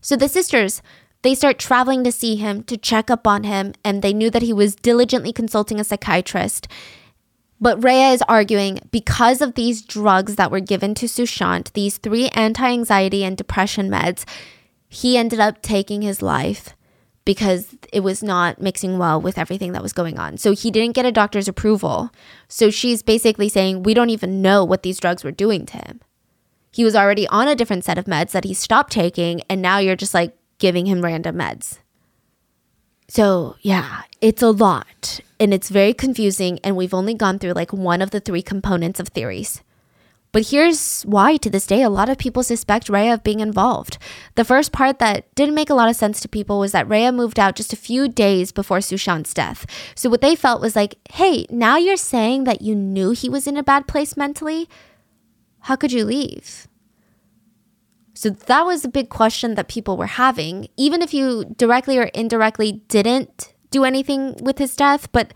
So 0.00 0.14
the 0.14 0.28
sisters, 0.28 0.80
they 1.22 1.34
start 1.34 1.58
traveling 1.58 2.04
to 2.04 2.12
see 2.12 2.36
him, 2.36 2.62
to 2.64 2.76
check 2.76 3.10
up 3.10 3.26
on 3.26 3.42
him, 3.42 3.74
and 3.84 4.00
they 4.00 4.12
knew 4.12 4.30
that 4.30 4.42
he 4.42 4.52
was 4.52 4.76
diligently 4.76 5.32
consulting 5.32 5.80
a 5.80 5.84
psychiatrist. 5.84 6.68
But 7.62 7.84
Rhea 7.84 8.10
is 8.10 8.24
arguing 8.28 8.80
because 8.90 9.40
of 9.40 9.54
these 9.54 9.82
drugs 9.82 10.34
that 10.34 10.50
were 10.50 10.58
given 10.58 10.94
to 10.96 11.06
Sushant, 11.06 11.72
these 11.74 11.96
three 11.96 12.26
anti 12.30 12.68
anxiety 12.68 13.22
and 13.22 13.36
depression 13.36 13.88
meds, 13.88 14.24
he 14.88 15.16
ended 15.16 15.38
up 15.38 15.62
taking 15.62 16.02
his 16.02 16.20
life 16.20 16.74
because 17.24 17.76
it 17.92 18.00
was 18.00 18.20
not 18.20 18.60
mixing 18.60 18.98
well 18.98 19.20
with 19.20 19.38
everything 19.38 19.70
that 19.72 19.82
was 19.82 19.92
going 19.92 20.18
on. 20.18 20.38
So 20.38 20.50
he 20.50 20.72
didn't 20.72 20.96
get 20.96 21.06
a 21.06 21.12
doctor's 21.12 21.46
approval. 21.46 22.10
So 22.48 22.68
she's 22.68 23.00
basically 23.00 23.48
saying, 23.48 23.84
We 23.84 23.94
don't 23.94 24.10
even 24.10 24.42
know 24.42 24.64
what 24.64 24.82
these 24.82 24.98
drugs 24.98 25.22
were 25.22 25.30
doing 25.30 25.64
to 25.66 25.76
him. 25.76 26.00
He 26.72 26.82
was 26.82 26.96
already 26.96 27.28
on 27.28 27.46
a 27.46 27.54
different 27.54 27.84
set 27.84 27.96
of 27.96 28.06
meds 28.06 28.32
that 28.32 28.42
he 28.42 28.54
stopped 28.54 28.92
taking, 28.92 29.40
and 29.48 29.62
now 29.62 29.78
you're 29.78 29.94
just 29.94 30.14
like 30.14 30.36
giving 30.58 30.86
him 30.86 31.02
random 31.02 31.36
meds. 31.36 31.78
So, 33.06 33.54
yeah, 33.60 34.02
it's 34.20 34.42
a 34.42 34.50
lot 34.50 35.20
and 35.42 35.52
it's 35.52 35.70
very 35.70 35.92
confusing. 35.92 36.60
And 36.62 36.76
we've 36.76 36.94
only 36.94 37.14
gone 37.14 37.40
through 37.40 37.54
like 37.54 37.72
one 37.72 38.00
of 38.00 38.12
the 38.12 38.20
three 38.20 38.42
components 38.42 39.00
of 39.00 39.08
theories. 39.08 39.60
But 40.30 40.46
here's 40.46 41.02
why 41.02 41.36
to 41.38 41.50
this 41.50 41.66
day 41.66 41.82
a 41.82 41.90
lot 41.90 42.08
of 42.08 42.16
people 42.16 42.44
suspect 42.44 42.88
Rhea 42.88 43.12
of 43.12 43.24
being 43.24 43.40
involved. 43.40 43.98
The 44.36 44.44
first 44.44 44.72
part 44.72 45.00
that 45.00 45.34
didn't 45.34 45.56
make 45.56 45.68
a 45.68 45.74
lot 45.74 45.90
of 45.90 45.96
sense 45.96 46.20
to 46.20 46.28
people 46.28 46.60
was 46.60 46.70
that 46.72 46.88
Rhea 46.88 47.10
moved 47.10 47.40
out 47.40 47.56
just 47.56 47.72
a 47.72 47.76
few 47.76 48.08
days 48.08 48.52
before 48.52 48.78
Sushant's 48.78 49.34
death. 49.34 49.66
So 49.96 50.08
what 50.08 50.20
they 50.20 50.36
felt 50.36 50.62
was 50.62 50.76
like, 50.76 50.94
hey, 51.10 51.44
now 51.50 51.76
you're 51.76 51.96
saying 51.96 52.44
that 52.44 52.62
you 52.62 52.76
knew 52.76 53.10
he 53.10 53.28
was 53.28 53.46
in 53.48 53.56
a 53.56 53.64
bad 53.64 53.88
place 53.88 54.16
mentally? 54.16 54.70
How 55.62 55.74
could 55.74 55.92
you 55.92 56.04
leave? 56.04 56.68
So 58.14 58.30
that 58.30 58.64
was 58.64 58.84
a 58.84 58.88
big 58.88 59.08
question 59.08 59.56
that 59.56 59.68
people 59.68 59.96
were 59.96 60.06
having, 60.06 60.68
even 60.76 61.02
if 61.02 61.12
you 61.12 61.44
directly 61.56 61.98
or 61.98 62.04
indirectly 62.04 62.82
didn't 62.88 63.51
do 63.72 63.84
anything 63.84 64.36
with 64.40 64.58
his 64.58 64.76
death, 64.76 65.10
but 65.10 65.32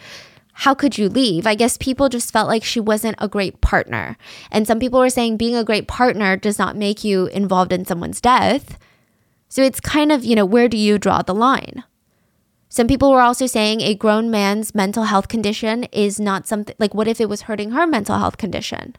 how 0.60 0.74
could 0.74 0.96
you 0.96 1.08
leave? 1.08 1.46
I 1.46 1.54
guess 1.54 1.76
people 1.76 2.08
just 2.08 2.32
felt 2.32 2.48
like 2.48 2.64
she 2.64 2.80
wasn't 2.80 3.16
a 3.18 3.28
great 3.28 3.60
partner. 3.60 4.16
And 4.50 4.66
some 4.66 4.78
people 4.78 5.00
were 5.00 5.10
saying 5.10 5.36
being 5.36 5.54
a 5.54 5.64
great 5.64 5.86
partner 5.86 6.36
does 6.36 6.58
not 6.58 6.76
make 6.76 7.04
you 7.04 7.26
involved 7.26 7.72
in 7.72 7.84
someone's 7.84 8.22
death. 8.22 8.78
So 9.48 9.62
it's 9.62 9.80
kind 9.80 10.10
of, 10.10 10.24
you 10.24 10.34
know, 10.34 10.46
where 10.46 10.68
do 10.68 10.78
you 10.78 10.98
draw 10.98 11.20
the 11.20 11.34
line? 11.34 11.84
Some 12.70 12.88
people 12.88 13.10
were 13.10 13.20
also 13.20 13.46
saying 13.46 13.80
a 13.80 13.94
grown 13.94 14.30
man's 14.30 14.74
mental 14.74 15.04
health 15.04 15.28
condition 15.28 15.84
is 15.92 16.18
not 16.18 16.46
something 16.46 16.74
like, 16.78 16.94
what 16.94 17.08
if 17.08 17.20
it 17.20 17.28
was 17.28 17.42
hurting 17.42 17.72
her 17.72 17.86
mental 17.86 18.18
health 18.18 18.38
condition? 18.38 18.96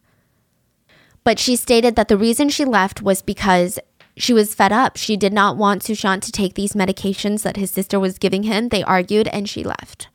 But 1.24 1.40
she 1.40 1.56
stated 1.56 1.96
that 1.96 2.08
the 2.08 2.18
reason 2.18 2.50
she 2.50 2.66
left 2.66 3.02
was 3.02 3.22
because 3.22 3.80
she 4.18 4.34
was 4.34 4.56
fed 4.56 4.72
up. 4.72 4.98
She 4.98 5.16
did 5.16 5.34
not 5.34 5.58
want 5.58 5.84
Sushant 5.84 6.22
to 6.22 6.32
take 6.32 6.56
these 6.56 6.74
medications 6.74 7.44
that 7.44 7.58
his 7.58 7.72
sister 7.72 8.00
was 8.00 8.18
giving 8.18 8.44
him. 8.44 8.70
They 8.70 8.84
argued 8.84 9.28
and 9.30 9.48
she 9.48 9.64
left. 9.64 10.10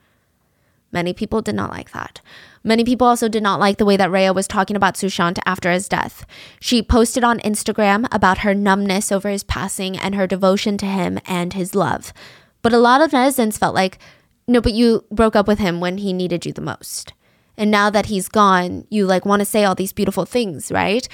Many 0.91 1.15
people 1.15 1.41
did 1.41 1.55
not 1.55 1.71
like 1.71 1.93
that. 1.93 2.21
Many 2.65 2.85
people 2.85 3.07
also 3.07 3.29
did 3.29 3.43
not 3.43 3.59
like 3.59 3.79
the 3.79 3.85
way 3.85 3.97
that 3.97 4.11
Rhea 4.11 4.33
was 4.33 4.47
talking 4.47 4.77
about 4.77 4.95
Sushant 4.95 5.39
after 5.47 5.73
his 5.73 5.89
death. 5.89 6.27
She 6.61 6.83
posted 6.83 7.25
on 7.25 7.41
Instagram 7.41 8.07
about 8.13 8.39
her 8.39 8.55
numbness 8.55 9.11
over 9.11 9.31
his 9.31 9.43
passing 9.43 9.97
and 9.97 10.15
her 10.15 10.27
devotion 10.27 10.77
to 10.79 10.87
him 10.87 11.19
and 11.27 11.55
his 11.55 11.75
love. 11.75 12.13
But 12.61 12.73
a 12.73 12.79
lot 12.79 13.01
of 13.01 13.11
netizens 13.11 13.59
felt 13.59 13.75
like, 13.75 13.99
no, 14.47 14.61
but 14.61 14.75
you 14.75 15.05
broke 15.11 15.35
up 15.35 15.49
with 15.49 15.59
him 15.59 15.81
when 15.81 15.99
he 15.99 16.13
needed 16.13 16.45
you 16.45 16.53
the 16.53 16.61
most. 16.61 17.15
And 17.57 17.71
now 17.71 17.91
that 17.91 18.07
he's 18.07 18.29
gone, 18.29 18.87
you 18.91 19.07
like 19.07 19.25
want 19.25 19.41
to 19.41 19.47
say 19.47 19.65
all 19.65 19.75
these 19.75 19.93
beautiful 19.93 20.25
things, 20.25 20.71
right? 20.71 21.09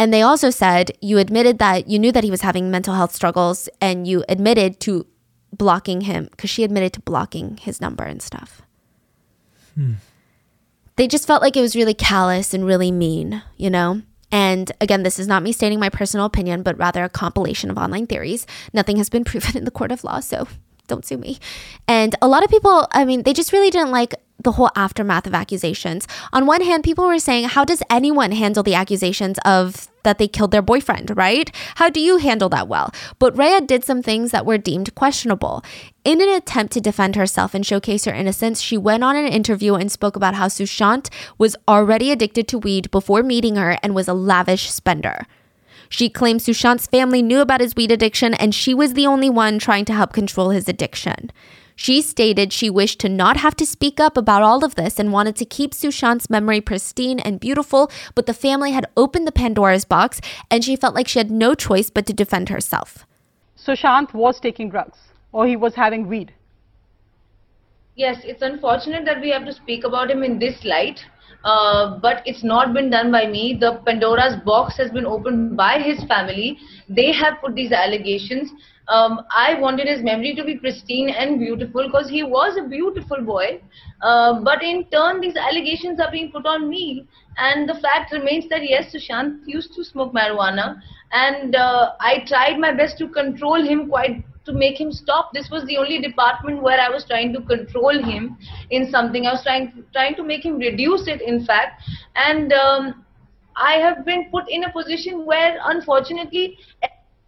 And 0.00 0.14
they 0.14 0.22
also 0.22 0.48
said 0.48 0.92
you 1.02 1.18
admitted 1.18 1.58
that 1.58 1.86
you 1.86 1.98
knew 1.98 2.10
that 2.10 2.24
he 2.24 2.30
was 2.30 2.40
having 2.40 2.70
mental 2.70 2.94
health 2.94 3.14
struggles 3.14 3.68
and 3.82 4.06
you 4.06 4.24
admitted 4.30 4.80
to 4.80 5.06
blocking 5.52 6.00
him 6.00 6.28
because 6.30 6.48
she 6.48 6.64
admitted 6.64 6.94
to 6.94 7.00
blocking 7.00 7.58
his 7.58 7.82
number 7.82 8.04
and 8.04 8.22
stuff. 8.22 8.62
Hmm. 9.74 9.94
They 10.96 11.06
just 11.06 11.26
felt 11.26 11.42
like 11.42 11.54
it 11.54 11.60
was 11.60 11.76
really 11.76 11.92
callous 11.92 12.54
and 12.54 12.64
really 12.64 12.90
mean, 12.90 13.42
you 13.58 13.68
know? 13.68 14.00
And 14.32 14.72
again, 14.80 15.02
this 15.02 15.18
is 15.18 15.28
not 15.28 15.42
me 15.42 15.52
stating 15.52 15.78
my 15.78 15.90
personal 15.90 16.24
opinion, 16.24 16.62
but 16.62 16.78
rather 16.78 17.04
a 17.04 17.10
compilation 17.10 17.70
of 17.70 17.76
online 17.76 18.06
theories. 18.06 18.46
Nothing 18.72 18.96
has 18.96 19.10
been 19.10 19.24
proven 19.30 19.54
in 19.54 19.66
the 19.66 19.70
court 19.70 19.92
of 19.92 20.02
law, 20.02 20.20
so 20.20 20.48
don't 20.90 21.06
sue 21.06 21.16
me. 21.16 21.38
And 21.88 22.14
a 22.20 22.28
lot 22.28 22.44
of 22.44 22.50
people, 22.50 22.86
I 22.92 23.06
mean, 23.06 23.22
they 23.22 23.32
just 23.32 23.52
really 23.52 23.70
didn't 23.70 23.90
like 23.90 24.14
the 24.42 24.52
whole 24.52 24.70
aftermath 24.74 25.26
of 25.26 25.34
accusations. 25.34 26.06
On 26.32 26.46
one 26.46 26.62
hand, 26.62 26.84
people 26.84 27.06
were 27.06 27.18
saying, 27.18 27.48
how 27.48 27.64
does 27.64 27.82
anyone 27.90 28.32
handle 28.32 28.62
the 28.62 28.74
accusations 28.74 29.38
of 29.44 29.88
that 30.02 30.18
they 30.18 30.28
killed 30.28 30.50
their 30.50 30.62
boyfriend, 30.62 31.14
right? 31.16 31.54
How 31.76 31.90
do 31.90 32.00
you 32.00 32.16
handle 32.16 32.48
that 32.48 32.68
well? 32.68 32.92
But 33.18 33.36
Rhea 33.36 33.60
did 33.60 33.84
some 33.84 34.02
things 34.02 34.30
that 34.30 34.46
were 34.46 34.56
deemed 34.56 34.94
questionable. 34.94 35.62
In 36.04 36.22
an 36.22 36.30
attempt 36.30 36.72
to 36.72 36.80
defend 36.80 37.16
herself 37.16 37.52
and 37.54 37.66
showcase 37.66 38.06
her 38.06 38.14
innocence, 38.14 38.62
she 38.62 38.78
went 38.78 39.04
on 39.04 39.14
an 39.14 39.26
interview 39.26 39.74
and 39.74 39.92
spoke 39.92 40.16
about 40.16 40.34
how 40.34 40.48
Sushant 40.48 41.10
was 41.36 41.54
already 41.68 42.10
addicted 42.10 42.48
to 42.48 42.58
weed 42.58 42.90
before 42.90 43.22
meeting 43.22 43.56
her 43.56 43.78
and 43.82 43.94
was 43.94 44.08
a 44.08 44.14
lavish 44.14 44.70
spender. 44.70 45.26
She 45.90 46.08
claims 46.08 46.46
Sushant's 46.46 46.86
family 46.86 47.20
knew 47.20 47.40
about 47.40 47.60
his 47.60 47.74
weed 47.74 47.90
addiction 47.90 48.32
and 48.34 48.54
she 48.54 48.72
was 48.72 48.94
the 48.94 49.08
only 49.08 49.28
one 49.28 49.58
trying 49.58 49.84
to 49.86 49.92
help 49.92 50.12
control 50.12 50.50
his 50.50 50.68
addiction. 50.68 51.32
She 51.74 52.00
stated 52.00 52.52
she 52.52 52.70
wished 52.70 53.00
to 53.00 53.08
not 53.08 53.38
have 53.38 53.56
to 53.56 53.66
speak 53.66 53.98
up 53.98 54.16
about 54.16 54.42
all 54.42 54.64
of 54.64 54.76
this 54.76 55.00
and 55.00 55.12
wanted 55.12 55.34
to 55.36 55.44
keep 55.44 55.72
Sushant's 55.72 56.30
memory 56.30 56.60
pristine 56.60 57.18
and 57.18 57.40
beautiful, 57.40 57.90
but 58.14 58.26
the 58.26 58.34
family 58.34 58.70
had 58.70 58.86
opened 58.96 59.26
the 59.26 59.32
Pandora's 59.32 59.84
box 59.84 60.20
and 60.48 60.64
she 60.64 60.76
felt 60.76 60.94
like 60.94 61.08
she 61.08 61.18
had 61.18 61.30
no 61.30 61.54
choice 61.54 61.90
but 61.90 62.06
to 62.06 62.12
defend 62.12 62.50
herself. 62.50 63.04
Sushant 63.58 64.14
was 64.14 64.38
taking 64.38 64.70
drugs 64.70 64.98
or 65.32 65.46
he 65.46 65.56
was 65.56 65.74
having 65.74 66.06
weed. 66.06 66.32
Yes, 67.96 68.18
it's 68.22 68.42
unfortunate 68.42 69.04
that 69.06 69.20
we 69.20 69.30
have 69.30 69.44
to 69.44 69.52
speak 69.52 69.82
about 69.82 70.10
him 70.10 70.22
in 70.22 70.38
this 70.38 70.64
light. 70.64 71.04
Uh, 71.44 71.98
but 72.00 72.22
it's 72.26 72.44
not 72.44 72.74
been 72.74 72.90
done 72.90 73.10
by 73.10 73.26
me. 73.26 73.56
The 73.58 73.80
Pandora's 73.86 74.36
box 74.44 74.76
has 74.76 74.90
been 74.90 75.06
opened 75.06 75.56
by 75.56 75.78
his 75.78 76.04
family. 76.04 76.58
They 76.88 77.12
have 77.12 77.40
put 77.40 77.54
these 77.54 77.72
allegations 77.72 78.50
um, 78.90 79.24
I 79.30 79.54
wanted 79.54 79.86
his 79.86 80.02
memory 80.02 80.34
to 80.34 80.44
be 80.44 80.56
pristine 80.56 81.10
and 81.10 81.38
beautiful 81.38 81.86
because 81.86 82.10
he 82.10 82.24
was 82.24 82.56
a 82.58 82.68
beautiful 82.68 83.22
boy. 83.22 83.62
Uh, 84.02 84.40
but 84.40 84.62
in 84.64 84.84
turn, 84.90 85.20
these 85.20 85.36
allegations 85.36 86.00
are 86.00 86.10
being 86.10 86.32
put 86.32 86.44
on 86.44 86.68
me. 86.68 87.06
And 87.36 87.68
the 87.68 87.74
fact 87.74 88.12
remains 88.12 88.48
that 88.48 88.68
yes, 88.68 88.92
Sushant 88.92 89.42
used 89.46 89.74
to 89.74 89.84
smoke 89.84 90.12
marijuana. 90.12 90.80
And 91.12 91.54
uh, 91.54 91.92
I 92.00 92.24
tried 92.26 92.58
my 92.58 92.72
best 92.72 92.98
to 92.98 93.08
control 93.08 93.62
him 93.62 93.88
quite 93.88 94.24
to 94.46 94.52
make 94.52 94.80
him 94.80 94.92
stop. 94.92 95.32
This 95.32 95.50
was 95.50 95.64
the 95.66 95.76
only 95.76 96.00
department 96.00 96.62
where 96.62 96.80
I 96.80 96.88
was 96.88 97.04
trying 97.04 97.32
to 97.34 97.40
control 97.42 98.02
him 98.02 98.38
in 98.70 98.90
something. 98.90 99.26
I 99.26 99.32
was 99.32 99.42
trying 99.42 99.84
trying 99.92 100.14
to 100.16 100.22
make 100.22 100.44
him 100.44 100.58
reduce 100.58 101.06
it, 101.08 101.20
in 101.20 101.44
fact. 101.44 101.82
And 102.16 102.52
um, 102.52 103.04
I 103.56 103.74
have 103.74 104.04
been 104.04 104.30
put 104.30 104.48
in 104.48 104.64
a 104.64 104.72
position 104.72 105.26
where, 105.26 105.58
unfortunately, 105.64 106.58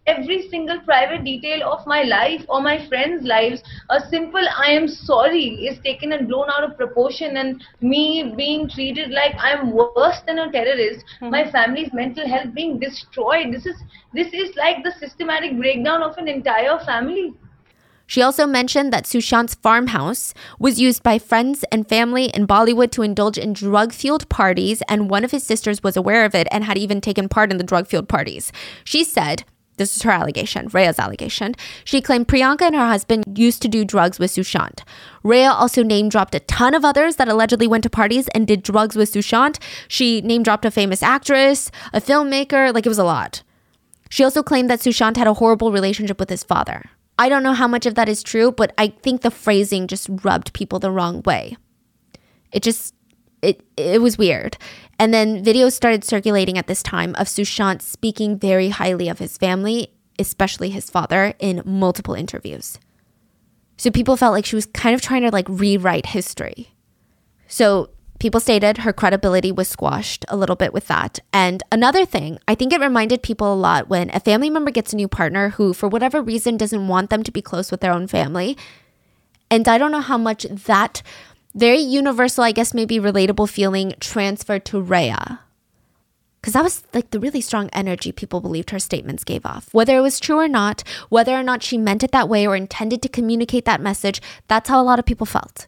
every 0.05 0.49
single 0.49 0.79
private 0.81 1.23
detail 1.23 1.63
of 1.63 1.85
my 1.87 2.03
life 2.03 2.45
or 2.49 2.61
my 2.61 2.87
friends' 2.87 3.23
lives, 3.23 3.63
a 3.89 4.01
simple 4.09 4.45
I 4.57 4.71
am 4.71 4.87
sorry 4.87 5.67
is 5.67 5.79
taken 5.79 6.11
and 6.13 6.27
blown 6.27 6.49
out 6.49 6.63
of 6.63 6.77
proportion, 6.77 7.37
and 7.37 7.63
me 7.81 8.33
being 8.35 8.69
treated 8.69 9.11
like 9.11 9.35
I'm 9.37 9.71
worse 9.71 10.21
than 10.27 10.39
a 10.39 10.51
terrorist, 10.51 11.05
mm-hmm. 11.21 11.29
my 11.29 11.49
family's 11.51 11.93
mental 11.93 12.27
health 12.27 12.53
being 12.53 12.79
destroyed. 12.79 13.53
This 13.53 13.65
is 13.65 13.75
this 14.13 14.33
is 14.33 14.55
like 14.55 14.83
the 14.83 14.93
systematic 14.99 15.57
breakdown 15.57 16.03
of 16.03 16.17
an 16.17 16.27
entire 16.27 16.79
family. 16.85 17.33
She 18.05 18.21
also 18.21 18.45
mentioned 18.45 18.91
that 18.91 19.05
Sushant's 19.05 19.55
farmhouse 19.55 20.33
was 20.59 20.79
used 20.79 21.03
by 21.03 21.17
friends 21.17 21.63
and 21.71 21.87
family 21.87 22.25
in 22.25 22.45
Bollywood 22.45 22.91
to 22.91 23.01
indulge 23.01 23.37
in 23.37 23.53
drug 23.53 23.93
fueled 23.93 24.27
parties, 24.29 24.83
and 24.89 25.09
one 25.09 25.23
of 25.23 25.31
his 25.31 25.43
sisters 25.43 25.81
was 25.81 25.95
aware 25.95 26.25
of 26.25 26.35
it 26.35 26.47
and 26.51 26.65
had 26.65 26.77
even 26.77 26.99
taken 26.99 27.29
part 27.29 27.49
in 27.49 27.57
the 27.57 27.63
drug 27.63 27.87
fueled 27.87 28.09
parties. 28.09 28.51
She 28.83 29.03
said, 29.03 29.45
this 29.77 29.95
is 29.95 30.03
her 30.03 30.11
allegation, 30.11 30.67
Rhea's 30.67 30.99
allegation. 30.99 31.55
She 31.83 32.01
claimed 32.01 32.27
Priyanka 32.27 32.61
and 32.63 32.75
her 32.75 32.87
husband 32.87 33.37
used 33.37 33.61
to 33.63 33.67
do 33.67 33.83
drugs 33.83 34.19
with 34.19 34.31
Sushant. 34.31 34.81
Rhea 35.23 35.49
also 35.49 35.83
name 35.83 36.09
dropped 36.09 36.35
a 36.35 36.39
ton 36.41 36.73
of 36.73 36.85
others 36.85 37.15
that 37.15 37.27
allegedly 37.27 37.67
went 37.67 37.83
to 37.83 37.89
parties 37.89 38.27
and 38.29 38.45
did 38.45 38.63
drugs 38.63 38.95
with 38.95 39.11
Sushant. 39.11 39.59
She 39.87 40.21
name 40.21 40.43
dropped 40.43 40.65
a 40.65 40.71
famous 40.71 41.01
actress, 41.01 41.71
a 41.91 42.01
filmmaker, 42.01 42.73
like 42.73 42.85
it 42.85 42.89
was 42.89 42.99
a 42.99 43.03
lot. 43.03 43.43
She 44.09 44.23
also 44.23 44.43
claimed 44.43 44.69
that 44.69 44.79
Sushant 44.79 45.17
had 45.17 45.27
a 45.27 45.33
horrible 45.33 45.71
relationship 45.71 46.19
with 46.19 46.29
his 46.29 46.43
father. 46.43 46.91
I 47.17 47.29
don't 47.29 47.43
know 47.43 47.53
how 47.53 47.67
much 47.67 47.85
of 47.85 47.95
that 47.95 48.09
is 48.09 48.23
true, 48.23 48.51
but 48.51 48.73
I 48.77 48.87
think 48.87 49.21
the 49.21 49.31
phrasing 49.31 49.87
just 49.87 50.07
rubbed 50.23 50.53
people 50.53 50.79
the 50.79 50.91
wrong 50.91 51.21
way. 51.23 51.57
It 52.51 52.63
just 52.63 52.93
it 53.41 53.61
it 53.77 54.01
was 54.01 54.17
weird. 54.17 54.57
And 55.03 55.13
then 55.13 55.43
videos 55.43 55.73
started 55.73 56.05
circulating 56.05 56.57
at 56.57 56.67
this 56.67 56.81
time 56.81 57.13
of 57.15 57.27
Sushant 57.27 57.81
speaking 57.81 58.39
very 58.39 58.69
highly 58.69 59.09
of 59.09 59.19
his 59.19 59.37
family, 59.37 59.89
especially 60.17 60.69
his 60.69 60.89
father, 60.89 61.33
in 61.39 61.61
multiple 61.65 62.13
interviews. 62.13 62.79
So 63.75 63.91
people 63.91 64.15
felt 64.15 64.31
like 64.31 64.45
she 64.45 64.55
was 64.55 64.65
kind 64.67 64.95
of 64.95 65.01
trying 65.01 65.23
to 65.23 65.29
like 65.29 65.49
rewrite 65.49 66.05
history. 66.05 66.69
So 67.49 67.89
people 68.19 68.39
stated 68.39 68.77
her 68.77 68.93
credibility 68.93 69.51
was 69.51 69.67
squashed 69.67 70.23
a 70.29 70.37
little 70.37 70.55
bit 70.55 70.71
with 70.71 70.87
that. 70.87 71.19
And 71.33 71.61
another 71.69 72.05
thing, 72.05 72.39
I 72.47 72.55
think 72.55 72.71
it 72.71 72.79
reminded 72.79 73.21
people 73.23 73.53
a 73.53 73.55
lot 73.55 73.89
when 73.89 74.09
a 74.11 74.21
family 74.21 74.49
member 74.49 74.71
gets 74.71 74.93
a 74.93 74.95
new 74.95 75.09
partner 75.09 75.49
who, 75.49 75.73
for 75.73 75.89
whatever 75.89 76.21
reason, 76.21 76.55
doesn't 76.55 76.87
want 76.87 77.09
them 77.09 77.23
to 77.23 77.31
be 77.33 77.41
close 77.41 77.71
with 77.71 77.81
their 77.81 77.91
own 77.91 78.07
family. 78.07 78.55
And 79.51 79.67
I 79.67 79.77
don't 79.77 79.91
know 79.91 79.99
how 79.99 80.17
much 80.17 80.43
that 80.43 81.03
very 81.55 81.79
universal, 81.79 82.43
I 82.43 82.51
guess, 82.51 82.73
maybe 82.73 82.99
relatable 82.99 83.49
feeling 83.49 83.93
transferred 83.99 84.65
to 84.65 84.81
Rhea. 84.81 85.39
Because 86.41 86.53
that 86.53 86.63
was 86.63 86.83
like 86.93 87.11
the 87.11 87.19
really 87.19 87.39
strong 87.39 87.69
energy 87.71 88.11
people 88.11 88.41
believed 88.41 88.71
her 88.71 88.79
statements 88.79 89.23
gave 89.23 89.45
off. 89.45 89.73
Whether 89.73 89.97
it 89.97 90.01
was 90.01 90.19
true 90.19 90.39
or 90.39 90.49
not, 90.49 90.83
whether 91.07 91.33
or 91.33 91.43
not 91.43 91.63
she 91.63 91.77
meant 91.77 92.03
it 92.03 92.11
that 92.11 92.27
way 92.27 92.45
or 92.45 92.55
intended 92.55 93.01
to 93.03 93.09
communicate 93.09 93.63
that 93.63 93.79
message, 93.79 94.21
that's 94.47 94.67
how 94.67 94.81
a 94.81 94.83
lot 94.83 94.99
of 94.99 95.05
people 95.05 95.25
felt. 95.25 95.67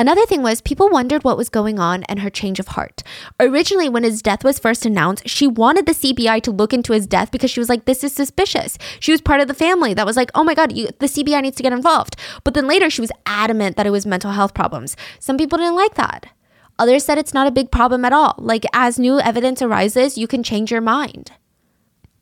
Another 0.00 0.24
thing 0.24 0.40
was 0.40 0.62
people 0.62 0.88
wondered 0.88 1.24
what 1.24 1.36
was 1.36 1.50
going 1.50 1.78
on 1.78 2.04
and 2.04 2.20
her 2.20 2.30
change 2.30 2.58
of 2.58 2.68
heart. 2.68 3.02
Originally, 3.38 3.86
when 3.90 4.02
his 4.02 4.22
death 4.22 4.42
was 4.42 4.58
first 4.58 4.86
announced, 4.86 5.28
she 5.28 5.46
wanted 5.46 5.84
the 5.84 5.92
CBI 5.92 6.40
to 6.40 6.50
look 6.50 6.72
into 6.72 6.94
his 6.94 7.06
death 7.06 7.30
because 7.30 7.50
she 7.50 7.60
was 7.60 7.68
like, 7.68 7.84
this 7.84 8.02
is 8.02 8.10
suspicious. 8.10 8.78
She 8.98 9.12
was 9.12 9.20
part 9.20 9.42
of 9.42 9.46
the 9.46 9.52
family 9.52 9.92
that 9.92 10.06
was 10.06 10.16
like, 10.16 10.30
oh 10.34 10.42
my 10.42 10.54
God, 10.54 10.72
you, 10.72 10.86
the 11.00 11.06
CBI 11.06 11.42
needs 11.42 11.58
to 11.58 11.62
get 11.62 11.74
involved. 11.74 12.16
But 12.44 12.54
then 12.54 12.66
later, 12.66 12.88
she 12.88 13.02
was 13.02 13.12
adamant 13.26 13.76
that 13.76 13.86
it 13.86 13.90
was 13.90 14.06
mental 14.06 14.30
health 14.30 14.54
problems. 14.54 14.96
Some 15.18 15.36
people 15.36 15.58
didn't 15.58 15.76
like 15.76 15.96
that. 15.96 16.28
Others 16.78 17.04
said 17.04 17.18
it's 17.18 17.34
not 17.34 17.46
a 17.46 17.50
big 17.50 17.70
problem 17.70 18.06
at 18.06 18.14
all. 18.14 18.36
Like, 18.38 18.64
as 18.72 18.98
new 18.98 19.20
evidence 19.20 19.60
arises, 19.60 20.16
you 20.16 20.26
can 20.26 20.42
change 20.42 20.70
your 20.72 20.80
mind. 20.80 21.32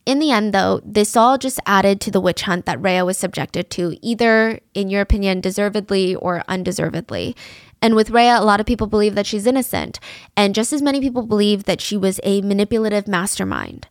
In 0.09 0.21
the 0.21 0.31
end, 0.31 0.55
though, 0.55 0.81
this 0.87 1.19
all 1.19 1.37
just 1.37 1.61
added 1.67 2.01
to 2.01 2.11
the 2.11 2.21
witch 2.21 2.41
hunt 2.41 2.65
that 2.65 2.81
Rhea 2.81 3.05
was 3.05 3.19
subjected 3.19 3.69
to, 3.73 3.95
either, 4.01 4.59
in 4.73 4.89
your 4.89 5.03
opinion, 5.03 5.43
deservedly 5.43 6.15
or 6.15 6.43
undeservedly. 6.49 7.37
And 7.81 7.95
with 7.95 8.11
Rhea, 8.11 8.39
a 8.39 8.45
lot 8.45 8.61
of 8.61 8.67
people 8.67 8.87
believe 8.87 9.15
that 9.15 9.27
she's 9.27 9.47
innocent, 9.47 10.01
and 10.37 10.55
just 10.55 10.73
as 10.73 10.83
many 10.83 11.01
people 11.01 11.23
believe 11.23 11.65
that 11.65 11.81
she 11.81 11.97
was 11.97 12.21
a 12.25 12.43
manipulative 12.43 13.07
mastermind. 13.07 13.89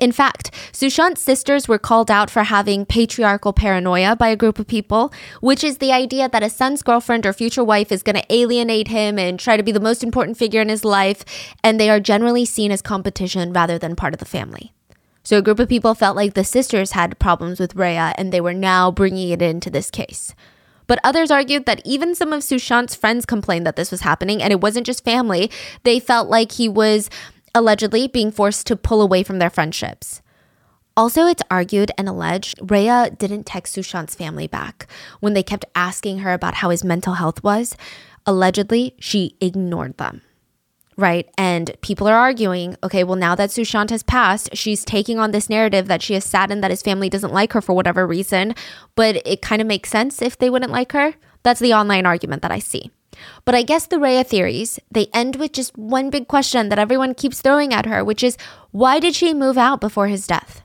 In 0.00 0.10
fact, 0.10 0.50
Sushant's 0.72 1.20
sisters 1.20 1.68
were 1.68 1.78
called 1.78 2.10
out 2.10 2.28
for 2.28 2.42
having 2.42 2.84
patriarchal 2.84 3.52
paranoia 3.52 4.16
by 4.16 4.28
a 4.28 4.36
group 4.36 4.58
of 4.58 4.66
people, 4.66 5.12
which 5.40 5.62
is 5.62 5.78
the 5.78 5.92
idea 5.92 6.28
that 6.28 6.42
a 6.42 6.50
son's 6.50 6.82
girlfriend 6.82 7.24
or 7.24 7.32
future 7.32 7.62
wife 7.62 7.92
is 7.92 8.02
going 8.02 8.16
to 8.16 8.34
alienate 8.34 8.88
him 8.88 9.16
and 9.16 9.38
try 9.38 9.56
to 9.56 9.62
be 9.62 9.70
the 9.70 9.78
most 9.78 10.02
important 10.02 10.36
figure 10.36 10.60
in 10.60 10.68
his 10.68 10.84
life, 10.84 11.24
and 11.62 11.78
they 11.78 11.88
are 11.88 12.00
generally 12.00 12.44
seen 12.44 12.72
as 12.72 12.82
competition 12.82 13.52
rather 13.52 13.78
than 13.78 13.94
part 13.94 14.12
of 14.12 14.18
the 14.18 14.24
family. 14.24 14.72
So 15.22 15.38
a 15.38 15.42
group 15.42 15.60
of 15.60 15.68
people 15.68 15.94
felt 15.94 16.16
like 16.16 16.34
the 16.34 16.42
sisters 16.42 16.92
had 16.92 17.18
problems 17.20 17.60
with 17.60 17.76
Rhea 17.76 18.12
and 18.18 18.32
they 18.32 18.40
were 18.40 18.54
now 18.54 18.90
bringing 18.90 19.28
it 19.28 19.40
into 19.40 19.70
this 19.70 19.88
case. 19.88 20.34
But 20.86 20.98
others 21.04 21.30
argued 21.30 21.66
that 21.66 21.82
even 21.84 22.14
some 22.14 22.32
of 22.32 22.42
Sushant's 22.42 22.94
friends 22.94 23.24
complained 23.26 23.66
that 23.66 23.76
this 23.76 23.90
was 23.90 24.02
happening, 24.02 24.42
and 24.42 24.52
it 24.52 24.60
wasn't 24.60 24.86
just 24.86 25.04
family. 25.04 25.50
They 25.82 26.00
felt 26.00 26.28
like 26.28 26.52
he 26.52 26.68
was 26.68 27.08
allegedly 27.54 28.08
being 28.08 28.30
forced 28.30 28.66
to 28.66 28.76
pull 28.76 29.02
away 29.02 29.22
from 29.22 29.38
their 29.38 29.50
friendships. 29.50 30.22
Also, 30.96 31.26
it's 31.26 31.42
argued 31.50 31.90
and 31.96 32.08
alleged 32.08 32.58
Rhea 32.70 33.10
didn't 33.16 33.44
text 33.44 33.74
Sushant's 33.74 34.14
family 34.14 34.46
back 34.46 34.86
when 35.20 35.32
they 35.32 35.42
kept 35.42 35.64
asking 35.74 36.18
her 36.18 36.32
about 36.32 36.54
how 36.54 36.68
his 36.70 36.84
mental 36.84 37.14
health 37.14 37.42
was. 37.42 37.76
Allegedly, 38.26 38.94
she 38.98 39.36
ignored 39.40 39.96
them 39.96 40.20
right? 40.96 41.28
And 41.38 41.74
people 41.80 42.06
are 42.08 42.16
arguing, 42.16 42.76
okay, 42.82 43.04
well, 43.04 43.16
now 43.16 43.34
that 43.34 43.50
Sushant 43.50 43.90
has 43.90 44.02
passed, 44.02 44.50
she's 44.54 44.84
taking 44.84 45.18
on 45.18 45.30
this 45.30 45.48
narrative 45.48 45.88
that 45.88 46.02
she 46.02 46.14
is 46.14 46.24
saddened 46.24 46.62
that 46.62 46.70
his 46.70 46.82
family 46.82 47.08
doesn't 47.08 47.32
like 47.32 47.52
her 47.52 47.60
for 47.60 47.72
whatever 47.72 48.06
reason, 48.06 48.54
but 48.94 49.16
it 49.26 49.42
kind 49.42 49.62
of 49.62 49.68
makes 49.68 49.90
sense 49.90 50.22
if 50.22 50.38
they 50.38 50.50
wouldn't 50.50 50.72
like 50.72 50.92
her. 50.92 51.14
That's 51.42 51.60
the 51.60 51.74
online 51.74 52.06
argument 52.06 52.42
that 52.42 52.52
I 52.52 52.58
see. 52.58 52.90
But 53.44 53.54
I 53.54 53.62
guess 53.62 53.86
the 53.86 53.98
Rhea 53.98 54.24
theories, 54.24 54.78
they 54.90 55.08
end 55.12 55.36
with 55.36 55.52
just 55.52 55.76
one 55.76 56.10
big 56.10 56.28
question 56.28 56.68
that 56.68 56.78
everyone 56.78 57.14
keeps 57.14 57.40
throwing 57.40 57.74
at 57.74 57.86
her, 57.86 58.04
which 58.04 58.22
is 58.22 58.36
why 58.70 59.00
did 59.00 59.14
she 59.14 59.34
move 59.34 59.58
out 59.58 59.80
before 59.80 60.08
his 60.08 60.26
death? 60.26 60.61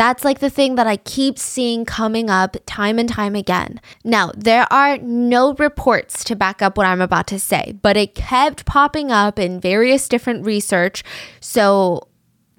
That's 0.00 0.24
like 0.24 0.38
the 0.38 0.48
thing 0.48 0.76
that 0.76 0.86
I 0.86 0.96
keep 0.96 1.38
seeing 1.38 1.84
coming 1.84 2.30
up 2.30 2.56
time 2.64 2.98
and 2.98 3.06
time 3.06 3.34
again. 3.34 3.82
Now, 4.02 4.32
there 4.34 4.66
are 4.72 4.96
no 4.96 5.52
reports 5.52 6.24
to 6.24 6.34
back 6.34 6.62
up 6.62 6.78
what 6.78 6.86
I'm 6.86 7.02
about 7.02 7.26
to 7.26 7.38
say, 7.38 7.74
but 7.82 7.98
it 7.98 8.14
kept 8.14 8.64
popping 8.64 9.10
up 9.10 9.38
in 9.38 9.60
various 9.60 10.08
different 10.08 10.46
research. 10.46 11.04
So 11.40 12.08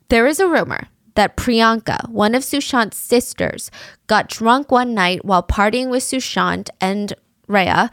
there 0.09 0.27
is 0.27 0.39
a 0.39 0.47
rumor 0.47 0.89
that 1.15 1.35
Priyanka, 1.35 2.07
one 2.09 2.35
of 2.35 2.43
Sushant's 2.43 2.97
sisters, 2.97 3.71
got 4.05 4.29
drunk 4.29 4.69
one 4.69 4.93
night 4.93 5.25
while 5.25 5.41
partying 5.41 5.89
with 5.89 6.03
Sushant 6.03 6.69
and 6.79 7.11
Rhea. 7.47 7.89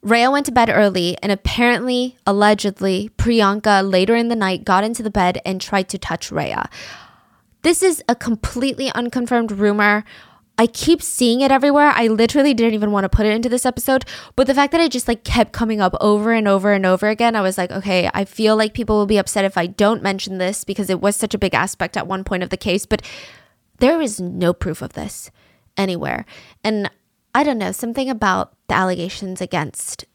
Rhea 0.00 0.30
went 0.30 0.46
to 0.46 0.52
bed 0.52 0.70
early, 0.70 1.18
and 1.22 1.30
apparently, 1.30 2.16
allegedly, 2.26 3.10
Priyanka 3.18 3.82
later 3.82 4.16
in 4.16 4.28
the 4.28 4.36
night 4.36 4.64
got 4.64 4.84
into 4.84 5.02
the 5.02 5.10
bed 5.10 5.38
and 5.44 5.60
tried 5.60 5.90
to 5.90 5.98
touch 5.98 6.32
Rhea. 6.32 6.70
This 7.62 7.82
is 7.82 8.02
a 8.08 8.14
completely 8.14 8.90
unconfirmed 8.92 9.52
rumor. 9.52 10.04
I 10.58 10.66
keep 10.66 11.02
seeing 11.02 11.42
it 11.42 11.50
everywhere. 11.50 11.92
I 11.94 12.06
literally 12.06 12.54
didn't 12.54 12.74
even 12.74 12.90
want 12.90 13.04
to 13.04 13.10
put 13.10 13.26
it 13.26 13.34
into 13.34 13.48
this 13.48 13.66
episode, 13.66 14.04
but 14.36 14.46
the 14.46 14.54
fact 14.54 14.72
that 14.72 14.80
it 14.80 14.90
just 14.90 15.08
like 15.08 15.22
kept 15.22 15.52
coming 15.52 15.80
up 15.80 15.94
over 16.00 16.32
and 16.32 16.48
over 16.48 16.72
and 16.72 16.86
over 16.86 17.08
again, 17.08 17.36
I 17.36 17.42
was 17.42 17.58
like, 17.58 17.70
okay, 17.70 18.08
I 18.14 18.24
feel 18.24 18.56
like 18.56 18.72
people 18.72 18.96
will 18.96 19.06
be 19.06 19.18
upset 19.18 19.44
if 19.44 19.58
I 19.58 19.66
don't 19.66 20.02
mention 20.02 20.38
this 20.38 20.64
because 20.64 20.88
it 20.88 21.00
was 21.00 21.14
such 21.14 21.34
a 21.34 21.38
big 21.38 21.54
aspect 21.54 21.96
at 21.96 22.06
one 22.06 22.24
point 22.24 22.42
of 22.42 22.48
the 22.48 22.56
case, 22.56 22.86
but 22.86 23.02
there 23.78 24.00
is 24.00 24.18
no 24.18 24.54
proof 24.54 24.80
of 24.80 24.94
this 24.94 25.30
anywhere. 25.76 26.24
And 26.64 26.90
I 27.34 27.42
don't 27.42 27.58
know, 27.58 27.72
something 27.72 28.08
about 28.08 28.54
the 28.68 28.74
allegations 28.74 29.42
against 29.42 30.06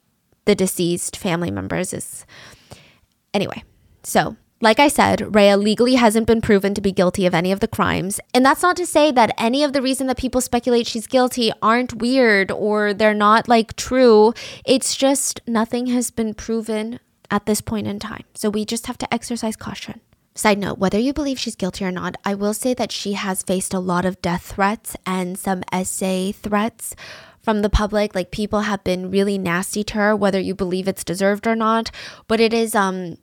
the 0.46 0.56
deceased 0.56 1.16
family 1.18 1.52
members 1.52 1.94
is 1.94 2.26
anyway. 3.32 3.64
So, 4.02 4.38
like 4.62 4.80
I 4.80 4.88
said, 4.88 5.36
Rhea 5.36 5.58
legally 5.58 5.96
hasn't 5.96 6.28
been 6.28 6.40
proven 6.40 6.74
to 6.76 6.82
be 6.82 6.92
guilty 6.92 7.26
of 7.26 7.34
any 7.34 7.52
of 7.52 7.60
the 7.60 7.68
crimes. 7.68 8.20
And 8.34 8.46
that's 8.46 8.62
not 8.62 8.78
to 8.78 8.86
say 8.86 9.12
that 9.12 9.34
any 9.38 9.64
of 9.64 9.74
the 9.74 9.82
reason 9.82 10.08
that 10.08 10.18
people 10.18 10.40
speculate 10.40 10.86
she's 10.86 11.08
guilty 11.08 11.52
aren't 11.62 11.96
weird 11.96 12.52
or 12.52 12.94
they're 12.94 13.16
not 13.16 13.48
like 13.48 13.76
true. 13.76 14.34
It's 14.64 14.96
just 14.96 15.42
nothing 15.48 15.88
has 15.88 16.12
been 16.12 16.36
proven 16.36 17.00
at 17.32 17.48
this 17.48 17.62
point 17.62 17.88
in 17.88 17.98
time. 17.98 18.24
So 18.36 18.50
we 18.50 18.64
just 18.64 18.86
have 18.86 19.00
to 19.00 19.14
exercise 19.14 19.56
caution. 19.56 20.00
Side 20.36 20.60
note, 20.60 20.78
whether 20.78 21.00
you 21.00 21.12
believe 21.12 21.40
she's 21.40 21.56
guilty 21.56 21.84
or 21.84 21.92
not, 21.92 22.16
I 22.24 22.36
will 22.36 22.54
say 22.54 22.74
that 22.76 22.92
she 22.92 23.14
has 23.14 23.44
faced 23.44 23.74
a 23.74 23.80
lot 23.80 24.06
of 24.06 24.22
death 24.22 24.54
threats 24.54 24.96
and 25.06 25.38
some 25.38 25.64
essay 25.74 26.32
threats 26.32 26.96
from 27.42 27.62
the 27.64 27.70
public. 27.70 28.16
Like 28.16 28.32
people 28.32 28.62
have 28.62 28.84
been 28.84 29.12
really 29.12 29.38
nasty 29.38 29.84
to 29.86 29.96
her, 29.96 30.16
whether 30.16 30.40
you 30.40 30.56
believe 30.56 30.88
it's 30.88 31.04
deserved 31.04 31.48
or 31.48 31.56
not. 31.56 31.92
But 32.28 32.40
it 32.40 32.54
is 32.54 32.76
um 32.76 33.18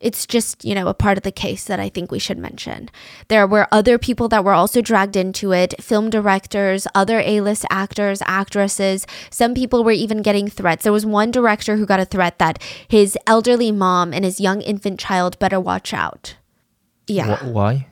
it's 0.00 0.26
just, 0.26 0.64
you 0.64 0.74
know, 0.74 0.88
a 0.88 0.94
part 0.94 1.18
of 1.18 1.24
the 1.24 1.30
case 1.30 1.64
that 1.64 1.78
I 1.78 1.90
think 1.90 2.10
we 2.10 2.18
should 2.18 2.38
mention. 2.38 2.88
There 3.28 3.46
were 3.46 3.68
other 3.70 3.98
people 3.98 4.28
that 4.28 4.44
were 4.44 4.54
also 4.54 4.80
dragged 4.80 5.14
into 5.14 5.52
it 5.52 5.80
film 5.80 6.08
directors, 6.08 6.86
other 6.94 7.20
A 7.20 7.40
list 7.42 7.66
actors, 7.70 8.22
actresses. 8.24 9.06
Some 9.30 9.54
people 9.54 9.84
were 9.84 9.92
even 9.92 10.22
getting 10.22 10.48
threats. 10.48 10.84
There 10.84 10.92
was 10.92 11.04
one 11.04 11.30
director 11.30 11.76
who 11.76 11.84
got 11.84 12.00
a 12.00 12.06
threat 12.06 12.38
that 12.38 12.62
his 12.88 13.16
elderly 13.26 13.70
mom 13.70 14.14
and 14.14 14.24
his 14.24 14.40
young 14.40 14.62
infant 14.62 14.98
child 14.98 15.38
better 15.38 15.60
watch 15.60 15.92
out. 15.92 16.36
Yeah. 17.06 17.36
Wh- 17.36 17.54
why? 17.54 17.86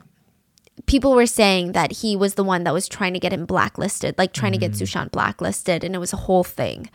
People 0.87 1.13
were 1.13 1.27
saying 1.27 1.73
that 1.73 1.91
he 1.97 2.15
was 2.15 2.33
the 2.33 2.43
one 2.43 2.63
that 2.63 2.73
was 2.73 2.87
trying 2.87 3.13
to 3.13 3.19
get 3.19 3.33
him 3.33 3.45
blacklisted, 3.45 4.17
like 4.17 4.33
trying 4.33 4.53
to 4.53 4.57
get 4.57 4.71
mm. 4.71 4.81
Sushant 4.81 5.11
blacklisted, 5.11 5.83
and 5.83 5.93
it 5.93 5.99
was 5.99 6.13
a 6.13 6.17
whole 6.17 6.43
thing. 6.43 6.89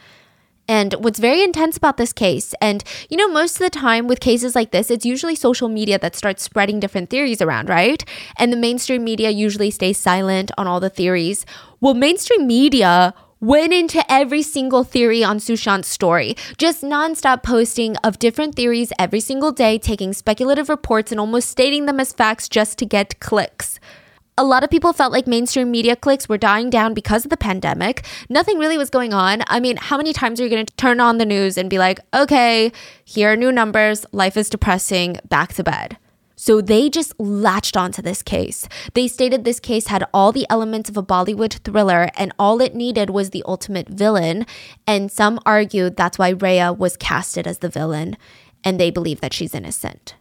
And 0.67 0.95
what's 0.95 1.19
very 1.19 1.43
intense 1.43 1.77
about 1.77 1.99
this 1.99 2.13
case, 2.13 2.55
and 2.61 2.83
you 3.11 3.17
know, 3.17 3.29
most 3.29 3.57
of 3.57 3.59
the 3.61 3.71
time 3.71 4.07
with 4.07 4.21
cases 4.21 4.55
like 4.55 4.71
this, 4.71 4.91
it's 4.91 5.05
usually 5.05 5.35
social 5.35 5.69
media 5.69 5.99
that 5.99 6.17
starts 6.17 6.43
spreading 6.43 6.81
different 6.81 7.11
theories 7.11 7.43
around, 7.43 7.69
right? 7.69 8.03
And 8.39 8.53
the 8.53 8.57
mainstream 8.57 9.05
media 9.05 9.31
usually 9.31 9.71
stays 9.71 9.99
silent 9.99 10.51
on 10.57 10.67
all 10.67 10.81
the 10.81 10.89
theories. 10.89 11.45
Well, 11.81 11.95
mainstream 11.95 12.47
media 12.47 13.13
went 13.41 13.75
into 13.75 14.03
every 14.11 14.41
single 14.41 14.85
theory 14.85 15.23
on 15.23 15.39
Sushant's 15.39 15.89
story, 15.89 16.35
just 16.57 16.83
nonstop 16.83 17.43
posting 17.43 17.95
of 17.99 18.19
different 18.19 18.55
theories 18.55 18.91
every 18.99 19.21
single 19.21 19.53
day, 19.53 19.77
taking 19.77 20.15
speculative 20.15 20.71
reports 20.71 21.13
and 21.13 21.21
almost 21.21 21.51
stating 21.51 21.85
them 21.85 22.01
as 22.01 22.11
facts 22.11 22.49
just 22.49 22.79
to 22.79 22.87
get 22.87 23.21
clicks 23.21 23.79
a 24.37 24.45
lot 24.45 24.65
of 24.65 24.71
people 24.71 24.93
felt 24.93 25.13
like 25.13 25.27
mainstream 25.27 25.71
media 25.71 25.95
clicks 25.95 26.29
were 26.29 26.39
dying 26.39 26.69
down 26.69 26.93
because 26.93 27.25
of 27.25 27.31
the 27.31 27.37
pandemic. 27.37 28.05
Nothing 28.29 28.59
really 28.59 28.79
was 28.79 28.91
going 28.91 29.13
on. 29.13 29.43
I 29.47 29.61
mean, 29.61 29.77
how 29.77 29.97
many 29.97 30.13
times 30.13 30.41
are 30.41 30.45
you 30.45 30.51
going 30.51 30.67
to 30.67 30.75
turn 30.75 31.01
on 31.01 31.19
the 31.19 31.27
news 31.27 31.57
and 31.57 31.71
be 31.71 31.79
like, 31.79 32.01
okay, 32.13 32.73
here 33.05 33.33
are 33.33 33.37
new 33.37 33.53
numbers, 33.53 34.05
life 34.13 34.37
is 34.37 34.51
depressing, 34.51 35.19
back 35.29 35.53
to 35.55 35.63
bed? 35.63 35.99
So 36.37 36.61
they 36.61 36.91
just 36.91 37.19
latched 37.21 37.77
onto 37.77 38.03
this 38.03 38.23
case. 38.23 38.69
They 38.95 39.07
stated 39.07 39.45
this 39.45 39.61
case 39.61 39.87
had 39.87 40.05
all 40.13 40.33
the 40.33 40.47
elements 40.51 40.91
of 40.91 40.97
a 40.97 41.03
Bollywood 41.03 41.61
thriller 41.63 42.11
and 42.17 42.33
all 42.39 42.61
it 42.61 42.75
needed 42.75 43.11
was 43.11 43.31
the 43.31 43.45
ultimate 43.47 43.89
villain. 43.89 44.47
And 44.85 45.13
some 45.13 45.39
argued 45.47 45.97
that's 45.97 46.19
why 46.19 46.31
Rhea 46.31 46.73
was 46.73 46.97
casted 46.97 47.47
as 47.47 47.59
the 47.59 47.69
villain 47.69 48.17
and 48.65 48.81
they 48.81 48.91
believe 48.91 49.21
that 49.21 49.33
she's 49.33 49.55
innocent. 49.55 50.17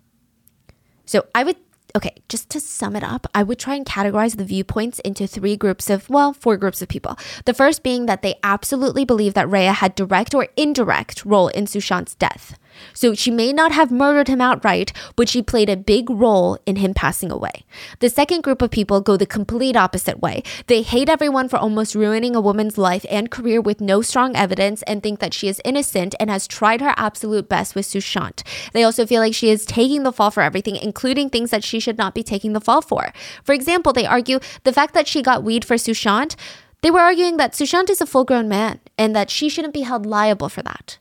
So 1.06 1.26
I 1.34 1.44
would 1.44 1.58
okay, 1.96 2.24
just 2.28 2.50
to 2.50 2.60
sum 2.60 2.96
it 2.96 3.04
up, 3.04 3.28
I 3.36 3.44
would 3.44 3.60
try 3.60 3.76
and 3.76 3.86
categorize 3.86 4.36
the 4.38 4.46
viewpoints 4.46 5.00
into 5.00 5.28
three 5.28 5.56
groups 5.56 5.90
of, 5.90 6.10
well, 6.10 6.34
four 6.34 6.58
groups 6.58 6.82
of 6.82 6.88
people. 6.88 7.18
The 7.46 7.54
first 7.54 7.84
being 7.84 8.08
that 8.08 8.22
they 8.22 8.36
absolutely 8.44 9.06
believe 9.06 9.36
that 9.36 9.50
Rhea 9.50 9.74
had 9.74 9.96
direct 9.96 10.34
or 10.34 10.48
indirect 10.58 11.24
role 11.24 11.50
in 11.50 11.66
Sushant's 11.66 12.16
death. 12.16 12.58
So 12.94 13.14
she 13.14 13.32
may 13.32 13.54
not 13.54 13.72
have 13.72 13.92
murdered 13.92 14.28
him 14.28 14.42
outright, 14.42 14.94
but 15.16 15.30
she 15.30 15.42
played 15.42 15.70
a 15.70 15.78
big 15.78 16.10
role 16.10 16.58
in 16.66 16.78
him 16.78 16.94
passing 16.94 17.32
away. 17.32 17.66
The 18.00 18.10
second 18.10 18.44
group 18.44 18.62
of 18.62 18.72
people 18.72 19.02
go 19.02 19.18
the 19.18 19.26
complete 19.26 19.76
opposite 19.76 20.20
way. 20.20 20.44
They 20.68 20.82
hate 20.82 21.10
everyone 21.10 21.50
for 21.50 21.58
almost 21.58 21.96
ruining 21.96 22.36
a 22.36 22.42
woman's 22.42 22.78
life 22.78 23.06
and 23.10 23.32
career 23.32 23.62
with 23.62 23.82
no 23.82 24.02
strong 24.02 24.36
evidence 24.36 24.84
and 24.84 25.02
think 25.02 25.20
that 25.20 25.34
she 25.34 25.48
is 25.48 25.62
innocent 25.66 26.16
and 26.20 26.30
has 26.30 26.48
tried 26.48 26.82
her 26.82 26.94
absolute 26.98 27.50
best 27.50 27.76
with 27.76 27.86
Sushant. 27.86 28.44
They 28.74 28.84
also 28.84 29.06
feel 29.06 29.22
like 29.22 29.34
she 29.34 29.50
is 29.50 29.66
taking 29.66 30.04
the 30.04 30.12
fall 30.12 30.32
for 30.32 30.44
everything, 30.44 30.76
including 30.76 31.30
things 31.30 31.52
that 31.52 31.64
she 31.64 31.80
should 31.80 31.98
not 31.98 32.16
be 32.16 32.24
taking 32.24 32.54
the 32.54 32.62
fall 32.62 32.82
for. 32.82 33.14
For 33.44 33.54
example, 33.54 33.94
they 33.94 34.06
argue 34.06 34.40
the 34.64 34.74
fact 34.74 34.94
that 34.94 35.08
she 35.08 35.22
got 35.22 35.44
weed 35.44 35.66
for 35.66 35.76
Sushant, 35.76 36.36
they 36.82 36.92
were 36.92 37.00
arguing 37.00 37.38
that 37.38 37.54
Sushant 37.54 37.90
is 37.90 38.02
a 38.02 38.06
full 38.06 38.26
grown 38.26 38.50
man 38.50 38.80
and 38.98 39.16
that 39.16 39.30
she 39.30 39.48
shouldn't 39.48 39.74
be 39.74 39.82
held 39.82 40.06
liable 40.06 40.50
for 40.50 40.62
that. 40.64 40.98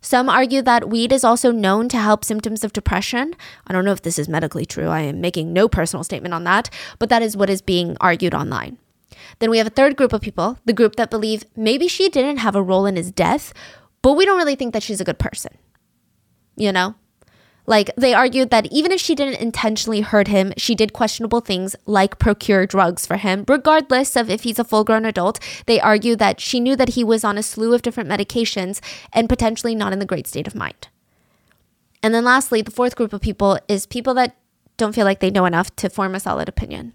Some 0.00 0.28
argue 0.28 0.62
that 0.62 0.88
weed 0.88 1.12
is 1.12 1.24
also 1.24 1.50
known 1.50 1.88
to 1.88 1.98
help 1.98 2.24
symptoms 2.24 2.62
of 2.62 2.72
depression. 2.72 3.34
I 3.66 3.72
don't 3.72 3.84
know 3.84 3.92
if 3.92 4.02
this 4.02 4.18
is 4.18 4.28
medically 4.28 4.64
true. 4.64 4.88
I 4.88 5.00
am 5.00 5.20
making 5.20 5.52
no 5.52 5.68
personal 5.68 6.04
statement 6.04 6.34
on 6.34 6.44
that, 6.44 6.70
but 6.98 7.08
that 7.08 7.22
is 7.22 7.36
what 7.36 7.50
is 7.50 7.60
being 7.60 7.96
argued 8.00 8.34
online. 8.34 8.78
Then 9.40 9.50
we 9.50 9.58
have 9.58 9.66
a 9.66 9.70
third 9.70 9.96
group 9.96 10.12
of 10.12 10.20
people, 10.20 10.58
the 10.64 10.72
group 10.72 10.96
that 10.96 11.10
believe 11.10 11.44
maybe 11.56 11.88
she 11.88 12.08
didn't 12.08 12.38
have 12.38 12.54
a 12.54 12.62
role 12.62 12.86
in 12.86 12.96
his 12.96 13.10
death, 13.10 13.52
but 14.02 14.14
we 14.14 14.24
don't 14.24 14.38
really 14.38 14.54
think 14.54 14.72
that 14.72 14.82
she's 14.82 15.00
a 15.00 15.04
good 15.04 15.18
person. 15.18 15.56
You 16.56 16.72
know? 16.72 16.94
Like, 17.68 17.90
they 17.96 18.14
argued 18.14 18.48
that 18.48 18.66
even 18.72 18.92
if 18.92 19.00
she 19.00 19.14
didn't 19.14 19.42
intentionally 19.42 20.00
hurt 20.00 20.26
him, 20.26 20.54
she 20.56 20.74
did 20.74 20.94
questionable 20.94 21.42
things 21.42 21.76
like 21.84 22.18
procure 22.18 22.66
drugs 22.66 23.06
for 23.06 23.18
him, 23.18 23.44
regardless 23.46 24.16
of 24.16 24.30
if 24.30 24.44
he's 24.44 24.58
a 24.58 24.64
full 24.64 24.84
grown 24.84 25.04
adult. 25.04 25.38
They 25.66 25.78
argue 25.78 26.16
that 26.16 26.40
she 26.40 26.60
knew 26.60 26.76
that 26.76 26.90
he 26.90 27.04
was 27.04 27.24
on 27.24 27.36
a 27.36 27.42
slew 27.42 27.74
of 27.74 27.82
different 27.82 28.08
medications 28.08 28.80
and 29.12 29.28
potentially 29.28 29.74
not 29.74 29.92
in 29.92 29.98
the 29.98 30.06
great 30.06 30.26
state 30.26 30.46
of 30.46 30.54
mind. 30.54 30.88
And 32.02 32.14
then 32.14 32.24
lastly, 32.24 32.62
the 32.62 32.70
fourth 32.70 32.96
group 32.96 33.12
of 33.12 33.20
people 33.20 33.58
is 33.68 33.84
people 33.84 34.14
that 34.14 34.36
don't 34.78 34.94
feel 34.94 35.04
like 35.04 35.20
they 35.20 35.30
know 35.30 35.44
enough 35.44 35.76
to 35.76 35.90
form 35.90 36.14
a 36.14 36.20
solid 36.20 36.48
opinion. 36.48 36.94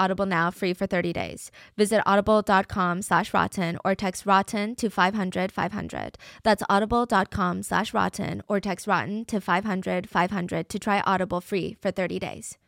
Audible 0.00 0.26
now 0.26 0.50
free 0.50 0.72
for 0.72 0.86
30 0.86 1.12
days. 1.12 1.50
Visit 1.76 2.02
audible.com 2.06 3.02
slash 3.02 3.34
rotten 3.34 3.78
or 3.84 3.94
text 3.94 4.24
rotten 4.24 4.74
to 4.76 4.88
500 4.88 5.52
500. 5.52 6.16
That's 6.42 6.62
audible.com 6.70 7.62
slash 7.62 7.92
rotten 7.92 8.42
or 8.48 8.60
text 8.60 8.86
rotten 8.86 9.26
to 9.26 9.40
500 9.40 10.08
500 10.08 10.68
to 10.70 10.78
try 10.78 11.00
Audible 11.00 11.42
free 11.42 11.76
for 11.82 11.90
30 11.90 12.18
days. 12.18 12.59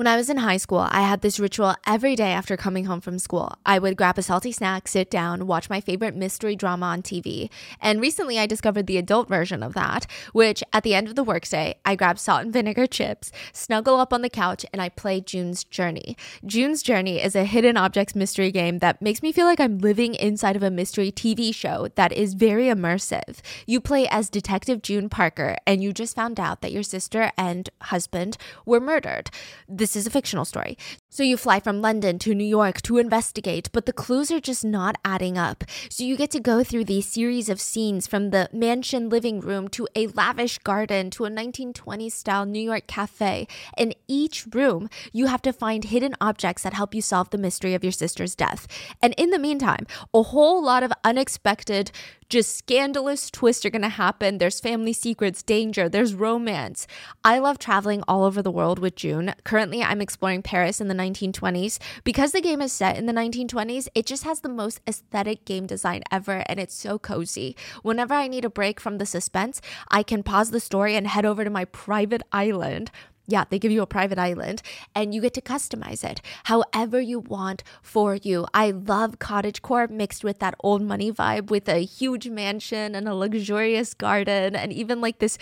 When 0.00 0.06
I 0.06 0.16
was 0.16 0.30
in 0.30 0.38
high 0.38 0.56
school, 0.56 0.88
I 0.90 1.02
had 1.02 1.20
this 1.20 1.38
ritual 1.38 1.74
every 1.86 2.16
day 2.16 2.32
after 2.32 2.56
coming 2.56 2.86
home 2.86 3.02
from 3.02 3.18
school. 3.18 3.52
I 3.66 3.78
would 3.78 3.98
grab 3.98 4.16
a 4.16 4.22
salty 4.22 4.50
snack, 4.50 4.88
sit 4.88 5.10
down, 5.10 5.46
watch 5.46 5.68
my 5.68 5.82
favorite 5.82 6.16
mystery 6.16 6.56
drama 6.56 6.86
on 6.86 7.02
TV. 7.02 7.50
And 7.82 8.00
recently 8.00 8.38
I 8.38 8.46
discovered 8.46 8.86
the 8.86 8.96
adult 8.96 9.28
version 9.28 9.62
of 9.62 9.74
that, 9.74 10.06
which 10.32 10.64
at 10.72 10.84
the 10.84 10.94
end 10.94 11.08
of 11.08 11.16
the 11.16 11.22
workday, 11.22 11.74
I 11.84 11.96
grab 11.96 12.18
salt 12.18 12.40
and 12.40 12.50
vinegar 12.50 12.86
chips, 12.86 13.30
snuggle 13.52 14.00
up 14.00 14.14
on 14.14 14.22
the 14.22 14.30
couch, 14.30 14.64
and 14.72 14.80
I 14.80 14.88
play 14.88 15.20
June's 15.20 15.64
Journey. 15.64 16.16
June's 16.46 16.82
Journey 16.82 17.22
is 17.22 17.36
a 17.36 17.44
hidden 17.44 17.76
objects 17.76 18.14
mystery 18.14 18.50
game 18.50 18.78
that 18.78 19.02
makes 19.02 19.22
me 19.22 19.32
feel 19.32 19.44
like 19.44 19.60
I'm 19.60 19.80
living 19.80 20.14
inside 20.14 20.56
of 20.56 20.62
a 20.62 20.70
mystery 20.70 21.12
TV 21.12 21.54
show 21.54 21.88
that 21.96 22.10
is 22.10 22.32
very 22.32 22.68
immersive. 22.68 23.40
You 23.66 23.82
play 23.82 24.08
as 24.08 24.30
Detective 24.30 24.80
June 24.80 25.10
Parker, 25.10 25.58
and 25.66 25.82
you 25.82 25.92
just 25.92 26.16
found 26.16 26.40
out 26.40 26.62
that 26.62 26.72
your 26.72 26.84
sister 26.84 27.32
and 27.36 27.68
husband 27.82 28.38
were 28.64 28.80
murdered. 28.80 29.30
This 29.68 29.89
is 29.96 30.06
a 30.06 30.10
fictional 30.10 30.44
story. 30.44 30.76
So 31.08 31.22
you 31.22 31.36
fly 31.36 31.60
from 31.60 31.80
London 31.80 32.18
to 32.20 32.34
New 32.34 32.44
York 32.44 32.82
to 32.82 32.98
investigate, 32.98 33.68
but 33.72 33.86
the 33.86 33.92
clues 33.92 34.30
are 34.30 34.40
just 34.40 34.64
not 34.64 34.96
adding 35.04 35.36
up. 35.36 35.64
So 35.88 36.04
you 36.04 36.16
get 36.16 36.30
to 36.32 36.40
go 36.40 36.62
through 36.62 36.84
these 36.84 37.06
series 37.06 37.48
of 37.48 37.60
scenes 37.60 38.06
from 38.06 38.30
the 38.30 38.48
mansion 38.52 39.08
living 39.08 39.40
room 39.40 39.68
to 39.68 39.88
a 39.94 40.06
lavish 40.08 40.58
garden 40.58 41.10
to 41.10 41.24
a 41.24 41.30
1920s 41.30 42.12
style 42.12 42.46
New 42.46 42.60
York 42.60 42.86
cafe. 42.86 43.48
In 43.76 43.94
each 44.06 44.46
room, 44.52 44.88
you 45.12 45.26
have 45.26 45.42
to 45.42 45.52
find 45.52 45.84
hidden 45.84 46.14
objects 46.20 46.62
that 46.62 46.74
help 46.74 46.94
you 46.94 47.02
solve 47.02 47.30
the 47.30 47.38
mystery 47.38 47.74
of 47.74 47.82
your 47.82 47.92
sister's 47.92 48.34
death. 48.34 48.66
And 49.02 49.14
in 49.16 49.30
the 49.30 49.38
meantime, 49.38 49.86
a 50.14 50.22
whole 50.22 50.62
lot 50.62 50.82
of 50.82 50.92
unexpected 51.04 51.90
just 52.30 52.56
scandalous 52.56 53.28
twists 53.28 53.66
are 53.66 53.70
going 53.70 53.82
to 53.82 53.88
happen. 53.88 54.38
There's 54.38 54.60
family 54.60 54.92
secrets, 54.92 55.42
danger, 55.42 55.88
there's 55.88 56.14
romance. 56.14 56.86
I 57.24 57.40
love 57.40 57.58
traveling 57.58 58.04
all 58.06 58.22
over 58.22 58.40
the 58.40 58.52
world 58.52 58.78
with 58.78 58.94
June. 58.94 59.34
Currently, 59.42 59.82
I'm 59.82 60.00
exploring 60.00 60.42
Paris 60.42 60.80
in 60.80 60.86
the 60.86 60.94
1920s. 60.94 61.80
Because 62.04 62.30
the 62.30 62.40
game 62.40 62.62
is 62.62 62.72
set 62.72 62.96
in 62.96 63.06
the 63.06 63.12
1920s, 63.12 63.88
it 63.96 64.06
just 64.06 64.22
has 64.22 64.40
the 64.40 64.48
most 64.48 64.80
aesthetic 64.86 65.44
game 65.44 65.66
design 65.66 66.02
ever 66.12 66.44
and 66.46 66.60
it's 66.60 66.74
so 66.74 67.00
cozy. 67.00 67.56
Whenever 67.82 68.14
I 68.14 68.28
need 68.28 68.44
a 68.44 68.50
break 68.50 68.78
from 68.78 68.98
the 68.98 69.06
suspense, 69.06 69.60
I 69.88 70.04
can 70.04 70.22
pause 70.22 70.52
the 70.52 70.60
story 70.60 70.94
and 70.94 71.08
head 71.08 71.26
over 71.26 71.42
to 71.42 71.50
my 71.50 71.64
private 71.64 72.22
island 72.32 72.92
yeah, 73.30 73.44
they 73.48 73.58
give 73.58 73.72
you 73.72 73.82
a 73.82 73.86
private 73.86 74.18
island 74.18 74.62
and 74.94 75.14
you 75.14 75.20
get 75.20 75.34
to 75.34 75.40
customize 75.40 76.04
it 76.04 76.20
however 76.44 77.00
you 77.00 77.18
want 77.20 77.62
for 77.82 78.14
you. 78.14 78.46
I 78.52 78.70
love 78.70 79.18
cottage 79.18 79.62
core 79.62 79.88
mixed 79.88 80.24
with 80.24 80.38
that 80.40 80.54
old 80.60 80.82
money 80.82 81.12
vibe 81.12 81.50
with 81.50 81.68
a 81.68 81.84
huge 81.84 82.28
mansion 82.28 82.94
and 82.94 83.08
a 83.08 83.14
luxurious 83.14 83.94
garden 83.94 84.56
and 84.56 84.72
even 84.72 85.00
like 85.00 85.18
this 85.18 85.38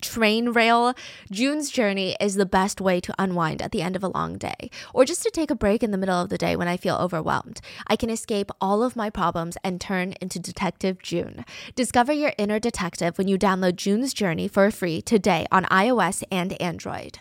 train 0.00 0.50
rail. 0.50 0.94
June's 1.30 1.70
journey 1.70 2.16
is 2.20 2.34
the 2.34 2.46
best 2.46 2.80
way 2.80 3.00
to 3.00 3.14
unwind 3.18 3.62
at 3.62 3.72
the 3.72 3.82
end 3.82 3.96
of 3.96 4.04
a 4.04 4.08
long 4.08 4.38
day 4.38 4.70
or 4.94 5.04
just 5.04 5.22
to 5.22 5.30
take 5.30 5.50
a 5.50 5.54
break 5.54 5.82
in 5.82 5.90
the 5.90 5.98
middle 5.98 6.20
of 6.20 6.28
the 6.28 6.38
day 6.38 6.56
when 6.56 6.68
I 6.68 6.76
feel 6.76 6.96
overwhelmed. 6.96 7.60
I 7.86 7.96
can 7.96 8.10
escape 8.10 8.50
all 8.60 8.82
of 8.82 8.96
my 8.96 9.10
problems 9.10 9.56
and 9.64 9.80
turn 9.80 10.14
into 10.20 10.38
Detective 10.38 11.02
June. 11.02 11.44
Discover 11.74 12.12
your 12.12 12.32
inner 12.38 12.58
detective 12.58 13.18
when 13.18 13.28
you 13.28 13.38
download 13.38 13.76
June's 13.76 14.14
Journey 14.14 14.48
for 14.48 14.70
free 14.70 15.00
today 15.02 15.46
on 15.50 15.64
iOS 15.64 16.22
and 16.30 16.60
Android. 16.60 17.20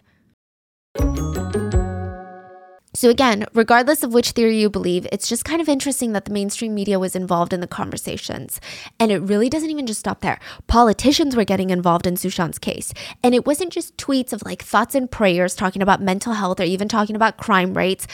So, 2.93 3.09
again, 3.09 3.45
regardless 3.53 4.03
of 4.03 4.13
which 4.13 4.31
theory 4.31 4.59
you 4.59 4.69
believe, 4.69 5.07
it's 5.11 5.29
just 5.29 5.45
kind 5.45 5.61
of 5.61 5.69
interesting 5.69 6.11
that 6.11 6.25
the 6.25 6.33
mainstream 6.33 6.75
media 6.75 6.99
was 6.99 7.15
involved 7.15 7.53
in 7.53 7.61
the 7.61 7.67
conversations. 7.67 8.59
And 8.99 9.11
it 9.11 9.19
really 9.19 9.49
doesn't 9.49 9.69
even 9.69 9.87
just 9.87 10.01
stop 10.01 10.21
there. 10.21 10.39
Politicians 10.67 11.35
were 11.35 11.45
getting 11.45 11.69
involved 11.69 12.05
in 12.05 12.15
Sushant's 12.15 12.59
case. 12.59 12.93
And 13.23 13.33
it 13.33 13.45
wasn't 13.45 13.71
just 13.71 13.95
tweets 13.95 14.33
of 14.33 14.43
like 14.43 14.61
thoughts 14.61 14.93
and 14.93 15.09
prayers 15.09 15.55
talking 15.55 15.81
about 15.81 16.01
mental 16.01 16.33
health 16.33 16.59
or 16.59 16.63
even 16.63 16.89
talking 16.89 17.15
about 17.15 17.37
crime 17.37 17.75
rates. 17.75 18.07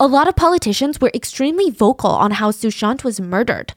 A 0.00 0.06
lot 0.06 0.28
of 0.28 0.34
politicians 0.34 1.00
were 1.00 1.12
extremely 1.14 1.70
vocal 1.70 2.10
on 2.10 2.32
how 2.32 2.50
Sushant 2.50 3.04
was 3.04 3.20
murdered. 3.20 3.74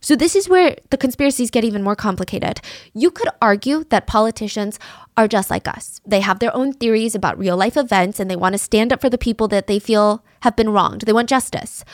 So, 0.00 0.14
this 0.14 0.36
is 0.36 0.48
where 0.48 0.76
the 0.90 0.96
conspiracies 0.96 1.50
get 1.50 1.64
even 1.64 1.82
more 1.82 1.96
complicated. 1.96 2.60
You 2.92 3.10
could 3.10 3.28
argue 3.40 3.84
that 3.90 4.06
politicians 4.06 4.78
are 5.16 5.28
just 5.28 5.50
like 5.50 5.66
us. 5.66 6.00
They 6.06 6.20
have 6.20 6.38
their 6.38 6.54
own 6.54 6.72
theories 6.72 7.14
about 7.14 7.38
real 7.38 7.56
life 7.56 7.76
events 7.76 8.20
and 8.20 8.30
they 8.30 8.36
want 8.36 8.52
to 8.52 8.58
stand 8.58 8.92
up 8.92 9.00
for 9.00 9.08
the 9.08 9.18
people 9.18 9.48
that 9.48 9.66
they 9.66 9.78
feel 9.78 10.22
have 10.40 10.56
been 10.56 10.70
wronged. 10.70 11.02
They 11.02 11.12
want 11.12 11.28
justice. 11.28 11.84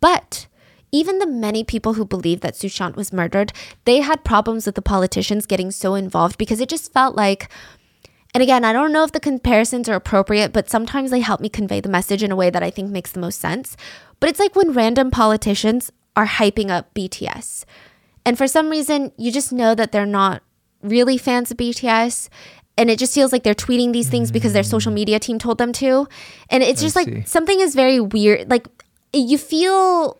But 0.00 0.46
even 0.90 1.18
the 1.18 1.26
many 1.26 1.64
people 1.64 1.94
who 1.94 2.04
believe 2.04 2.40
that 2.40 2.54
Sushant 2.54 2.96
was 2.96 3.12
murdered, 3.12 3.52
they 3.84 4.00
had 4.00 4.24
problems 4.24 4.66
with 4.66 4.74
the 4.74 4.82
politicians 4.82 5.46
getting 5.46 5.70
so 5.70 5.94
involved 5.94 6.38
because 6.38 6.60
it 6.60 6.68
just 6.68 6.92
felt 6.92 7.16
like 7.16 7.48
and 8.34 8.40
again, 8.40 8.64
I 8.64 8.72
don't 8.72 8.92
know 8.92 9.04
if 9.04 9.12
the 9.12 9.20
comparisons 9.20 9.90
are 9.90 9.94
appropriate, 9.94 10.54
but 10.54 10.70
sometimes 10.70 11.10
they 11.10 11.20
help 11.20 11.40
me 11.40 11.50
convey 11.50 11.80
the 11.80 11.90
message 11.90 12.22
in 12.22 12.32
a 12.32 12.36
way 12.36 12.48
that 12.48 12.62
I 12.62 12.70
think 12.70 12.88
makes 12.88 13.12
the 13.12 13.20
most 13.20 13.38
sense. 13.38 13.76
But 14.20 14.30
it's 14.30 14.40
like 14.40 14.56
when 14.56 14.72
random 14.72 15.10
politicians 15.10 15.92
are 16.16 16.26
hyping 16.26 16.70
up 16.70 16.94
BTS. 16.94 17.66
And 18.24 18.38
for 18.38 18.46
some 18.46 18.70
reason, 18.70 19.12
you 19.18 19.30
just 19.30 19.52
know 19.52 19.74
that 19.74 19.92
they're 19.92 20.06
not 20.06 20.42
really 20.82 21.18
fans 21.18 21.50
of 21.50 21.58
BTS. 21.58 22.30
And 22.76 22.90
it 22.90 22.98
just 22.98 23.14
feels 23.14 23.32
like 23.32 23.42
they're 23.42 23.54
tweeting 23.54 23.92
these 23.92 24.08
things 24.08 24.30
because 24.30 24.54
their 24.54 24.62
social 24.62 24.92
media 24.92 25.18
team 25.18 25.38
told 25.38 25.58
them 25.58 25.72
to. 25.74 26.08
And 26.48 26.62
it's 26.62 26.80
I 26.80 26.84
just 26.86 26.96
see. 26.96 27.04
like 27.04 27.28
something 27.28 27.60
is 27.60 27.74
very 27.74 28.00
weird. 28.00 28.50
Like 28.50 28.66
you 29.12 29.36
feel, 29.36 30.18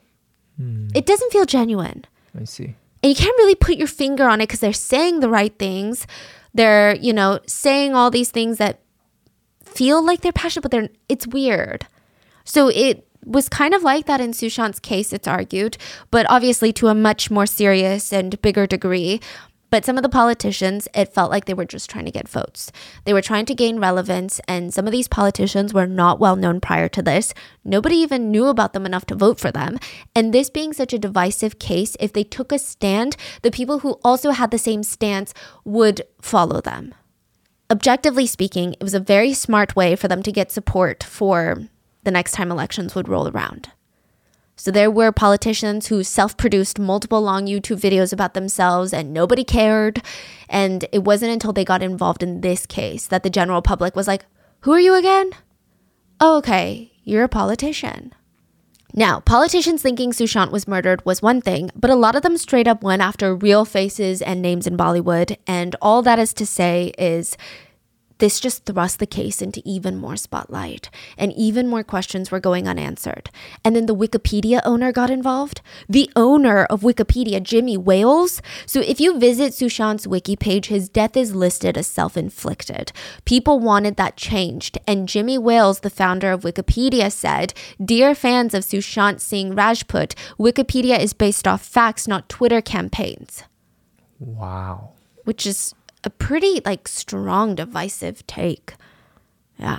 hmm. 0.59 0.89
it 0.95 1.07
doesn't 1.07 1.33
feel 1.33 1.47
genuine. 1.47 2.05
I 2.39 2.45
see. 2.45 2.75
And 3.03 3.11
you 3.11 3.15
can't 3.15 3.37
really 3.39 3.55
put 3.55 3.77
your 3.77 3.89
finger 3.89 4.25
on 4.25 4.41
it 4.41 4.45
because 4.45 4.61
they're 4.61 4.73
saying 4.73 5.21
the 5.21 5.29
right 5.29 5.59
things. 5.59 6.07
They're, 6.55 6.95
you 6.97 7.13
know, 7.13 7.41
saying 7.47 7.95
all 7.95 8.11
these 8.11 8.31
things 8.31 8.59
that 8.59 8.81
feel 9.65 10.05
like 10.05 10.21
they're 10.21 10.33
passionate, 10.33 10.63
but 10.63 10.71
they're 10.71 10.89
it's 11.09 11.27
weird. 11.27 11.87
So 12.45 12.69
it 12.69 13.07
was 13.25 13.49
kind 13.49 13.75
of 13.75 13.83
like 13.83 14.07
that 14.07 14.21
in 14.21 14.33
Sushant's 14.33 14.81
case, 14.81 15.13
it's 15.13 15.29
argued, 15.29 15.77
but 16.11 16.27
obviously 16.29 16.73
to 16.75 16.89
a 16.89 16.95
much 16.95 17.31
more 17.31 17.47
serious 17.47 18.13
and 18.13 18.41
bigger 18.43 18.67
degree. 18.67 19.21
But 19.73 19.87
some 19.87 19.97
of 19.97 20.03
the 20.03 20.11
politicians, 20.11 20.87
it 20.95 21.15
felt 21.15 21.31
like 21.31 21.47
they 21.47 21.55
were 21.55 21.65
just 21.65 21.89
trying 21.89 22.05
to 22.05 22.11
get 22.11 22.29
votes. 22.29 22.71
They 23.07 23.15
were 23.15 23.23
trying 23.23 23.47
to 23.47 23.55
gain 23.55 23.81
relevance, 23.81 24.39
and 24.47 24.73
some 24.73 24.87
of 24.87 24.93
these 24.93 25.09
politicians 25.09 25.73
were 25.73 25.87
not 25.87 26.21
well 26.21 26.37
known 26.37 26.61
prior 26.61 26.91
to 26.91 27.01
this. 27.01 27.33
Nobody 27.65 27.97
even 27.97 28.31
knew 28.31 28.49
about 28.49 28.75
them 28.75 28.85
enough 28.85 29.07
to 29.07 29.15
vote 29.15 29.41
for 29.41 29.51
them. 29.51 29.79
And 30.15 30.35
this 30.35 30.51
being 30.51 30.75
such 30.75 30.93
a 30.93 30.99
divisive 30.99 31.59
case, 31.59 31.97
if 31.99 32.13
they 32.13 32.23
took 32.23 32.53
a 32.53 32.59
stand, 32.59 33.17
the 33.41 33.51
people 33.51 33.79
who 33.79 33.99
also 34.05 34.33
had 34.33 34.51
the 34.51 34.59
same 34.59 34.83
stance 34.83 35.33
would 35.65 36.03
follow 36.21 36.61
them. 36.61 36.95
Objectively 37.71 38.27
speaking, 38.27 38.75
it 38.75 38.83
was 38.83 38.93
a 38.93 39.01
very 39.01 39.33
smart 39.33 39.75
way 39.75 39.97
for 39.97 40.07
them 40.07 40.23
to 40.23 40.31
get 40.31 40.53
support 40.53 41.03
for 41.03 41.63
the 42.03 42.11
next 42.11 42.33
time 42.33 42.51
elections 42.51 42.95
would 42.95 43.09
roll 43.09 43.27
around. 43.27 43.71
So 44.57 44.71
there 44.71 44.91
were 44.91 45.13
politicians 45.13 45.87
who 45.87 46.05
self 46.05 46.37
produced 46.37 46.79
multiple 46.79 47.21
long 47.21 47.47
YouTube 47.47 47.81
videos 47.81 48.13
about 48.13 48.35
themselves 48.35 48.93
and 48.93 49.13
nobody 49.13 49.45
cared. 49.45 50.03
And 50.49 50.85
it 50.93 51.05
wasn't 51.05 51.33
until 51.33 51.53
they 51.53 51.65
got 51.65 51.83
involved 51.83 52.23
in 52.23 52.41
this 52.43 52.67
case 52.67 53.07
that 53.07 53.23
the 53.23 53.31
general 53.31 53.63
public 53.63 53.97
was 53.97 54.07
like, 54.07 54.27
Who 54.61 54.73
are 54.73 54.81
you 54.81 54.95
again? 54.95 55.31
Oh, 56.21 56.37
okay, 56.39 56.93
you're 57.03 57.25
a 57.25 57.29
politician. 57.29 58.15
Now, 58.95 59.21
politicians 59.21 59.81
thinking 59.81 60.13
Sushant 60.13 60.51
was 60.51 60.69
murdered 60.69 61.05
was 61.07 61.23
one 61.23 61.41
thing, 61.41 61.71
but 61.75 61.91
a 61.91 61.95
lot 61.95 62.15
of 62.15 62.23
them 62.23 62.37
straight 62.37 62.69
up 62.69 62.83
went 62.83 63.01
after 63.01 63.35
real 63.35 63.65
faces 63.65 64.21
and 64.21 64.43
names 64.43 64.67
in 64.67 64.77
Bollywood. 64.77 65.39
And 65.47 65.75
all 65.81 66.03
that 66.03 66.19
is 66.19 66.35
to 66.35 66.45
say 66.45 66.93
is 66.99 67.39
this 68.23 68.39
just 68.39 68.65
thrust 68.67 69.01
the 69.01 69.07
case 69.07 69.43
into 69.43 69.61
even 69.65 69.97
more 69.97 70.15
spotlight, 70.17 70.91
and 71.19 71.33
even 71.33 71.67
more 71.67 71.83
questions 71.83 72.31
were 72.31 72.39
going 72.39 72.69
unanswered. 72.69 73.31
And 73.65 73.75
then 73.75 73.87
the 73.87 73.97
Wikipedia 73.97 74.61
owner 74.65 74.93
got 74.93 75.11
involved. 75.11 75.61
The 75.89 76.09
owner 76.15 76.65
of 76.67 76.83
Wikipedia, 76.83 77.43
Jimmy 77.43 77.77
Wales. 77.77 78.41
So 78.65 78.79
if 78.79 79.01
you 79.01 79.19
visit 79.19 79.55
Sushant's 79.55 80.07
wiki 80.07 80.37
page, 80.37 80.67
his 80.67 80.89
death 80.89 81.17
is 81.17 81.35
listed 81.35 81.77
as 81.77 81.89
self 81.89 82.17
inflicted. 82.17 82.93
People 83.25 83.59
wanted 83.59 83.97
that 83.97 84.17
changed, 84.17 84.79
and 84.87 85.09
Jimmy 85.09 85.37
Wales, 85.37 85.81
the 85.81 85.91
founder 85.91 86.31
of 86.31 86.43
Wikipedia, 86.43 87.11
said, 87.11 87.53
Dear 87.85 88.15
fans 88.15 88.55
of 88.55 88.63
Sushant 88.63 89.19
Singh 89.21 89.57
Rajput, 89.57 90.15
Wikipedia 90.39 90.97
is 90.97 91.13
based 91.13 91.49
off 91.49 91.65
facts, 91.67 92.07
not 92.07 92.29
Twitter 92.29 92.61
campaigns 92.61 93.43
Wow. 94.21 94.91
which 95.25 95.45
is 95.45 95.75
a 96.05 96.11
pretty 96.11 96.61
like 96.65 96.89
strong 96.89 97.55
divisive 97.55 98.27
take. 98.27 98.75
Yeah. 99.59 99.79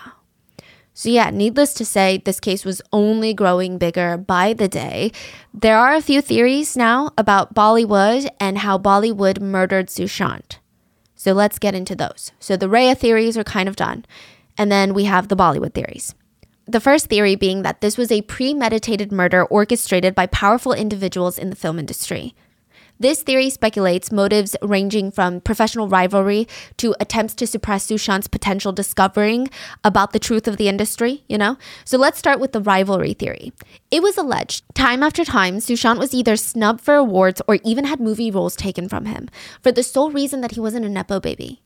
So 0.93 1.09
yeah, 1.09 1.31
needless 1.31 1.73
to 1.75 1.85
say, 1.85 2.21
this 2.23 2.39
case 2.39 2.63
was 2.63 2.81
only 2.91 3.33
growing 3.33 3.79
bigger 3.79 4.15
by 4.15 4.53
the 4.53 4.67
day. 4.67 5.11
There 5.53 5.77
are 5.77 5.95
a 5.95 6.01
few 6.01 6.21
theories 6.21 6.77
now 6.77 7.11
about 7.17 7.55
Bollywood 7.55 8.29
and 8.39 8.59
how 8.59 8.77
Bollywood 8.77 9.41
murdered 9.41 9.87
Sushant. 9.87 10.57
So 11.15 11.33
let's 11.33 11.57
get 11.57 11.73
into 11.73 11.95
those. 11.95 12.31
So 12.39 12.55
the 12.55 12.69
Rhea 12.69 12.93
theories 12.95 13.37
are 13.37 13.43
kind 13.43 13.67
of 13.67 13.75
done. 13.75 14.05
And 14.55 14.71
then 14.71 14.93
we 14.93 15.05
have 15.05 15.29
the 15.29 15.35
Bollywood 15.35 15.73
theories. 15.73 16.13
The 16.67 16.79
first 16.79 17.07
theory 17.07 17.35
being 17.35 17.63
that 17.63 17.81
this 17.81 17.97
was 17.97 18.11
a 18.11 18.21
premeditated 18.21 19.11
murder 19.11 19.43
orchestrated 19.43 20.13
by 20.13 20.27
powerful 20.27 20.73
individuals 20.73 21.39
in 21.39 21.49
the 21.49 21.55
film 21.55 21.79
industry. 21.79 22.35
This 23.03 23.21
theory 23.21 23.49
speculates 23.49 24.13
motives 24.13 24.55
ranging 24.61 25.11
from 25.11 25.41
professional 25.41 25.89
rivalry 25.89 26.47
to 26.77 26.95
attempts 27.01 27.35
to 27.35 27.45
suppress 27.45 27.85
Sushant's 27.85 28.29
potential 28.29 28.71
discovering 28.71 29.49
about 29.83 30.13
the 30.13 30.19
truth 30.19 30.47
of 30.47 30.55
the 30.55 30.69
industry, 30.69 31.25
you 31.27 31.37
know? 31.37 31.57
So 31.83 31.97
let's 31.97 32.17
start 32.17 32.39
with 32.39 32.53
the 32.53 32.61
rivalry 32.61 33.11
theory. 33.11 33.51
It 33.91 34.01
was 34.01 34.17
alleged 34.17 34.63
time 34.73 35.03
after 35.03 35.25
time 35.25 35.57
Sushant 35.57 35.99
was 35.99 36.13
either 36.13 36.37
snubbed 36.37 36.79
for 36.79 36.95
awards 36.95 37.41
or 37.45 37.59
even 37.65 37.83
had 37.83 37.99
movie 37.99 38.31
roles 38.31 38.55
taken 38.55 38.87
from 38.87 39.03
him 39.03 39.27
for 39.61 39.73
the 39.73 39.83
sole 39.83 40.09
reason 40.09 40.39
that 40.39 40.51
he 40.51 40.61
wasn't 40.61 40.85
a 40.85 40.89
Nepo 40.89 41.19
baby. 41.19 41.61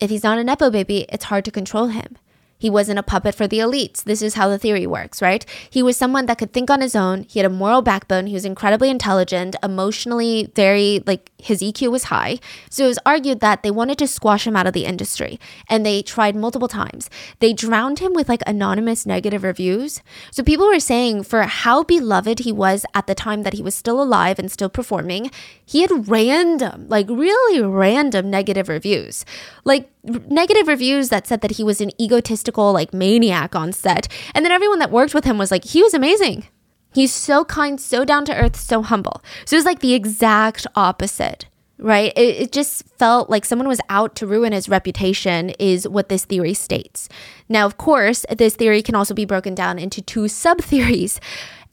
If 0.00 0.10
he's 0.10 0.22
not 0.22 0.36
a 0.36 0.44
Nepo 0.44 0.68
baby, 0.68 1.06
it's 1.08 1.24
hard 1.24 1.46
to 1.46 1.50
control 1.50 1.86
him. 1.86 2.18
He 2.58 2.70
wasn't 2.70 2.98
a 2.98 3.02
puppet 3.02 3.34
for 3.34 3.46
the 3.46 3.58
elites. 3.58 4.04
This 4.04 4.22
is 4.22 4.34
how 4.34 4.48
the 4.48 4.58
theory 4.58 4.86
works, 4.86 5.20
right? 5.20 5.44
He 5.68 5.82
was 5.82 5.96
someone 5.96 6.26
that 6.26 6.38
could 6.38 6.52
think 6.52 6.70
on 6.70 6.80
his 6.80 6.96
own. 6.96 7.24
He 7.28 7.38
had 7.38 7.46
a 7.46 7.54
moral 7.54 7.82
backbone. 7.82 8.26
He 8.26 8.34
was 8.34 8.44
incredibly 8.44 8.88
intelligent, 8.88 9.56
emotionally 9.62 10.50
very, 10.54 11.02
like, 11.06 11.30
his 11.38 11.60
EQ 11.60 11.90
was 11.90 12.04
high. 12.04 12.38
So 12.70 12.84
it 12.84 12.88
was 12.88 12.98
argued 13.04 13.40
that 13.40 13.62
they 13.62 13.70
wanted 13.70 13.98
to 13.98 14.06
squash 14.06 14.46
him 14.46 14.56
out 14.56 14.66
of 14.66 14.72
the 14.72 14.86
industry. 14.86 15.38
And 15.68 15.84
they 15.84 16.02
tried 16.02 16.34
multiple 16.34 16.68
times. 16.68 17.10
They 17.40 17.52
drowned 17.52 17.98
him 17.98 18.14
with, 18.14 18.28
like, 18.28 18.42
anonymous 18.46 19.04
negative 19.04 19.42
reviews. 19.42 20.00
So 20.30 20.42
people 20.42 20.66
were 20.66 20.80
saying 20.80 21.24
for 21.24 21.42
how 21.42 21.82
beloved 21.82 22.40
he 22.40 22.52
was 22.52 22.86
at 22.94 23.06
the 23.06 23.14
time 23.14 23.42
that 23.42 23.54
he 23.54 23.62
was 23.62 23.74
still 23.74 24.02
alive 24.02 24.38
and 24.38 24.50
still 24.50 24.70
performing, 24.70 25.30
he 25.64 25.82
had 25.82 26.08
random, 26.08 26.86
like, 26.88 27.08
really 27.08 27.60
random 27.60 28.30
negative 28.30 28.68
reviews. 28.68 29.24
Like, 29.64 29.90
negative 30.06 30.68
reviews 30.68 31.08
that 31.08 31.26
said 31.26 31.40
that 31.40 31.52
he 31.52 31.64
was 31.64 31.80
an 31.80 31.90
egotistical 32.00 32.72
like 32.72 32.94
maniac 32.94 33.54
on 33.54 33.72
set. 33.72 34.08
And 34.34 34.44
then 34.44 34.52
everyone 34.52 34.78
that 34.78 34.90
worked 34.90 35.14
with 35.14 35.24
him 35.24 35.38
was 35.38 35.50
like 35.50 35.64
he 35.64 35.82
was 35.82 35.94
amazing. 35.94 36.46
He's 36.94 37.12
so 37.12 37.44
kind 37.44 37.80
so 37.80 38.04
down 38.04 38.24
to 38.26 38.34
earth 38.34 38.56
so 38.56 38.82
humble. 38.82 39.22
So 39.44 39.54
it 39.54 39.58
was 39.58 39.66
like 39.66 39.80
the 39.80 39.94
exact 39.94 40.66
opposite 40.74 41.46
right? 41.78 42.12
It, 42.16 42.36
it 42.36 42.52
just 42.52 42.84
felt 42.98 43.28
like 43.28 43.44
someone 43.44 43.68
was 43.68 43.80
out 43.88 44.14
to 44.16 44.26
ruin 44.26 44.52
his 44.52 44.68
reputation 44.68 45.50
is 45.58 45.86
what 45.86 46.08
this 46.08 46.24
theory 46.24 46.54
states. 46.54 47.08
Now 47.48 47.66
of 47.66 47.76
course 47.76 48.24
this 48.30 48.56
theory 48.56 48.82
can 48.82 48.94
also 48.94 49.14
be 49.14 49.24
broken 49.24 49.54
down 49.54 49.78
into 49.78 50.00
two 50.02 50.28
sub 50.28 50.60
theories 50.60 51.20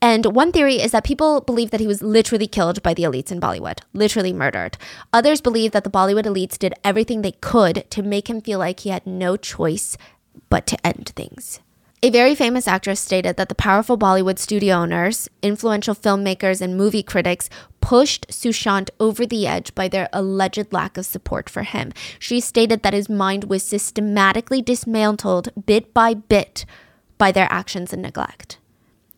and 0.04 0.26
one 0.36 0.52
theory 0.52 0.82
is 0.82 0.92
that 0.92 1.06
people 1.06 1.40
believe 1.40 1.72
that 1.72 1.80
he 1.80 1.88
was 1.88 2.02
literally 2.02 2.46
killed 2.46 2.84
by 2.84 2.94
the 2.94 3.04
elites 3.04 3.32
in 3.32 3.40
Bollywood, 3.40 3.80
literally 3.94 4.34
murdered. 4.34 4.78
Others 5.14 5.40
believe 5.40 5.72
that 5.72 5.86
the 5.86 5.90
Bollywood 5.90 6.26
elites 6.26 6.60
did 6.60 6.74
everything 6.84 7.22
they 7.22 7.32
could 7.32 7.90
to 7.90 8.04
make 8.04 8.30
him 8.30 8.42
feel 8.42 8.60
like 8.60 8.82
he 8.82 8.90
had 8.90 9.08
no 9.08 9.38
choice 9.38 9.98
but 10.50 10.68
to 10.68 10.86
end 10.86 11.14
things. 11.16 11.62
A 12.02 12.10
very 12.10 12.36
famous 12.36 12.68
actress 12.68 13.00
stated 13.00 13.38
that 13.38 13.48
the 13.48 13.56
powerful 13.56 13.98
Bollywood 13.98 14.40
studio 14.40 14.76
owners, 14.76 15.30
influential 15.42 15.96
filmmakers, 15.96 16.60
and 16.60 16.76
movie 16.76 17.02
critics 17.02 17.50
pushed 17.80 18.28
Sushant 18.28 18.90
over 19.00 19.26
the 19.26 19.48
edge 19.48 19.74
by 19.74 19.88
their 19.88 20.10
alleged 20.12 20.74
lack 20.74 20.98
of 20.98 21.06
support 21.06 21.50
for 21.50 21.64
him. 21.64 21.94
She 22.20 22.42
stated 22.42 22.84
that 22.84 22.92
his 22.92 23.08
mind 23.08 23.46
was 23.46 23.64
systematically 23.64 24.62
dismantled 24.62 25.66
bit 25.66 25.94
by 25.94 26.14
bit 26.14 26.66
by 27.18 27.32
their 27.32 27.48
actions 27.50 27.94
and 27.94 28.02
neglect. 28.02 28.58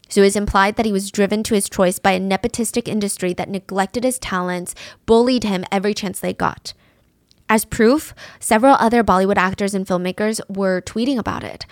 So 0.07 0.21
it 0.21 0.27
is 0.27 0.35
implied 0.35 0.75
that 0.75 0.85
he 0.85 0.91
was 0.91 1.11
driven 1.11 1.43
to 1.43 1.55
his 1.55 1.69
choice 1.69 1.99
by 1.99 2.11
a 2.11 2.19
nepotistic 2.19 2.87
industry 2.87 3.33
that 3.33 3.49
neglected 3.49 4.03
his 4.03 4.19
talents, 4.19 4.75
bullied 5.05 5.43
him 5.43 5.65
every 5.71 5.93
chance 5.93 6.19
they 6.19 6.33
got. 6.33 6.73
As 7.47 7.65
proof, 7.65 8.13
several 8.39 8.75
other 8.75 9.03
Bollywood 9.03 9.37
actors 9.37 9.73
and 9.73 9.85
filmmakers 9.85 10.41
were 10.49 10.81
tweeting 10.81 11.17
about 11.17 11.43
it. 11.43 11.65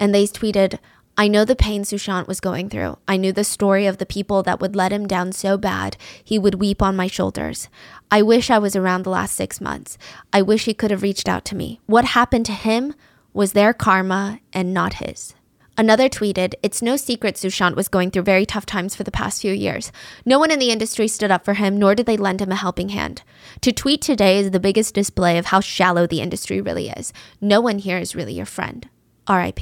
And 0.00 0.14
they 0.14 0.24
tweeted, 0.24 0.78
I 1.20 1.26
know 1.26 1.44
the 1.44 1.56
pain 1.56 1.82
Sushant 1.82 2.28
was 2.28 2.38
going 2.38 2.68
through. 2.68 2.96
I 3.08 3.16
knew 3.16 3.32
the 3.32 3.42
story 3.42 3.86
of 3.86 3.98
the 3.98 4.06
people 4.06 4.44
that 4.44 4.60
would 4.60 4.76
let 4.76 4.92
him 4.92 5.08
down 5.08 5.32
so 5.32 5.58
bad, 5.58 5.96
he 6.22 6.38
would 6.38 6.54
weep 6.54 6.80
on 6.80 6.94
my 6.94 7.08
shoulders. 7.08 7.68
I 8.10 8.22
wish 8.22 8.50
I 8.50 8.58
was 8.58 8.76
around 8.76 9.02
the 9.02 9.10
last 9.10 9.34
six 9.34 9.60
months. 9.60 9.98
I 10.32 10.42
wish 10.42 10.66
he 10.66 10.74
could 10.74 10.92
have 10.92 11.02
reached 11.02 11.28
out 11.28 11.44
to 11.46 11.56
me. 11.56 11.80
What 11.86 12.04
happened 12.04 12.46
to 12.46 12.52
him 12.52 12.94
was 13.32 13.52
their 13.52 13.74
karma 13.74 14.38
and 14.52 14.72
not 14.72 14.94
his. 14.94 15.34
Another 15.78 16.08
tweeted, 16.08 16.54
It's 16.60 16.82
no 16.82 16.96
secret 16.96 17.36
Sushant 17.36 17.76
was 17.76 17.86
going 17.86 18.10
through 18.10 18.24
very 18.24 18.44
tough 18.44 18.66
times 18.66 18.96
for 18.96 19.04
the 19.04 19.12
past 19.12 19.40
few 19.40 19.52
years. 19.52 19.92
No 20.26 20.36
one 20.36 20.50
in 20.50 20.58
the 20.58 20.72
industry 20.72 21.06
stood 21.06 21.30
up 21.30 21.44
for 21.44 21.54
him, 21.54 21.78
nor 21.78 21.94
did 21.94 22.04
they 22.04 22.16
lend 22.16 22.42
him 22.42 22.50
a 22.50 22.56
helping 22.56 22.88
hand. 22.88 23.22
To 23.60 23.70
tweet 23.70 24.02
today 24.02 24.40
is 24.40 24.50
the 24.50 24.58
biggest 24.58 24.92
display 24.92 25.38
of 25.38 25.46
how 25.46 25.60
shallow 25.60 26.08
the 26.08 26.20
industry 26.20 26.60
really 26.60 26.88
is. 26.88 27.12
No 27.40 27.60
one 27.60 27.78
here 27.78 27.96
is 27.96 28.16
really 28.16 28.34
your 28.34 28.44
friend. 28.44 28.88
RIP. 29.30 29.60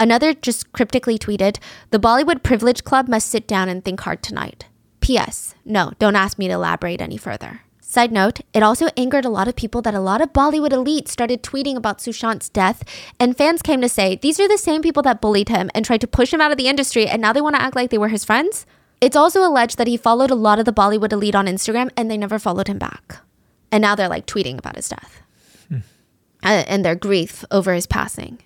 Another 0.00 0.32
just 0.32 0.72
cryptically 0.72 1.18
tweeted, 1.18 1.58
The 1.90 2.00
Bollywood 2.00 2.42
Privilege 2.42 2.82
Club 2.82 3.06
must 3.06 3.28
sit 3.28 3.46
down 3.46 3.68
and 3.68 3.84
think 3.84 4.00
hard 4.00 4.22
tonight. 4.22 4.68
P.S. 5.00 5.54
No, 5.66 5.92
don't 5.98 6.16
ask 6.16 6.38
me 6.38 6.48
to 6.48 6.54
elaborate 6.54 7.02
any 7.02 7.18
further. 7.18 7.60
Side 7.92 8.10
note, 8.10 8.40
it 8.54 8.62
also 8.62 8.88
angered 8.96 9.26
a 9.26 9.28
lot 9.28 9.48
of 9.48 9.54
people 9.54 9.82
that 9.82 9.92
a 9.92 10.00
lot 10.00 10.22
of 10.22 10.32
Bollywood 10.32 10.70
elites 10.70 11.08
started 11.08 11.42
tweeting 11.42 11.76
about 11.76 11.98
Sushant's 11.98 12.48
death, 12.48 12.82
and 13.20 13.36
fans 13.36 13.60
came 13.60 13.82
to 13.82 13.88
say 13.90 14.16
these 14.16 14.40
are 14.40 14.48
the 14.48 14.56
same 14.56 14.80
people 14.80 15.02
that 15.02 15.20
bullied 15.20 15.50
him 15.50 15.70
and 15.74 15.84
tried 15.84 16.00
to 16.00 16.06
push 16.06 16.32
him 16.32 16.40
out 16.40 16.50
of 16.50 16.56
the 16.56 16.68
industry, 16.68 17.06
and 17.06 17.20
now 17.20 17.34
they 17.34 17.42
want 17.42 17.54
to 17.54 17.60
act 17.60 17.76
like 17.76 17.90
they 17.90 17.98
were 17.98 18.08
his 18.08 18.24
friends? 18.24 18.64
It's 19.02 19.14
also 19.14 19.46
alleged 19.46 19.76
that 19.76 19.88
he 19.88 19.98
followed 19.98 20.30
a 20.30 20.34
lot 20.34 20.58
of 20.58 20.64
the 20.64 20.72
Bollywood 20.72 21.12
elite 21.12 21.34
on 21.34 21.44
Instagram 21.44 21.90
and 21.94 22.10
they 22.10 22.16
never 22.16 22.38
followed 22.38 22.68
him 22.68 22.78
back. 22.78 23.18
And 23.70 23.82
now 23.82 23.94
they're 23.94 24.08
like 24.08 24.24
tweeting 24.24 24.58
about 24.58 24.76
his 24.76 24.88
death 24.88 25.20
hmm. 25.68 25.80
and 26.42 26.82
their 26.82 26.94
grief 26.94 27.44
over 27.50 27.74
his 27.74 27.86
passing. 27.86 28.38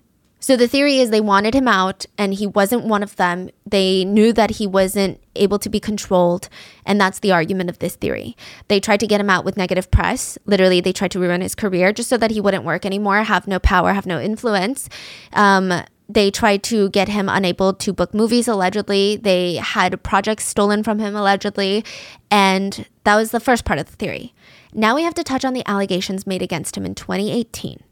So 0.46 0.54
the 0.54 0.68
theory 0.68 1.00
is 1.00 1.10
they 1.10 1.20
wanted 1.20 1.54
him 1.54 1.66
out 1.66 2.06
and 2.16 2.32
he 2.32 2.46
wasn't 2.46 2.84
one 2.84 3.02
of 3.02 3.16
them. 3.16 3.50
They 3.68 4.04
knew 4.04 4.32
that 4.34 4.50
he 4.50 4.64
wasn't 4.68 5.20
able 5.34 5.58
to 5.58 5.68
be 5.68 5.80
controlled. 5.80 6.48
And 6.84 7.00
that's 7.00 7.18
the 7.18 7.32
argument 7.32 7.68
of 7.68 7.80
this 7.80 7.96
theory. 7.96 8.36
They 8.68 8.78
tried 8.78 9.00
to 9.00 9.08
get 9.08 9.20
him 9.20 9.28
out 9.28 9.44
with 9.44 9.56
negative 9.56 9.90
press. 9.90 10.38
Literally, 10.46 10.80
they 10.80 10.92
tried 10.92 11.10
to 11.10 11.18
ruin 11.18 11.40
his 11.40 11.56
career 11.56 11.92
just 11.92 12.08
so 12.08 12.16
that 12.18 12.30
he 12.30 12.40
wouldn't 12.40 12.62
work 12.62 12.86
anymore, 12.86 13.24
have 13.24 13.48
no 13.48 13.58
power, 13.58 13.92
have 13.92 14.06
no 14.06 14.20
influence. 14.20 14.88
Um, 15.32 15.82
they 16.08 16.30
tried 16.30 16.62
to 16.62 16.90
get 16.90 17.08
him 17.08 17.28
unable 17.28 17.74
to 17.74 17.92
book 17.92 18.14
movies, 18.14 18.46
allegedly. 18.46 19.16
They 19.16 19.56
had 19.56 20.00
projects 20.04 20.46
stolen 20.46 20.84
from 20.84 21.00
him, 21.00 21.16
allegedly. 21.16 21.84
And 22.30 22.86
that 23.02 23.16
was 23.16 23.32
the 23.32 23.40
first 23.40 23.64
part 23.64 23.80
of 23.80 23.86
the 23.86 23.96
theory. 23.96 24.32
Now 24.72 24.94
we 24.94 25.02
have 25.02 25.14
to 25.14 25.24
touch 25.24 25.44
on 25.44 25.54
the 25.54 25.66
allegations 25.66 26.24
made 26.24 26.42
against 26.42 26.76
him 26.76 26.86
in 26.86 26.94
2018. 26.94 27.82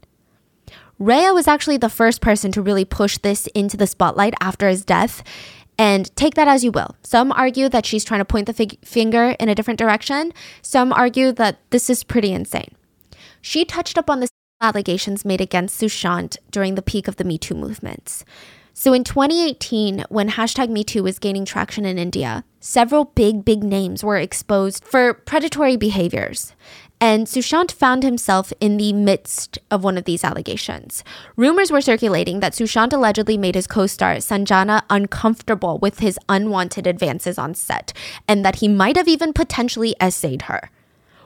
Rhea 0.97 1.33
was 1.33 1.47
actually 1.47 1.77
the 1.77 1.89
first 1.89 2.21
person 2.21 2.51
to 2.53 2.61
really 2.61 2.85
push 2.85 3.17
this 3.17 3.47
into 3.47 3.77
the 3.77 3.87
spotlight 3.87 4.33
after 4.39 4.69
his 4.69 4.85
death. 4.85 5.23
And 5.77 6.15
take 6.15 6.35
that 6.35 6.47
as 6.47 6.63
you 6.63 6.71
will. 6.71 6.95
Some 7.03 7.33
argue 7.33 7.67
that 7.67 7.85
she's 7.85 8.05
trying 8.05 8.21
to 8.21 8.25
point 8.25 8.47
the 8.47 8.53
fig- 8.53 8.79
finger 8.85 9.35
in 9.39 9.49
a 9.49 9.55
different 9.55 9.77
direction. 9.77 10.31
Some 10.61 10.93
argue 10.93 11.33
that 11.33 11.59
this 11.69 11.89
is 11.89 12.03
pretty 12.03 12.31
insane. 12.31 12.73
She 13.41 13.65
touched 13.65 13.97
up 13.97 14.09
on 14.09 14.21
the 14.21 14.29
allegations 14.61 15.25
made 15.25 15.41
against 15.41 15.79
Sushant 15.79 16.37
during 16.49 16.75
the 16.75 16.81
peak 16.81 17.09
of 17.09 17.17
the 17.17 17.25
Me 17.25 17.37
Too 17.37 17.55
movements. 17.55 18.23
So 18.77 18.91
in 18.91 19.05
2018, 19.05 20.03
when 20.09 20.31
hashtag 20.31 20.67
MeToo 20.67 21.01
was 21.01 21.17
gaining 21.17 21.45
traction 21.45 21.85
in 21.85 21.97
India, 21.97 22.43
several 22.59 23.05
big, 23.05 23.45
big 23.45 23.63
names 23.63 24.03
were 24.03 24.17
exposed 24.17 24.83
for 24.83 25.13
predatory 25.13 25.77
behaviors. 25.77 26.53
And 27.05 27.27
Sushant 27.27 27.71
found 27.71 28.01
himself 28.01 28.51
in 28.59 28.77
the 28.77 28.91
midst 28.91 29.59
of 29.69 29.83
one 29.83 29.95
of 29.95 30.05
these 30.05 30.23
allegations. 30.23 31.03
Rumors 31.35 31.69
were 31.69 31.79
circulating 31.79 32.39
that 32.39 32.53
Sushant 32.53 32.91
allegedly 32.93 33.37
made 33.37 33.53
his 33.53 33.67
co 33.67 33.85
star 33.85 34.15
Sanjana 34.15 34.81
uncomfortable 34.89 35.77
with 35.77 35.99
his 35.99 36.17
unwanted 36.27 36.87
advances 36.87 37.37
on 37.37 37.53
set, 37.53 37.93
and 38.27 38.43
that 38.43 38.55
he 38.55 38.67
might 38.67 38.97
have 38.97 39.07
even 39.07 39.33
potentially 39.33 39.95
SA'd 40.01 40.41
her. 40.49 40.71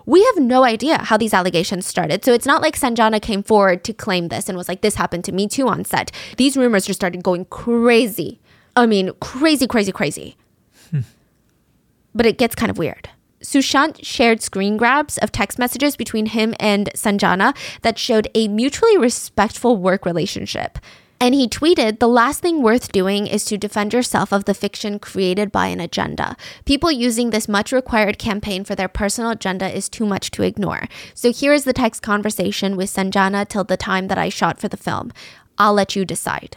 We 0.06 0.22
have 0.26 0.44
no 0.44 0.66
idea 0.66 0.98
how 0.98 1.16
these 1.16 1.34
allegations 1.34 1.86
started, 1.86 2.26
so 2.26 2.34
it's 2.34 2.46
not 2.46 2.62
like 2.62 2.76
Sanjana 2.76 3.22
came 3.22 3.42
forward 3.42 3.86
to 3.86 3.94
claim 3.94 4.28
this 4.28 4.50
and 4.50 4.58
was 4.58 4.68
like, 4.68 4.82
This 4.82 4.96
happened 4.96 5.24
to 5.24 5.32
me 5.32 5.48
too 5.48 5.70
on 5.70 5.86
set. 5.86 6.12
These 6.36 6.58
rumors 6.58 6.88
just 6.88 7.00
started 7.00 7.24
going 7.24 7.46
crazy. 7.46 8.42
I 8.76 8.86
mean, 8.86 9.14
crazy, 9.22 9.66
crazy, 9.66 9.94
crazy. 9.94 10.36
Hmm. 10.92 11.08
But 12.14 12.26
it 12.26 12.38
gets 12.38 12.54
kind 12.54 12.70
of 12.70 12.78
weird. 12.78 13.08
Sushant 13.44 14.04
shared 14.04 14.42
screen 14.42 14.78
grabs 14.78 15.18
of 15.20 15.32
text 15.32 15.58
messages 15.58 15.96
between 15.96 16.28
him 16.28 16.54
and 16.60 16.90
Sanjana 16.96 17.56
that 17.82 17.98
showed 17.98 18.28
a 18.36 18.48
mutually 18.48 18.98
respectful 18.98 19.78
work 19.78 20.06
relationship. 20.06 20.78
And 21.22 21.36
he 21.36 21.50
tweeted, 21.50 22.00
The 22.00 22.08
last 22.08 22.42
thing 22.42 22.62
worth 22.62 22.92
doing 22.92 23.28
is 23.28 23.44
to 23.46 23.58
defend 23.58 23.94
yourself 23.94 24.32
of 24.32 24.46
the 24.46 24.54
fiction 24.54 25.00
created 25.00 25.52
by 25.52 25.68
an 25.68 25.82
agenda. 25.82 26.38
People 26.64 26.92
using 26.92 27.30
this 27.30 27.50
much 27.50 27.74
required 27.74 28.18
campaign 28.18 28.64
for 28.64 28.76
their 28.76 28.88
personal 28.88 29.32
agenda 29.32 29.70
is 29.70 29.90
too 29.90 30.06
much 30.06 30.32
to 30.32 30.44
ignore. 30.44 30.88
So 31.14 31.34
here 31.34 31.54
is 31.54 31.66
the 31.66 31.74
text 31.74 32.02
conversation 32.02 32.78
with 32.78 32.90
Sanjana 32.90 33.48
till 33.48 33.66
the 33.66 33.76
time 33.76 34.08
that 34.08 34.18
I 34.18 34.30
shot 34.30 34.60
for 34.60 34.70
the 34.70 34.78
film. 34.78 35.12
I'll 35.58 35.74
let 35.74 35.96
you 35.96 36.06
decide 36.06 36.56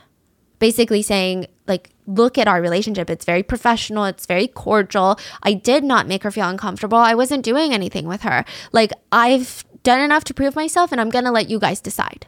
basically 0.62 1.02
saying, 1.02 1.44
like, 1.66 1.90
look 2.06 2.38
at 2.38 2.48
our 2.48 2.60
relationship. 2.60 3.08
It's 3.10 3.24
very 3.24 3.42
professional, 3.42 4.04
it's 4.04 4.26
very 4.26 4.48
cordial. 4.48 5.18
I 5.42 5.54
did 5.54 5.84
not 5.84 6.06
make 6.06 6.22
her 6.22 6.30
feel 6.30 6.48
uncomfortable. 6.48 6.98
I 6.98 7.14
wasn't 7.14 7.44
doing 7.44 7.72
anything 7.72 8.06
with 8.06 8.22
her. 8.22 8.44
Like, 8.72 8.92
I've 9.10 9.64
done 9.82 10.00
enough 10.00 10.24
to 10.24 10.34
prove 10.34 10.54
myself, 10.56 10.92
and 10.92 11.00
I'm 11.00 11.10
to 11.24 11.30
let 11.30 11.50
you 11.50 11.58
guys 11.58 11.80
decide. 11.80 12.26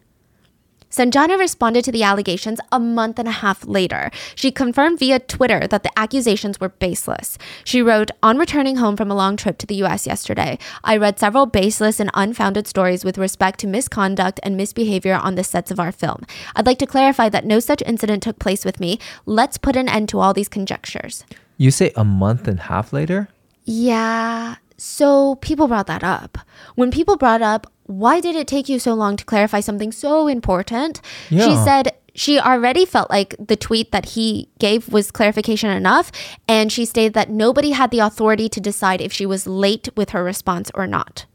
Sanjana 0.94 1.36
responded 1.36 1.84
to 1.84 1.90
the 1.90 2.04
allegations 2.04 2.60
a 2.70 2.78
month 2.78 3.18
and 3.18 3.26
a 3.26 3.32
half 3.42 3.66
later. 3.66 4.12
She 4.36 4.52
confirmed 4.52 5.00
via 5.00 5.18
Twitter 5.18 5.66
that 5.66 5.82
the 5.82 5.98
accusations 5.98 6.60
were 6.60 6.68
baseless. 6.68 7.36
She 7.64 7.82
wrote, 7.82 8.12
On 8.22 8.38
returning 8.38 8.76
home 8.76 8.96
from 8.96 9.10
a 9.10 9.14
long 9.16 9.36
trip 9.36 9.58
to 9.58 9.66
the 9.66 9.82
US 9.82 10.06
yesterday, 10.06 10.56
I 10.84 10.96
read 10.96 11.18
several 11.18 11.46
baseless 11.46 11.98
and 11.98 12.12
unfounded 12.14 12.68
stories 12.68 13.04
with 13.04 13.18
respect 13.18 13.58
to 13.60 13.66
misconduct 13.66 14.38
and 14.44 14.56
misbehavior 14.56 15.14
on 15.14 15.34
the 15.34 15.42
sets 15.42 15.72
of 15.72 15.80
our 15.80 15.90
film. 15.90 16.20
I'd 16.54 16.66
like 16.66 16.78
to 16.78 16.86
clarify 16.86 17.28
that 17.28 17.44
no 17.44 17.58
such 17.58 17.82
incident 17.84 18.22
took 18.22 18.38
place 18.38 18.64
with 18.64 18.78
me. 18.78 19.00
Let's 19.26 19.58
put 19.58 19.74
an 19.74 19.88
end 19.88 20.08
to 20.10 20.20
all 20.20 20.32
these 20.32 20.48
conjectures. 20.48 21.24
You 21.56 21.72
say 21.72 21.90
a 21.96 22.04
month 22.04 22.46
and 22.46 22.60
a 22.60 22.62
half 22.62 22.92
later? 22.92 23.26
Yeah. 23.64 24.54
So 24.76 25.34
people 25.36 25.66
brought 25.66 25.88
that 25.88 26.04
up. 26.04 26.38
When 26.76 26.92
people 26.92 27.16
brought 27.16 27.42
up, 27.42 27.66
why 27.84 28.20
did 28.20 28.34
it 28.36 28.46
take 28.46 28.68
you 28.68 28.78
so 28.78 28.94
long 28.94 29.16
to 29.16 29.24
clarify 29.24 29.60
something 29.60 29.92
so 29.92 30.26
important? 30.26 31.00
Yeah. 31.30 31.46
She 31.46 31.56
said 31.64 31.92
she 32.14 32.38
already 32.38 32.86
felt 32.86 33.10
like 33.10 33.34
the 33.38 33.56
tweet 33.56 33.92
that 33.92 34.10
he 34.10 34.48
gave 34.58 34.92
was 34.92 35.10
clarification 35.10 35.70
enough. 35.70 36.10
And 36.48 36.70
she 36.70 36.84
stated 36.84 37.14
that 37.14 37.30
nobody 37.30 37.70
had 37.70 37.90
the 37.90 37.98
authority 37.98 38.48
to 38.50 38.60
decide 38.60 39.00
if 39.00 39.12
she 39.12 39.26
was 39.26 39.46
late 39.46 39.88
with 39.96 40.10
her 40.10 40.22
response 40.22 40.70
or 40.74 40.86
not. 40.86 41.26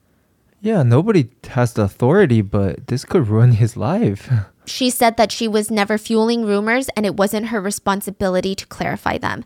Yeah, 0.61 0.83
nobody 0.83 1.29
has 1.51 1.73
the 1.73 1.83
authority, 1.83 2.41
but 2.41 2.87
this 2.87 3.05
could 3.05 3.27
ruin 3.27 3.53
his 3.53 3.77
life. 3.77 4.31
She 4.65 4.91
said 4.91 5.17
that 5.17 5.31
she 5.31 5.47
was 5.47 5.71
never 5.71 5.97
fueling 5.97 6.45
rumors 6.45 6.89
and 6.89 7.03
it 7.03 7.17
wasn't 7.17 7.47
her 7.47 7.59
responsibility 7.59 8.53
to 8.53 8.67
clarify 8.67 9.17
them, 9.17 9.43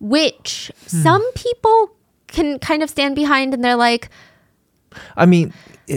which 0.00 0.72
hmm. 0.88 1.02
some 1.02 1.32
people 1.34 1.90
can 2.28 2.58
kind 2.58 2.82
of 2.82 2.88
stand 2.88 3.14
behind 3.14 3.52
and 3.52 3.62
they're 3.62 3.76
like, 3.76 4.08
I 5.18 5.26
mean, 5.26 5.52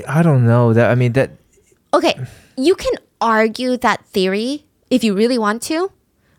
I 0.08 0.22
don't 0.24 0.46
know 0.46 0.74
that. 0.74 0.90
I 0.92 0.96
mean 0.96 1.14
that. 1.14 1.32
okay, 1.94 2.16
you 2.58 2.76
can 2.76 2.94
argue 3.22 3.78
that 3.78 4.06
theory 4.06 4.66
if 4.90 5.04
you 5.04 5.16
really 5.16 5.38
want 5.38 5.62
to. 5.64 5.92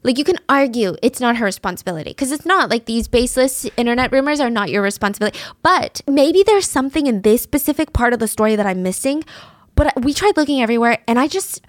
Like, 0.04 0.16
you 0.16 0.24
can 0.24 0.38
argue 0.48 0.94
it's 1.02 1.20
not 1.20 1.36
her 1.36 1.44
responsibility 1.44 2.10
because 2.10 2.30
it's 2.30 2.46
not. 2.46 2.70
Like, 2.70 2.86
these 2.86 3.08
baseless 3.08 3.66
internet 3.76 4.12
rumors 4.12 4.38
are 4.40 4.48
not 4.48 4.70
your 4.70 4.80
responsibility. 4.80 5.38
But 5.62 6.00
maybe 6.06 6.44
there's 6.44 6.68
something 6.68 7.06
in 7.06 7.22
this 7.22 7.42
specific 7.42 7.92
part 7.92 8.12
of 8.12 8.20
the 8.20 8.28
story 8.28 8.54
that 8.54 8.64
I'm 8.64 8.82
missing. 8.82 9.24
But 9.74 9.92
we 10.02 10.14
tried 10.14 10.36
looking 10.36 10.62
everywhere 10.62 10.98
and 11.06 11.18
I 11.18 11.26
just. 11.26 11.62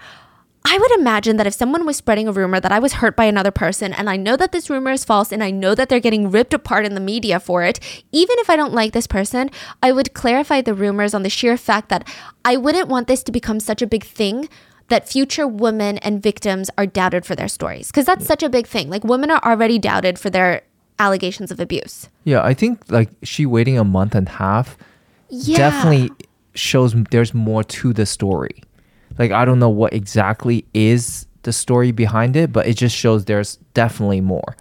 I 0.64 0.78
would 0.78 0.90
imagine 1.00 1.36
that 1.38 1.46
if 1.46 1.54
someone 1.54 1.86
was 1.86 1.96
spreading 1.96 2.28
a 2.28 2.32
rumor 2.32 2.60
that 2.60 2.70
I 2.70 2.78
was 2.78 2.94
hurt 2.94 3.16
by 3.16 3.24
another 3.24 3.50
person, 3.50 3.92
and 3.92 4.10
I 4.10 4.16
know 4.16 4.36
that 4.36 4.52
this 4.52 4.68
rumor 4.68 4.90
is 4.90 5.04
false, 5.04 5.32
and 5.32 5.42
I 5.42 5.50
know 5.50 5.74
that 5.74 5.88
they're 5.88 6.00
getting 6.00 6.30
ripped 6.30 6.52
apart 6.54 6.84
in 6.84 6.94
the 6.94 7.00
media 7.00 7.40
for 7.40 7.62
it, 7.64 7.80
even 8.12 8.36
if 8.38 8.50
I 8.50 8.56
don't 8.56 8.74
like 8.74 8.92
this 8.92 9.06
person, 9.06 9.50
I 9.82 9.90
would 9.92 10.12
clarify 10.12 10.60
the 10.60 10.74
rumors 10.74 11.14
on 11.14 11.22
the 11.22 11.30
sheer 11.30 11.56
fact 11.56 11.88
that 11.88 12.06
I 12.44 12.56
wouldn't 12.56 12.88
want 12.88 13.08
this 13.08 13.22
to 13.24 13.32
become 13.32 13.58
such 13.58 13.80
a 13.80 13.86
big 13.86 14.04
thing 14.04 14.48
that 14.88 15.08
future 15.08 15.46
women 15.48 15.98
and 15.98 16.22
victims 16.22 16.68
are 16.76 16.86
doubted 16.86 17.24
for 17.24 17.34
their 17.34 17.48
stories. 17.48 17.86
Because 17.88 18.04
that's 18.04 18.26
such 18.26 18.42
a 18.42 18.48
big 18.50 18.66
thing. 18.66 18.90
Like, 18.90 19.04
women 19.04 19.30
are 19.30 19.40
already 19.42 19.78
doubted 19.78 20.18
for 20.18 20.30
their 20.30 20.62
allegations 20.98 21.50
of 21.50 21.58
abuse. 21.58 22.08
Yeah, 22.24 22.42
I 22.42 22.52
think 22.54 22.90
like 22.90 23.08
she 23.22 23.46
waiting 23.46 23.78
a 23.78 23.84
month 23.84 24.14
and 24.14 24.28
a 24.28 24.32
half 24.32 24.76
Yeah. 25.30 25.56
definitely 25.56 26.10
shows 26.54 26.94
there's 27.10 27.32
more 27.32 27.64
to 27.64 27.92
the 27.92 28.04
story. 28.04 28.62
Like 29.20 29.32
I 29.32 29.44
don't 29.44 29.58
know 29.58 29.68
what 29.68 29.92
exactly 29.92 30.64
is 30.72 31.26
the 31.42 31.52
story 31.52 31.92
behind 31.92 32.36
it, 32.36 32.52
but 32.52 32.66
it 32.66 32.78
just 32.78 32.96
shows 32.96 33.26
there's 33.26 33.56
definitely 33.74 34.22
more. 34.22 34.56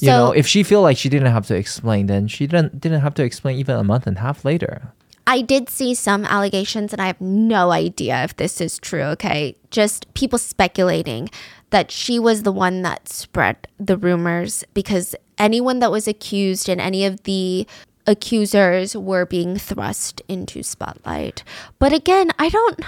You 0.00 0.08
know, 0.08 0.32
if 0.32 0.46
she 0.46 0.64
feel 0.64 0.82
like 0.82 0.98
she 0.98 1.08
didn't 1.08 1.32
have 1.32 1.46
to 1.46 1.54
explain, 1.56 2.06
then 2.06 2.28
she 2.28 2.46
didn't 2.46 2.78
didn't 2.78 3.00
have 3.00 3.14
to 3.14 3.24
explain 3.24 3.58
even 3.58 3.76
a 3.76 3.84
month 3.84 4.06
and 4.06 4.18
a 4.18 4.20
half 4.20 4.44
later. 4.44 4.92
I 5.26 5.40
did 5.40 5.70
see 5.70 5.94
some 5.94 6.26
allegations, 6.26 6.92
and 6.92 7.00
I 7.00 7.06
have 7.06 7.20
no 7.20 7.70
idea 7.70 8.24
if 8.24 8.36
this 8.36 8.60
is 8.60 8.78
true, 8.78 9.04
okay? 9.16 9.56
Just 9.70 10.12
people 10.12 10.38
speculating 10.38 11.30
that 11.70 11.90
she 11.90 12.18
was 12.18 12.42
the 12.42 12.52
one 12.52 12.82
that 12.82 13.08
spread 13.08 13.68
the 13.78 13.96
rumors 13.96 14.64
because 14.74 15.14
anyone 15.38 15.78
that 15.78 15.92
was 15.92 16.06
accused 16.06 16.68
and 16.68 16.80
any 16.80 17.06
of 17.06 17.22
the 17.22 17.66
accusers 18.06 18.94
were 18.94 19.24
being 19.24 19.56
thrust 19.56 20.20
into 20.28 20.62
spotlight. 20.62 21.44
But 21.78 21.92
again, 21.92 22.32
I 22.38 22.48
don't 22.48 22.80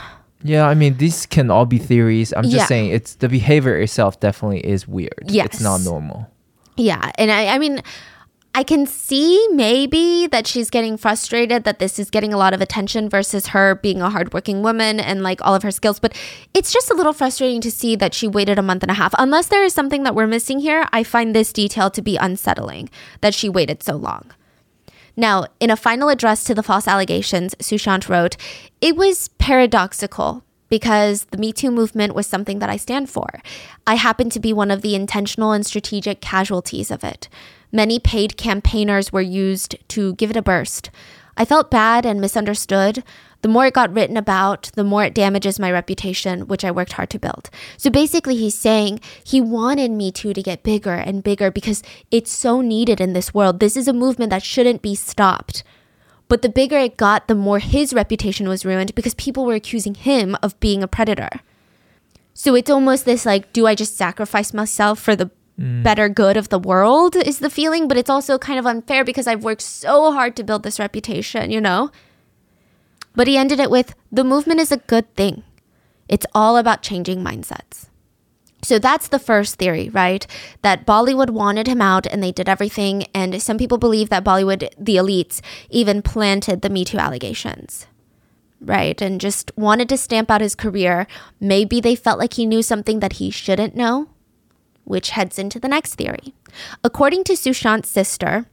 Yeah, 0.44 0.68
I 0.68 0.74
mean 0.74 0.98
these 0.98 1.24
can 1.26 1.50
all 1.50 1.64
be 1.66 1.78
theories. 1.78 2.32
I'm 2.36 2.44
just 2.44 2.54
Yeah. 2.56 2.66
saying 2.66 2.90
it's 2.90 3.14
the 3.16 3.28
behavior 3.28 3.76
itself 3.80 4.20
definitely 4.20 4.60
is 4.60 4.86
weird. 4.86 5.24
It's 5.26 5.60
not 5.60 5.80
normal. 5.80 6.28
Yeah, 6.76 7.10
and 7.16 7.30
I, 7.32 7.46
I 7.54 7.58
mean, 7.58 7.80
I 8.54 8.62
can 8.62 8.86
see 8.86 9.48
maybe 9.52 10.26
that 10.28 10.46
she's 10.46 10.70
getting 10.70 10.96
frustrated 10.96 11.64
that 11.64 11.78
this 11.78 11.98
is 11.98 12.10
getting 12.10 12.32
a 12.32 12.36
lot 12.36 12.52
of 12.54 12.60
attention 12.60 13.08
versus 13.08 13.48
her 13.48 13.74
being 13.76 14.00
a 14.02 14.10
hardworking 14.10 14.62
woman 14.62 15.00
and 15.00 15.22
like 15.22 15.40
all 15.42 15.54
of 15.54 15.62
her 15.64 15.70
skills. 15.72 15.98
But 15.98 16.14
it's 16.52 16.72
just 16.72 16.90
a 16.90 16.94
little 16.94 17.12
frustrating 17.12 17.60
to 17.62 17.70
see 17.70 17.96
that 17.96 18.12
she 18.14 18.28
waited 18.28 18.58
a 18.58 18.62
month 18.62 18.82
and 18.84 18.90
a 18.90 18.94
half. 18.94 19.12
Unless 19.18 19.48
there 19.48 19.64
is 19.64 19.72
something 19.72 20.02
that 20.04 20.14
we're 20.14 20.28
missing 20.28 20.60
here, 20.60 20.86
I 20.92 21.02
find 21.04 21.34
this 21.34 21.52
detail 21.52 21.90
to 21.90 22.02
be 22.02 22.16
unsettling 22.16 22.90
that 23.22 23.34
she 23.34 23.48
waited 23.48 23.82
so 23.82 23.96
long. 23.96 24.30
Now, 25.16 25.46
in 25.60 25.70
a 25.70 25.76
final 25.76 26.08
address 26.08 26.44
to 26.44 26.54
the 26.54 26.62
false 26.62 26.88
allegations, 26.88 27.54
Sushant 27.56 28.08
wrote, 28.08 28.36
It 28.80 28.96
was 28.96 29.28
paradoxical 29.38 30.42
because 30.68 31.24
the 31.26 31.38
Me 31.38 31.52
Too 31.52 31.70
movement 31.70 32.14
was 32.14 32.26
something 32.26 32.58
that 32.58 32.70
I 32.70 32.76
stand 32.76 33.08
for. 33.08 33.40
I 33.86 33.94
happen 33.94 34.28
to 34.30 34.40
be 34.40 34.52
one 34.52 34.70
of 34.70 34.82
the 34.82 34.94
intentional 34.94 35.52
and 35.52 35.64
strategic 35.64 36.20
casualties 36.20 36.90
of 36.90 37.04
it. 37.04 37.28
Many 37.70 37.98
paid 37.98 38.36
campaigners 38.36 39.12
were 39.12 39.20
used 39.20 39.76
to 39.88 40.14
give 40.14 40.30
it 40.30 40.36
a 40.36 40.42
burst. 40.42 40.90
I 41.36 41.44
felt 41.44 41.70
bad 41.70 42.06
and 42.06 42.20
misunderstood. 42.20 43.04
The 43.44 43.48
more 43.48 43.66
it 43.66 43.74
got 43.74 43.92
written 43.92 44.16
about, 44.16 44.70
the 44.74 44.82
more 44.82 45.04
it 45.04 45.12
damages 45.12 45.60
my 45.60 45.70
reputation, 45.70 46.46
which 46.46 46.64
I 46.64 46.70
worked 46.70 46.94
hard 46.94 47.10
to 47.10 47.18
build. 47.18 47.50
So 47.76 47.90
basically, 47.90 48.36
he's 48.36 48.56
saying 48.56 49.00
he 49.22 49.38
wanted 49.38 49.90
Me 49.90 50.10
Too 50.10 50.32
to 50.32 50.42
get 50.42 50.62
bigger 50.62 50.94
and 50.94 51.22
bigger 51.22 51.50
because 51.50 51.82
it's 52.10 52.32
so 52.32 52.62
needed 52.62 53.02
in 53.02 53.12
this 53.12 53.34
world. 53.34 53.60
This 53.60 53.76
is 53.76 53.86
a 53.86 53.92
movement 53.92 54.30
that 54.30 54.42
shouldn't 54.42 54.80
be 54.80 54.94
stopped. 54.94 55.62
But 56.26 56.40
the 56.40 56.48
bigger 56.48 56.78
it 56.78 56.96
got, 56.96 57.28
the 57.28 57.34
more 57.34 57.58
his 57.58 57.92
reputation 57.92 58.48
was 58.48 58.64
ruined 58.64 58.94
because 58.94 59.12
people 59.12 59.44
were 59.44 59.52
accusing 59.52 59.94
him 59.94 60.38
of 60.42 60.58
being 60.58 60.82
a 60.82 60.88
predator. 60.88 61.28
So 62.32 62.54
it's 62.54 62.70
almost 62.70 63.04
this 63.04 63.26
like, 63.26 63.52
do 63.52 63.66
I 63.66 63.74
just 63.74 63.98
sacrifice 63.98 64.54
myself 64.54 64.98
for 64.98 65.14
the 65.14 65.30
mm. 65.60 65.82
better 65.82 66.08
good 66.08 66.38
of 66.38 66.48
the 66.48 66.58
world? 66.58 67.14
Is 67.14 67.40
the 67.40 67.50
feeling, 67.50 67.88
but 67.88 67.98
it's 67.98 68.08
also 68.08 68.38
kind 68.38 68.58
of 68.58 68.64
unfair 68.64 69.04
because 69.04 69.26
I've 69.26 69.44
worked 69.44 69.60
so 69.60 70.12
hard 70.12 70.34
to 70.36 70.44
build 70.44 70.62
this 70.62 70.78
reputation, 70.78 71.50
you 71.50 71.60
know? 71.60 71.90
But 73.14 73.28
he 73.28 73.36
ended 73.36 73.60
it 73.60 73.70
with 73.70 73.94
the 74.10 74.24
movement 74.24 74.60
is 74.60 74.72
a 74.72 74.78
good 74.78 75.14
thing. 75.14 75.44
It's 76.08 76.26
all 76.34 76.56
about 76.56 76.82
changing 76.82 77.22
mindsets. 77.22 77.88
So 78.62 78.78
that's 78.78 79.08
the 79.08 79.18
first 79.18 79.56
theory, 79.56 79.90
right? 79.90 80.26
That 80.62 80.86
Bollywood 80.86 81.30
wanted 81.30 81.66
him 81.66 81.82
out 81.82 82.06
and 82.06 82.22
they 82.22 82.32
did 82.32 82.48
everything. 82.48 83.04
And 83.14 83.40
some 83.42 83.58
people 83.58 83.76
believe 83.76 84.08
that 84.08 84.24
Bollywood, 84.24 84.70
the 84.78 84.96
elites, 84.96 85.40
even 85.68 86.00
planted 86.00 86.62
the 86.62 86.70
Me 86.70 86.84
Too 86.84 86.98
allegations, 86.98 87.86
right? 88.60 89.00
And 89.02 89.20
just 89.20 89.52
wanted 89.56 89.88
to 89.90 89.98
stamp 89.98 90.30
out 90.30 90.40
his 90.40 90.54
career. 90.54 91.06
Maybe 91.40 91.80
they 91.80 91.94
felt 91.94 92.18
like 92.18 92.34
he 92.34 92.46
knew 92.46 92.62
something 92.62 93.00
that 93.00 93.14
he 93.14 93.30
shouldn't 93.30 93.76
know, 93.76 94.08
which 94.84 95.10
heads 95.10 95.38
into 95.38 95.60
the 95.60 95.68
next 95.68 95.96
theory. 95.96 96.34
According 96.82 97.24
to 97.24 97.34
Sushant's 97.34 97.90
sister, 97.90 98.46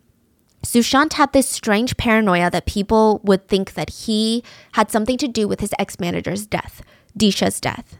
Sushant 0.63 1.13
had 1.13 1.33
this 1.33 1.49
strange 1.49 1.97
paranoia 1.97 2.49
that 2.51 2.65
people 2.65 3.19
would 3.23 3.47
think 3.47 3.73
that 3.73 3.89
he 3.89 4.43
had 4.73 4.91
something 4.91 5.17
to 5.17 5.27
do 5.27 5.47
with 5.47 5.59
his 5.59 5.73
ex 5.79 5.99
manager's 5.99 6.45
death, 6.45 6.81
Disha's 7.17 7.59
death, 7.59 7.97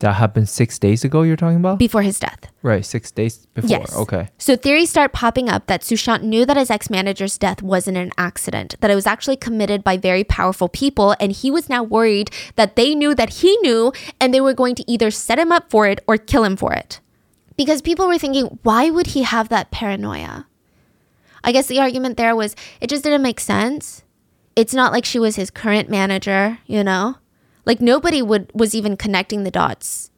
That 0.00 0.14
happened 0.14 0.48
six 0.48 0.78
days 0.78 1.02
ago. 1.04 1.22
You're 1.22 1.36
talking 1.36 1.56
about 1.56 1.78
before 1.78 2.02
his 2.02 2.20
death. 2.20 2.48
right? 2.62 2.84
Six 2.84 3.10
days 3.10 3.46
before. 3.54 3.70
Yes. 3.70 3.96
Okay. 3.96 4.28
So 4.38 4.54
theories 4.54 4.90
start 4.90 5.12
popping 5.14 5.48
up 5.48 5.66
that 5.66 5.80
Sushant 5.80 6.22
knew 6.22 6.44
that 6.44 6.58
his 6.58 6.70
ex 6.70 6.90
manager's 6.90 7.38
death 7.38 7.62
wasn't 7.62 7.96
an 7.96 8.12
accident, 8.18 8.74
that 8.80 8.90
it 8.90 8.94
was 8.94 9.06
actually 9.06 9.36
committed 9.36 9.82
by 9.82 9.96
very 9.96 10.24
powerful 10.24 10.68
people, 10.68 11.16
and 11.18 11.32
he 11.32 11.50
was 11.50 11.70
now 11.70 11.82
worried 11.82 12.30
that 12.56 12.76
they 12.76 12.94
knew 12.94 13.14
that 13.14 13.40
he 13.40 13.56
knew 13.58 13.92
and 14.20 14.34
they 14.34 14.42
were 14.42 14.52
going 14.54 14.74
to 14.74 14.84
either 14.90 15.10
set 15.10 15.38
him 15.38 15.50
up 15.50 15.70
for 15.70 15.86
it 15.86 16.00
or 16.06 16.18
kill 16.18 16.44
him 16.44 16.56
for 16.56 16.74
it. 16.74 17.00
Because 17.56 17.80
people 17.80 18.06
were 18.08 18.18
thinking, 18.18 18.58
why 18.62 18.90
would 18.90 19.08
he 19.08 19.22
have 19.22 19.48
that 19.48 19.70
paranoia? 19.70 20.46
I 21.44 21.52
guess 21.52 21.66
the 21.66 21.78
argument 21.78 22.16
there 22.16 22.34
was 22.34 22.56
it 22.80 22.88
just 22.88 23.04
didn't 23.04 23.22
make 23.22 23.38
sense. 23.38 24.02
It's 24.56 24.74
not 24.74 24.92
like 24.92 25.04
she 25.04 25.18
was 25.18 25.36
his 25.36 25.50
current 25.50 25.88
manager, 25.88 26.58
you 26.66 26.82
know? 26.82 27.16
Like 27.66 27.80
nobody 27.80 28.22
would 28.22 28.50
was 28.54 28.74
even 28.74 28.96
connecting 28.96 29.44
the 29.44 29.50
dots 29.50 30.10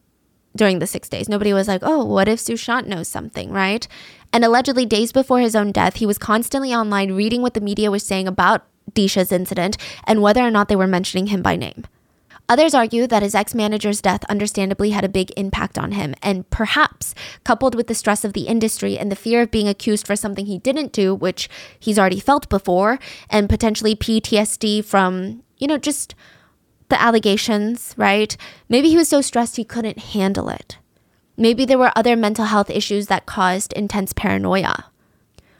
during 0.55 0.79
the 0.79 0.87
six 0.87 1.07
days. 1.07 1.29
Nobody 1.29 1.53
was 1.53 1.67
like, 1.67 1.81
oh, 1.83 2.03
what 2.03 2.27
if 2.27 2.39
Sushant 2.39 2.87
knows 2.87 3.07
something, 3.07 3.51
right? 3.51 3.87
And 4.33 4.43
allegedly, 4.43 4.85
days 4.85 5.11
before 5.11 5.39
his 5.39 5.55
own 5.55 5.71
death, 5.71 5.97
he 5.97 6.05
was 6.05 6.17
constantly 6.17 6.73
online 6.73 7.13
reading 7.13 7.41
what 7.41 7.53
the 7.53 7.61
media 7.61 7.91
was 7.91 8.03
saying 8.03 8.27
about 8.27 8.65
Disha's 8.93 9.31
incident 9.31 9.77
and 10.05 10.21
whether 10.21 10.41
or 10.41 10.51
not 10.51 10.67
they 10.67 10.75
were 10.75 10.87
mentioning 10.87 11.27
him 11.27 11.41
by 11.41 11.55
name. 11.55 11.85
Others 12.49 12.73
argue 12.73 13.07
that 13.07 13.23
his 13.23 13.35
ex 13.35 13.53
manager's 13.53 14.01
death 14.01 14.23
understandably 14.25 14.91
had 14.91 15.03
a 15.03 15.09
big 15.09 15.31
impact 15.35 15.77
on 15.77 15.91
him, 15.91 16.15
and 16.21 16.49
perhaps, 16.49 17.13
coupled 17.43 17.75
with 17.75 17.87
the 17.87 17.95
stress 17.95 18.23
of 18.23 18.33
the 18.33 18.47
industry 18.47 18.97
and 18.97 19.11
the 19.11 19.15
fear 19.17 19.41
of 19.41 19.51
being 19.51 19.67
accused 19.67 20.07
for 20.07 20.15
something 20.15 20.45
he 20.45 20.57
didn't 20.57 20.93
do, 20.93 21.13
which 21.13 21.49
he's 21.77 21.99
already 21.99 22.19
felt 22.19 22.47
before, 22.47 22.99
and 23.29 23.49
potentially 23.49 23.95
PTSD 23.95 24.83
from, 24.83 25.43
you 25.57 25.67
know, 25.67 25.77
just 25.77 26.15
the 26.89 27.01
allegations, 27.01 27.93
right? 27.97 28.37
Maybe 28.69 28.89
he 28.89 28.97
was 28.97 29.09
so 29.09 29.19
stressed 29.19 29.57
he 29.57 29.65
couldn't 29.65 29.99
handle 29.99 30.47
it. 30.47 30.77
Maybe 31.35 31.65
there 31.65 31.77
were 31.77 31.91
other 31.95 32.15
mental 32.15 32.45
health 32.45 32.69
issues 32.69 33.07
that 33.07 33.25
caused 33.25 33.73
intense 33.73 34.13
paranoia. 34.13 34.85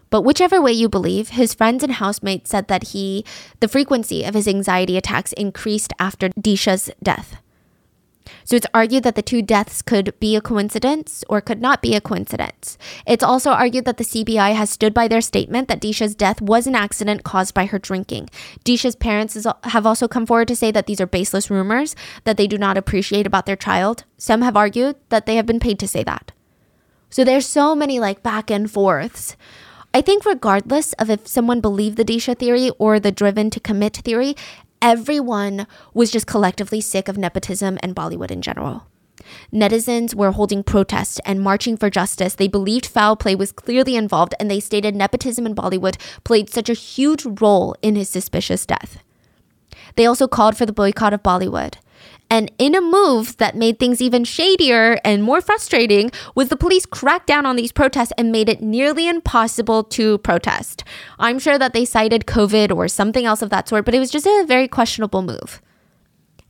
But 0.10 0.22
whichever 0.22 0.62
way 0.62 0.72
you 0.72 0.90
believe, 0.90 1.30
his 1.30 1.54
friends 1.54 1.84
and 1.84 1.94
housemates 1.94 2.50
said 2.50 2.68
that 2.68 2.90
he, 2.90 3.26
the 3.60 3.68
frequency 3.68 4.24
of 4.24 4.34
his 4.34 4.48
anxiety 4.48 4.98
attacks 4.98 5.34
increased 5.34 5.94
after 6.00 6.30
Disha's 6.40 6.90
death. 7.04 7.42
So 8.44 8.56
it's 8.56 8.68
argued 8.74 9.04
that 9.04 9.16
the 9.16 9.22
two 9.22 9.42
deaths 9.42 9.82
could 9.82 10.18
be 10.20 10.36
a 10.36 10.42
coincidence 10.42 11.24
or 11.30 11.42
could 11.42 11.62
not 11.62 11.82
be 11.82 11.96
a 11.96 12.02
coincidence. 12.02 12.78
It's 13.06 13.24
also 13.24 13.52
argued 13.52 13.86
that 13.86 13.98
the 13.98 14.04
CBI 14.04 14.54
has 14.54 14.70
stood 14.70 14.94
by 14.94 15.08
their 15.08 15.22
statement 15.22 15.68
that 15.68 15.82
Disha's 15.82 16.16
death 16.16 16.42
was 16.42 16.68
an 16.68 16.76
accident 16.76 17.24
caused 17.24 17.54
by 17.54 17.66
her 17.66 17.80
drinking. 17.80 18.30
Disha's 18.64 18.96
parents 18.96 19.36
is, 19.36 19.48
have 19.64 19.86
also 19.86 20.08
come 20.08 20.26
forward 20.26 20.48
to 20.50 20.56
say 20.56 20.72
that 20.72 20.88
these 20.88 21.02
are 21.02 21.08
baseless 21.08 21.50
rumors 21.50 21.96
that 22.24 22.38
they 22.38 22.48
do 22.48 22.58
not 22.58 22.78
appreciate 22.78 23.28
about 23.28 23.46
their 23.46 23.56
child. 23.56 24.06
Some 24.18 24.42
have 24.42 24.58
argued 24.58 24.96
that 25.10 25.26
they 25.26 25.36
have 25.36 25.46
been 25.46 25.60
paid 25.60 25.80
to 25.80 25.88
say 25.88 26.04
that. 26.04 26.32
So 27.10 27.24
there's 27.24 27.46
so 27.46 27.76
many 27.76 28.00
like 28.00 28.24
back 28.24 28.52
and 28.52 28.70
forths. 28.70 29.36
I 29.94 30.02
think 30.02 30.26
regardless 30.26 30.94
of 30.94 31.10
if 31.10 31.28
someone 31.28 31.62
believed 31.62 31.98
the 31.98 32.06
Disha 32.06 32.38
theory 32.38 32.72
or 32.78 33.00
the 33.00 33.12
driven 33.12 33.50
to 33.52 33.60
commit 33.60 33.98
theory, 33.98 34.36
everyone 34.82 35.66
was 35.94 36.12
just 36.12 36.28
collectively 36.28 36.82
sick 36.82 37.08
of 37.08 37.18
nepotism 37.18 37.80
and 37.82 37.96
Bollywood 37.96 38.32
in 38.32 38.42
general. 38.42 38.86
Netizens 39.52 40.14
were 40.14 40.32
holding 40.32 40.64
protests 40.64 41.20
and 41.26 41.42
marching 41.42 41.76
for 41.76 41.90
justice. 41.90 42.36
They 42.36 42.48
believed 42.48 42.86
foul 42.86 43.16
play 43.16 43.36
was 43.36 43.52
clearly 43.52 43.96
involved, 43.96 44.36
and 44.40 44.50
they 44.50 44.60
stated 44.60 44.96
nepotism 44.96 45.46
in 45.46 45.56
Bollywood 45.56 46.00
played 46.24 46.50
such 46.50 46.70
a 46.70 46.74
huge 46.74 47.26
role 47.26 47.76
in 47.82 47.96
his 47.96 48.10
suspicious 48.10 48.66
death. 48.66 49.00
They 49.96 50.06
also 50.06 50.28
called 50.28 50.56
for 50.56 50.66
the 50.66 50.74
boycott 50.74 51.14
of 51.14 51.24
Bollywood. 51.24 51.76
And 52.30 52.52
in 52.58 52.76
a 52.76 52.82
move 52.82 53.38
that 53.38 53.56
made 53.56 53.80
things 53.80 54.02
even 54.02 54.24
shadier 54.24 55.00
and 55.06 55.24
more 55.24 55.42
frustrating 55.42 56.12
was 56.36 56.50
the 56.50 56.58
police 56.58 56.86
cracked 56.86 57.28
down 57.28 57.46
on 57.46 57.56
these 57.56 57.72
protests 57.72 58.12
and 58.18 58.32
made 58.32 58.50
it 58.50 58.62
nearly 58.62 59.08
impossible 59.08 59.84
to 59.86 60.18
protest. 60.20 60.84
I'm 61.20 61.40
sure 61.40 61.58
that 61.58 61.74
they 61.74 61.86
cited 61.86 62.26
COVID 62.26 62.76
or 62.76 62.88
something 62.88 63.26
else 63.26 63.42
of 63.42 63.50
that 63.52 63.70
sort, 63.70 63.86
but 63.86 63.96
it 63.96 64.00
was 64.00 64.12
just 64.12 64.26
a 64.26 64.46
very 64.48 64.68
questionable 64.68 65.22
move. 65.22 65.62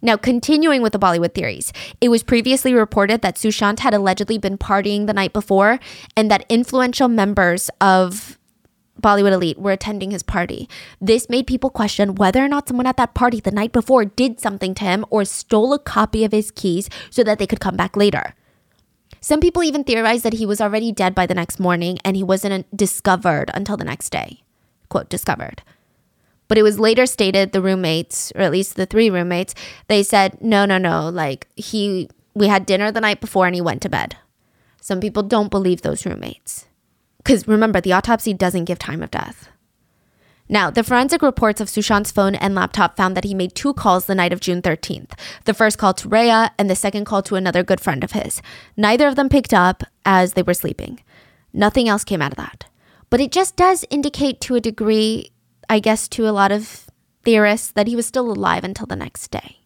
Now, 0.02 0.16
continuing 0.16 0.82
with 0.84 0.94
the 0.94 0.99
Bollywood 0.99 1.34
theories, 1.34 1.74
it 1.99 2.10
was 2.10 2.22
previously 2.22 2.74
reported 2.74 3.22
that 3.22 3.36
Sushant 3.36 3.80
had 3.80 3.95
allegedly 3.95 4.38
been 4.38 4.58
partying 4.58 5.08
the 5.08 5.14
night 5.14 5.34
before 5.34 5.80
and 6.16 6.30
that 6.30 6.45
influential 6.49 7.08
members 7.08 7.70
of 7.82 8.37
Bollywood 9.02 9.32
elite 9.32 9.60
were 9.60 9.72
attending 9.72 10.11
his 10.11 10.24
party. 10.24 10.68
This 10.99 11.30
made 11.30 11.48
people 11.48 11.69
question 11.69 12.15
whether 12.15 12.44
or 12.44 12.48
not 12.48 12.68
someone 12.68 12.88
at 12.88 12.98
that 12.98 13.14
party 13.14 13.40
the 13.40 13.52
night 13.52 13.72
before 13.72 14.06
did 14.06 14.40
something 14.40 14.74
to 14.76 14.84
him 14.84 15.06
or 15.10 15.26
stole 15.26 15.74
a 15.74 15.80
copy 15.80 16.24
of 16.24 16.32
his 16.32 16.52
keys 16.52 16.90
so 17.10 17.24
that 17.24 17.40
they 17.40 17.48
could 17.48 17.60
come 17.60 17.76
back 17.78 17.95
later. 17.95 18.34
Some 19.22 19.40
people 19.40 19.64
even 19.64 19.84
theorized 19.84 20.24
that 20.24 20.34
he 20.34 20.45
was 20.45 20.61
already 20.61 20.91
dead 20.91 21.15
by 21.15 21.26
the 21.26 21.34
next 21.34 21.60
morning 21.60 21.98
and 22.06 22.15
he 22.15 22.24
wasn't 22.24 22.65
discovered 22.76 23.52
until 23.53 23.78
the 23.78 23.84
next 23.84 24.10
day. 24.10 24.44
Quote, 24.90 25.10
discovered. 25.10 25.64
But 26.48 26.57
it 26.57 26.64
was 26.64 26.80
later 26.80 27.06
stated 27.06 27.52
the 27.52 27.61
roommates, 27.61 28.32
or 28.36 28.41
at 28.41 28.52
least 28.52 28.76
the 28.76 28.86
three 28.86 29.10
roommates, 29.10 29.53
they 29.88 30.02
said, 30.02 30.41
no, 30.41 30.65
no, 30.65 30.78
no, 30.78 31.10
like 31.10 31.48
he, 31.56 32.10
we 32.34 32.48
had 32.48 32.65
dinner 32.65 32.91
the 32.91 33.02
night 33.02 33.19
before 33.19 33.48
and 33.48 33.56
he 33.56 33.61
went 33.61 33.82
to 33.82 33.90
bed. 33.90 34.15
Some 34.80 35.02
people 35.02 35.24
don't 35.24 35.52
believe 35.52 35.82
those 35.82 36.06
roommates. 36.06 36.68
Because 37.28 37.45
remember, 37.45 37.82
the 37.82 37.91
autopsy 37.91 38.34
doesn't 38.34 38.64
give 38.64 38.80
time 38.80 39.04
of 39.04 39.12
death. 39.12 39.49
Now, 40.48 40.70
the 40.70 40.82
forensic 40.82 41.22
reports 41.22 41.60
of 41.60 41.68
Sushant's 41.68 42.10
phone 42.10 42.36
and 42.36 42.56
laptop 42.56 42.95
found 42.95 43.18
that 43.18 43.26
he 43.26 43.34
made 43.34 43.54
two 43.54 43.74
calls 43.74 44.06
the 44.06 44.16
night 44.16 44.32
of 44.32 44.40
June 44.40 44.62
13th. 44.62 45.12
The 45.44 45.54
first 45.54 45.78
call 45.78 45.94
to 45.95 46.08
Rhea 46.08 46.54
and 46.58 46.70
the 46.70 46.76
second 46.76 47.04
call 47.04 47.22
to 47.24 47.36
another 47.36 47.64
good 47.64 47.82
friend 47.82 48.02
of 48.02 48.14
his. 48.14 48.41
Neither 48.78 49.10
of 49.10 49.18
them 49.18 49.28
picked 49.28 49.54
up 49.54 49.84
as 50.06 50.34
they 50.34 50.41
were 50.41 50.54
sleeping. 50.54 51.04
Nothing 51.52 51.90
else 51.90 52.06
came 52.06 52.22
out 52.22 52.32
of 52.32 52.38
that. 52.38 52.64
But 53.10 53.20
it 53.20 53.34
just 53.34 53.58
does 53.58 53.84
indicate 53.90 54.40
to 54.41 54.56
a 54.56 54.62
degree, 54.62 55.34
I 55.70 55.80
guess, 55.80 56.08
to 56.08 56.30
a 56.30 56.32
lot 56.32 56.54
of 56.54 56.88
theorists 57.26 57.72
that 57.72 57.88
he 57.88 57.98
was 57.98 58.06
still 58.06 58.32
alive 58.32 58.64
until 58.64 58.86
the 58.88 58.95
next 58.95 59.32
day. 59.32 59.57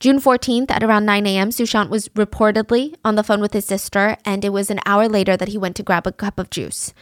June 0.00 0.20
14th 0.20 0.70
at 0.70 0.82
around 0.82 1.06
9 1.06 1.26
a.m., 1.26 1.50
Sushant 1.50 1.88
was 1.88 2.08
reportedly 2.10 2.94
on 3.04 3.14
the 3.14 3.22
phone 3.22 3.40
with 3.40 3.52
his 3.52 3.64
sister, 3.64 4.16
and 4.24 4.44
it 4.44 4.52
was 4.52 4.70
an 4.70 4.80
hour 4.86 5.08
later 5.08 5.36
that 5.36 5.48
he 5.48 5.58
went 5.58 5.76
to 5.76 5.82
grab 5.82 6.06
a 6.06 6.12
cup 6.12 6.38
of 6.38 6.50
juice. 6.50 6.92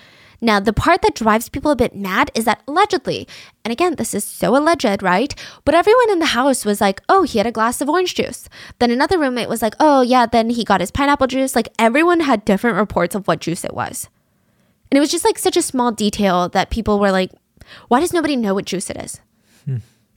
Now, 0.45 0.59
the 0.59 0.73
part 0.73 1.03
that 1.03 1.15
drives 1.15 1.49
people 1.49 1.71
a 1.71 1.77
bit 1.77 1.95
mad 1.95 2.33
is 2.35 2.45
that 2.47 2.65
allegedly, 2.67 3.29
and 3.65 3.71
again, 3.71 3.95
this 3.95 4.13
is 4.13 4.25
so 4.25 4.57
alleged, 4.57 5.01
right? 5.01 5.33
But 5.65 5.77
everyone 5.77 6.11
in 6.11 6.19
the 6.19 6.27
house 6.27 6.65
was 6.65 6.81
like, 6.81 7.01
oh, 7.09 7.23
he 7.23 7.39
had 7.39 7.47
a 7.47 7.53
glass 7.53 7.81
of 7.81 7.89
orange 7.89 8.17
juice. 8.17 8.49
Then 8.81 8.91
another 8.91 9.21
roommate 9.21 9.49
was 9.49 9.63
like, 9.63 9.75
oh, 9.79 10.01
yeah, 10.03 10.27
then 10.27 10.51
he 10.51 10.65
got 10.65 10.81
his 10.81 10.91
pineapple 10.91 11.29
juice. 11.29 11.55
Like 11.55 11.69
everyone 11.79 12.21
had 12.21 12.45
different 12.45 12.77
reports 12.77 13.15
of 13.15 13.29
what 13.29 13.41
juice 13.41 13.65
it 13.65 13.73
was. 13.73 14.09
And 14.91 14.97
it 14.97 15.01
was 15.01 15.13
just 15.13 15.25
like 15.25 15.39
such 15.39 15.57
a 15.57 15.63
small 15.63 15.93
detail 15.93 16.49
that 16.49 16.71
people 16.71 16.99
were 16.99 17.13
like, 17.13 17.31
why 17.87 18.01
does 18.01 18.13
nobody 18.13 18.35
know 18.35 18.53
what 18.53 18.65
juice 18.65 18.91
it 18.91 18.97
is? 18.97 19.21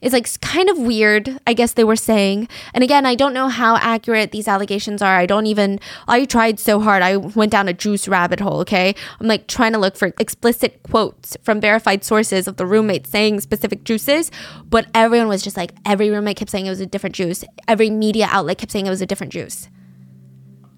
It's 0.02 0.12
like 0.12 0.40
kind 0.42 0.68
of 0.68 0.76
weird, 0.76 1.40
I 1.46 1.54
guess 1.54 1.72
they 1.72 1.82
were 1.82 1.96
saying. 1.96 2.48
And 2.74 2.84
again, 2.84 3.06
I 3.06 3.14
don't 3.14 3.32
know 3.32 3.48
how 3.48 3.76
accurate 3.76 4.30
these 4.30 4.46
allegations 4.46 5.00
are. 5.00 5.16
I 5.16 5.24
don't 5.24 5.46
even, 5.46 5.80
I 6.06 6.26
tried 6.26 6.60
so 6.60 6.80
hard. 6.80 7.02
I 7.02 7.16
went 7.16 7.50
down 7.50 7.66
a 7.66 7.72
juice 7.72 8.06
rabbit 8.06 8.38
hole, 8.38 8.60
okay? 8.60 8.94
I'm 9.18 9.26
like 9.26 9.46
trying 9.46 9.72
to 9.72 9.78
look 9.78 9.96
for 9.96 10.12
explicit 10.18 10.82
quotes 10.82 11.36
from 11.42 11.62
verified 11.62 12.04
sources 12.04 12.46
of 12.46 12.56
the 12.56 12.66
roommates 12.66 13.08
saying 13.08 13.40
specific 13.40 13.84
juices. 13.84 14.30
But 14.66 14.86
everyone 14.92 15.28
was 15.28 15.42
just 15.42 15.56
like, 15.56 15.72
every 15.86 16.10
roommate 16.10 16.36
kept 16.36 16.50
saying 16.50 16.66
it 16.66 16.70
was 16.70 16.80
a 16.80 16.86
different 16.86 17.16
juice. 17.16 17.42
Every 17.66 17.88
media 17.88 18.28
outlet 18.30 18.58
kept 18.58 18.72
saying 18.72 18.86
it 18.86 18.90
was 18.90 19.00
a 19.00 19.06
different 19.06 19.32
juice. 19.32 19.70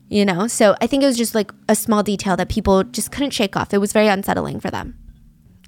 You 0.09 0.25
know? 0.25 0.47
So 0.47 0.77
I 0.81 0.87
think 0.87 1.03
it 1.03 1.07
was 1.07 1.19
just 1.19 1.35
like 1.35 1.51
a 1.69 1.75
small 1.75 2.05
detail 2.05 2.37
that 2.37 2.49
people 2.49 2.85
just 2.85 3.11
couldn't 3.11 3.33
shake 3.33 3.57
off. 3.57 3.75
It 3.75 3.79
was 3.79 3.93
very 3.93 4.07
unsettling 4.07 4.61
for 4.61 4.71
them. 4.71 4.97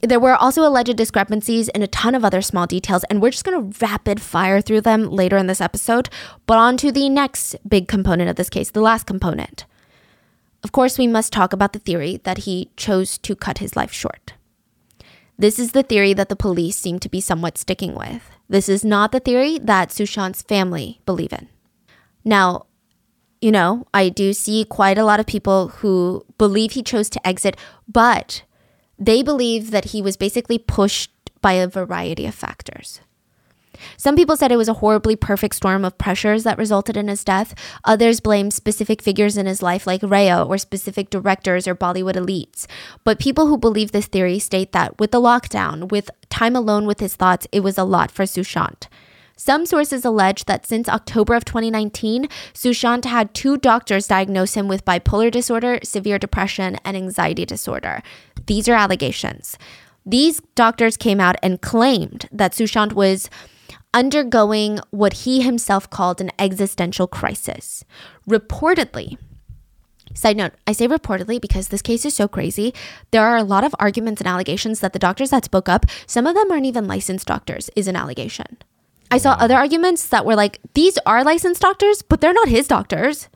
There 0.02 0.20
were 0.20 0.34
also 0.34 0.66
alleged 0.66 0.96
discrepancies 0.96 1.68
in 1.68 1.82
a 1.82 1.86
ton 1.86 2.14
of 2.14 2.24
other 2.24 2.40
small 2.40 2.66
details, 2.66 3.04
and 3.04 3.20
we're 3.20 3.30
just 3.30 3.44
going 3.44 3.72
to 3.72 3.78
rapid 3.84 4.20
fire 4.20 4.60
through 4.60 4.80
them 4.80 5.10
later 5.10 5.36
in 5.36 5.46
this 5.46 5.60
episode. 5.60 6.08
But 6.46 6.58
on 6.58 6.76
to 6.78 6.90
the 6.90 7.08
next 7.08 7.56
big 7.68 7.86
component 7.86 8.30
of 8.30 8.36
this 8.36 8.48
case, 8.48 8.70
the 8.70 8.80
last 8.80 9.06
component. 9.06 9.66
Of 10.64 10.72
course, 10.72 10.98
we 10.98 11.06
must 11.06 11.32
talk 11.32 11.52
about 11.52 11.72
the 11.72 11.78
theory 11.78 12.20
that 12.24 12.38
he 12.38 12.70
chose 12.76 13.18
to 13.18 13.36
cut 13.36 13.58
his 13.58 13.76
life 13.76 13.92
short. 13.92 14.34
This 15.38 15.58
is 15.58 15.72
the 15.72 15.82
theory 15.82 16.12
that 16.14 16.28
the 16.28 16.36
police 16.36 16.76
seem 16.76 16.98
to 16.98 17.08
be 17.08 17.20
somewhat 17.20 17.56
sticking 17.56 17.94
with. 17.94 18.22
This 18.48 18.68
is 18.68 18.84
not 18.84 19.12
the 19.12 19.20
theory 19.20 19.58
that 19.58 19.90
Sushant's 19.90 20.42
family 20.42 21.00
believe 21.06 21.32
in. 21.32 21.48
Now, 22.24 22.66
you 23.40 23.50
know, 23.50 23.86
I 23.94 24.10
do 24.10 24.34
see 24.34 24.66
quite 24.66 24.98
a 24.98 25.04
lot 25.04 25.20
of 25.20 25.26
people 25.26 25.68
who 25.68 26.26
believe 26.36 26.72
he 26.72 26.82
chose 26.82 27.08
to 27.10 27.26
exit, 27.26 27.56
but 27.88 28.42
they 29.00 29.22
believe 29.22 29.70
that 29.70 29.86
he 29.86 30.02
was 30.02 30.16
basically 30.16 30.58
pushed 30.58 31.10
by 31.40 31.54
a 31.54 31.66
variety 31.66 32.26
of 32.26 32.34
factors. 32.34 33.00
Some 33.96 34.14
people 34.14 34.36
said 34.36 34.52
it 34.52 34.58
was 34.58 34.68
a 34.68 34.74
horribly 34.74 35.16
perfect 35.16 35.54
storm 35.54 35.86
of 35.86 35.96
pressures 35.96 36.44
that 36.44 36.58
resulted 36.58 36.98
in 36.98 37.08
his 37.08 37.24
death. 37.24 37.54
Others 37.84 38.20
blamed 38.20 38.52
specific 38.52 39.00
figures 39.00 39.38
in 39.38 39.46
his 39.46 39.62
life, 39.62 39.86
like 39.86 40.02
Rhea, 40.02 40.44
or 40.44 40.58
specific 40.58 41.08
directors 41.08 41.66
or 41.66 41.74
Bollywood 41.74 42.14
elites. 42.14 42.66
But 43.04 43.18
people 43.18 43.46
who 43.46 43.56
believe 43.56 43.92
this 43.92 44.06
theory 44.06 44.38
state 44.38 44.72
that 44.72 44.98
with 44.98 45.12
the 45.12 45.20
lockdown, 45.20 45.90
with 45.90 46.10
time 46.28 46.54
alone 46.54 46.84
with 46.84 47.00
his 47.00 47.16
thoughts, 47.16 47.46
it 47.52 47.60
was 47.60 47.78
a 47.78 47.84
lot 47.84 48.10
for 48.10 48.24
Sushant. 48.24 48.86
Some 49.40 49.64
sources 49.64 50.04
allege 50.04 50.44
that 50.44 50.66
since 50.66 50.86
October 50.86 51.32
of 51.32 51.46
2019, 51.46 52.28
Sushant 52.52 53.06
had 53.06 53.32
two 53.32 53.56
doctors 53.56 54.06
diagnose 54.06 54.52
him 54.52 54.68
with 54.68 54.84
bipolar 54.84 55.30
disorder, 55.30 55.78
severe 55.82 56.18
depression, 56.18 56.76
and 56.84 56.94
anxiety 56.94 57.46
disorder. 57.46 58.02
These 58.44 58.68
are 58.68 58.74
allegations. 58.74 59.56
These 60.04 60.42
doctors 60.54 60.98
came 60.98 61.20
out 61.20 61.36
and 61.42 61.62
claimed 61.62 62.28
that 62.30 62.52
Sushant 62.52 62.92
was 62.92 63.30
undergoing 63.94 64.78
what 64.90 65.24
he 65.24 65.40
himself 65.40 65.88
called 65.88 66.20
an 66.20 66.32
existential 66.38 67.06
crisis. 67.06 67.82
Reportedly, 68.28 69.16
Side 70.12 70.36
note, 70.36 70.52
I 70.66 70.72
say 70.72 70.86
reportedly 70.86 71.40
because 71.40 71.68
this 71.68 71.80
case 71.80 72.04
is 72.04 72.14
so 72.14 72.28
crazy. 72.28 72.74
There 73.10 73.24
are 73.24 73.38
a 73.38 73.44
lot 73.44 73.64
of 73.64 73.74
arguments 73.78 74.20
and 74.20 74.28
allegations 74.28 74.80
that 74.80 74.92
the 74.92 74.98
doctors 74.98 75.30
that 75.30 75.46
spoke 75.46 75.68
up, 75.68 75.86
some 76.06 76.26
of 76.26 76.34
them 76.34 76.50
aren't 76.50 76.66
even 76.66 76.86
licensed 76.86 77.26
doctors, 77.26 77.70
is 77.74 77.88
an 77.88 77.96
allegation. 77.96 78.58
I 79.10 79.18
saw 79.18 79.32
other 79.32 79.56
arguments 79.56 80.06
that 80.08 80.24
were 80.24 80.36
like, 80.36 80.60
these 80.74 80.98
are 81.04 81.24
licensed 81.24 81.62
doctors, 81.62 82.02
but 82.02 82.20
they're 82.20 82.32
not 82.32 82.48
his 82.48 82.68
doctors. 82.68 83.28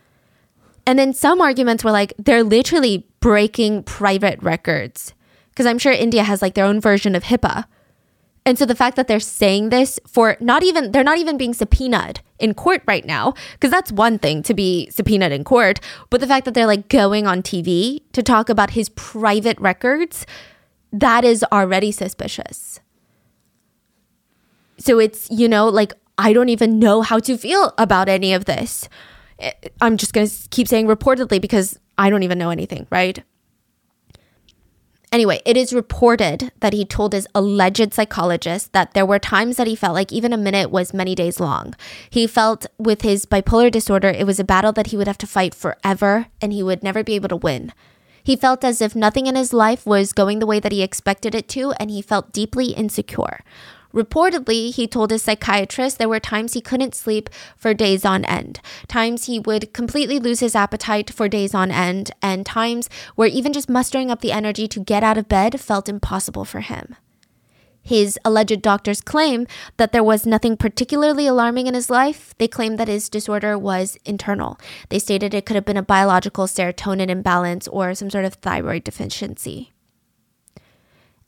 And 0.86 0.98
then 0.98 1.12
some 1.12 1.40
arguments 1.40 1.82
were 1.82 1.90
like, 1.90 2.12
they're 2.18 2.44
literally 2.44 3.06
breaking 3.20 3.82
private 3.84 4.42
records. 4.42 5.14
Because 5.51 5.66
I'm 5.66 5.78
sure 5.78 5.92
India 5.92 6.22
has 6.22 6.42
like 6.42 6.55
their 6.55 6.64
own 6.64 6.80
version 6.80 7.14
of 7.14 7.24
HIPAA. 7.24 7.64
And 8.46 8.59
so 8.59 8.66
the 8.66 8.74
fact 8.74 8.96
that 8.96 9.09
they're 9.09 9.20
saying 9.20 9.70
this 9.70 9.98
for 10.06 10.36
not 10.38 10.62
even, 10.62 10.92
they're 10.92 11.02
not 11.02 11.18
even 11.18 11.38
being 11.38 11.55
subpoenaed 11.55 12.20
in 12.38 12.52
court 12.52 12.82
right 12.86 13.05
now, 13.05 13.32
because 13.52 13.70
that's 13.70 13.90
one 13.90 14.18
thing 14.18 14.42
to 14.42 14.52
be 14.52 14.90
subpoenaed 14.90 15.32
in 15.32 15.44
court. 15.44 15.80
But 16.10 16.20
the 16.20 16.26
fact 16.26 16.44
that 16.44 16.52
they're 16.52 16.66
like 16.66 16.88
going 16.88 17.26
on 17.26 17.42
TV 17.42 18.02
to 18.12 18.22
talk 18.22 18.51
about 18.51 18.70
his 18.70 18.90
private 18.90 19.59
records, 19.59 20.26
that 20.92 21.24
is 21.24 21.42
already 21.51 21.90
suspicious. 21.90 22.80
So 24.78 24.98
it's, 24.98 25.30
you 25.30 25.48
know, 25.48 25.68
like 25.68 25.92
I 26.18 26.32
don't 26.32 26.48
even 26.48 26.78
know 26.78 27.02
how 27.02 27.18
to 27.20 27.36
feel 27.36 27.74
about 27.78 28.09
any 28.09 28.34
of 28.34 28.44
this. 28.44 28.88
Eh, 29.38 29.52
I'm 29.80 29.96
just 29.96 30.12
going 30.12 30.26
to 30.26 30.48
keep 30.51 30.68
saying 30.68 30.86
reportedly 30.86 31.40
because 31.40 31.78
I 31.98 32.10
don't 32.10 32.22
even 32.22 32.38
know 32.38 32.51
anything, 32.51 32.86
right? 32.90 33.22
Anyway, 35.14 35.40
it 35.44 35.56
is 35.56 35.72
reported 35.72 36.51
that 36.59 36.72
he 36.72 36.84
told 36.84 37.12
his 37.12 37.28
alleged 37.36 37.94
psychologist 37.94 38.72
that 38.72 38.94
there 38.94 39.06
were 39.06 39.20
times 39.20 39.56
that 39.56 39.68
he 39.68 39.76
felt 39.76 39.94
like 39.94 40.12
even 40.12 40.32
a 40.32 40.36
minute 40.36 40.72
was 40.72 40.92
many 40.92 41.14
days 41.14 41.38
long. 41.38 41.72
He 42.10 42.26
felt 42.26 42.66
with 42.78 43.02
his 43.02 43.24
bipolar 43.24 43.70
disorder, 43.70 44.09
it 44.09 44.26
was 44.26 44.40
a 44.40 44.44
battle 44.44 44.72
that 44.72 44.88
he 44.88 44.96
would 44.96 45.06
have 45.06 45.18
to 45.18 45.26
fight 45.28 45.55
forever 45.55 46.26
and 46.40 46.52
he 46.52 46.64
would 46.64 46.82
never 46.82 47.05
be 47.05 47.14
able 47.14 47.28
to 47.28 47.36
win. 47.36 47.72
He 48.24 48.34
felt 48.34 48.64
as 48.64 48.80
if 48.80 48.96
nothing 48.96 49.26
in 49.26 49.36
his 49.36 49.52
life 49.52 49.86
was 49.86 50.12
going 50.12 50.40
the 50.40 50.46
way 50.46 50.59
that 50.59 50.72
he 50.72 50.82
expected 50.82 51.32
it 51.34 51.46
to, 51.51 51.72
and 51.72 51.90
he 51.90 52.02
felt 52.02 52.32
deeply 52.32 52.72
insecure. 52.72 53.44
Reportedly, 53.94 54.74
he 54.74 54.88
told 54.88 55.12
his 55.12 55.22
psychiatrist 55.22 55.98
there 55.98 56.08
were 56.08 56.18
times 56.18 56.52
he 56.52 56.60
couldn't 56.60 56.96
sleep 56.96 57.30
for 57.56 57.72
days 57.72 58.04
on 58.04 58.24
end, 58.24 58.60
times 58.88 59.26
he 59.26 59.38
would 59.38 59.72
completely 59.72 60.18
lose 60.18 60.40
his 60.40 60.56
appetite 60.56 61.10
for 61.10 61.28
days 61.28 61.54
on 61.54 61.70
end, 61.70 62.10
and 62.20 62.44
times 62.44 62.90
where 63.14 63.28
even 63.28 63.52
just 63.52 63.70
mustering 63.70 64.10
up 64.10 64.20
the 64.20 64.32
energy 64.32 64.66
to 64.66 64.80
get 64.80 65.04
out 65.04 65.16
of 65.16 65.28
bed 65.28 65.60
felt 65.60 65.88
impossible 65.88 66.44
for 66.44 66.60
him. 66.60 66.96
His 67.82 68.18
alleged 68.24 68.62
doctors 68.62 69.00
claim 69.02 69.46
that 69.76 69.92
there 69.92 70.02
was 70.02 70.26
nothing 70.26 70.56
particularly 70.56 71.26
alarming 71.26 71.66
in 71.66 71.74
his 71.74 71.90
life. 71.90 72.34
They 72.38 72.48
claim 72.48 72.76
that 72.76 72.88
his 72.88 73.10
disorder 73.10 73.58
was 73.58 73.98
internal. 74.06 74.58
They 74.88 74.98
stated 74.98 75.34
it 75.34 75.44
could 75.44 75.54
have 75.54 75.66
been 75.66 75.76
a 75.76 75.82
biological 75.82 76.46
serotonin 76.46 77.10
imbalance 77.10 77.68
or 77.68 77.94
some 77.94 78.08
sort 78.08 78.24
of 78.24 78.34
thyroid 78.34 78.84
deficiency. 78.84 79.72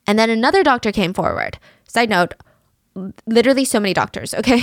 And 0.06 0.18
then 0.18 0.30
another 0.30 0.62
doctor 0.64 0.92
came 0.92 1.12
forward. 1.12 1.58
Side 1.86 2.08
note, 2.08 2.34
literally 3.26 3.64
so 3.64 3.80
many 3.80 3.94
doctors, 3.94 4.34
okay? 4.34 4.62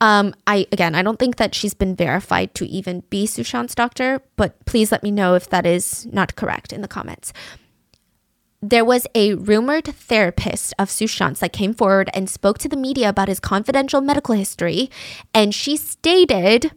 Um, 0.00 0.34
I 0.48 0.66
again, 0.72 0.96
I 0.96 1.02
don't 1.02 1.18
think 1.18 1.36
that 1.36 1.54
she's 1.54 1.74
been 1.74 1.94
verified 1.94 2.56
to 2.56 2.66
even 2.66 3.04
be 3.08 3.24
Sushant's 3.24 3.74
doctor, 3.74 4.20
but 4.36 4.64
please 4.64 4.90
let 4.90 5.04
me 5.04 5.12
know 5.12 5.34
if 5.36 5.48
that 5.50 5.64
is 5.64 6.06
not 6.06 6.34
correct 6.34 6.72
in 6.72 6.82
the 6.82 6.88
comments. 6.88 7.32
There 8.60 8.84
was 8.84 9.06
a 9.14 9.34
rumored 9.34 9.86
therapist 9.86 10.74
of 10.78 10.88
Sushant's 10.88 11.40
that 11.40 11.52
came 11.52 11.72
forward 11.72 12.10
and 12.14 12.28
spoke 12.28 12.58
to 12.58 12.68
the 12.68 12.76
media 12.76 13.08
about 13.08 13.28
his 13.28 13.40
confidential 13.40 14.00
medical 14.00 14.34
history, 14.34 14.90
and 15.32 15.54
she 15.54 15.76
stated 15.76 16.72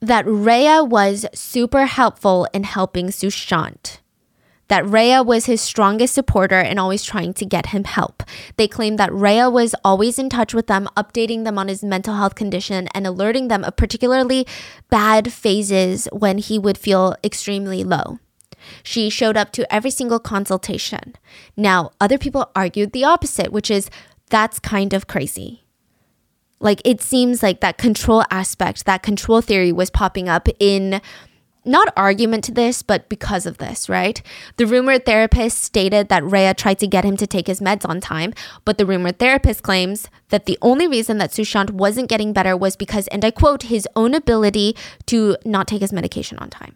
that 0.00 0.26
Rhea 0.26 0.82
was 0.82 1.26
super 1.34 1.86
helpful 1.86 2.48
in 2.52 2.64
helping 2.64 3.08
Sushant 3.08 3.98
that 4.68 4.86
Rhea 4.86 5.22
was 5.22 5.46
his 5.46 5.60
strongest 5.60 6.14
supporter 6.14 6.58
and 6.58 6.78
always 6.78 7.02
trying 7.02 7.34
to 7.34 7.46
get 7.46 7.66
him 7.66 7.84
help. 7.84 8.22
They 8.56 8.68
claimed 8.68 8.98
that 8.98 9.12
Rhea 9.12 9.50
was 9.50 9.74
always 9.84 10.18
in 10.18 10.28
touch 10.28 10.54
with 10.54 10.66
them, 10.66 10.88
updating 10.96 11.44
them 11.44 11.58
on 11.58 11.68
his 11.68 11.82
mental 11.82 12.14
health 12.14 12.34
condition 12.34 12.88
and 12.94 13.06
alerting 13.06 13.48
them 13.48 13.64
of 13.64 13.76
particularly 13.76 14.46
bad 14.90 15.32
phases 15.32 16.08
when 16.12 16.38
he 16.38 16.58
would 16.58 16.78
feel 16.78 17.16
extremely 17.24 17.82
low. 17.82 18.18
She 18.82 19.08
showed 19.08 19.36
up 19.36 19.52
to 19.52 19.72
every 19.72 19.90
single 19.90 20.18
consultation. 20.18 21.14
Now, 21.56 21.90
other 22.00 22.18
people 22.18 22.50
argued 22.54 22.92
the 22.92 23.04
opposite, 23.04 23.52
which 23.52 23.70
is 23.70 23.88
that's 24.30 24.58
kind 24.58 24.92
of 24.92 25.06
crazy. 25.06 25.64
Like, 26.60 26.82
it 26.84 27.00
seems 27.00 27.42
like 27.42 27.60
that 27.60 27.78
control 27.78 28.24
aspect, 28.30 28.84
that 28.84 29.02
control 29.02 29.40
theory 29.40 29.70
was 29.70 29.90
popping 29.90 30.28
up 30.28 30.48
in 30.58 31.00
not 31.64 31.92
argument 31.96 32.44
to 32.44 32.52
this, 32.52 32.82
but 32.82 33.08
because 33.08 33.46
of 33.46 33.58
this, 33.58 33.88
right? 33.88 34.22
The 34.56 34.66
rumored 34.66 35.04
therapist 35.04 35.62
stated 35.62 36.08
that 36.08 36.24
Rhea 36.24 36.54
tried 36.54 36.78
to 36.78 36.86
get 36.86 37.04
him 37.04 37.16
to 37.16 37.26
take 37.26 37.46
his 37.46 37.60
meds 37.60 37.88
on 37.88 38.00
time, 38.00 38.32
but 38.64 38.78
the 38.78 38.86
rumored 38.86 39.18
therapist 39.18 39.62
claims 39.62 40.08
that 40.28 40.46
the 40.46 40.58
only 40.62 40.86
reason 40.86 41.18
that 41.18 41.30
Sushant 41.30 41.70
wasn't 41.70 42.08
getting 42.08 42.32
better 42.32 42.56
was 42.56 42.76
because, 42.76 43.06
and 43.08 43.24
I 43.24 43.30
quote, 43.30 43.64
his 43.64 43.86
own 43.96 44.14
ability 44.14 44.76
to 45.06 45.36
not 45.44 45.68
take 45.68 45.80
his 45.80 45.92
medication 45.92 46.38
on 46.38 46.50
time. 46.50 46.74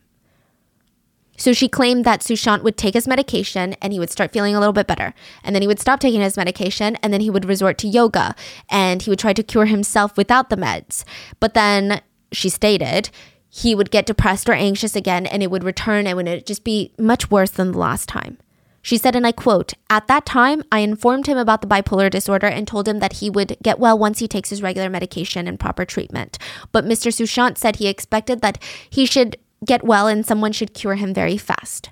So 1.37 1.53
she 1.53 1.69
claimed 1.69 2.05
that 2.05 2.21
Sushant 2.21 2.63
would 2.63 2.77
take 2.77 2.95
his 2.95 3.09
medication 3.09 3.75
and 3.81 3.93
he 3.93 3.99
would 3.99 4.11
start 4.11 4.33
feeling 4.33 4.55
a 4.55 4.61
little 4.61 4.73
bit 4.73 4.87
better. 4.87 5.15
And 5.43 5.55
then 5.55 5.63
he 5.63 5.67
would 5.67 5.81
stop 5.81 5.99
taking 5.99 6.21
his 6.21 6.37
medication 6.37 6.97
and 7.03 7.13
then 7.13 7.21
he 7.21 7.31
would 7.31 7.47
resort 7.47 7.79
to 7.79 7.89
yoga 7.89 8.37
and 8.69 9.03
he 9.03 9.11
would 9.11 9.19
try 9.19 9.33
to 9.33 9.43
cure 9.43 9.65
himself 9.65 10.17
without 10.17 10.51
the 10.51 10.57
meds. 10.57 11.05
But 11.41 11.55
then 11.55 12.03
she 12.33 12.49
stated 12.49 13.11
he 13.55 13.75
would 13.75 13.91
get 13.91 14.07
depressed 14.07 14.49
or 14.49 14.55
anxious 14.55 14.97
again 14.97 15.27
and 15.27 15.43
it 15.43 15.51
would 15.51 15.63
return 15.63 16.07
and 16.07 16.27
it 16.27 16.33
would 16.33 16.47
just 16.47 16.65
be 16.65 16.91
much 16.99 17.31
worse 17.31 17.51
than 17.51 17.73
the 17.73 17.79
last 17.79 18.09
time. 18.09 18.39
She 18.81 18.97
said, 18.97 19.15
and 19.15 19.27
I 19.27 19.33
quote, 19.33 19.75
At 19.91 20.09
that 20.09 20.25
time, 20.25 20.65
I 20.73 20.79
informed 20.79 21.27
him 21.27 21.37
about 21.37 21.61
the 21.61 21.69
bipolar 21.69 22.11
disorder 22.11 22.47
and 22.47 22.67
told 22.67 22.89
him 22.89 22.99
that 23.01 23.15
he 23.15 23.29
would 23.29 23.59
get 23.63 23.79
well 23.79 23.99
once 23.99 24.21
he 24.21 24.27
takes 24.27 24.49
his 24.49 24.63
regular 24.63 24.89
medication 24.89 25.47
and 25.47 25.61
proper 25.61 25.85
treatment. 25.85 26.39
But 26.73 26.87
Mr. 26.87 27.13
Sushant 27.13 27.59
said 27.59 27.77
he 27.77 27.89
expected 27.89 28.41
that 28.41 28.61
he 28.89 29.05
should 29.05 29.37
get 29.67 29.85
well 29.85 30.09
and 30.09 30.25
someone 30.25 30.53
should 30.53 30.73
cure 30.73 30.95
him 30.95 31.13
very 31.13 31.37
fast. 31.37 31.91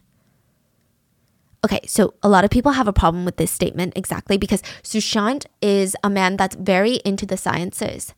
Okay, 1.62 1.80
so 1.86 2.14
a 2.22 2.28
lot 2.30 2.44
of 2.44 2.50
people 2.50 2.72
have 2.72 2.88
a 2.88 2.92
problem 2.92 3.26
with 3.26 3.36
this 3.36 3.50
statement 3.50 3.92
exactly 3.94 4.38
because 4.38 4.62
Sushant 4.82 5.44
is 5.60 5.94
a 6.02 6.08
man 6.08 6.38
that's 6.38 6.56
very 6.56 6.94
into 7.04 7.26
the 7.26 7.36
sciences 7.36 8.14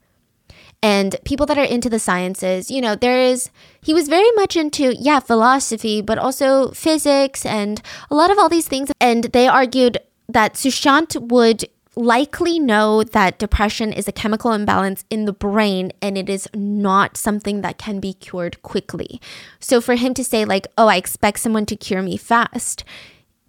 and 0.82 1.16
people 1.24 1.46
that 1.46 1.58
are 1.58 1.64
into 1.64 1.88
the 1.88 2.00
sciences, 2.00 2.70
you 2.70 2.80
know, 2.80 2.96
there 2.96 3.20
is, 3.20 3.50
he 3.80 3.94
was 3.94 4.08
very 4.08 4.30
much 4.32 4.56
into, 4.56 4.94
yeah, 4.98 5.20
philosophy, 5.20 6.02
but 6.02 6.18
also 6.18 6.72
physics 6.72 7.46
and 7.46 7.80
a 8.10 8.14
lot 8.16 8.30
of 8.30 8.38
all 8.38 8.48
these 8.48 8.66
things. 8.66 8.90
And 9.00 9.24
they 9.24 9.46
argued 9.46 9.98
that 10.28 10.54
Sushant 10.54 11.28
would 11.28 11.66
likely 11.94 12.58
know 12.58 13.02
that 13.04 13.38
depression 13.38 13.92
is 13.92 14.08
a 14.08 14.12
chemical 14.12 14.52
imbalance 14.52 15.04
in 15.10 15.26
the 15.26 15.32
brain 15.32 15.92
and 16.00 16.16
it 16.16 16.28
is 16.28 16.48
not 16.54 17.16
something 17.16 17.60
that 17.60 17.78
can 17.78 18.00
be 18.00 18.14
cured 18.14 18.60
quickly. 18.62 19.20
So 19.60 19.80
for 19.80 19.94
him 19.94 20.14
to 20.14 20.24
say, 20.24 20.44
like, 20.44 20.66
oh, 20.76 20.88
I 20.88 20.96
expect 20.96 21.40
someone 21.40 21.66
to 21.66 21.76
cure 21.76 22.02
me 22.02 22.16
fast, 22.16 22.82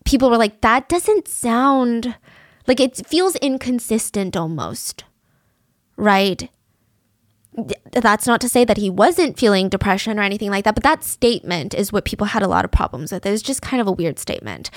people 0.06 0.30
were 0.30 0.38
like, 0.38 0.62
that 0.62 0.90
doesn't 0.90 1.28
sound 1.28 2.16
like 2.68 2.80
it 2.80 3.08
feels 3.08 3.36
inconsistent 3.38 4.36
almost, 4.36 5.04
right? 5.96 6.50
That's 7.92 8.28
not 8.28 8.42
to 8.42 8.50
say 8.50 8.66
that 8.66 8.78
he 8.78 8.90
wasn't 8.90 9.38
feeling 9.38 9.70
depression 9.70 10.20
or 10.20 10.24
anything 10.24 10.50
like 10.50 10.66
that, 10.66 10.76
but 10.76 10.84
that 10.84 11.04
statement 11.04 11.74
is 11.74 11.92
what 11.92 12.06
people 12.06 12.28
had 12.28 12.44
a 12.44 12.48
lot 12.48 12.66
of 12.66 12.72
problems 12.72 13.12
with. 13.12 13.26
It 13.26 13.32
was 13.32 13.42
just 13.42 13.62
kind 13.62 13.82
of 13.82 13.88
a 13.88 13.92
weird 13.92 14.20
statement. 14.20 14.70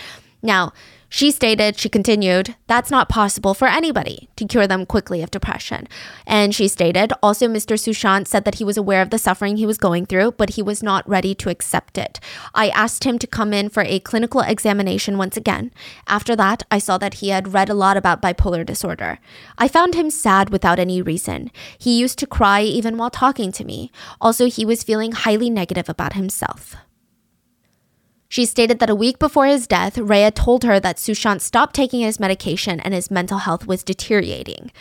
Now, 0.43 0.73
she 1.09 1.31
stated, 1.31 1.79
she 1.79 1.89
continued, 1.89 2.57
that's 2.67 2.91
not 2.91 3.09
possible 3.09 3.55
for 3.55 3.69
anybody 3.69 4.29
to 4.37 4.47
cure 4.47 4.67
them 4.67 4.85
quickly 4.85 5.23
of 5.23 5.31
depression. 5.31 5.87
And 6.27 6.55
she 6.55 6.69
stated, 6.69 7.13
also, 7.23 7.47
Mr. 7.49 7.79
Sushant 7.79 8.27
said 8.27 8.45
that 8.45 8.57
he 8.57 8.65
was 8.65 8.77
aware 8.77 9.03
of 9.03 9.11
the 9.11 9.19
suffering 9.19 9.57
he 9.57 9.67
was 9.67 9.79
going 9.79 10.07
through, 10.07 10.33
but 10.33 10.51
he 10.51 10.63
was 10.63 10.83
not 10.83 11.09
ready 11.09 11.35
to 11.37 11.49
accept 11.49 11.97
it. 11.97 12.19
I 12.55 12.69
asked 12.71 13.05
him 13.05 13.19
to 13.21 13.27
come 13.27 13.53
in 13.53 13.69
for 13.69 13.83
a 13.85 14.01
clinical 14.01 14.41
examination 14.41 15.17
once 15.17 15.37
again. 15.37 15.73
After 16.07 16.35
that, 16.37 16.65
I 16.71 16.79
saw 16.79 16.99
that 16.99 17.15
he 17.15 17.29
had 17.29 17.55
read 17.55 17.69
a 17.69 17.75
lot 17.75 17.97
about 17.97 18.23
bipolar 18.23 18.67
disorder. 18.67 19.19
I 19.59 19.69
found 19.69 19.95
him 19.95 20.11
sad 20.11 20.51
without 20.51 20.79
any 20.79 21.01
reason. 21.01 21.51
He 21.79 21.99
used 21.99 22.19
to 22.19 22.27
cry 22.27 22.63
even 22.63 22.97
while 22.97 23.11
talking 23.11 23.53
to 23.53 23.65
me. 23.65 23.93
Also, 24.21 24.47
he 24.49 24.65
was 24.65 24.83
feeling 24.83 25.13
highly 25.13 25.51
negative 25.51 25.89
about 25.89 26.15
himself. 26.15 26.77
She 28.29 28.45
stated 28.45 28.79
that 28.81 28.91
a 28.91 28.95
week 28.95 29.19
before 29.19 29.47
his 29.47 29.67
death, 29.67 29.99
Rhea 29.99 30.31
told 30.31 30.65
her 30.65 30.81
that 30.81 30.97
Sushant 30.97 31.41
stopped 31.41 31.75
taking 31.75 32.01
his 32.01 32.21
medication 32.21 32.81
and 32.81 32.93
his 32.93 33.11
mental 33.11 33.39
health 33.39 33.67
was 33.67 33.83
deteriorating. 33.83 34.73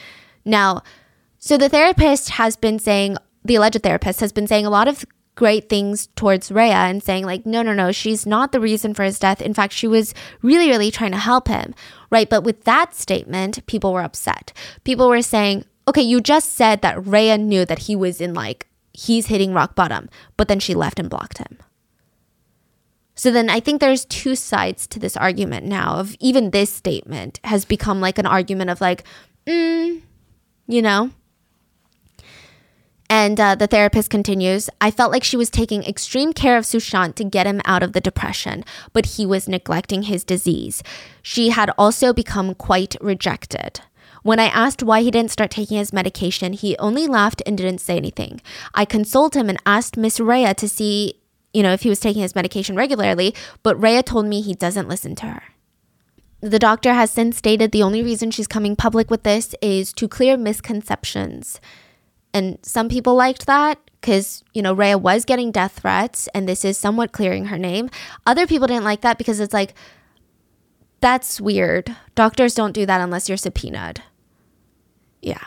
Now, 0.44 0.82
so 1.38 1.58
the 1.58 1.70
therapist 1.70 2.30
has 2.32 2.56
been 2.56 2.80
saying, 2.80 3.18
the 3.44 3.56
alleged 3.56 3.84
therapist 3.84 4.20
has 4.20 4.32
been 4.32 4.48
saying 4.48 4.66
a 4.66 4.72
lot 4.72 4.88
of 4.88 5.06
great 5.36 5.70
things 5.70 6.08
towards 6.16 6.52
Rhea 6.52 6.74
and 6.74 7.04
saying, 7.04 7.26
like, 7.26 7.46
no, 7.46 7.62
no, 7.62 7.74
no, 7.74 7.92
she's 7.92 8.26
not 8.26 8.52
the 8.52 8.60
reason 8.60 8.94
for 8.94 9.04
his 9.04 9.20
death. 9.20 9.42
In 9.42 9.54
fact, 9.54 9.74
she 9.74 9.88
was 9.88 10.14
really, 10.42 10.70
really 10.70 10.90
trying 10.90 11.12
to 11.12 11.18
help 11.18 11.48
him, 11.48 11.76
right? 12.10 12.30
But 12.30 12.44
with 12.44 12.64
that 12.64 12.96
statement, 12.96 13.66
people 13.68 13.94
were 13.94 14.02
upset. 14.02 14.54
People 14.86 15.10
were 15.10 15.22
saying, 15.22 15.66
okay, 15.88 16.02
you 16.02 16.22
just 16.22 16.54
said 16.54 16.82
that 16.82 17.06
Rhea 17.06 17.38
knew 17.38 17.66
that 17.66 17.80
he 17.80 17.96
was 17.96 18.22
in 18.22 18.34
like, 18.34 18.68
he's 18.94 19.28
hitting 19.28 19.54
rock 19.54 19.76
bottom, 19.76 20.10
but 20.38 20.48
then 20.48 20.60
she 20.60 20.74
left 20.74 21.00
and 21.00 21.10
blocked 21.10 21.38
him. 21.38 21.60
So 23.16 23.32
then 23.32 23.50
I 23.50 23.60
think 23.62 23.80
there's 23.80 24.06
two 24.06 24.36
sides 24.36 24.86
to 24.88 25.00
this 25.00 25.16
argument 25.16 25.66
now 25.66 25.96
of 25.96 26.16
even 26.20 26.52
this 26.52 26.72
statement 26.72 27.40
has 27.46 27.64
become 27.66 28.02
like 28.02 28.18
an 28.20 28.26
argument 28.26 28.70
of 28.70 28.82
like, 28.82 29.04
mm, 29.48 30.02
you 30.68 30.82
know? 30.82 31.12
And 33.10 33.40
uh, 33.40 33.56
the 33.56 33.68
therapist 33.68 34.10
continues 34.10 34.70
I 34.82 34.92
felt 34.92 35.12
like 35.12 35.24
she 35.24 35.38
was 35.38 35.50
taking 35.50 35.84
extreme 35.84 36.34
care 36.34 36.58
of 36.58 36.66
Sushant 36.66 37.16
to 37.16 37.24
get 37.24 37.48
him 37.48 37.62
out 37.64 37.84
of 37.84 37.94
the 37.94 38.02
depression, 38.02 38.66
but 38.94 39.06
he 39.06 39.26
was 39.26 39.48
neglecting 39.48 40.04
his 40.04 40.24
disease. 40.24 40.84
She 41.22 41.50
had 41.50 41.72
also 41.78 42.14
become 42.14 42.56
quite 42.56 42.96
rejected. 43.00 43.80
When 44.24 44.40
I 44.40 44.46
asked 44.48 44.82
why 44.82 45.02
he 45.02 45.12
didn't 45.12 45.30
start 45.30 45.52
taking 45.52 45.78
his 45.78 45.94
medication, 45.94 46.54
he 46.54 46.76
only 46.78 47.06
laughed 47.06 47.44
and 47.46 47.56
didn't 47.56 47.80
say 47.80 47.96
anything. 47.96 48.42
I 48.74 48.84
consoled 48.84 49.36
him 49.36 49.50
and 49.50 49.60
asked 49.68 49.98
Miss 49.98 50.20
Rhea 50.20 50.56
to 50.56 50.68
see 50.68 51.22
you 51.56 51.64
know, 51.64 51.72
if 51.72 51.84
he 51.84 51.90
was 51.90 52.02
taking 52.02 52.22
his 52.22 52.36
medication 52.36 52.76
regularly, 52.76 53.34
but 53.64 53.82
Rhea 53.82 54.04
told 54.04 54.26
me 54.26 54.42
he 54.42 54.54
doesn't 54.54 54.90
listen 54.90 55.16
to 55.16 55.26
her. 55.28 55.44
The 56.42 56.60
doctor 56.60 56.94
has 56.94 57.10
since 57.10 57.38
stated 57.38 57.72
the 57.72 57.82
only 57.82 58.04
reason 58.04 58.30
she's 58.30 58.46
coming 58.46 58.76
public 58.76 59.10
with 59.10 59.24
this 59.24 59.56
is 59.62 59.94
to 59.94 60.08
clear 60.10 60.36
misconceptions. 60.36 61.62
And 62.34 62.60
some 62.62 62.90
people 62.90 63.16
liked 63.16 63.46
that 63.46 63.80
because, 64.02 64.44
you 64.54 64.62
know, 64.62 64.74
Rhea 64.74 64.98
was 64.98 65.24
getting 65.24 65.52
death 65.54 65.80
threats 65.80 66.28
and 66.34 66.48
this 66.48 66.66
is 66.66 66.78
somewhat 66.78 67.14
clearing 67.14 67.46
her 67.46 67.58
name. 67.58 67.90
Other 68.28 68.46
people 68.46 68.68
didn't 68.68 68.84
like 68.84 69.02
that 69.02 69.18
because 69.18 69.40
it's 69.40 69.54
like, 69.54 69.74
That's 71.00 71.40
weird. 71.40 71.96
Doctors 72.16 72.54
don't 72.54 72.74
do 72.74 72.86
that 72.86 73.00
unless 73.00 73.30
you're 73.30 73.38
subpoenaed. 73.38 74.04
Yeah. 75.22 75.46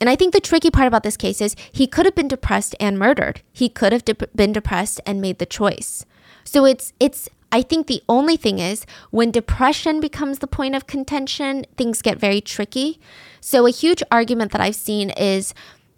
And 0.00 0.10
I 0.10 0.16
think 0.16 0.32
the 0.32 0.40
tricky 0.40 0.70
part 0.70 0.86
about 0.86 1.02
this 1.02 1.16
case 1.16 1.40
is 1.40 1.56
he 1.72 1.86
could 1.86 2.04
have 2.04 2.14
been 2.14 2.28
depressed 2.28 2.74
and 2.78 2.98
murdered. 2.98 3.40
He 3.52 3.68
could 3.68 3.92
have 3.92 4.04
de- 4.04 4.28
been 4.34 4.52
depressed 4.52 5.00
and 5.06 5.20
made 5.20 5.38
the 5.38 5.46
choice. 5.46 6.04
So 6.44 6.64
it's 6.64 6.92
it's 7.00 7.28
I 7.52 7.62
think 7.62 7.86
the 7.86 8.02
only 8.08 8.36
thing 8.36 8.58
is 8.58 8.84
when 9.10 9.30
depression 9.30 10.00
becomes 10.00 10.40
the 10.40 10.46
point 10.46 10.74
of 10.74 10.86
contention, 10.86 11.64
things 11.76 12.02
get 12.02 12.18
very 12.18 12.40
tricky. 12.40 13.00
So 13.40 13.66
a 13.66 13.70
huge 13.70 14.02
argument 14.10 14.52
that 14.52 14.60
I've 14.60 14.76
seen 14.76 15.10
is 15.10 15.54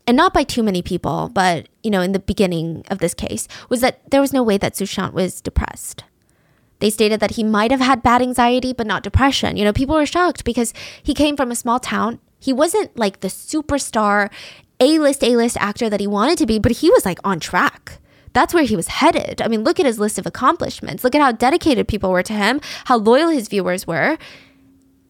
and 0.07 0.17
not 0.17 0.33
by 0.33 0.43
too 0.43 0.63
many 0.63 0.81
people, 0.81 1.31
but 1.33 1.69
you 1.83 1.91
know, 1.91 2.01
in 2.01 2.13
the 2.13 2.19
beginning 2.19 2.85
of 2.91 2.99
this 2.99 3.15
case, 3.15 3.47
was 3.69 3.81
that 3.83 4.01
there 4.11 4.21
was 4.21 4.33
no 4.33 4.43
way 4.43 4.57
that 4.57 4.75
Sushant 4.75 5.13
was 5.13 5.41
depressed. 5.41 6.05
They 6.81 6.91
stated 6.91 7.21
that 7.21 7.33
he 7.33 7.43
might 7.43 7.71
have 7.71 7.81
had 7.81 8.03
bad 8.03 8.23
anxiety, 8.23 8.73
but 8.73 8.87
not 8.87 9.03
depression. 9.03 9.57
You 9.57 9.65
know, 9.65 9.73
people 9.73 9.97
were 9.97 10.07
shocked 10.07 10.45
because 10.45 10.73
he 11.03 11.13
came 11.13 11.37
from 11.37 11.51
a 11.51 11.57
small 11.57 11.81
town. 11.81 12.21
He 12.39 12.53
wasn't 12.53 12.97
like 12.97 13.21
the 13.21 13.29
superstar 13.29 14.31
A 14.81 14.99
list, 14.99 15.23
A 15.25 15.37
list 15.37 15.57
actor 15.59 15.91
that 15.91 16.01
he 16.01 16.07
wanted 16.07 16.39
to 16.39 16.47
be, 16.47 16.59
but 16.59 16.73
he 16.73 16.91
was 16.91 17.05
like 17.05 17.19
on 17.25 17.41
track. 17.41 17.99
That's 18.33 18.55
where 18.55 18.65
he 18.65 18.77
was 18.77 18.89
headed. 18.89 19.43
I 19.43 19.49
mean, 19.49 19.65
look 19.65 19.81
at 19.81 19.87
his 19.87 19.99
list 19.99 20.19
of 20.19 20.27
accomplishments. 20.27 21.03
Look 21.03 21.15
at 21.15 21.21
how 21.21 21.33
dedicated 21.33 21.89
people 21.89 22.11
were 22.11 22.23
to 22.23 22.33
him, 22.33 22.61
how 22.85 22.99
loyal 22.99 23.31
his 23.31 23.49
viewers 23.49 23.87
were. 23.87 24.19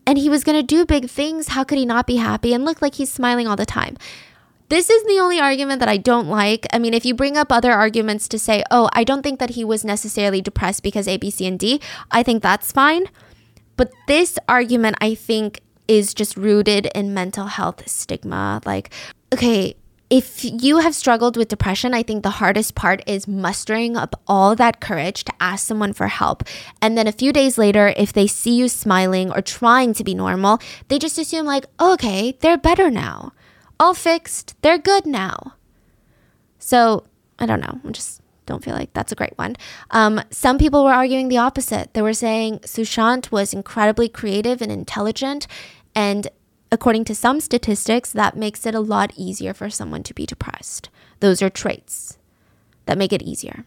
And 0.06 0.16
he 0.16 0.30
was 0.30 0.44
going 0.44 0.56
to 0.56 0.62
do 0.62 0.86
big 0.86 1.10
things. 1.10 1.48
How 1.48 1.64
could 1.64 1.76
he 1.76 1.84
not 1.84 2.06
be 2.06 2.16
happy 2.16 2.54
and 2.54 2.64
look 2.64 2.80
like 2.80 2.94
he's 2.94 3.12
smiling 3.12 3.46
all 3.46 3.56
the 3.56 3.66
time? 3.66 3.98
This 4.70 4.90
is 4.90 5.04
the 5.04 5.18
only 5.18 5.40
argument 5.40 5.80
that 5.80 5.88
I 5.88 5.96
don't 5.96 6.28
like. 6.28 6.66
I 6.72 6.78
mean, 6.78 6.94
if 6.94 7.04
you 7.04 7.14
bring 7.14 7.36
up 7.36 7.50
other 7.50 7.72
arguments 7.72 8.28
to 8.28 8.38
say, 8.38 8.62
oh, 8.70 8.88
I 8.92 9.04
don't 9.04 9.22
think 9.22 9.38
that 9.40 9.50
he 9.50 9.64
was 9.64 9.84
necessarily 9.84 10.40
depressed 10.40 10.82
because 10.82 11.08
A, 11.08 11.16
B, 11.16 11.30
C, 11.30 11.46
and 11.46 11.58
D, 11.58 11.80
I 12.10 12.22
think 12.22 12.42
that's 12.42 12.72
fine. 12.72 13.06
But 13.76 13.92
this 14.06 14.38
argument, 14.48 14.96
I 15.00 15.14
think, 15.14 15.60
is 15.88 16.14
just 16.14 16.36
rooted 16.36 16.86
in 16.94 17.14
mental 17.14 17.46
health 17.46 17.88
stigma. 17.88 18.60
Like, 18.64 18.90
okay, 19.32 19.74
if 20.10 20.44
you 20.44 20.78
have 20.78 20.94
struggled 20.94 21.36
with 21.36 21.48
depression, 21.48 21.92
I 21.92 22.02
think 22.02 22.22
the 22.22 22.30
hardest 22.30 22.74
part 22.74 23.02
is 23.06 23.26
mustering 23.26 23.96
up 23.96 24.20
all 24.26 24.54
that 24.56 24.80
courage 24.80 25.24
to 25.24 25.32
ask 25.40 25.66
someone 25.66 25.92
for 25.92 26.06
help. 26.06 26.44
And 26.80 26.96
then 26.96 27.06
a 27.06 27.12
few 27.12 27.32
days 27.32 27.58
later, 27.58 27.92
if 27.96 28.12
they 28.12 28.26
see 28.26 28.54
you 28.54 28.68
smiling 28.68 29.30
or 29.30 29.42
trying 29.42 29.92
to 29.94 30.04
be 30.04 30.14
normal, 30.14 30.60
they 30.88 30.98
just 30.98 31.18
assume, 31.18 31.44
like, 31.44 31.66
okay, 31.80 32.36
they're 32.40 32.56
better 32.56 32.90
now 32.90 33.32
all 33.80 33.94
fixed. 33.94 34.54
They're 34.62 34.78
good 34.78 35.06
now. 35.06 35.54
So 36.58 37.04
I 37.38 37.46
don't 37.46 37.60
know. 37.60 37.80
I 37.84 37.90
just 37.90 38.20
don't 38.46 38.64
feel 38.64 38.74
like 38.74 38.92
that's 38.92 39.12
a 39.12 39.14
great 39.14 39.36
one. 39.36 39.56
Um, 39.90 40.20
some 40.30 40.58
people 40.58 40.84
were 40.84 40.92
arguing 40.92 41.28
the 41.28 41.38
opposite. 41.38 41.94
They 41.94 42.02
were 42.02 42.14
saying 42.14 42.60
Sushant 42.60 43.30
was 43.30 43.52
incredibly 43.52 44.08
creative 44.08 44.62
and 44.62 44.72
intelligent. 44.72 45.46
And 45.98 46.28
according 46.70 47.06
to 47.06 47.14
some 47.14 47.40
statistics, 47.40 48.12
that 48.12 48.36
makes 48.36 48.64
it 48.64 48.72
a 48.72 48.78
lot 48.78 49.12
easier 49.16 49.52
for 49.52 49.68
someone 49.68 50.04
to 50.04 50.14
be 50.14 50.26
depressed. 50.26 50.90
Those 51.18 51.42
are 51.42 51.50
traits 51.50 52.18
that 52.86 52.96
make 52.96 53.12
it 53.12 53.20
easier 53.22 53.64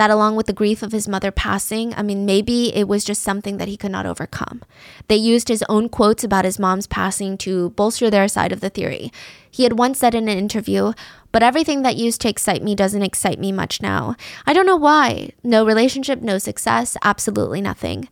that 0.00 0.10
along 0.10 0.34
with 0.34 0.46
the 0.46 0.52
grief 0.54 0.82
of 0.82 0.92
his 0.92 1.06
mother 1.06 1.30
passing, 1.30 1.92
I 1.92 2.00
mean, 2.00 2.24
maybe 2.24 2.74
it 2.74 2.88
was 2.88 3.04
just 3.04 3.22
something 3.22 3.58
that 3.58 3.68
he 3.68 3.76
could 3.76 3.90
not 3.90 4.06
overcome. 4.06 4.62
They 5.08 5.16
used 5.16 5.48
his 5.48 5.62
own 5.68 5.90
quotes 5.90 6.24
about 6.24 6.46
his 6.46 6.58
mom's 6.58 6.86
passing 6.86 7.36
to 7.38 7.68
bolster 7.70 8.08
their 8.08 8.26
side 8.26 8.50
of 8.50 8.60
the 8.60 8.70
theory. 8.70 9.12
He 9.50 9.64
had 9.64 9.78
once 9.78 9.98
said 9.98 10.14
in 10.14 10.26
an 10.26 10.38
interview, 10.38 10.94
but 11.32 11.42
everything 11.42 11.82
that 11.82 11.96
used 11.96 12.22
to 12.22 12.30
excite 12.30 12.62
me 12.62 12.74
doesn't 12.74 13.02
excite 13.02 13.38
me 13.38 13.52
much 13.52 13.82
now. 13.82 14.16
I 14.46 14.54
don't 14.54 14.64
know 14.64 14.74
why. 14.74 15.32
No 15.44 15.66
relationship, 15.66 16.22
no 16.22 16.38
success, 16.38 16.96
absolutely 17.02 17.60
nothing. 17.60 18.08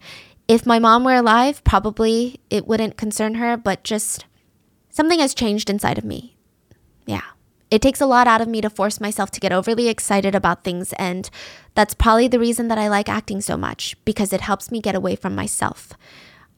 If 0.49 0.65
my 0.65 0.79
mom 0.79 1.05
were 1.05 1.15
alive, 1.15 1.62
probably 1.62 2.41
it 2.49 2.66
wouldn't 2.66 2.97
concern 2.97 3.35
her, 3.35 3.57
but 3.59 3.85
just 3.85 4.25
something 4.89 5.20
has 5.20 5.35
changed 5.35 5.69
inside 5.69 5.99
of 5.99 6.05
me. 6.05 6.37
Yeah. 7.07 7.23
It 7.70 7.83
takes 7.83 8.01
a 8.01 8.07
lot 8.07 8.27
out 8.27 8.41
of 8.41 8.49
me 8.49 8.62
to 8.62 8.70
force 8.70 8.99
myself 8.99 9.31
to 9.33 9.41
get 9.41 9.53
overly 9.53 9.89
excited 9.89 10.35
about 10.35 10.65
things, 10.65 10.95
and 10.95 11.29
that's 11.75 11.93
probably 11.93 12.27
the 12.27 12.39
reason 12.39 12.69
that 12.69 12.79
I 12.79 12.89
like 12.89 13.11
acting 13.11 13.43
so 13.43 13.59
much, 13.59 13.95
because 14.07 14.33
it 14.33 14.41
helps 14.41 14.70
me 14.70 14.81
get 14.81 14.95
away 14.95 15.16
from 15.16 15.35
myself. 15.35 15.93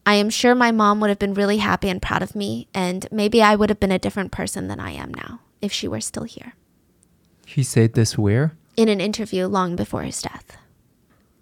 I 0.07 0.15
am 0.15 0.31
sure 0.31 0.55
my 0.55 0.71
mom 0.71 1.01
would 1.01 1.11
have 1.11 1.19
been 1.19 1.35
really 1.35 1.59
happy 1.59 1.89
and 1.89 2.01
proud 2.01 2.23
of 2.23 2.37
me, 2.37 2.69
and 2.73 3.09
maybe 3.11 3.43
I 3.43 3.57
would 3.57 3.71
have 3.71 3.81
been 3.81 3.91
a 3.91 3.99
different 3.99 4.31
person 4.31 4.69
than 4.69 4.79
I 4.79 4.93
am 4.93 5.13
now 5.13 5.41
if 5.61 5.73
she 5.73 5.89
were 5.89 6.01
still 6.01 6.23
here. 6.23 6.55
He 7.45 7.65
said 7.65 7.95
this 7.95 8.17
where? 8.17 8.57
In 8.77 8.89
an 8.89 9.01
interview 9.01 9.47
long 9.47 9.75
before 9.75 10.03
his 10.03 10.23
death. 10.23 10.57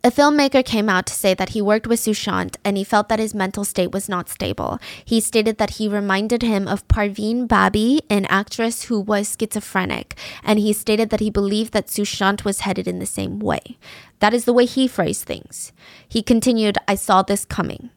A 0.09 0.11
filmmaker 0.11 0.65
came 0.65 0.89
out 0.89 1.05
to 1.09 1.13
say 1.13 1.35
that 1.35 1.51
he 1.51 1.61
worked 1.61 1.87
with 1.87 2.01
Sushant 2.01 2.57
and 2.65 2.79
he 2.79 2.83
felt 2.83 3.11
that 3.11 3.19
his 3.19 3.35
mental 3.35 3.63
state 3.63 3.93
was 3.93 4.09
not 4.09 4.31
stable. 4.31 4.79
He 5.05 5.21
stated 5.21 5.59
that 5.59 5.73
he 5.73 5.87
reminded 5.87 6.41
him 6.41 6.67
of 6.67 6.89
Parveen 6.89 7.47
Babi, 7.47 8.01
an 8.09 8.25
actress 8.31 8.85
who 8.85 9.01
was 9.01 9.37
schizophrenic, 9.39 10.15
and 10.43 10.59
he 10.59 10.73
stated 10.73 11.11
that 11.11 11.21
he 11.21 11.29
believed 11.29 11.75
that 11.75 11.89
Sushant 11.89 12.43
was 12.43 12.61
headed 12.61 12.89
in 12.89 13.01
the 13.01 13.05
same 13.05 13.39
way. 13.39 13.77
That 14.21 14.33
is 14.33 14.47
the 14.47 14.55
way 14.55 14.65
he 14.65 14.89
phrased 14.89 15.25
things. 15.25 15.75
He 16.09 16.23
continued, 16.23 16.79
I 16.89 16.95
saw 16.95 17.21
this 17.21 17.45
coming. 17.45 17.91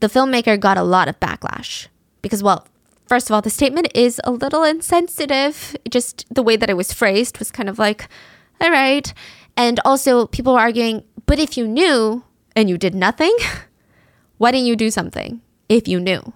The 0.00 0.08
filmmaker 0.08 0.58
got 0.58 0.76
a 0.76 0.82
lot 0.82 1.06
of 1.06 1.20
backlash 1.20 1.86
because, 2.20 2.42
well, 2.42 2.66
first 3.06 3.30
of 3.30 3.34
all, 3.34 3.42
the 3.42 3.48
statement 3.48 3.92
is 3.94 4.20
a 4.24 4.32
little 4.32 4.64
insensitive. 4.64 5.76
Just 5.88 6.26
the 6.34 6.42
way 6.42 6.56
that 6.56 6.68
it 6.68 6.76
was 6.76 6.92
phrased 6.92 7.38
was 7.38 7.52
kind 7.52 7.68
of 7.68 7.78
like, 7.78 8.08
all 8.60 8.72
right. 8.72 9.14
And 9.56 9.80
also, 9.84 10.26
people 10.26 10.54
were 10.54 10.60
arguing, 10.60 11.04
but 11.26 11.38
if 11.38 11.56
you 11.56 11.66
knew 11.66 12.24
and 12.56 12.68
you 12.68 12.78
did 12.78 12.94
nothing, 12.94 13.36
why 14.38 14.50
didn't 14.50 14.66
you 14.66 14.76
do 14.76 14.90
something 14.90 15.40
if 15.68 15.86
you 15.88 16.00
knew? 16.00 16.32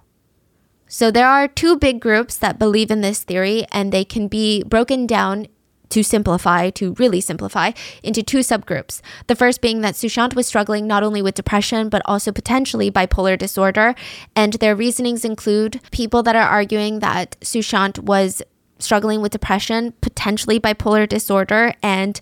So 0.87 1.11
there 1.11 1.27
are 1.27 1.47
two 1.47 1.77
big 1.77 1.99
groups 2.01 2.37
that 2.37 2.57
believe 2.57 2.89
in 2.89 3.01
this 3.01 3.23
theory, 3.23 3.65
and 3.71 3.91
they 3.91 4.03
can 4.03 4.27
be 4.27 4.63
broken 4.63 5.05
down 5.05 5.45
to 5.89 6.03
simplify, 6.03 6.69
to 6.71 6.93
really 6.93 7.21
simplify, 7.21 7.71
into 8.03 8.23
two 8.23 8.39
subgroups. 8.39 9.01
The 9.27 9.35
first 9.35 9.61
being 9.61 9.81
that 9.81 9.95
Sushant 9.95 10.35
was 10.35 10.47
struggling 10.47 10.87
not 10.87 11.03
only 11.03 11.21
with 11.21 11.35
depression, 11.35 11.89
but 11.89 12.01
also 12.05 12.31
potentially 12.31 12.91
bipolar 12.91 13.37
disorder. 13.37 13.95
And 14.35 14.53
their 14.53 14.75
reasonings 14.75 15.25
include 15.25 15.81
people 15.91 16.23
that 16.23 16.35
are 16.35 16.47
arguing 16.47 16.99
that 16.99 17.39
Sushant 17.41 17.99
was 17.99 18.41
struggling 18.79 19.21
with 19.21 19.31
depression, 19.31 19.93
potentially 20.01 20.59
bipolar 20.59 21.07
disorder, 21.07 21.73
and 21.83 22.19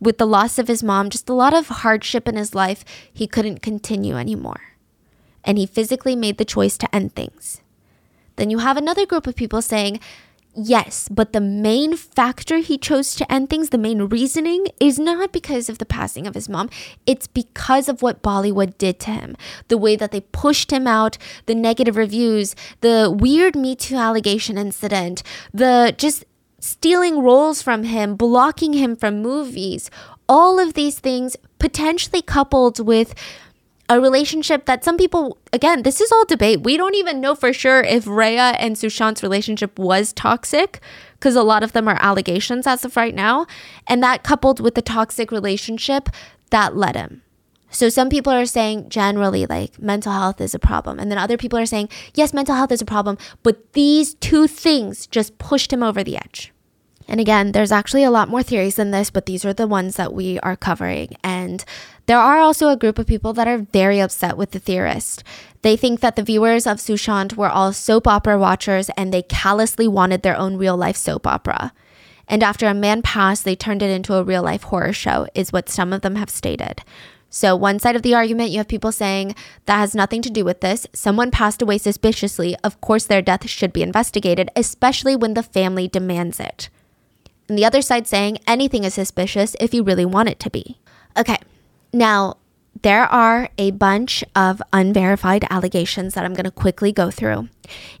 with 0.00 0.18
the 0.18 0.26
loss 0.26 0.58
of 0.58 0.68
his 0.68 0.82
mom, 0.82 1.10
just 1.10 1.28
a 1.28 1.34
lot 1.34 1.54
of 1.54 1.68
hardship 1.68 2.28
in 2.28 2.36
his 2.36 2.54
life, 2.54 2.84
he 3.12 3.26
couldn't 3.26 3.62
continue 3.62 4.16
anymore. 4.16 4.60
And 5.44 5.58
he 5.58 5.66
physically 5.66 6.16
made 6.16 6.38
the 6.38 6.44
choice 6.44 6.76
to 6.78 6.94
end 6.94 7.14
things. 7.14 7.62
Then 8.36 8.50
you 8.50 8.58
have 8.58 8.76
another 8.76 9.06
group 9.06 9.26
of 9.26 9.36
people 9.36 9.62
saying, 9.62 10.00
yes, 10.54 11.08
but 11.10 11.32
the 11.32 11.40
main 11.40 11.96
factor 11.96 12.58
he 12.58 12.76
chose 12.76 13.14
to 13.14 13.32
end 13.32 13.48
things, 13.48 13.70
the 13.70 13.78
main 13.78 14.02
reasoning, 14.02 14.66
is 14.80 14.98
not 14.98 15.32
because 15.32 15.68
of 15.68 15.78
the 15.78 15.86
passing 15.86 16.26
of 16.26 16.34
his 16.34 16.48
mom. 16.48 16.68
It's 17.06 17.26
because 17.26 17.88
of 17.88 18.02
what 18.02 18.22
Bollywood 18.22 18.76
did 18.78 18.98
to 19.00 19.10
him. 19.10 19.36
The 19.68 19.78
way 19.78 19.96
that 19.96 20.10
they 20.10 20.20
pushed 20.20 20.70
him 20.70 20.86
out, 20.86 21.18
the 21.46 21.54
negative 21.54 21.96
reviews, 21.96 22.56
the 22.80 23.14
weird 23.14 23.54
Me 23.56 23.76
Too 23.76 23.96
allegation 23.96 24.58
incident, 24.58 25.22
the 25.52 25.94
just 25.96 26.24
stealing 26.60 27.22
roles 27.22 27.62
from 27.62 27.84
him, 27.84 28.14
blocking 28.14 28.74
him 28.74 28.94
from 28.94 29.20
movies, 29.20 29.90
all 30.28 30.60
of 30.60 30.74
these 30.74 30.98
things 30.98 31.36
potentially 31.58 32.22
coupled 32.22 32.84
with 32.86 33.14
a 33.90 34.00
relationship 34.00 34.66
that 34.66 34.84
some 34.84 34.96
people 34.96 35.36
again 35.52 35.82
this 35.82 36.00
is 36.00 36.12
all 36.12 36.24
debate. 36.24 36.62
We 36.62 36.76
don't 36.76 36.94
even 36.94 37.20
know 37.20 37.34
for 37.34 37.52
sure 37.52 37.80
if 37.80 38.06
Rhea 38.06 38.54
and 38.60 38.76
Sushant's 38.76 39.22
relationship 39.22 39.78
was 39.80 40.12
toxic 40.12 40.80
because 41.14 41.34
a 41.34 41.42
lot 41.42 41.64
of 41.64 41.72
them 41.72 41.88
are 41.88 41.98
allegations 42.00 42.68
as 42.68 42.84
of 42.84 42.96
right 42.96 43.14
now 43.14 43.46
and 43.88 44.00
that 44.02 44.22
coupled 44.22 44.60
with 44.60 44.76
the 44.76 44.82
toxic 44.82 45.32
relationship 45.32 46.08
that 46.50 46.76
led 46.76 46.94
him. 46.94 47.22
So 47.72 47.88
some 47.88 48.08
people 48.08 48.32
are 48.32 48.46
saying 48.46 48.90
generally 48.90 49.44
like 49.46 49.80
mental 49.80 50.12
health 50.12 50.40
is 50.40 50.54
a 50.54 50.60
problem 50.60 51.00
and 51.00 51.10
then 51.10 51.18
other 51.18 51.36
people 51.36 51.58
are 51.58 51.66
saying 51.66 51.88
yes 52.14 52.32
mental 52.32 52.54
health 52.54 52.70
is 52.70 52.80
a 52.80 52.86
problem 52.86 53.18
but 53.42 53.72
these 53.72 54.14
two 54.14 54.46
things 54.46 55.08
just 55.08 55.36
pushed 55.38 55.72
him 55.72 55.82
over 55.82 56.04
the 56.04 56.16
edge 56.16 56.49
and 57.10 57.18
again, 57.18 57.50
there's 57.50 57.72
actually 57.72 58.04
a 58.04 58.10
lot 58.10 58.28
more 58.28 58.44
theories 58.44 58.76
than 58.76 58.92
this, 58.92 59.10
but 59.10 59.26
these 59.26 59.44
are 59.44 59.52
the 59.52 59.66
ones 59.66 59.96
that 59.96 60.14
we 60.14 60.38
are 60.40 60.54
covering. 60.54 61.16
And 61.24 61.64
there 62.06 62.20
are 62.20 62.38
also 62.38 62.68
a 62.68 62.76
group 62.76 63.00
of 63.00 63.08
people 63.08 63.32
that 63.32 63.48
are 63.48 63.58
very 63.58 63.98
upset 63.98 64.36
with 64.36 64.52
the 64.52 64.60
theorist. 64.60 65.24
They 65.62 65.76
think 65.76 65.98
that 66.00 66.14
the 66.14 66.22
viewers 66.22 66.68
of 66.68 66.78
Sushant 66.78 67.36
were 67.36 67.48
all 67.48 67.72
soap 67.72 68.06
opera 68.06 68.38
watchers 68.38 68.90
and 68.90 69.12
they 69.12 69.22
callously 69.22 69.88
wanted 69.88 70.22
their 70.22 70.36
own 70.36 70.56
real 70.56 70.76
life 70.76 70.96
soap 70.96 71.26
opera. 71.26 71.72
And 72.28 72.44
after 72.44 72.68
a 72.68 72.74
man 72.74 73.02
passed, 73.02 73.44
they 73.44 73.56
turned 73.56 73.82
it 73.82 73.90
into 73.90 74.14
a 74.14 74.22
real 74.22 74.44
life 74.44 74.62
horror 74.62 74.92
show, 74.92 75.26
is 75.34 75.52
what 75.52 75.68
some 75.68 75.92
of 75.92 76.02
them 76.02 76.14
have 76.14 76.30
stated. 76.30 76.82
So, 77.28 77.56
one 77.56 77.80
side 77.80 77.96
of 77.96 78.02
the 78.02 78.14
argument, 78.14 78.50
you 78.50 78.58
have 78.58 78.68
people 78.68 78.92
saying 78.92 79.34
that 79.66 79.78
has 79.78 79.96
nothing 79.96 80.22
to 80.22 80.30
do 80.30 80.44
with 80.44 80.60
this. 80.60 80.86
Someone 80.92 81.32
passed 81.32 81.60
away 81.60 81.78
suspiciously. 81.78 82.56
Of 82.62 82.80
course, 82.80 83.04
their 83.04 83.22
death 83.22 83.48
should 83.48 83.72
be 83.72 83.82
investigated, 83.82 84.48
especially 84.54 85.16
when 85.16 85.34
the 85.34 85.42
family 85.42 85.88
demands 85.88 86.38
it 86.38 86.70
and 87.50 87.58
the 87.58 87.64
other 87.64 87.82
side 87.82 88.06
saying 88.06 88.38
anything 88.46 88.84
is 88.84 88.94
suspicious 88.94 89.56
if 89.60 89.74
you 89.74 89.82
really 89.82 90.06
want 90.06 90.28
it 90.28 90.38
to 90.40 90.50
be. 90.50 90.78
Okay, 91.18 91.36
now 91.92 92.36
there 92.82 93.04
are 93.06 93.50
a 93.58 93.72
bunch 93.72 94.22
of 94.36 94.62
unverified 94.72 95.44
allegations 95.50 96.14
that 96.14 96.24
I'm 96.24 96.32
going 96.32 96.44
to 96.44 96.52
quickly 96.52 96.92
go 96.92 97.10
through. 97.10 97.48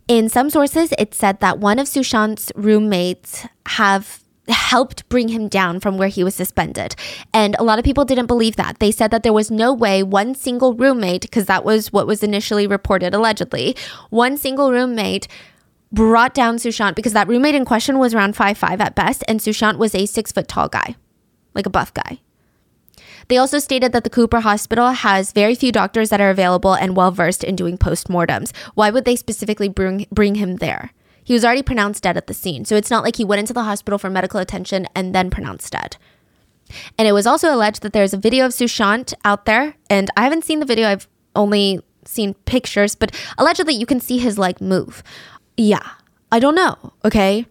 In 0.06 0.28
some 0.28 0.50
sources, 0.50 0.94
it 0.98 1.14
said 1.14 1.40
that 1.40 1.58
one 1.58 1.80
of 1.80 1.88
Sushant's 1.88 2.52
roommates 2.54 3.44
have 3.66 4.22
helped 4.48 5.08
bring 5.08 5.28
him 5.28 5.48
down 5.48 5.80
from 5.80 5.96
where 5.98 6.08
he 6.08 6.24
was 6.24 6.34
suspended. 6.34 6.94
And 7.32 7.54
a 7.58 7.64
lot 7.64 7.78
of 7.78 7.84
people 7.84 8.04
didn't 8.04 8.26
believe 8.26 8.56
that. 8.56 8.78
They 8.78 8.90
said 8.90 9.10
that 9.10 9.22
there 9.22 9.32
was 9.32 9.50
no 9.50 9.72
way 9.72 10.02
one 10.02 10.34
single 10.34 10.74
roommate, 10.74 11.22
because 11.22 11.46
that 11.46 11.64
was 11.64 11.92
what 11.92 12.06
was 12.06 12.22
initially 12.22 12.66
reported 12.66 13.14
allegedly, 13.14 13.76
one 14.10 14.36
single 14.36 14.72
roommate 14.72 15.28
brought 15.92 16.34
down 16.34 16.56
Sushant 16.56 16.94
because 16.94 17.12
that 17.12 17.28
roommate 17.28 17.54
in 17.54 17.64
question 17.64 17.98
was 17.98 18.14
around 18.14 18.36
five 18.36 18.58
five 18.58 18.80
at 18.80 18.94
best, 18.94 19.24
and 19.28 19.40
Sushant 19.40 19.78
was 19.78 19.94
a 19.94 20.06
six 20.06 20.32
foot 20.32 20.48
tall 20.48 20.68
guy, 20.68 20.96
like 21.54 21.66
a 21.66 21.70
buff 21.70 21.92
guy. 21.92 22.20
They 23.28 23.36
also 23.36 23.58
stated 23.58 23.92
that 23.92 24.02
the 24.02 24.10
Cooper 24.10 24.40
Hospital 24.40 24.88
has 24.90 25.32
very 25.32 25.54
few 25.54 25.70
doctors 25.70 26.10
that 26.10 26.20
are 26.20 26.30
available 26.30 26.74
and 26.74 26.96
well 26.96 27.12
versed 27.12 27.44
in 27.44 27.54
doing 27.54 27.78
postmortems. 27.78 28.54
Why 28.74 28.90
would 28.90 29.04
they 29.04 29.16
specifically 29.16 29.68
bring 29.68 30.06
bring 30.10 30.36
him 30.36 30.56
there? 30.56 30.92
He 31.22 31.34
was 31.34 31.44
already 31.44 31.62
pronounced 31.62 32.02
dead 32.02 32.16
at 32.16 32.26
the 32.26 32.34
scene, 32.34 32.64
so 32.64 32.74
it's 32.74 32.90
not 32.90 33.04
like 33.04 33.16
he 33.16 33.24
went 33.24 33.40
into 33.40 33.52
the 33.52 33.62
hospital 33.62 33.98
for 33.98 34.10
medical 34.10 34.40
attention 34.40 34.86
and 34.96 35.14
then 35.14 35.30
pronounced 35.30 35.72
dead. 35.72 35.96
And 36.98 37.06
it 37.06 37.12
was 37.12 37.26
also 37.26 37.54
alleged 37.54 37.82
that 37.82 37.92
there's 37.92 38.14
a 38.14 38.18
video 38.18 38.46
of 38.46 38.52
Sushant 38.52 39.14
out 39.24 39.44
there, 39.44 39.74
and 39.88 40.10
I 40.16 40.24
haven't 40.24 40.44
seen 40.44 40.60
the 40.60 40.66
video, 40.66 40.88
I've 40.88 41.08
only 41.36 41.80
seen 42.04 42.34
pictures, 42.46 42.94
but 42.94 43.14
allegedly 43.38 43.74
you 43.74 43.86
can 43.86 44.00
see 44.00 44.18
his 44.18 44.38
leg 44.38 44.60
move. 44.60 45.02
Yeah, 45.60 45.86
I 46.32 46.38
don't 46.38 46.54
know, 46.54 46.94
okay? 47.04 47.44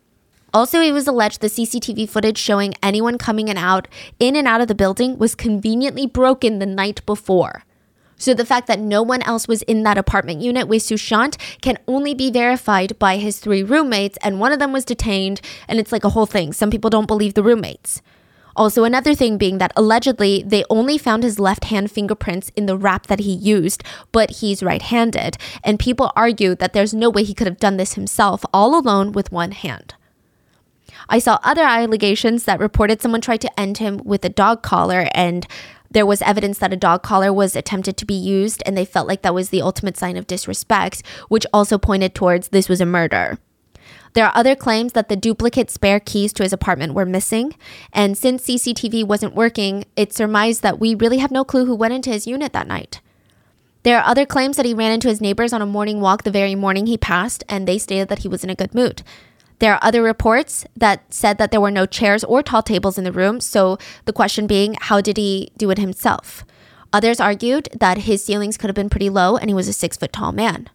Also, 0.52 0.82
it 0.82 0.92
was 0.92 1.06
alleged 1.06 1.42
the 1.42 1.48
CCTV 1.48 2.10
footage 2.10 2.40
showing 2.40 2.74
anyone 2.82 3.20
coming 3.20 3.52
and 3.52 3.60
out 3.60 3.88
in 4.20 4.36
and 4.36 4.48
out 4.48 4.62
of 4.62 4.68
the 4.68 4.74
building 4.74 5.20
was 5.20 5.36
conveniently 5.36 6.08
broken 6.08 6.58
the 6.58 6.66
night 6.66 7.06
before. 7.06 7.66
So 8.18 8.34
the 8.34 8.48
fact 8.48 8.66
that 8.66 8.80
no 8.80 9.04
one 9.04 9.22
else 9.22 9.48
was 9.48 9.62
in 9.62 9.84
that 9.84 10.00
apartment 10.00 10.42
unit 10.42 10.68
with 10.68 10.82
Sushant 10.82 11.38
can 11.62 11.78
only 11.88 12.16
be 12.16 12.32
verified 12.32 12.98
by 12.98 13.18
his 13.18 13.40
three 13.40 13.62
roommates, 13.62 14.18
and 14.24 14.40
one 14.40 14.54
of 14.54 14.58
them 14.58 14.74
was 14.74 14.86
detained, 14.86 15.40
and 15.68 15.80
it's 15.80 15.92
like 15.92 16.04
a 16.04 16.10
whole 16.10 16.26
thing. 16.26 16.52
Some 16.52 16.72
people 16.72 16.90
don't 16.90 17.06
believe 17.06 17.36
the 17.36 17.44
roommates. 17.44 18.02
Also, 18.56 18.84
another 18.84 19.14
thing 19.14 19.38
being 19.38 19.58
that 19.58 19.74
allegedly 19.76 20.44
they 20.46 20.64
only 20.70 20.98
found 20.98 21.24
his 21.24 21.40
left 21.40 21.66
hand 21.66 21.92
fingerprints 21.92 22.52
in 22.56 22.66
the 22.66 22.78
wrap 22.78 23.08
that 23.08 23.22
he 23.22 23.32
used, 23.32 23.84
but 24.12 24.30
he's 24.38 24.64
right 24.64 24.82
handed. 24.82 25.38
And 25.64 25.80
people 25.80 26.12
argue 26.16 26.56
that 26.56 26.74
there's 26.74 26.94
no 26.94 27.10
way 27.10 27.24
he 27.24 27.34
could 27.34 27.48
have 27.48 27.60
done 27.60 27.78
this 27.78 27.94
himself 27.94 28.44
all 28.54 28.78
alone 28.78 29.12
with 29.12 29.32
one 29.32 29.52
hand. 29.52 29.96
I 31.08 31.20
saw 31.20 31.40
other 31.44 31.64
allegations 31.64 32.44
that 32.44 32.60
reported 32.60 33.02
someone 33.02 33.22
tried 33.22 33.42
to 33.42 33.60
end 33.60 33.78
him 33.80 34.02
with 34.04 34.24
a 34.26 34.30
dog 34.30 34.62
collar 34.62 35.08
and 35.14 35.48
there 35.92 36.06
was 36.06 36.22
evidence 36.22 36.60
that 36.60 36.74
a 36.74 36.78
dog 36.78 37.02
collar 37.02 37.34
was 37.34 37.56
attempted 37.56 37.98
to 37.98 38.06
be 38.06 38.14
used 38.14 38.62
and 38.66 38.78
they 38.78 38.86
felt 38.86 39.08
like 39.08 39.24
that 39.24 39.34
was 39.34 39.50
the 39.50 39.62
ultimate 39.62 39.98
sign 39.98 40.18
of 40.18 40.28
disrespect, 40.28 41.02
which 41.30 41.48
also 41.52 41.80
pointed 41.80 42.14
towards 42.14 42.50
this 42.50 42.70
was 42.70 42.80
a 42.80 42.86
murder. 42.86 43.40
There 44.14 44.26
are 44.26 44.36
other 44.36 44.56
claims 44.56 44.94
that 44.94 45.10
the 45.10 45.16
duplicate 45.16 45.70
spare 45.70 46.00
keys 46.00 46.34
to 46.34 46.44
his 46.44 46.54
apartment 46.54 46.94
were 46.94 47.06
missing, 47.06 47.56
and 47.94 48.18
since 48.18 48.46
CCTV 48.46 49.06
wasn't 49.06 49.36
working, 49.36 49.86
it's 49.96 50.16
surmised 50.16 50.64
that 50.64 50.80
we 50.80 50.96
really 50.96 51.20
have 51.20 51.32
no 51.32 51.44
clue 51.44 51.66
who 51.66 51.76
went 51.76 51.94
into 51.94 52.10
his 52.10 52.28
unit 52.28 52.54
that 52.54 52.68
night. 52.68 53.02
There 53.84 53.98
are 53.98 54.06
other 54.06 54.26
claims 54.26 54.58
that 54.58 54.66
he 54.66 54.74
ran 54.74 54.92
into 54.92 55.08
his 55.08 55.22
neighbors 55.22 55.54
on 55.54 55.62
a 55.62 55.66
morning 55.66 56.02
walk 56.02 56.24
the 56.24 56.32
very 56.32 56.56
morning 56.56 56.88
he 56.88 56.98
passed, 56.98 57.44
and 57.48 57.68
they 57.68 57.78
stated 57.78 58.10
that 58.10 58.20
he 58.20 58.28
was 58.28 58.44
in 58.44 58.50
a 58.50 58.56
good 58.56 58.74
mood. 58.74 59.04
There 59.60 59.74
are 59.74 59.80
other 59.82 60.02
reports 60.02 60.66
that 60.76 61.14
said 61.14 61.38
that 61.38 61.52
there 61.52 61.62
were 61.62 61.72
no 61.72 61.86
chairs 61.86 62.24
or 62.24 62.42
tall 62.42 62.64
tables 62.64 62.98
in 62.98 63.04
the 63.04 63.12
room, 63.12 63.40
so 63.40 63.78
the 64.06 64.14
question 64.14 64.48
being, 64.48 64.76
how 64.80 65.02
did 65.02 65.18
he 65.18 65.52
do 65.58 65.70
it 65.70 65.78
himself? 65.78 66.46
Others 66.92 67.20
argued 67.20 67.70
that 67.78 68.00
his 68.00 68.24
ceilings 68.24 68.58
could 68.58 68.70
have 68.70 68.76
been 68.76 68.90
pretty 68.90 69.10
low 69.10 69.38
and 69.38 69.50
he 69.50 69.54
was 69.54 69.68
a 69.68 69.74
six 69.74 69.96
foot 69.96 70.12
tall 70.12 70.32
man. 70.32 70.70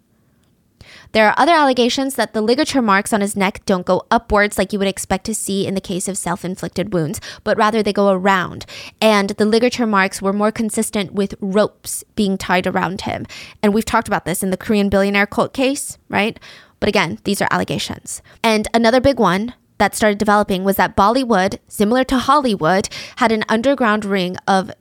There 1.14 1.28
are 1.28 1.34
other 1.36 1.52
allegations 1.52 2.16
that 2.16 2.32
the 2.32 2.42
ligature 2.42 2.82
marks 2.82 3.12
on 3.12 3.20
his 3.20 3.36
neck 3.36 3.64
don't 3.66 3.86
go 3.86 4.04
upwards 4.10 4.58
like 4.58 4.72
you 4.72 4.80
would 4.80 4.88
expect 4.88 5.24
to 5.26 5.34
see 5.34 5.64
in 5.64 5.76
the 5.76 5.80
case 5.80 6.08
of 6.08 6.18
self 6.18 6.44
inflicted 6.44 6.92
wounds, 6.92 7.20
but 7.44 7.56
rather 7.56 7.84
they 7.84 7.92
go 7.92 8.10
around. 8.10 8.66
And 9.00 9.30
the 9.30 9.44
ligature 9.44 9.86
marks 9.86 10.20
were 10.20 10.32
more 10.32 10.50
consistent 10.50 11.12
with 11.12 11.36
ropes 11.40 12.02
being 12.16 12.36
tied 12.36 12.66
around 12.66 13.02
him. 13.02 13.26
And 13.62 13.72
we've 13.72 13.84
talked 13.84 14.08
about 14.08 14.24
this 14.24 14.42
in 14.42 14.50
the 14.50 14.56
Korean 14.56 14.88
billionaire 14.88 15.26
cult 15.26 15.54
case, 15.54 15.98
right? 16.08 16.40
But 16.80 16.88
again, 16.88 17.20
these 17.22 17.40
are 17.40 17.48
allegations. 17.52 18.20
And 18.42 18.66
another 18.74 19.00
big 19.00 19.20
one 19.20 19.54
that 19.78 19.94
started 19.94 20.18
developing 20.18 20.64
was 20.64 20.74
that 20.76 20.96
Bollywood, 20.96 21.60
similar 21.68 22.02
to 22.02 22.18
Hollywood, 22.18 22.88
had 23.16 23.30
an 23.30 23.44
underground 23.48 24.04
ring 24.04 24.36
of 24.48 24.72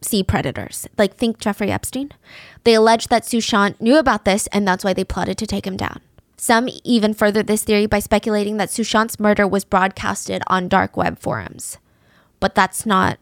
sea 0.00 0.22
predators. 0.22 0.86
Like, 0.98 1.16
think 1.16 1.38
Jeffrey 1.38 1.70
Epstein. 1.70 2.12
They 2.64 2.74
alleged 2.74 3.10
that 3.10 3.24
Sushant 3.24 3.80
knew 3.80 3.98
about 3.98 4.24
this 4.24 4.46
and 4.48 4.66
that's 4.66 4.84
why 4.84 4.92
they 4.92 5.04
plotted 5.04 5.38
to 5.38 5.46
take 5.46 5.66
him 5.66 5.76
down. 5.76 6.00
Some 6.36 6.68
even 6.84 7.14
furthered 7.14 7.46
this 7.46 7.62
theory 7.62 7.86
by 7.86 8.00
speculating 8.00 8.56
that 8.56 8.68
Sushant's 8.68 9.20
murder 9.20 9.46
was 9.46 9.64
broadcasted 9.64 10.42
on 10.48 10.68
dark 10.68 10.96
web 10.96 11.18
forums. 11.18 11.78
But 12.40 12.54
that's 12.54 12.84
not, 12.84 13.18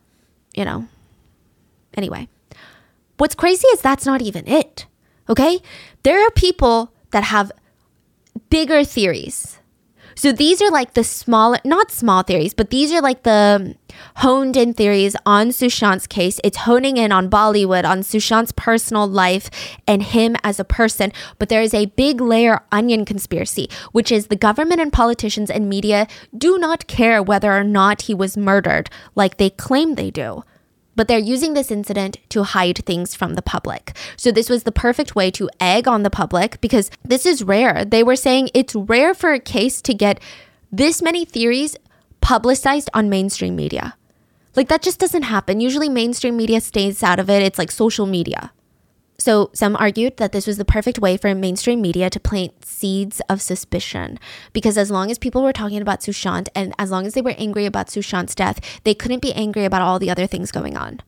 you 0.54 0.64
know. 0.64 0.88
Anyway, 1.94 2.28
what's 3.18 3.34
crazy 3.34 3.68
is 3.68 3.80
that's 3.80 4.06
not 4.06 4.22
even 4.22 4.48
it. 4.48 4.86
Okay? 5.28 5.60
There 6.02 6.26
are 6.26 6.30
people 6.30 6.92
that 7.10 7.24
have 7.24 7.52
bigger 8.48 8.84
theories. 8.84 9.59
So 10.20 10.32
these 10.32 10.60
are 10.60 10.70
like 10.70 10.92
the 10.92 11.02
smaller, 11.02 11.60
not 11.64 11.90
small 11.90 12.22
theories, 12.22 12.52
but 12.52 12.68
these 12.68 12.92
are 12.92 13.00
like 13.00 13.22
the 13.22 13.74
honed 14.16 14.54
in 14.54 14.74
theories 14.74 15.16
on 15.24 15.48
Sushant's 15.48 16.06
case. 16.06 16.38
It's 16.44 16.58
honing 16.58 16.98
in 16.98 17.10
on 17.10 17.30
Bollywood, 17.30 17.86
on 17.86 18.00
Sushant's 18.02 18.52
personal 18.52 19.06
life 19.06 19.48
and 19.86 20.02
him 20.02 20.36
as 20.44 20.60
a 20.60 20.64
person. 20.64 21.10
But 21.38 21.48
there 21.48 21.62
is 21.62 21.72
a 21.72 21.86
big 21.86 22.20
layer 22.20 22.60
onion 22.70 23.06
conspiracy, 23.06 23.70
which 23.92 24.12
is 24.12 24.26
the 24.26 24.36
government 24.36 24.82
and 24.82 24.92
politicians 24.92 25.48
and 25.48 25.70
media 25.70 26.06
do 26.36 26.58
not 26.58 26.86
care 26.86 27.22
whether 27.22 27.54
or 27.54 27.64
not 27.64 28.02
he 28.02 28.12
was 28.12 28.36
murdered 28.36 28.90
like 29.14 29.38
they 29.38 29.48
claim 29.48 29.94
they 29.94 30.10
do 30.10 30.44
but 30.96 31.08
they're 31.08 31.18
using 31.18 31.54
this 31.54 31.70
incident 31.70 32.18
to 32.30 32.42
hide 32.42 32.84
things 32.84 33.14
from 33.14 33.34
the 33.34 33.42
public. 33.42 33.96
So 34.16 34.30
this 34.30 34.50
was 34.50 34.64
the 34.64 34.72
perfect 34.72 35.14
way 35.14 35.30
to 35.32 35.48
egg 35.60 35.88
on 35.88 36.02
the 36.02 36.10
public 36.10 36.60
because 36.60 36.90
this 37.04 37.24
is 37.26 37.42
rare. 37.42 37.84
They 37.84 38.02
were 38.02 38.16
saying 38.16 38.50
it's 38.54 38.74
rare 38.74 39.14
for 39.14 39.32
a 39.32 39.40
case 39.40 39.80
to 39.82 39.94
get 39.94 40.20
this 40.72 41.02
many 41.02 41.24
theories 41.24 41.76
publicized 42.20 42.90
on 42.94 43.08
mainstream 43.08 43.56
media. 43.56 43.96
Like 44.56 44.68
that 44.68 44.82
just 44.82 44.98
doesn't 44.98 45.22
happen. 45.22 45.60
Usually 45.60 45.88
mainstream 45.88 46.36
media 46.36 46.60
stays 46.60 47.02
out 47.02 47.18
of 47.18 47.30
it. 47.30 47.42
It's 47.42 47.58
like 47.58 47.70
social 47.70 48.06
media. 48.06 48.52
So, 49.20 49.50
some 49.52 49.76
argued 49.76 50.16
that 50.16 50.32
this 50.32 50.46
was 50.46 50.56
the 50.56 50.64
perfect 50.64 50.98
way 50.98 51.18
for 51.18 51.34
mainstream 51.34 51.82
media 51.82 52.08
to 52.08 52.18
plant 52.18 52.64
seeds 52.64 53.20
of 53.28 53.42
suspicion 53.42 54.18
because 54.54 54.78
as 54.78 54.90
long 54.90 55.10
as 55.10 55.18
people 55.18 55.42
were 55.42 55.52
talking 55.52 55.82
about 55.82 56.00
Sushant 56.00 56.48
and 56.54 56.74
as 56.78 56.90
long 56.90 57.04
as 57.04 57.12
they 57.12 57.20
were 57.20 57.34
angry 57.36 57.66
about 57.66 57.88
Sushant's 57.88 58.34
death, 58.34 58.80
they 58.84 58.94
couldn't 58.94 59.20
be 59.20 59.34
angry 59.34 59.66
about 59.66 59.82
all 59.82 59.98
the 59.98 60.08
other 60.08 60.26
things 60.26 60.50
going 60.50 60.74
on. 60.74 61.02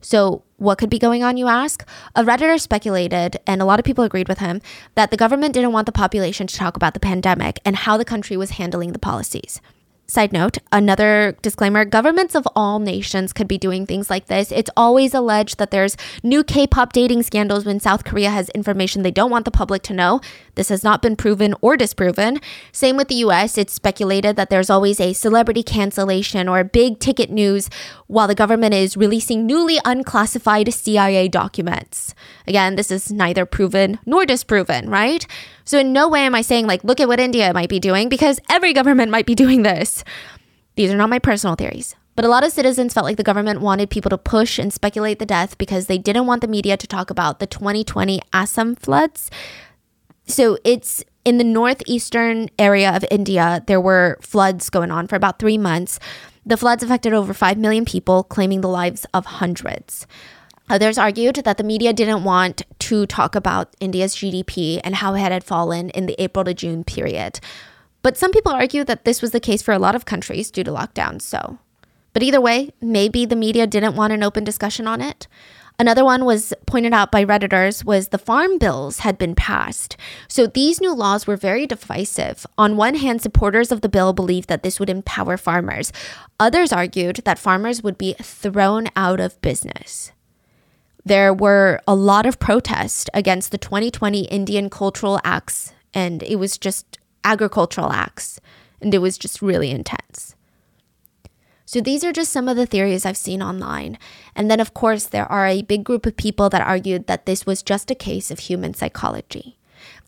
So, 0.00 0.42
what 0.56 0.76
could 0.76 0.90
be 0.90 0.98
going 0.98 1.22
on, 1.22 1.36
you 1.36 1.46
ask? 1.46 1.88
A 2.16 2.24
Redditor 2.24 2.58
speculated, 2.58 3.38
and 3.46 3.62
a 3.62 3.64
lot 3.64 3.78
of 3.78 3.84
people 3.84 4.02
agreed 4.02 4.28
with 4.28 4.40
him, 4.40 4.60
that 4.96 5.12
the 5.12 5.16
government 5.16 5.54
didn't 5.54 5.70
want 5.70 5.86
the 5.86 5.92
population 5.92 6.48
to 6.48 6.56
talk 6.56 6.74
about 6.74 6.94
the 6.94 7.00
pandemic 7.00 7.60
and 7.64 7.76
how 7.76 7.96
the 7.96 8.04
country 8.04 8.36
was 8.36 8.50
handling 8.58 8.90
the 8.90 8.98
policies. 8.98 9.60
Side 10.08 10.32
note, 10.32 10.58
another 10.70 11.38
disclaimer 11.40 11.86
governments 11.86 12.34
of 12.34 12.46
all 12.54 12.78
nations 12.78 13.32
could 13.32 13.48
be 13.48 13.56
doing 13.56 13.86
things 13.86 14.10
like 14.10 14.26
this. 14.26 14.52
It's 14.52 14.68
always 14.76 15.14
alleged 15.14 15.58
that 15.58 15.70
there's 15.70 15.96
new 16.22 16.44
K 16.44 16.66
pop 16.66 16.92
dating 16.92 17.22
scandals 17.22 17.64
when 17.64 17.80
South 17.80 18.04
Korea 18.04 18.28
has 18.28 18.50
information 18.50 19.02
they 19.02 19.10
don't 19.10 19.30
want 19.30 19.46
the 19.46 19.50
public 19.50 19.82
to 19.84 19.94
know. 19.94 20.20
This 20.54 20.68
has 20.68 20.84
not 20.84 21.00
been 21.00 21.16
proven 21.16 21.54
or 21.62 21.78
disproven. 21.78 22.40
Same 22.72 22.98
with 22.98 23.08
the 23.08 23.24
US. 23.26 23.56
It's 23.56 23.72
speculated 23.72 24.36
that 24.36 24.50
there's 24.50 24.68
always 24.68 25.00
a 25.00 25.14
celebrity 25.14 25.62
cancellation 25.62 26.46
or 26.46 26.62
big 26.62 26.98
ticket 26.98 27.30
news 27.30 27.70
while 28.06 28.28
the 28.28 28.34
government 28.34 28.74
is 28.74 28.98
releasing 28.98 29.46
newly 29.46 29.78
unclassified 29.84 30.74
CIA 30.74 31.28
documents. 31.28 32.14
Again, 32.46 32.76
this 32.76 32.90
is 32.90 33.10
neither 33.10 33.46
proven 33.46 33.98
nor 34.04 34.26
disproven, 34.26 34.90
right? 34.90 35.26
So, 35.64 35.78
in 35.78 35.92
no 35.92 36.08
way 36.08 36.20
am 36.20 36.34
I 36.34 36.42
saying, 36.42 36.66
like, 36.66 36.84
look 36.84 37.00
at 37.00 37.08
what 37.08 37.20
India 37.20 37.52
might 37.52 37.68
be 37.68 37.80
doing, 37.80 38.08
because 38.08 38.40
every 38.50 38.72
government 38.72 39.10
might 39.10 39.26
be 39.26 39.34
doing 39.42 39.62
this. 39.62 40.04
These 40.76 40.90
are 40.90 40.96
not 40.96 41.10
my 41.10 41.18
personal 41.18 41.56
theories. 41.56 41.94
But 42.14 42.24
a 42.26 42.28
lot 42.28 42.44
of 42.44 42.52
citizens 42.52 42.92
felt 42.92 43.04
like 43.04 43.16
the 43.16 43.22
government 43.22 43.62
wanted 43.62 43.88
people 43.88 44.10
to 44.10 44.18
push 44.18 44.58
and 44.58 44.72
speculate 44.72 45.18
the 45.18 45.26
death 45.26 45.56
because 45.56 45.86
they 45.86 45.96
didn't 45.96 46.26
want 46.26 46.42
the 46.42 46.48
media 46.48 46.76
to 46.76 46.86
talk 46.86 47.08
about 47.08 47.38
the 47.38 47.46
2020 47.46 48.20
Assam 48.32 48.74
floods. 48.74 49.30
So 50.26 50.58
it's 50.62 51.02
in 51.24 51.38
the 51.38 51.44
northeastern 51.44 52.50
area 52.58 52.94
of 52.94 53.04
India, 53.10 53.62
there 53.66 53.80
were 53.80 54.18
floods 54.20 54.68
going 54.70 54.90
on 54.90 55.06
for 55.06 55.16
about 55.16 55.38
three 55.38 55.58
months. 55.58 55.98
The 56.44 56.56
floods 56.56 56.82
affected 56.82 57.12
over 57.12 57.32
5 57.32 57.58
million 57.58 57.84
people, 57.84 58.24
claiming 58.24 58.60
the 58.60 58.68
lives 58.68 59.06
of 59.14 59.24
hundreds. 59.24 60.06
Others 60.70 60.98
argued 60.98 61.36
that 61.36 61.58
the 61.58 61.64
media 61.64 61.92
didn't 61.92 62.24
want 62.24 62.62
to 62.78 63.06
talk 63.06 63.34
about 63.34 63.74
India's 63.80 64.14
GDP 64.14 64.80
and 64.84 64.96
how 64.96 65.14
it 65.14 65.20
had 65.20 65.44
fallen 65.44 65.90
in 65.90 66.06
the 66.06 66.20
April 66.22 66.44
to 66.44 66.54
June 66.54 66.84
period. 66.84 67.40
But 68.02 68.16
some 68.16 68.32
people 68.32 68.52
argue 68.52 68.84
that 68.84 69.04
this 69.04 69.22
was 69.22 69.30
the 69.30 69.40
case 69.40 69.62
for 69.62 69.72
a 69.72 69.78
lot 69.78 69.94
of 69.94 70.04
countries 70.04 70.50
due 70.50 70.64
to 70.64 70.70
lockdowns, 70.70 71.22
so. 71.22 71.58
But 72.12 72.22
either 72.22 72.40
way, 72.40 72.70
maybe 72.80 73.24
the 73.24 73.36
media 73.36 73.66
didn't 73.66 73.96
want 73.96 74.12
an 74.12 74.22
open 74.22 74.44
discussion 74.44 74.86
on 74.86 75.00
it. 75.00 75.26
Another 75.78 76.04
one 76.04 76.24
was 76.24 76.52
pointed 76.66 76.92
out 76.92 77.10
by 77.10 77.24
Redditors 77.24 77.84
was 77.84 78.08
the 78.08 78.18
farm 78.18 78.58
bills 78.58 79.00
had 79.00 79.18
been 79.18 79.34
passed. 79.34 79.96
So 80.28 80.46
these 80.46 80.80
new 80.80 80.94
laws 80.94 81.26
were 81.26 81.36
very 81.36 81.66
divisive. 81.66 82.46
On 82.58 82.76
one 82.76 82.96
hand, 82.96 83.22
supporters 83.22 83.72
of 83.72 83.80
the 83.80 83.88
bill 83.88 84.12
believed 84.12 84.48
that 84.48 84.62
this 84.62 84.78
would 84.78 84.90
empower 84.90 85.36
farmers. 85.36 85.92
Others 86.38 86.72
argued 86.72 87.22
that 87.24 87.38
farmers 87.38 87.82
would 87.82 87.98
be 87.98 88.14
thrown 88.22 88.88
out 88.94 89.18
of 89.18 89.40
business. 89.40 90.12
There 91.04 91.34
were 91.34 91.80
a 91.86 91.94
lot 91.94 92.26
of 92.26 92.38
protests 92.38 93.06
against 93.12 93.50
the 93.50 93.58
2020 93.58 94.22
Indian 94.26 94.70
Cultural 94.70 95.20
Acts, 95.24 95.72
and 95.92 96.22
it 96.22 96.36
was 96.36 96.56
just 96.56 96.98
agricultural 97.24 97.92
acts, 97.92 98.40
and 98.80 98.94
it 98.94 98.98
was 98.98 99.18
just 99.18 99.42
really 99.42 99.70
intense. 99.70 100.36
So 101.64 101.80
these 101.80 102.04
are 102.04 102.12
just 102.12 102.30
some 102.30 102.48
of 102.48 102.56
the 102.56 102.66
theories 102.66 103.06
I've 103.06 103.16
seen 103.16 103.42
online. 103.42 103.98
And 104.36 104.50
then, 104.50 104.60
of 104.60 104.74
course, 104.74 105.04
there 105.04 105.30
are 105.32 105.46
a 105.46 105.62
big 105.62 105.84
group 105.84 106.06
of 106.06 106.16
people 106.16 106.50
that 106.50 106.60
argued 106.60 107.06
that 107.06 107.26
this 107.26 107.46
was 107.46 107.62
just 107.62 107.90
a 107.90 107.94
case 107.94 108.30
of 108.30 108.40
human 108.40 108.74
psychology. 108.74 109.56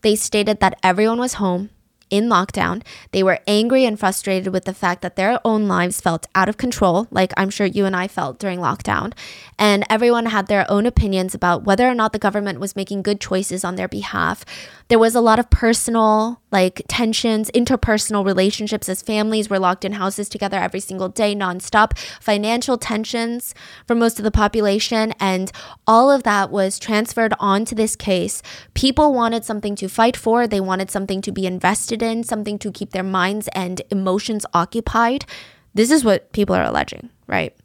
They 0.01 0.15
stated 0.15 0.59
that 0.59 0.77
everyone 0.83 1.19
was 1.19 1.35
home, 1.35 1.71
in 2.09 2.27
lockdown. 2.27 2.83
They 3.11 3.23
were 3.23 3.39
angry 3.47 3.85
and 3.85 3.99
frustrated 3.99 4.53
with 4.53 4.65
the 4.65 4.73
fact 4.73 5.01
that 5.01 5.15
their 5.15 5.39
own 5.43 5.67
lives 5.67 6.01
felt 6.01 6.27
out 6.35 6.49
of 6.49 6.57
control, 6.57 7.07
like 7.11 7.33
I'm 7.37 7.49
sure 7.49 7.67
you 7.67 7.85
and 7.85 7.95
I 7.95 8.07
felt 8.07 8.39
during 8.39 8.59
lockdown. 8.59 9.13
And 9.57 9.85
everyone 9.89 10.27
had 10.27 10.47
their 10.47 10.69
own 10.69 10.85
opinions 10.85 11.33
about 11.33 11.63
whether 11.63 11.87
or 11.87 11.95
not 11.95 12.13
the 12.13 12.19
government 12.19 12.59
was 12.59 12.75
making 12.75 13.01
good 13.01 13.19
choices 13.19 13.63
on 13.63 13.75
their 13.75 13.87
behalf. 13.87 14.45
There 14.87 14.99
was 14.99 15.15
a 15.15 15.21
lot 15.21 15.39
of 15.39 15.49
personal, 15.49 16.41
like 16.51 16.83
tensions, 16.87 17.49
interpersonal 17.55 18.23
relationships 18.23 18.87
as 18.87 19.01
families 19.01 19.49
were 19.49 19.57
locked 19.57 19.83
in 19.83 19.93
houses 19.93 20.29
together 20.29 20.57
every 20.57 20.79
single 20.79 21.09
day, 21.09 21.33
nonstop, 21.33 21.97
financial 22.21 22.77
tensions 22.77 23.55
for 23.87 23.95
most 23.95 24.19
of 24.19 24.23
the 24.23 24.31
population. 24.31 25.13
And 25.19 25.51
all 25.87 26.11
of 26.11 26.21
that 26.23 26.51
was 26.51 26.77
transferred 26.77 27.33
onto 27.39 27.73
this 27.73 27.95
case. 27.95 28.43
People 28.75 29.11
wanted 29.11 29.43
something 29.43 29.75
to 29.77 29.89
fight 29.89 30.15
for, 30.15 30.45
they 30.45 30.61
wanted 30.61 30.91
something 30.91 31.19
to 31.21 31.31
be 31.31 31.47
invested 31.47 32.03
in, 32.03 32.23
something 32.23 32.59
to 32.59 32.71
keep 32.71 32.91
their 32.91 33.03
minds 33.03 33.49
and 33.53 33.81
emotions 33.89 34.45
occupied. 34.53 35.25
This 35.73 35.89
is 35.89 36.05
what 36.05 36.31
people 36.31 36.55
are 36.55 36.63
alleging, 36.63 37.09
right? 37.25 37.55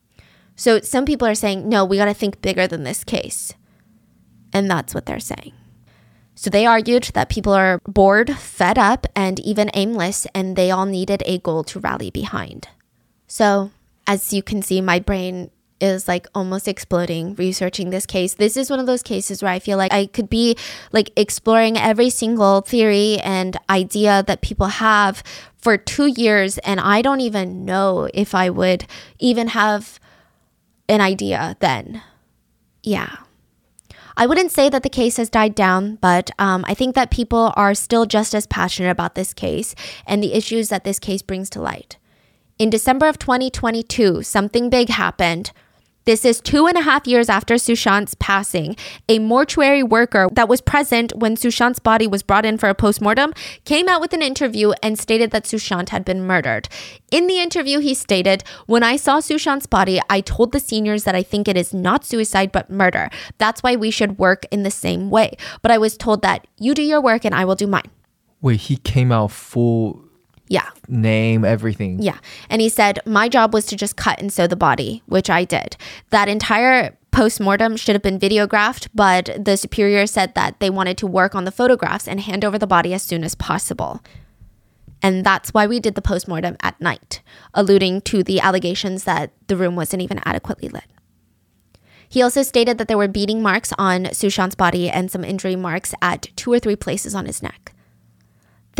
So 0.56 0.80
some 0.80 1.04
people 1.04 1.28
are 1.28 1.34
saying, 1.34 1.68
no, 1.68 1.84
we 1.84 1.98
got 1.98 2.06
to 2.06 2.14
think 2.14 2.40
bigger 2.40 2.66
than 2.66 2.84
this 2.84 3.04
case. 3.04 3.52
And 4.54 4.70
that's 4.70 4.94
what 4.94 5.04
they're 5.04 5.20
saying. 5.20 5.52
So 6.40 6.48
they 6.48 6.64
argued 6.64 7.10
that 7.12 7.28
people 7.28 7.52
are 7.52 7.82
bored, 7.86 8.34
fed 8.34 8.78
up, 8.78 9.06
and 9.14 9.38
even 9.40 9.70
aimless, 9.74 10.26
and 10.34 10.56
they 10.56 10.70
all 10.70 10.86
needed 10.86 11.22
a 11.26 11.36
goal 11.36 11.64
to 11.64 11.78
rally 11.78 12.10
behind. 12.10 12.66
So, 13.26 13.72
as 14.06 14.32
you 14.32 14.42
can 14.42 14.62
see, 14.62 14.80
my 14.80 15.00
brain 15.00 15.50
is 15.82 16.08
like 16.08 16.26
almost 16.34 16.66
exploding 16.66 17.34
researching 17.34 17.90
this 17.90 18.06
case. 18.06 18.32
This 18.32 18.56
is 18.56 18.70
one 18.70 18.80
of 18.80 18.86
those 18.86 19.02
cases 19.02 19.42
where 19.42 19.52
I 19.52 19.58
feel 19.58 19.76
like 19.76 19.92
I 19.92 20.06
could 20.06 20.30
be 20.30 20.56
like 20.92 21.10
exploring 21.14 21.76
every 21.76 22.08
single 22.08 22.62
theory 22.62 23.18
and 23.18 23.58
idea 23.68 24.24
that 24.26 24.40
people 24.40 24.68
have 24.68 25.22
for 25.58 25.76
two 25.76 26.06
years, 26.06 26.56
and 26.64 26.80
I 26.80 27.02
don't 27.02 27.20
even 27.20 27.66
know 27.66 28.08
if 28.14 28.34
I 28.34 28.48
would 28.48 28.86
even 29.18 29.48
have 29.48 30.00
an 30.88 31.02
idea 31.02 31.58
then. 31.60 32.00
Yeah. 32.82 33.18
I 34.20 34.26
wouldn't 34.26 34.52
say 34.52 34.68
that 34.68 34.82
the 34.82 34.90
case 34.90 35.16
has 35.16 35.30
died 35.30 35.54
down, 35.54 35.94
but 35.94 36.30
um, 36.38 36.62
I 36.68 36.74
think 36.74 36.94
that 36.94 37.10
people 37.10 37.54
are 37.56 37.74
still 37.74 38.04
just 38.04 38.34
as 38.34 38.46
passionate 38.46 38.90
about 38.90 39.14
this 39.14 39.32
case 39.32 39.74
and 40.06 40.22
the 40.22 40.34
issues 40.34 40.68
that 40.68 40.84
this 40.84 40.98
case 40.98 41.22
brings 41.22 41.48
to 41.50 41.62
light. 41.62 41.96
In 42.58 42.68
December 42.68 43.06
of 43.08 43.18
2022, 43.18 44.22
something 44.22 44.68
big 44.68 44.90
happened. 44.90 45.52
This 46.10 46.24
is 46.24 46.40
two 46.40 46.66
and 46.66 46.76
a 46.76 46.80
half 46.80 47.06
years 47.06 47.28
after 47.28 47.54
Sushant's 47.54 48.16
passing. 48.16 48.74
A 49.08 49.20
mortuary 49.20 49.84
worker 49.84 50.26
that 50.32 50.48
was 50.48 50.60
present 50.60 51.12
when 51.14 51.36
Sushant's 51.36 51.78
body 51.78 52.08
was 52.08 52.24
brought 52.24 52.44
in 52.44 52.58
for 52.58 52.68
a 52.68 52.74
postmortem 52.74 53.32
came 53.64 53.88
out 53.88 54.00
with 54.00 54.12
an 54.12 54.20
interview 54.20 54.72
and 54.82 54.98
stated 54.98 55.30
that 55.30 55.44
Sushant 55.44 55.90
had 55.90 56.04
been 56.04 56.26
murdered. 56.26 56.68
In 57.12 57.28
the 57.28 57.38
interview, 57.38 57.78
he 57.78 57.94
stated, 57.94 58.42
When 58.66 58.82
I 58.82 58.96
saw 58.96 59.20
Sushant's 59.20 59.66
body, 59.66 60.00
I 60.10 60.20
told 60.20 60.50
the 60.50 60.58
seniors 60.58 61.04
that 61.04 61.14
I 61.14 61.22
think 61.22 61.46
it 61.46 61.56
is 61.56 61.72
not 61.72 62.04
suicide 62.04 62.50
but 62.50 62.68
murder. 62.68 63.08
That's 63.38 63.62
why 63.62 63.76
we 63.76 63.92
should 63.92 64.18
work 64.18 64.46
in 64.50 64.64
the 64.64 64.70
same 64.72 65.10
way. 65.10 65.36
But 65.62 65.70
I 65.70 65.78
was 65.78 65.96
told 65.96 66.22
that 66.22 66.44
you 66.58 66.74
do 66.74 66.82
your 66.82 67.00
work 67.00 67.24
and 67.24 67.36
I 67.36 67.44
will 67.44 67.54
do 67.54 67.68
mine. 67.68 67.88
Wait, 68.40 68.62
he 68.62 68.78
came 68.78 69.12
out 69.12 69.30
full 69.30 70.09
Yeah. 70.50 70.68
name, 70.88 71.44
everything. 71.44 72.02
Yeah. 72.02 72.18
And 72.50 72.60
he 72.60 72.68
said, 72.68 72.98
My 73.06 73.28
job 73.28 73.54
was 73.54 73.66
to 73.66 73.76
just 73.76 73.96
cut 73.96 74.20
and 74.20 74.32
sew 74.32 74.48
the 74.48 74.56
body, 74.56 75.02
which 75.06 75.30
I 75.30 75.44
did. 75.44 75.76
That 76.10 76.28
entire 76.28 76.96
post-mortem 77.12 77.76
should 77.76 77.94
have 77.94 78.02
been 78.02 78.18
videographed, 78.18 78.88
but 78.92 79.30
the 79.38 79.56
superior 79.56 80.06
said 80.08 80.34
that 80.34 80.58
they 80.58 80.68
wanted 80.68 80.98
to 80.98 81.06
work 81.06 81.36
on 81.36 81.44
the 81.44 81.52
photographs 81.52 82.08
and 82.08 82.20
hand 82.20 82.44
over 82.44 82.58
the 82.58 82.66
body 82.66 82.92
as 82.92 83.02
soon 83.02 83.22
as 83.22 83.36
possible. 83.36 84.00
And 85.02 85.24
that's 85.24 85.54
why 85.54 85.68
we 85.68 85.78
did 85.78 85.94
the 85.94 86.02
post-mortem 86.02 86.56
at 86.62 86.80
night, 86.80 87.22
alluding 87.54 88.00
to 88.02 88.24
the 88.24 88.40
allegations 88.40 89.04
that 89.04 89.32
the 89.46 89.56
room 89.56 89.76
wasn't 89.76 90.02
even 90.02 90.20
adequately 90.24 90.68
lit. 90.68 90.84
He 92.08 92.22
also 92.22 92.42
stated 92.42 92.76
that 92.78 92.88
there 92.88 92.98
were 92.98 93.08
beating 93.08 93.40
marks 93.40 93.72
on 93.78 94.06
Sushant's 94.06 94.56
body 94.56 94.90
and 94.90 95.12
some 95.12 95.24
injury 95.24 95.54
marks 95.54 95.94
at 96.02 96.26
two 96.34 96.52
or 96.52 96.58
three 96.58 96.76
places 96.76 97.14
on 97.14 97.26
his 97.26 97.40
neck. 97.40 97.72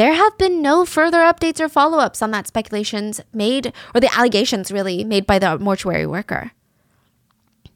There 0.01 0.15
have 0.15 0.39
been 0.39 0.63
no 0.63 0.87
further 0.87 1.19
updates 1.19 1.61
or 1.61 1.69
follow 1.69 1.99
ups 1.99 2.23
on 2.23 2.31
that 2.31 2.47
speculations 2.47 3.21
made, 3.35 3.71
or 3.95 4.01
the 4.01 4.11
allegations 4.17 4.73
really 4.73 5.05
made 5.05 5.27
by 5.27 5.39
the 5.39 5.59
mortuary 5.59 6.07
worker. 6.07 6.53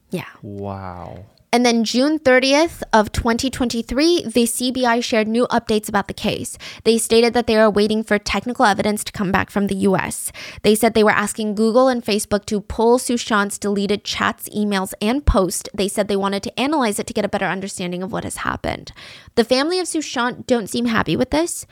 Yeah. 0.09 0.31
Wow. 0.41 1.27
And 1.55 1.65
then 1.65 1.85
June 1.85 2.19
30th 2.19 2.83
of 2.93 3.13
2023, 3.13 4.25
the 4.25 4.43
CBI 4.43 5.05
shared 5.05 5.29
new 5.29 5.47
updates 5.53 5.89
about 5.89 6.09
the 6.09 6.13
case. 6.13 6.59
They 6.83 6.99
stated 6.99 7.33
that 7.35 7.47
they 7.47 7.57
are 7.57 7.71
waiting 7.71 8.03
for 8.03 8.19
technical 8.19 8.65
evidence 8.65 9.05
to 9.05 9.13
come 9.13 9.31
back 9.31 9.51
from 9.51 9.69
the 9.69 9.77
US. 9.87 10.33
They 10.63 10.75
said 10.75 10.95
they 10.95 11.05
were 11.05 11.11
asking 11.11 11.55
Google 11.55 11.87
and 11.87 12.05
Facebook 12.05 12.45
to 12.47 12.61
pull 12.61 12.99
Sushant's 12.99 13.57
deleted 13.57 14.03
chats, 14.03 14.49
emails, 14.49 14.95
and 15.01 15.25
posts. 15.25 15.69
They 15.73 15.87
said 15.87 16.09
they 16.09 16.17
wanted 16.17 16.43
to 16.43 16.59
analyze 16.59 16.99
it 16.99 17.07
to 17.07 17.15
get 17.15 17.25
a 17.25 17.29
better 17.29 17.47
understanding 17.47 18.03
of 18.03 18.11
what 18.11 18.25
has 18.25 18.39
happened. 18.39 18.91
The 19.37 19.45
family 19.45 19.79
of 19.79 19.87
Sushant 19.87 20.47
don't 20.49 20.69
seem 20.69 20.87
happy 20.87 21.17
with 21.17 21.31
this. 21.31 21.67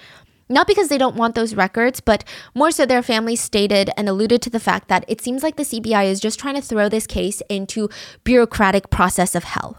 Not 0.49 0.67
because 0.67 0.89
they 0.89 0.99
don't 0.99 1.17
want 1.17 1.35
those 1.35 1.55
records, 1.55 2.01
but 2.01 2.25
more 2.55 2.71
so 2.71 2.85
their 2.85 3.03
family 3.03 3.37
stated 3.37 3.91
and 3.97 4.09
alluded 4.09 4.43
to 4.43 4.51
the 4.51 4.61
fact 4.61 4.89
that 4.89 5.05
it 5.09 5.21
seems 5.21 5.43
like 5.43 5.57
the 5.57 5.63
CBI 5.63 6.07
is 6.07 6.21
just 6.21 6.39
trying 6.39 6.57
to 6.57 6.63
throw 6.63 6.89
this 6.89 7.07
case 7.07 7.43
into 7.49 7.89
bureaucratic 8.25 8.91
process 8.91 9.35
of 9.35 9.45
hell. 9.45 9.79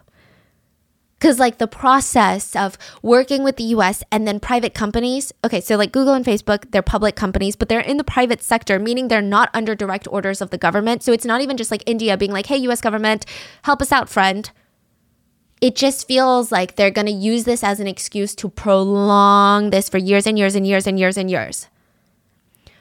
Cuz 1.19 1.39
like 1.39 1.57
the 1.57 1.67
process 1.67 2.53
of 2.53 2.77
working 3.01 3.43
with 3.43 3.55
the 3.55 3.71
US 3.75 4.03
and 4.11 4.27
then 4.27 4.41
private 4.41 4.73
companies, 4.73 5.31
okay, 5.45 5.61
so 5.61 5.77
like 5.77 5.93
Google 5.93 6.13
and 6.13 6.25
Facebook, 6.25 6.71
they're 6.71 6.81
public 6.81 7.15
companies, 7.15 7.55
but 7.55 7.69
they're 7.69 7.79
in 7.79 7.95
the 7.95 8.03
private 8.03 8.43
sector, 8.43 8.77
meaning 8.77 9.07
they're 9.07 9.21
not 9.21 9.49
under 9.53 9.73
direct 9.73 10.05
orders 10.11 10.41
of 10.41 10.49
the 10.49 10.57
government. 10.57 11.01
So 11.01 11.13
it's 11.13 11.23
not 11.23 11.39
even 11.39 11.55
just 11.55 11.71
like 11.71 11.83
India 11.85 12.17
being 12.17 12.33
like, 12.33 12.47
"Hey 12.47 12.57
US 12.57 12.81
government, 12.81 13.25
help 13.63 13.81
us 13.81 13.93
out, 13.93 14.09
friend." 14.09 14.51
It 15.63 15.77
just 15.77 16.09
feels 16.09 16.51
like 16.51 16.75
they're 16.75 16.91
going 16.91 17.07
to 17.07 17.13
use 17.13 17.45
this 17.45 17.63
as 17.63 17.79
an 17.79 17.87
excuse 17.87 18.35
to 18.35 18.49
prolong 18.49 19.69
this 19.69 19.87
for 19.87 19.97
years 19.97 20.27
and 20.27 20.37
years 20.37 20.55
and 20.55 20.67
years 20.67 20.85
and 20.85 20.99
years 20.99 21.15
and 21.15 21.31
years. 21.31 21.69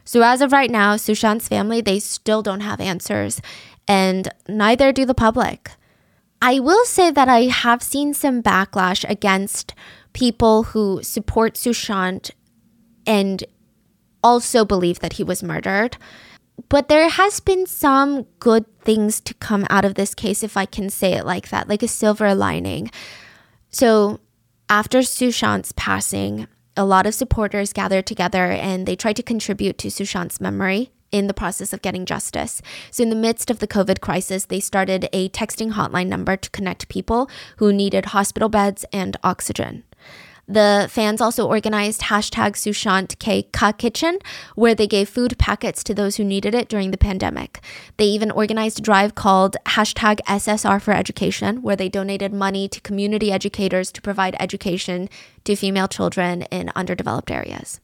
So 0.04 0.22
as 0.22 0.40
of 0.40 0.50
right 0.50 0.68
now, 0.68 0.96
Sushant's 0.96 1.46
family, 1.46 1.80
they 1.80 2.00
still 2.00 2.42
don't 2.42 2.62
have 2.62 2.80
answers 2.80 3.40
and 3.86 4.28
neither 4.48 4.90
do 4.90 5.04
the 5.04 5.14
public. 5.14 5.70
I 6.42 6.58
will 6.58 6.84
say 6.84 7.12
that 7.12 7.28
I 7.28 7.42
have 7.42 7.84
seen 7.84 8.14
some 8.14 8.42
backlash 8.42 9.08
against 9.08 9.74
people 10.12 10.64
who 10.64 11.04
support 11.04 11.54
Sushant 11.54 12.32
and 13.06 13.44
also 14.24 14.64
believe 14.64 14.98
that 14.98 15.12
he 15.12 15.22
was 15.22 15.40
murdered. 15.40 15.98
But 16.68 16.88
there 16.88 17.08
has 17.08 17.40
been 17.40 17.66
some 17.66 18.24
good 18.38 18.64
things 18.80 19.20
to 19.22 19.34
come 19.34 19.66
out 19.70 19.84
of 19.84 19.94
this 19.94 20.14
case, 20.14 20.42
if 20.42 20.56
I 20.56 20.66
can 20.66 20.90
say 20.90 21.14
it 21.14 21.24
like 21.24 21.48
that, 21.50 21.68
like 21.68 21.82
a 21.82 21.88
silver 21.88 22.34
lining. 22.34 22.90
So 23.70 24.20
after 24.68 25.00
Sushant's 25.00 25.72
passing, 25.72 26.46
a 26.76 26.84
lot 26.84 27.06
of 27.06 27.14
supporters 27.14 27.72
gathered 27.72 28.06
together 28.06 28.50
and 28.50 28.86
they 28.86 28.96
tried 28.96 29.16
to 29.16 29.22
contribute 29.22 29.78
to 29.78 29.88
Sushant's 29.88 30.40
memory 30.40 30.90
in 31.10 31.26
the 31.26 31.34
process 31.34 31.72
of 31.72 31.82
getting 31.82 32.06
justice. 32.06 32.62
So, 32.90 33.02
in 33.02 33.10
the 33.10 33.16
midst 33.16 33.50
of 33.50 33.58
the 33.58 33.68
COVID 33.68 34.00
crisis, 34.00 34.46
they 34.46 34.60
started 34.60 35.08
a 35.12 35.28
texting 35.28 35.72
hotline 35.72 36.08
number 36.08 36.36
to 36.36 36.50
connect 36.50 36.88
people 36.88 37.30
who 37.58 37.72
needed 37.72 38.06
hospital 38.06 38.48
beds 38.48 38.84
and 38.92 39.16
oxygen. 39.22 39.84
The 40.52 40.86
fans 40.90 41.22
also 41.22 41.48
organized 41.48 42.02
hashtag 42.02 42.56
Sushant 42.56 43.18
K 43.18 43.44
Ka 43.52 43.72
Kitchen, 43.72 44.18
where 44.54 44.74
they 44.74 44.86
gave 44.86 45.08
food 45.08 45.38
packets 45.38 45.82
to 45.84 45.94
those 45.94 46.16
who 46.16 46.24
needed 46.24 46.54
it 46.54 46.68
during 46.68 46.90
the 46.90 46.98
pandemic. 46.98 47.60
They 47.96 48.04
even 48.04 48.30
organized 48.30 48.78
a 48.78 48.82
drive 48.82 49.14
called 49.14 49.56
hashtag 49.64 50.20
SSR 50.28 50.82
for 50.82 50.92
Education, 50.92 51.62
where 51.62 51.76
they 51.76 51.88
donated 51.88 52.34
money 52.34 52.68
to 52.68 52.82
community 52.82 53.32
educators 53.32 53.90
to 53.92 54.02
provide 54.02 54.36
education 54.38 55.08
to 55.44 55.56
female 55.56 55.88
children 55.88 56.42
in 56.42 56.70
underdeveloped 56.76 57.30
areas. 57.30 57.80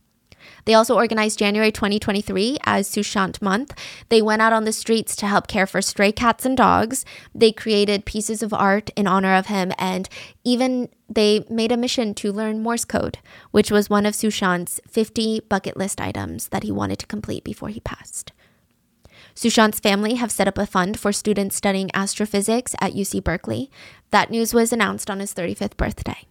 They 0.69 0.75
also 0.75 0.97
organized 0.97 1.39
January 1.39 1.73
2023 1.73 2.59
as 2.65 2.91
Sushant 2.91 3.41
Month. 3.41 3.73
They 4.11 4.21
went 4.21 4.43
out 4.43 4.53
on 4.53 4.65
the 4.65 4.73
streets 4.73 5.17
to 5.17 5.27
help 5.27 5.47
care 5.47 5.67
for 5.67 5.81
stray 5.81 6.13
cats 6.13 6.45
and 6.45 6.59
dogs. 6.59 7.07
They 7.35 7.53
created 7.53 8.05
pieces 8.05 8.43
of 8.43 8.53
art 8.53 8.91
in 8.95 9.07
honor 9.07 9.35
of 9.35 9.47
him, 9.47 9.73
and 9.79 10.11
even 10.45 10.91
they 11.09 11.47
made 11.49 11.73
a 11.73 11.79
mission 11.79 12.13
to 12.17 12.31
learn 12.31 12.63
Morse 12.63 12.85
code, 12.85 13.17
which 13.51 13.71
was 13.71 13.89
one 13.89 14.05
of 14.05 14.13
Sushant's 14.13 14.79
50 14.87 15.41
bucket 15.49 15.79
list 15.79 16.03
items 16.03 16.49
that 16.49 16.65
he 16.65 16.71
wanted 16.71 16.99
to 16.99 17.07
complete 17.07 17.45
before 17.45 17.71
he 17.71 17.81
passed. 17.81 18.33
Sushant's 19.35 19.81
family 19.81 20.17
have 20.17 20.31
set 20.31 20.49
up 20.49 20.59
a 20.59 20.67
fund 20.67 21.01
for 21.01 21.13
students 21.13 21.57
studying 21.57 21.91
astrophysics 21.95 22.75
at 22.79 22.93
UC 22.93 23.25
Berkeley. 23.25 23.71
That 24.11 24.31
news 24.31 24.53
was 24.53 24.71
announced 24.71 25.09
on 25.09 25.21
his 25.21 25.33
35th 25.33 25.79
birthday. 25.79 26.27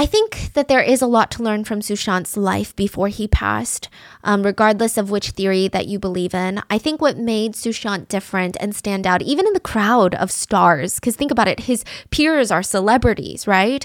I 0.00 0.06
think 0.06 0.52
that 0.54 0.68
there 0.68 0.80
is 0.80 1.02
a 1.02 1.08
lot 1.08 1.28
to 1.32 1.42
learn 1.42 1.64
from 1.64 1.80
Sushant's 1.80 2.36
life 2.36 2.74
before 2.76 3.08
he 3.08 3.26
passed, 3.26 3.88
um, 4.22 4.44
regardless 4.44 4.96
of 4.96 5.10
which 5.10 5.30
theory 5.30 5.66
that 5.66 5.88
you 5.88 5.98
believe 5.98 6.34
in. 6.34 6.62
I 6.70 6.78
think 6.78 7.00
what 7.00 7.18
made 7.18 7.54
Sushant 7.54 8.06
different 8.06 8.56
and 8.60 8.76
stand 8.76 9.08
out, 9.08 9.22
even 9.22 9.44
in 9.44 9.54
the 9.54 9.60
crowd 9.60 10.14
of 10.14 10.30
stars, 10.30 10.94
because 10.94 11.16
think 11.16 11.32
about 11.32 11.48
it, 11.48 11.62
his 11.62 11.84
peers 12.10 12.52
are 12.52 12.62
celebrities, 12.62 13.48
right? 13.48 13.84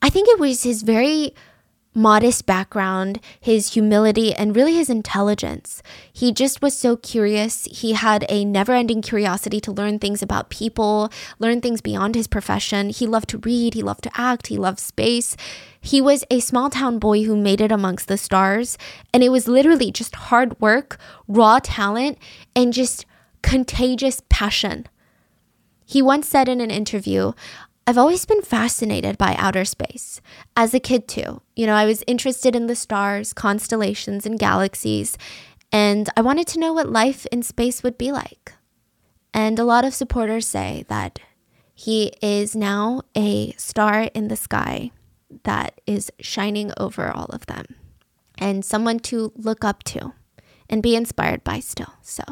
I 0.00 0.08
think 0.08 0.26
it 0.26 0.40
was 0.40 0.62
his 0.62 0.80
very 0.80 1.34
modest 1.94 2.46
background, 2.46 3.20
his 3.40 3.74
humility, 3.74 4.32
and 4.32 4.54
really 4.54 4.74
his 4.74 4.88
intelligence. 4.88 5.82
He 6.12 6.32
just 6.32 6.62
was 6.62 6.76
so 6.76 6.96
curious. 6.96 7.64
He 7.64 7.92
had 7.92 8.24
a 8.28 8.44
never 8.44 8.72
ending 8.72 9.02
curiosity 9.02 9.60
to 9.60 9.72
learn 9.72 9.98
things 9.98 10.22
about 10.22 10.50
people, 10.50 11.10
learn 11.38 11.60
things 11.60 11.80
beyond 11.80 12.14
his 12.14 12.28
profession. 12.28 12.90
He 12.90 13.06
loved 13.06 13.28
to 13.30 13.38
read, 13.38 13.74
he 13.74 13.82
loved 13.82 14.04
to 14.04 14.10
act, 14.14 14.46
he 14.46 14.56
loved 14.56 14.78
space. 14.78 15.36
He 15.80 16.00
was 16.00 16.24
a 16.30 16.40
small 16.40 16.70
town 16.70 16.98
boy 16.98 17.24
who 17.24 17.36
made 17.36 17.60
it 17.60 17.72
amongst 17.72 18.06
the 18.06 18.18
stars, 18.18 18.78
and 19.12 19.22
it 19.22 19.30
was 19.30 19.48
literally 19.48 19.90
just 19.90 20.14
hard 20.14 20.60
work, 20.60 20.98
raw 21.26 21.58
talent, 21.60 22.18
and 22.54 22.72
just 22.72 23.04
contagious 23.42 24.22
passion. 24.28 24.86
He 25.84 26.02
once 26.02 26.28
said 26.28 26.48
in 26.48 26.60
an 26.60 26.70
interview, 26.70 27.32
I've 27.90 27.98
always 27.98 28.24
been 28.24 28.42
fascinated 28.42 29.18
by 29.18 29.34
outer 29.36 29.64
space. 29.64 30.20
As 30.56 30.72
a 30.72 30.78
kid, 30.78 31.08
too. 31.08 31.42
You 31.56 31.66
know, 31.66 31.74
I 31.74 31.86
was 31.86 32.04
interested 32.06 32.54
in 32.54 32.68
the 32.68 32.76
stars, 32.76 33.32
constellations, 33.32 34.24
and 34.24 34.38
galaxies, 34.38 35.18
and 35.72 36.08
I 36.16 36.20
wanted 36.20 36.46
to 36.46 36.60
know 36.60 36.72
what 36.72 36.88
life 36.88 37.26
in 37.32 37.42
space 37.42 37.82
would 37.82 37.98
be 37.98 38.12
like. 38.12 38.52
And 39.34 39.58
a 39.58 39.64
lot 39.64 39.84
of 39.84 39.92
supporters 39.92 40.46
say 40.46 40.84
that 40.86 41.18
he 41.74 42.12
is 42.22 42.54
now 42.54 43.02
a 43.16 43.54
star 43.54 44.02
in 44.14 44.28
the 44.28 44.36
sky 44.36 44.92
that 45.42 45.80
is 45.84 46.12
shining 46.20 46.70
over 46.76 47.10
all 47.10 47.26
of 47.30 47.46
them 47.46 47.74
and 48.38 48.64
someone 48.64 49.00
to 49.00 49.32
look 49.34 49.64
up 49.64 49.82
to 49.94 50.12
and 50.68 50.80
be 50.80 50.94
inspired 50.94 51.42
by 51.42 51.58
still. 51.58 51.94
So, 52.02 52.22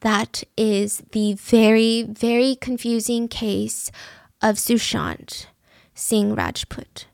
that 0.00 0.42
is 0.56 1.02
the 1.12 1.34
very, 1.34 2.04
very 2.04 2.56
confusing 2.56 3.28
case 3.28 3.90
of 4.40 4.56
Sushant 4.56 5.46
Singh 5.94 6.34
Rajput. 6.34 7.06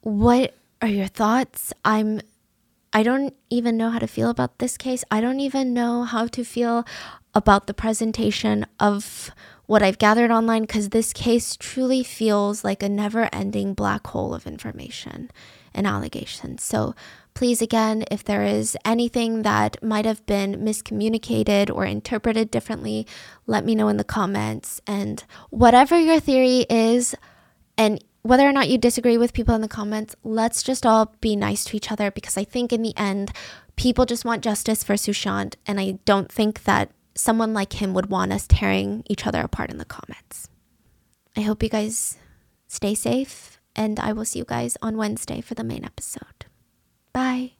What 0.00 0.54
are 0.80 0.88
your 0.88 1.06
thoughts? 1.06 1.72
I'm 1.84 2.20
I 2.92 3.02
don't 3.02 3.34
even 3.48 3.78
know 3.78 3.90
how 3.90 3.98
to 3.98 4.06
feel 4.06 4.28
about 4.28 4.58
this 4.58 4.76
case. 4.76 5.02
I 5.10 5.22
don't 5.22 5.40
even 5.40 5.72
know 5.72 6.02
how 6.02 6.26
to 6.26 6.44
feel 6.44 6.84
about 7.34 7.66
the 7.66 7.74
presentation 7.74 8.66
of 8.78 9.30
what 9.64 9.82
I've 9.82 9.98
gathered 9.98 10.30
online 10.30 10.62
because 10.62 10.90
this 10.90 11.14
case 11.14 11.56
truly 11.56 12.02
feels 12.02 12.64
like 12.64 12.82
a 12.82 12.88
never 12.90 13.30
ending 13.32 13.72
black 13.72 14.06
hole 14.08 14.34
of 14.34 14.46
information 14.46 15.30
and 15.72 15.86
allegations. 15.86 16.62
So, 16.62 16.94
please, 17.34 17.62
again, 17.62 18.04
if 18.10 18.24
there 18.24 18.42
is 18.42 18.76
anything 18.84 19.42
that 19.42 19.82
might 19.82 20.04
have 20.04 20.24
been 20.26 20.56
miscommunicated 20.56 21.74
or 21.74 21.84
interpreted 21.84 22.50
differently, 22.50 23.06
let 23.46 23.64
me 23.64 23.74
know 23.74 23.88
in 23.88 23.96
the 23.96 24.04
comments. 24.04 24.80
And 24.86 25.24
whatever 25.50 25.98
your 25.98 26.20
theory 26.20 26.66
is, 26.68 27.14
and 27.76 28.02
whether 28.22 28.48
or 28.48 28.52
not 28.52 28.68
you 28.68 28.78
disagree 28.78 29.18
with 29.18 29.32
people 29.32 29.54
in 29.54 29.60
the 29.60 29.68
comments, 29.68 30.14
let's 30.22 30.62
just 30.62 30.86
all 30.86 31.14
be 31.20 31.34
nice 31.34 31.64
to 31.64 31.76
each 31.76 31.90
other 31.90 32.10
because 32.10 32.36
I 32.36 32.44
think 32.44 32.72
in 32.72 32.82
the 32.82 32.96
end, 32.96 33.32
people 33.76 34.06
just 34.06 34.24
want 34.24 34.44
justice 34.44 34.84
for 34.84 34.94
Sushant. 34.94 35.54
And 35.66 35.80
I 35.80 35.98
don't 36.04 36.30
think 36.30 36.64
that 36.64 36.90
someone 37.14 37.52
like 37.52 37.74
him 37.74 37.94
would 37.94 38.06
want 38.06 38.32
us 38.32 38.46
tearing 38.46 39.02
each 39.06 39.26
other 39.26 39.40
apart 39.40 39.70
in 39.70 39.78
the 39.78 39.84
comments. 39.84 40.48
I 41.36 41.40
hope 41.40 41.62
you 41.62 41.68
guys 41.68 42.18
stay 42.68 42.94
safe, 42.94 43.58
and 43.74 43.98
I 43.98 44.12
will 44.12 44.24
see 44.24 44.38
you 44.38 44.44
guys 44.44 44.76
on 44.82 44.96
Wednesday 44.96 45.40
for 45.40 45.54
the 45.54 45.64
main 45.64 45.84
episode. 45.84 46.46
Bye. 47.14 47.52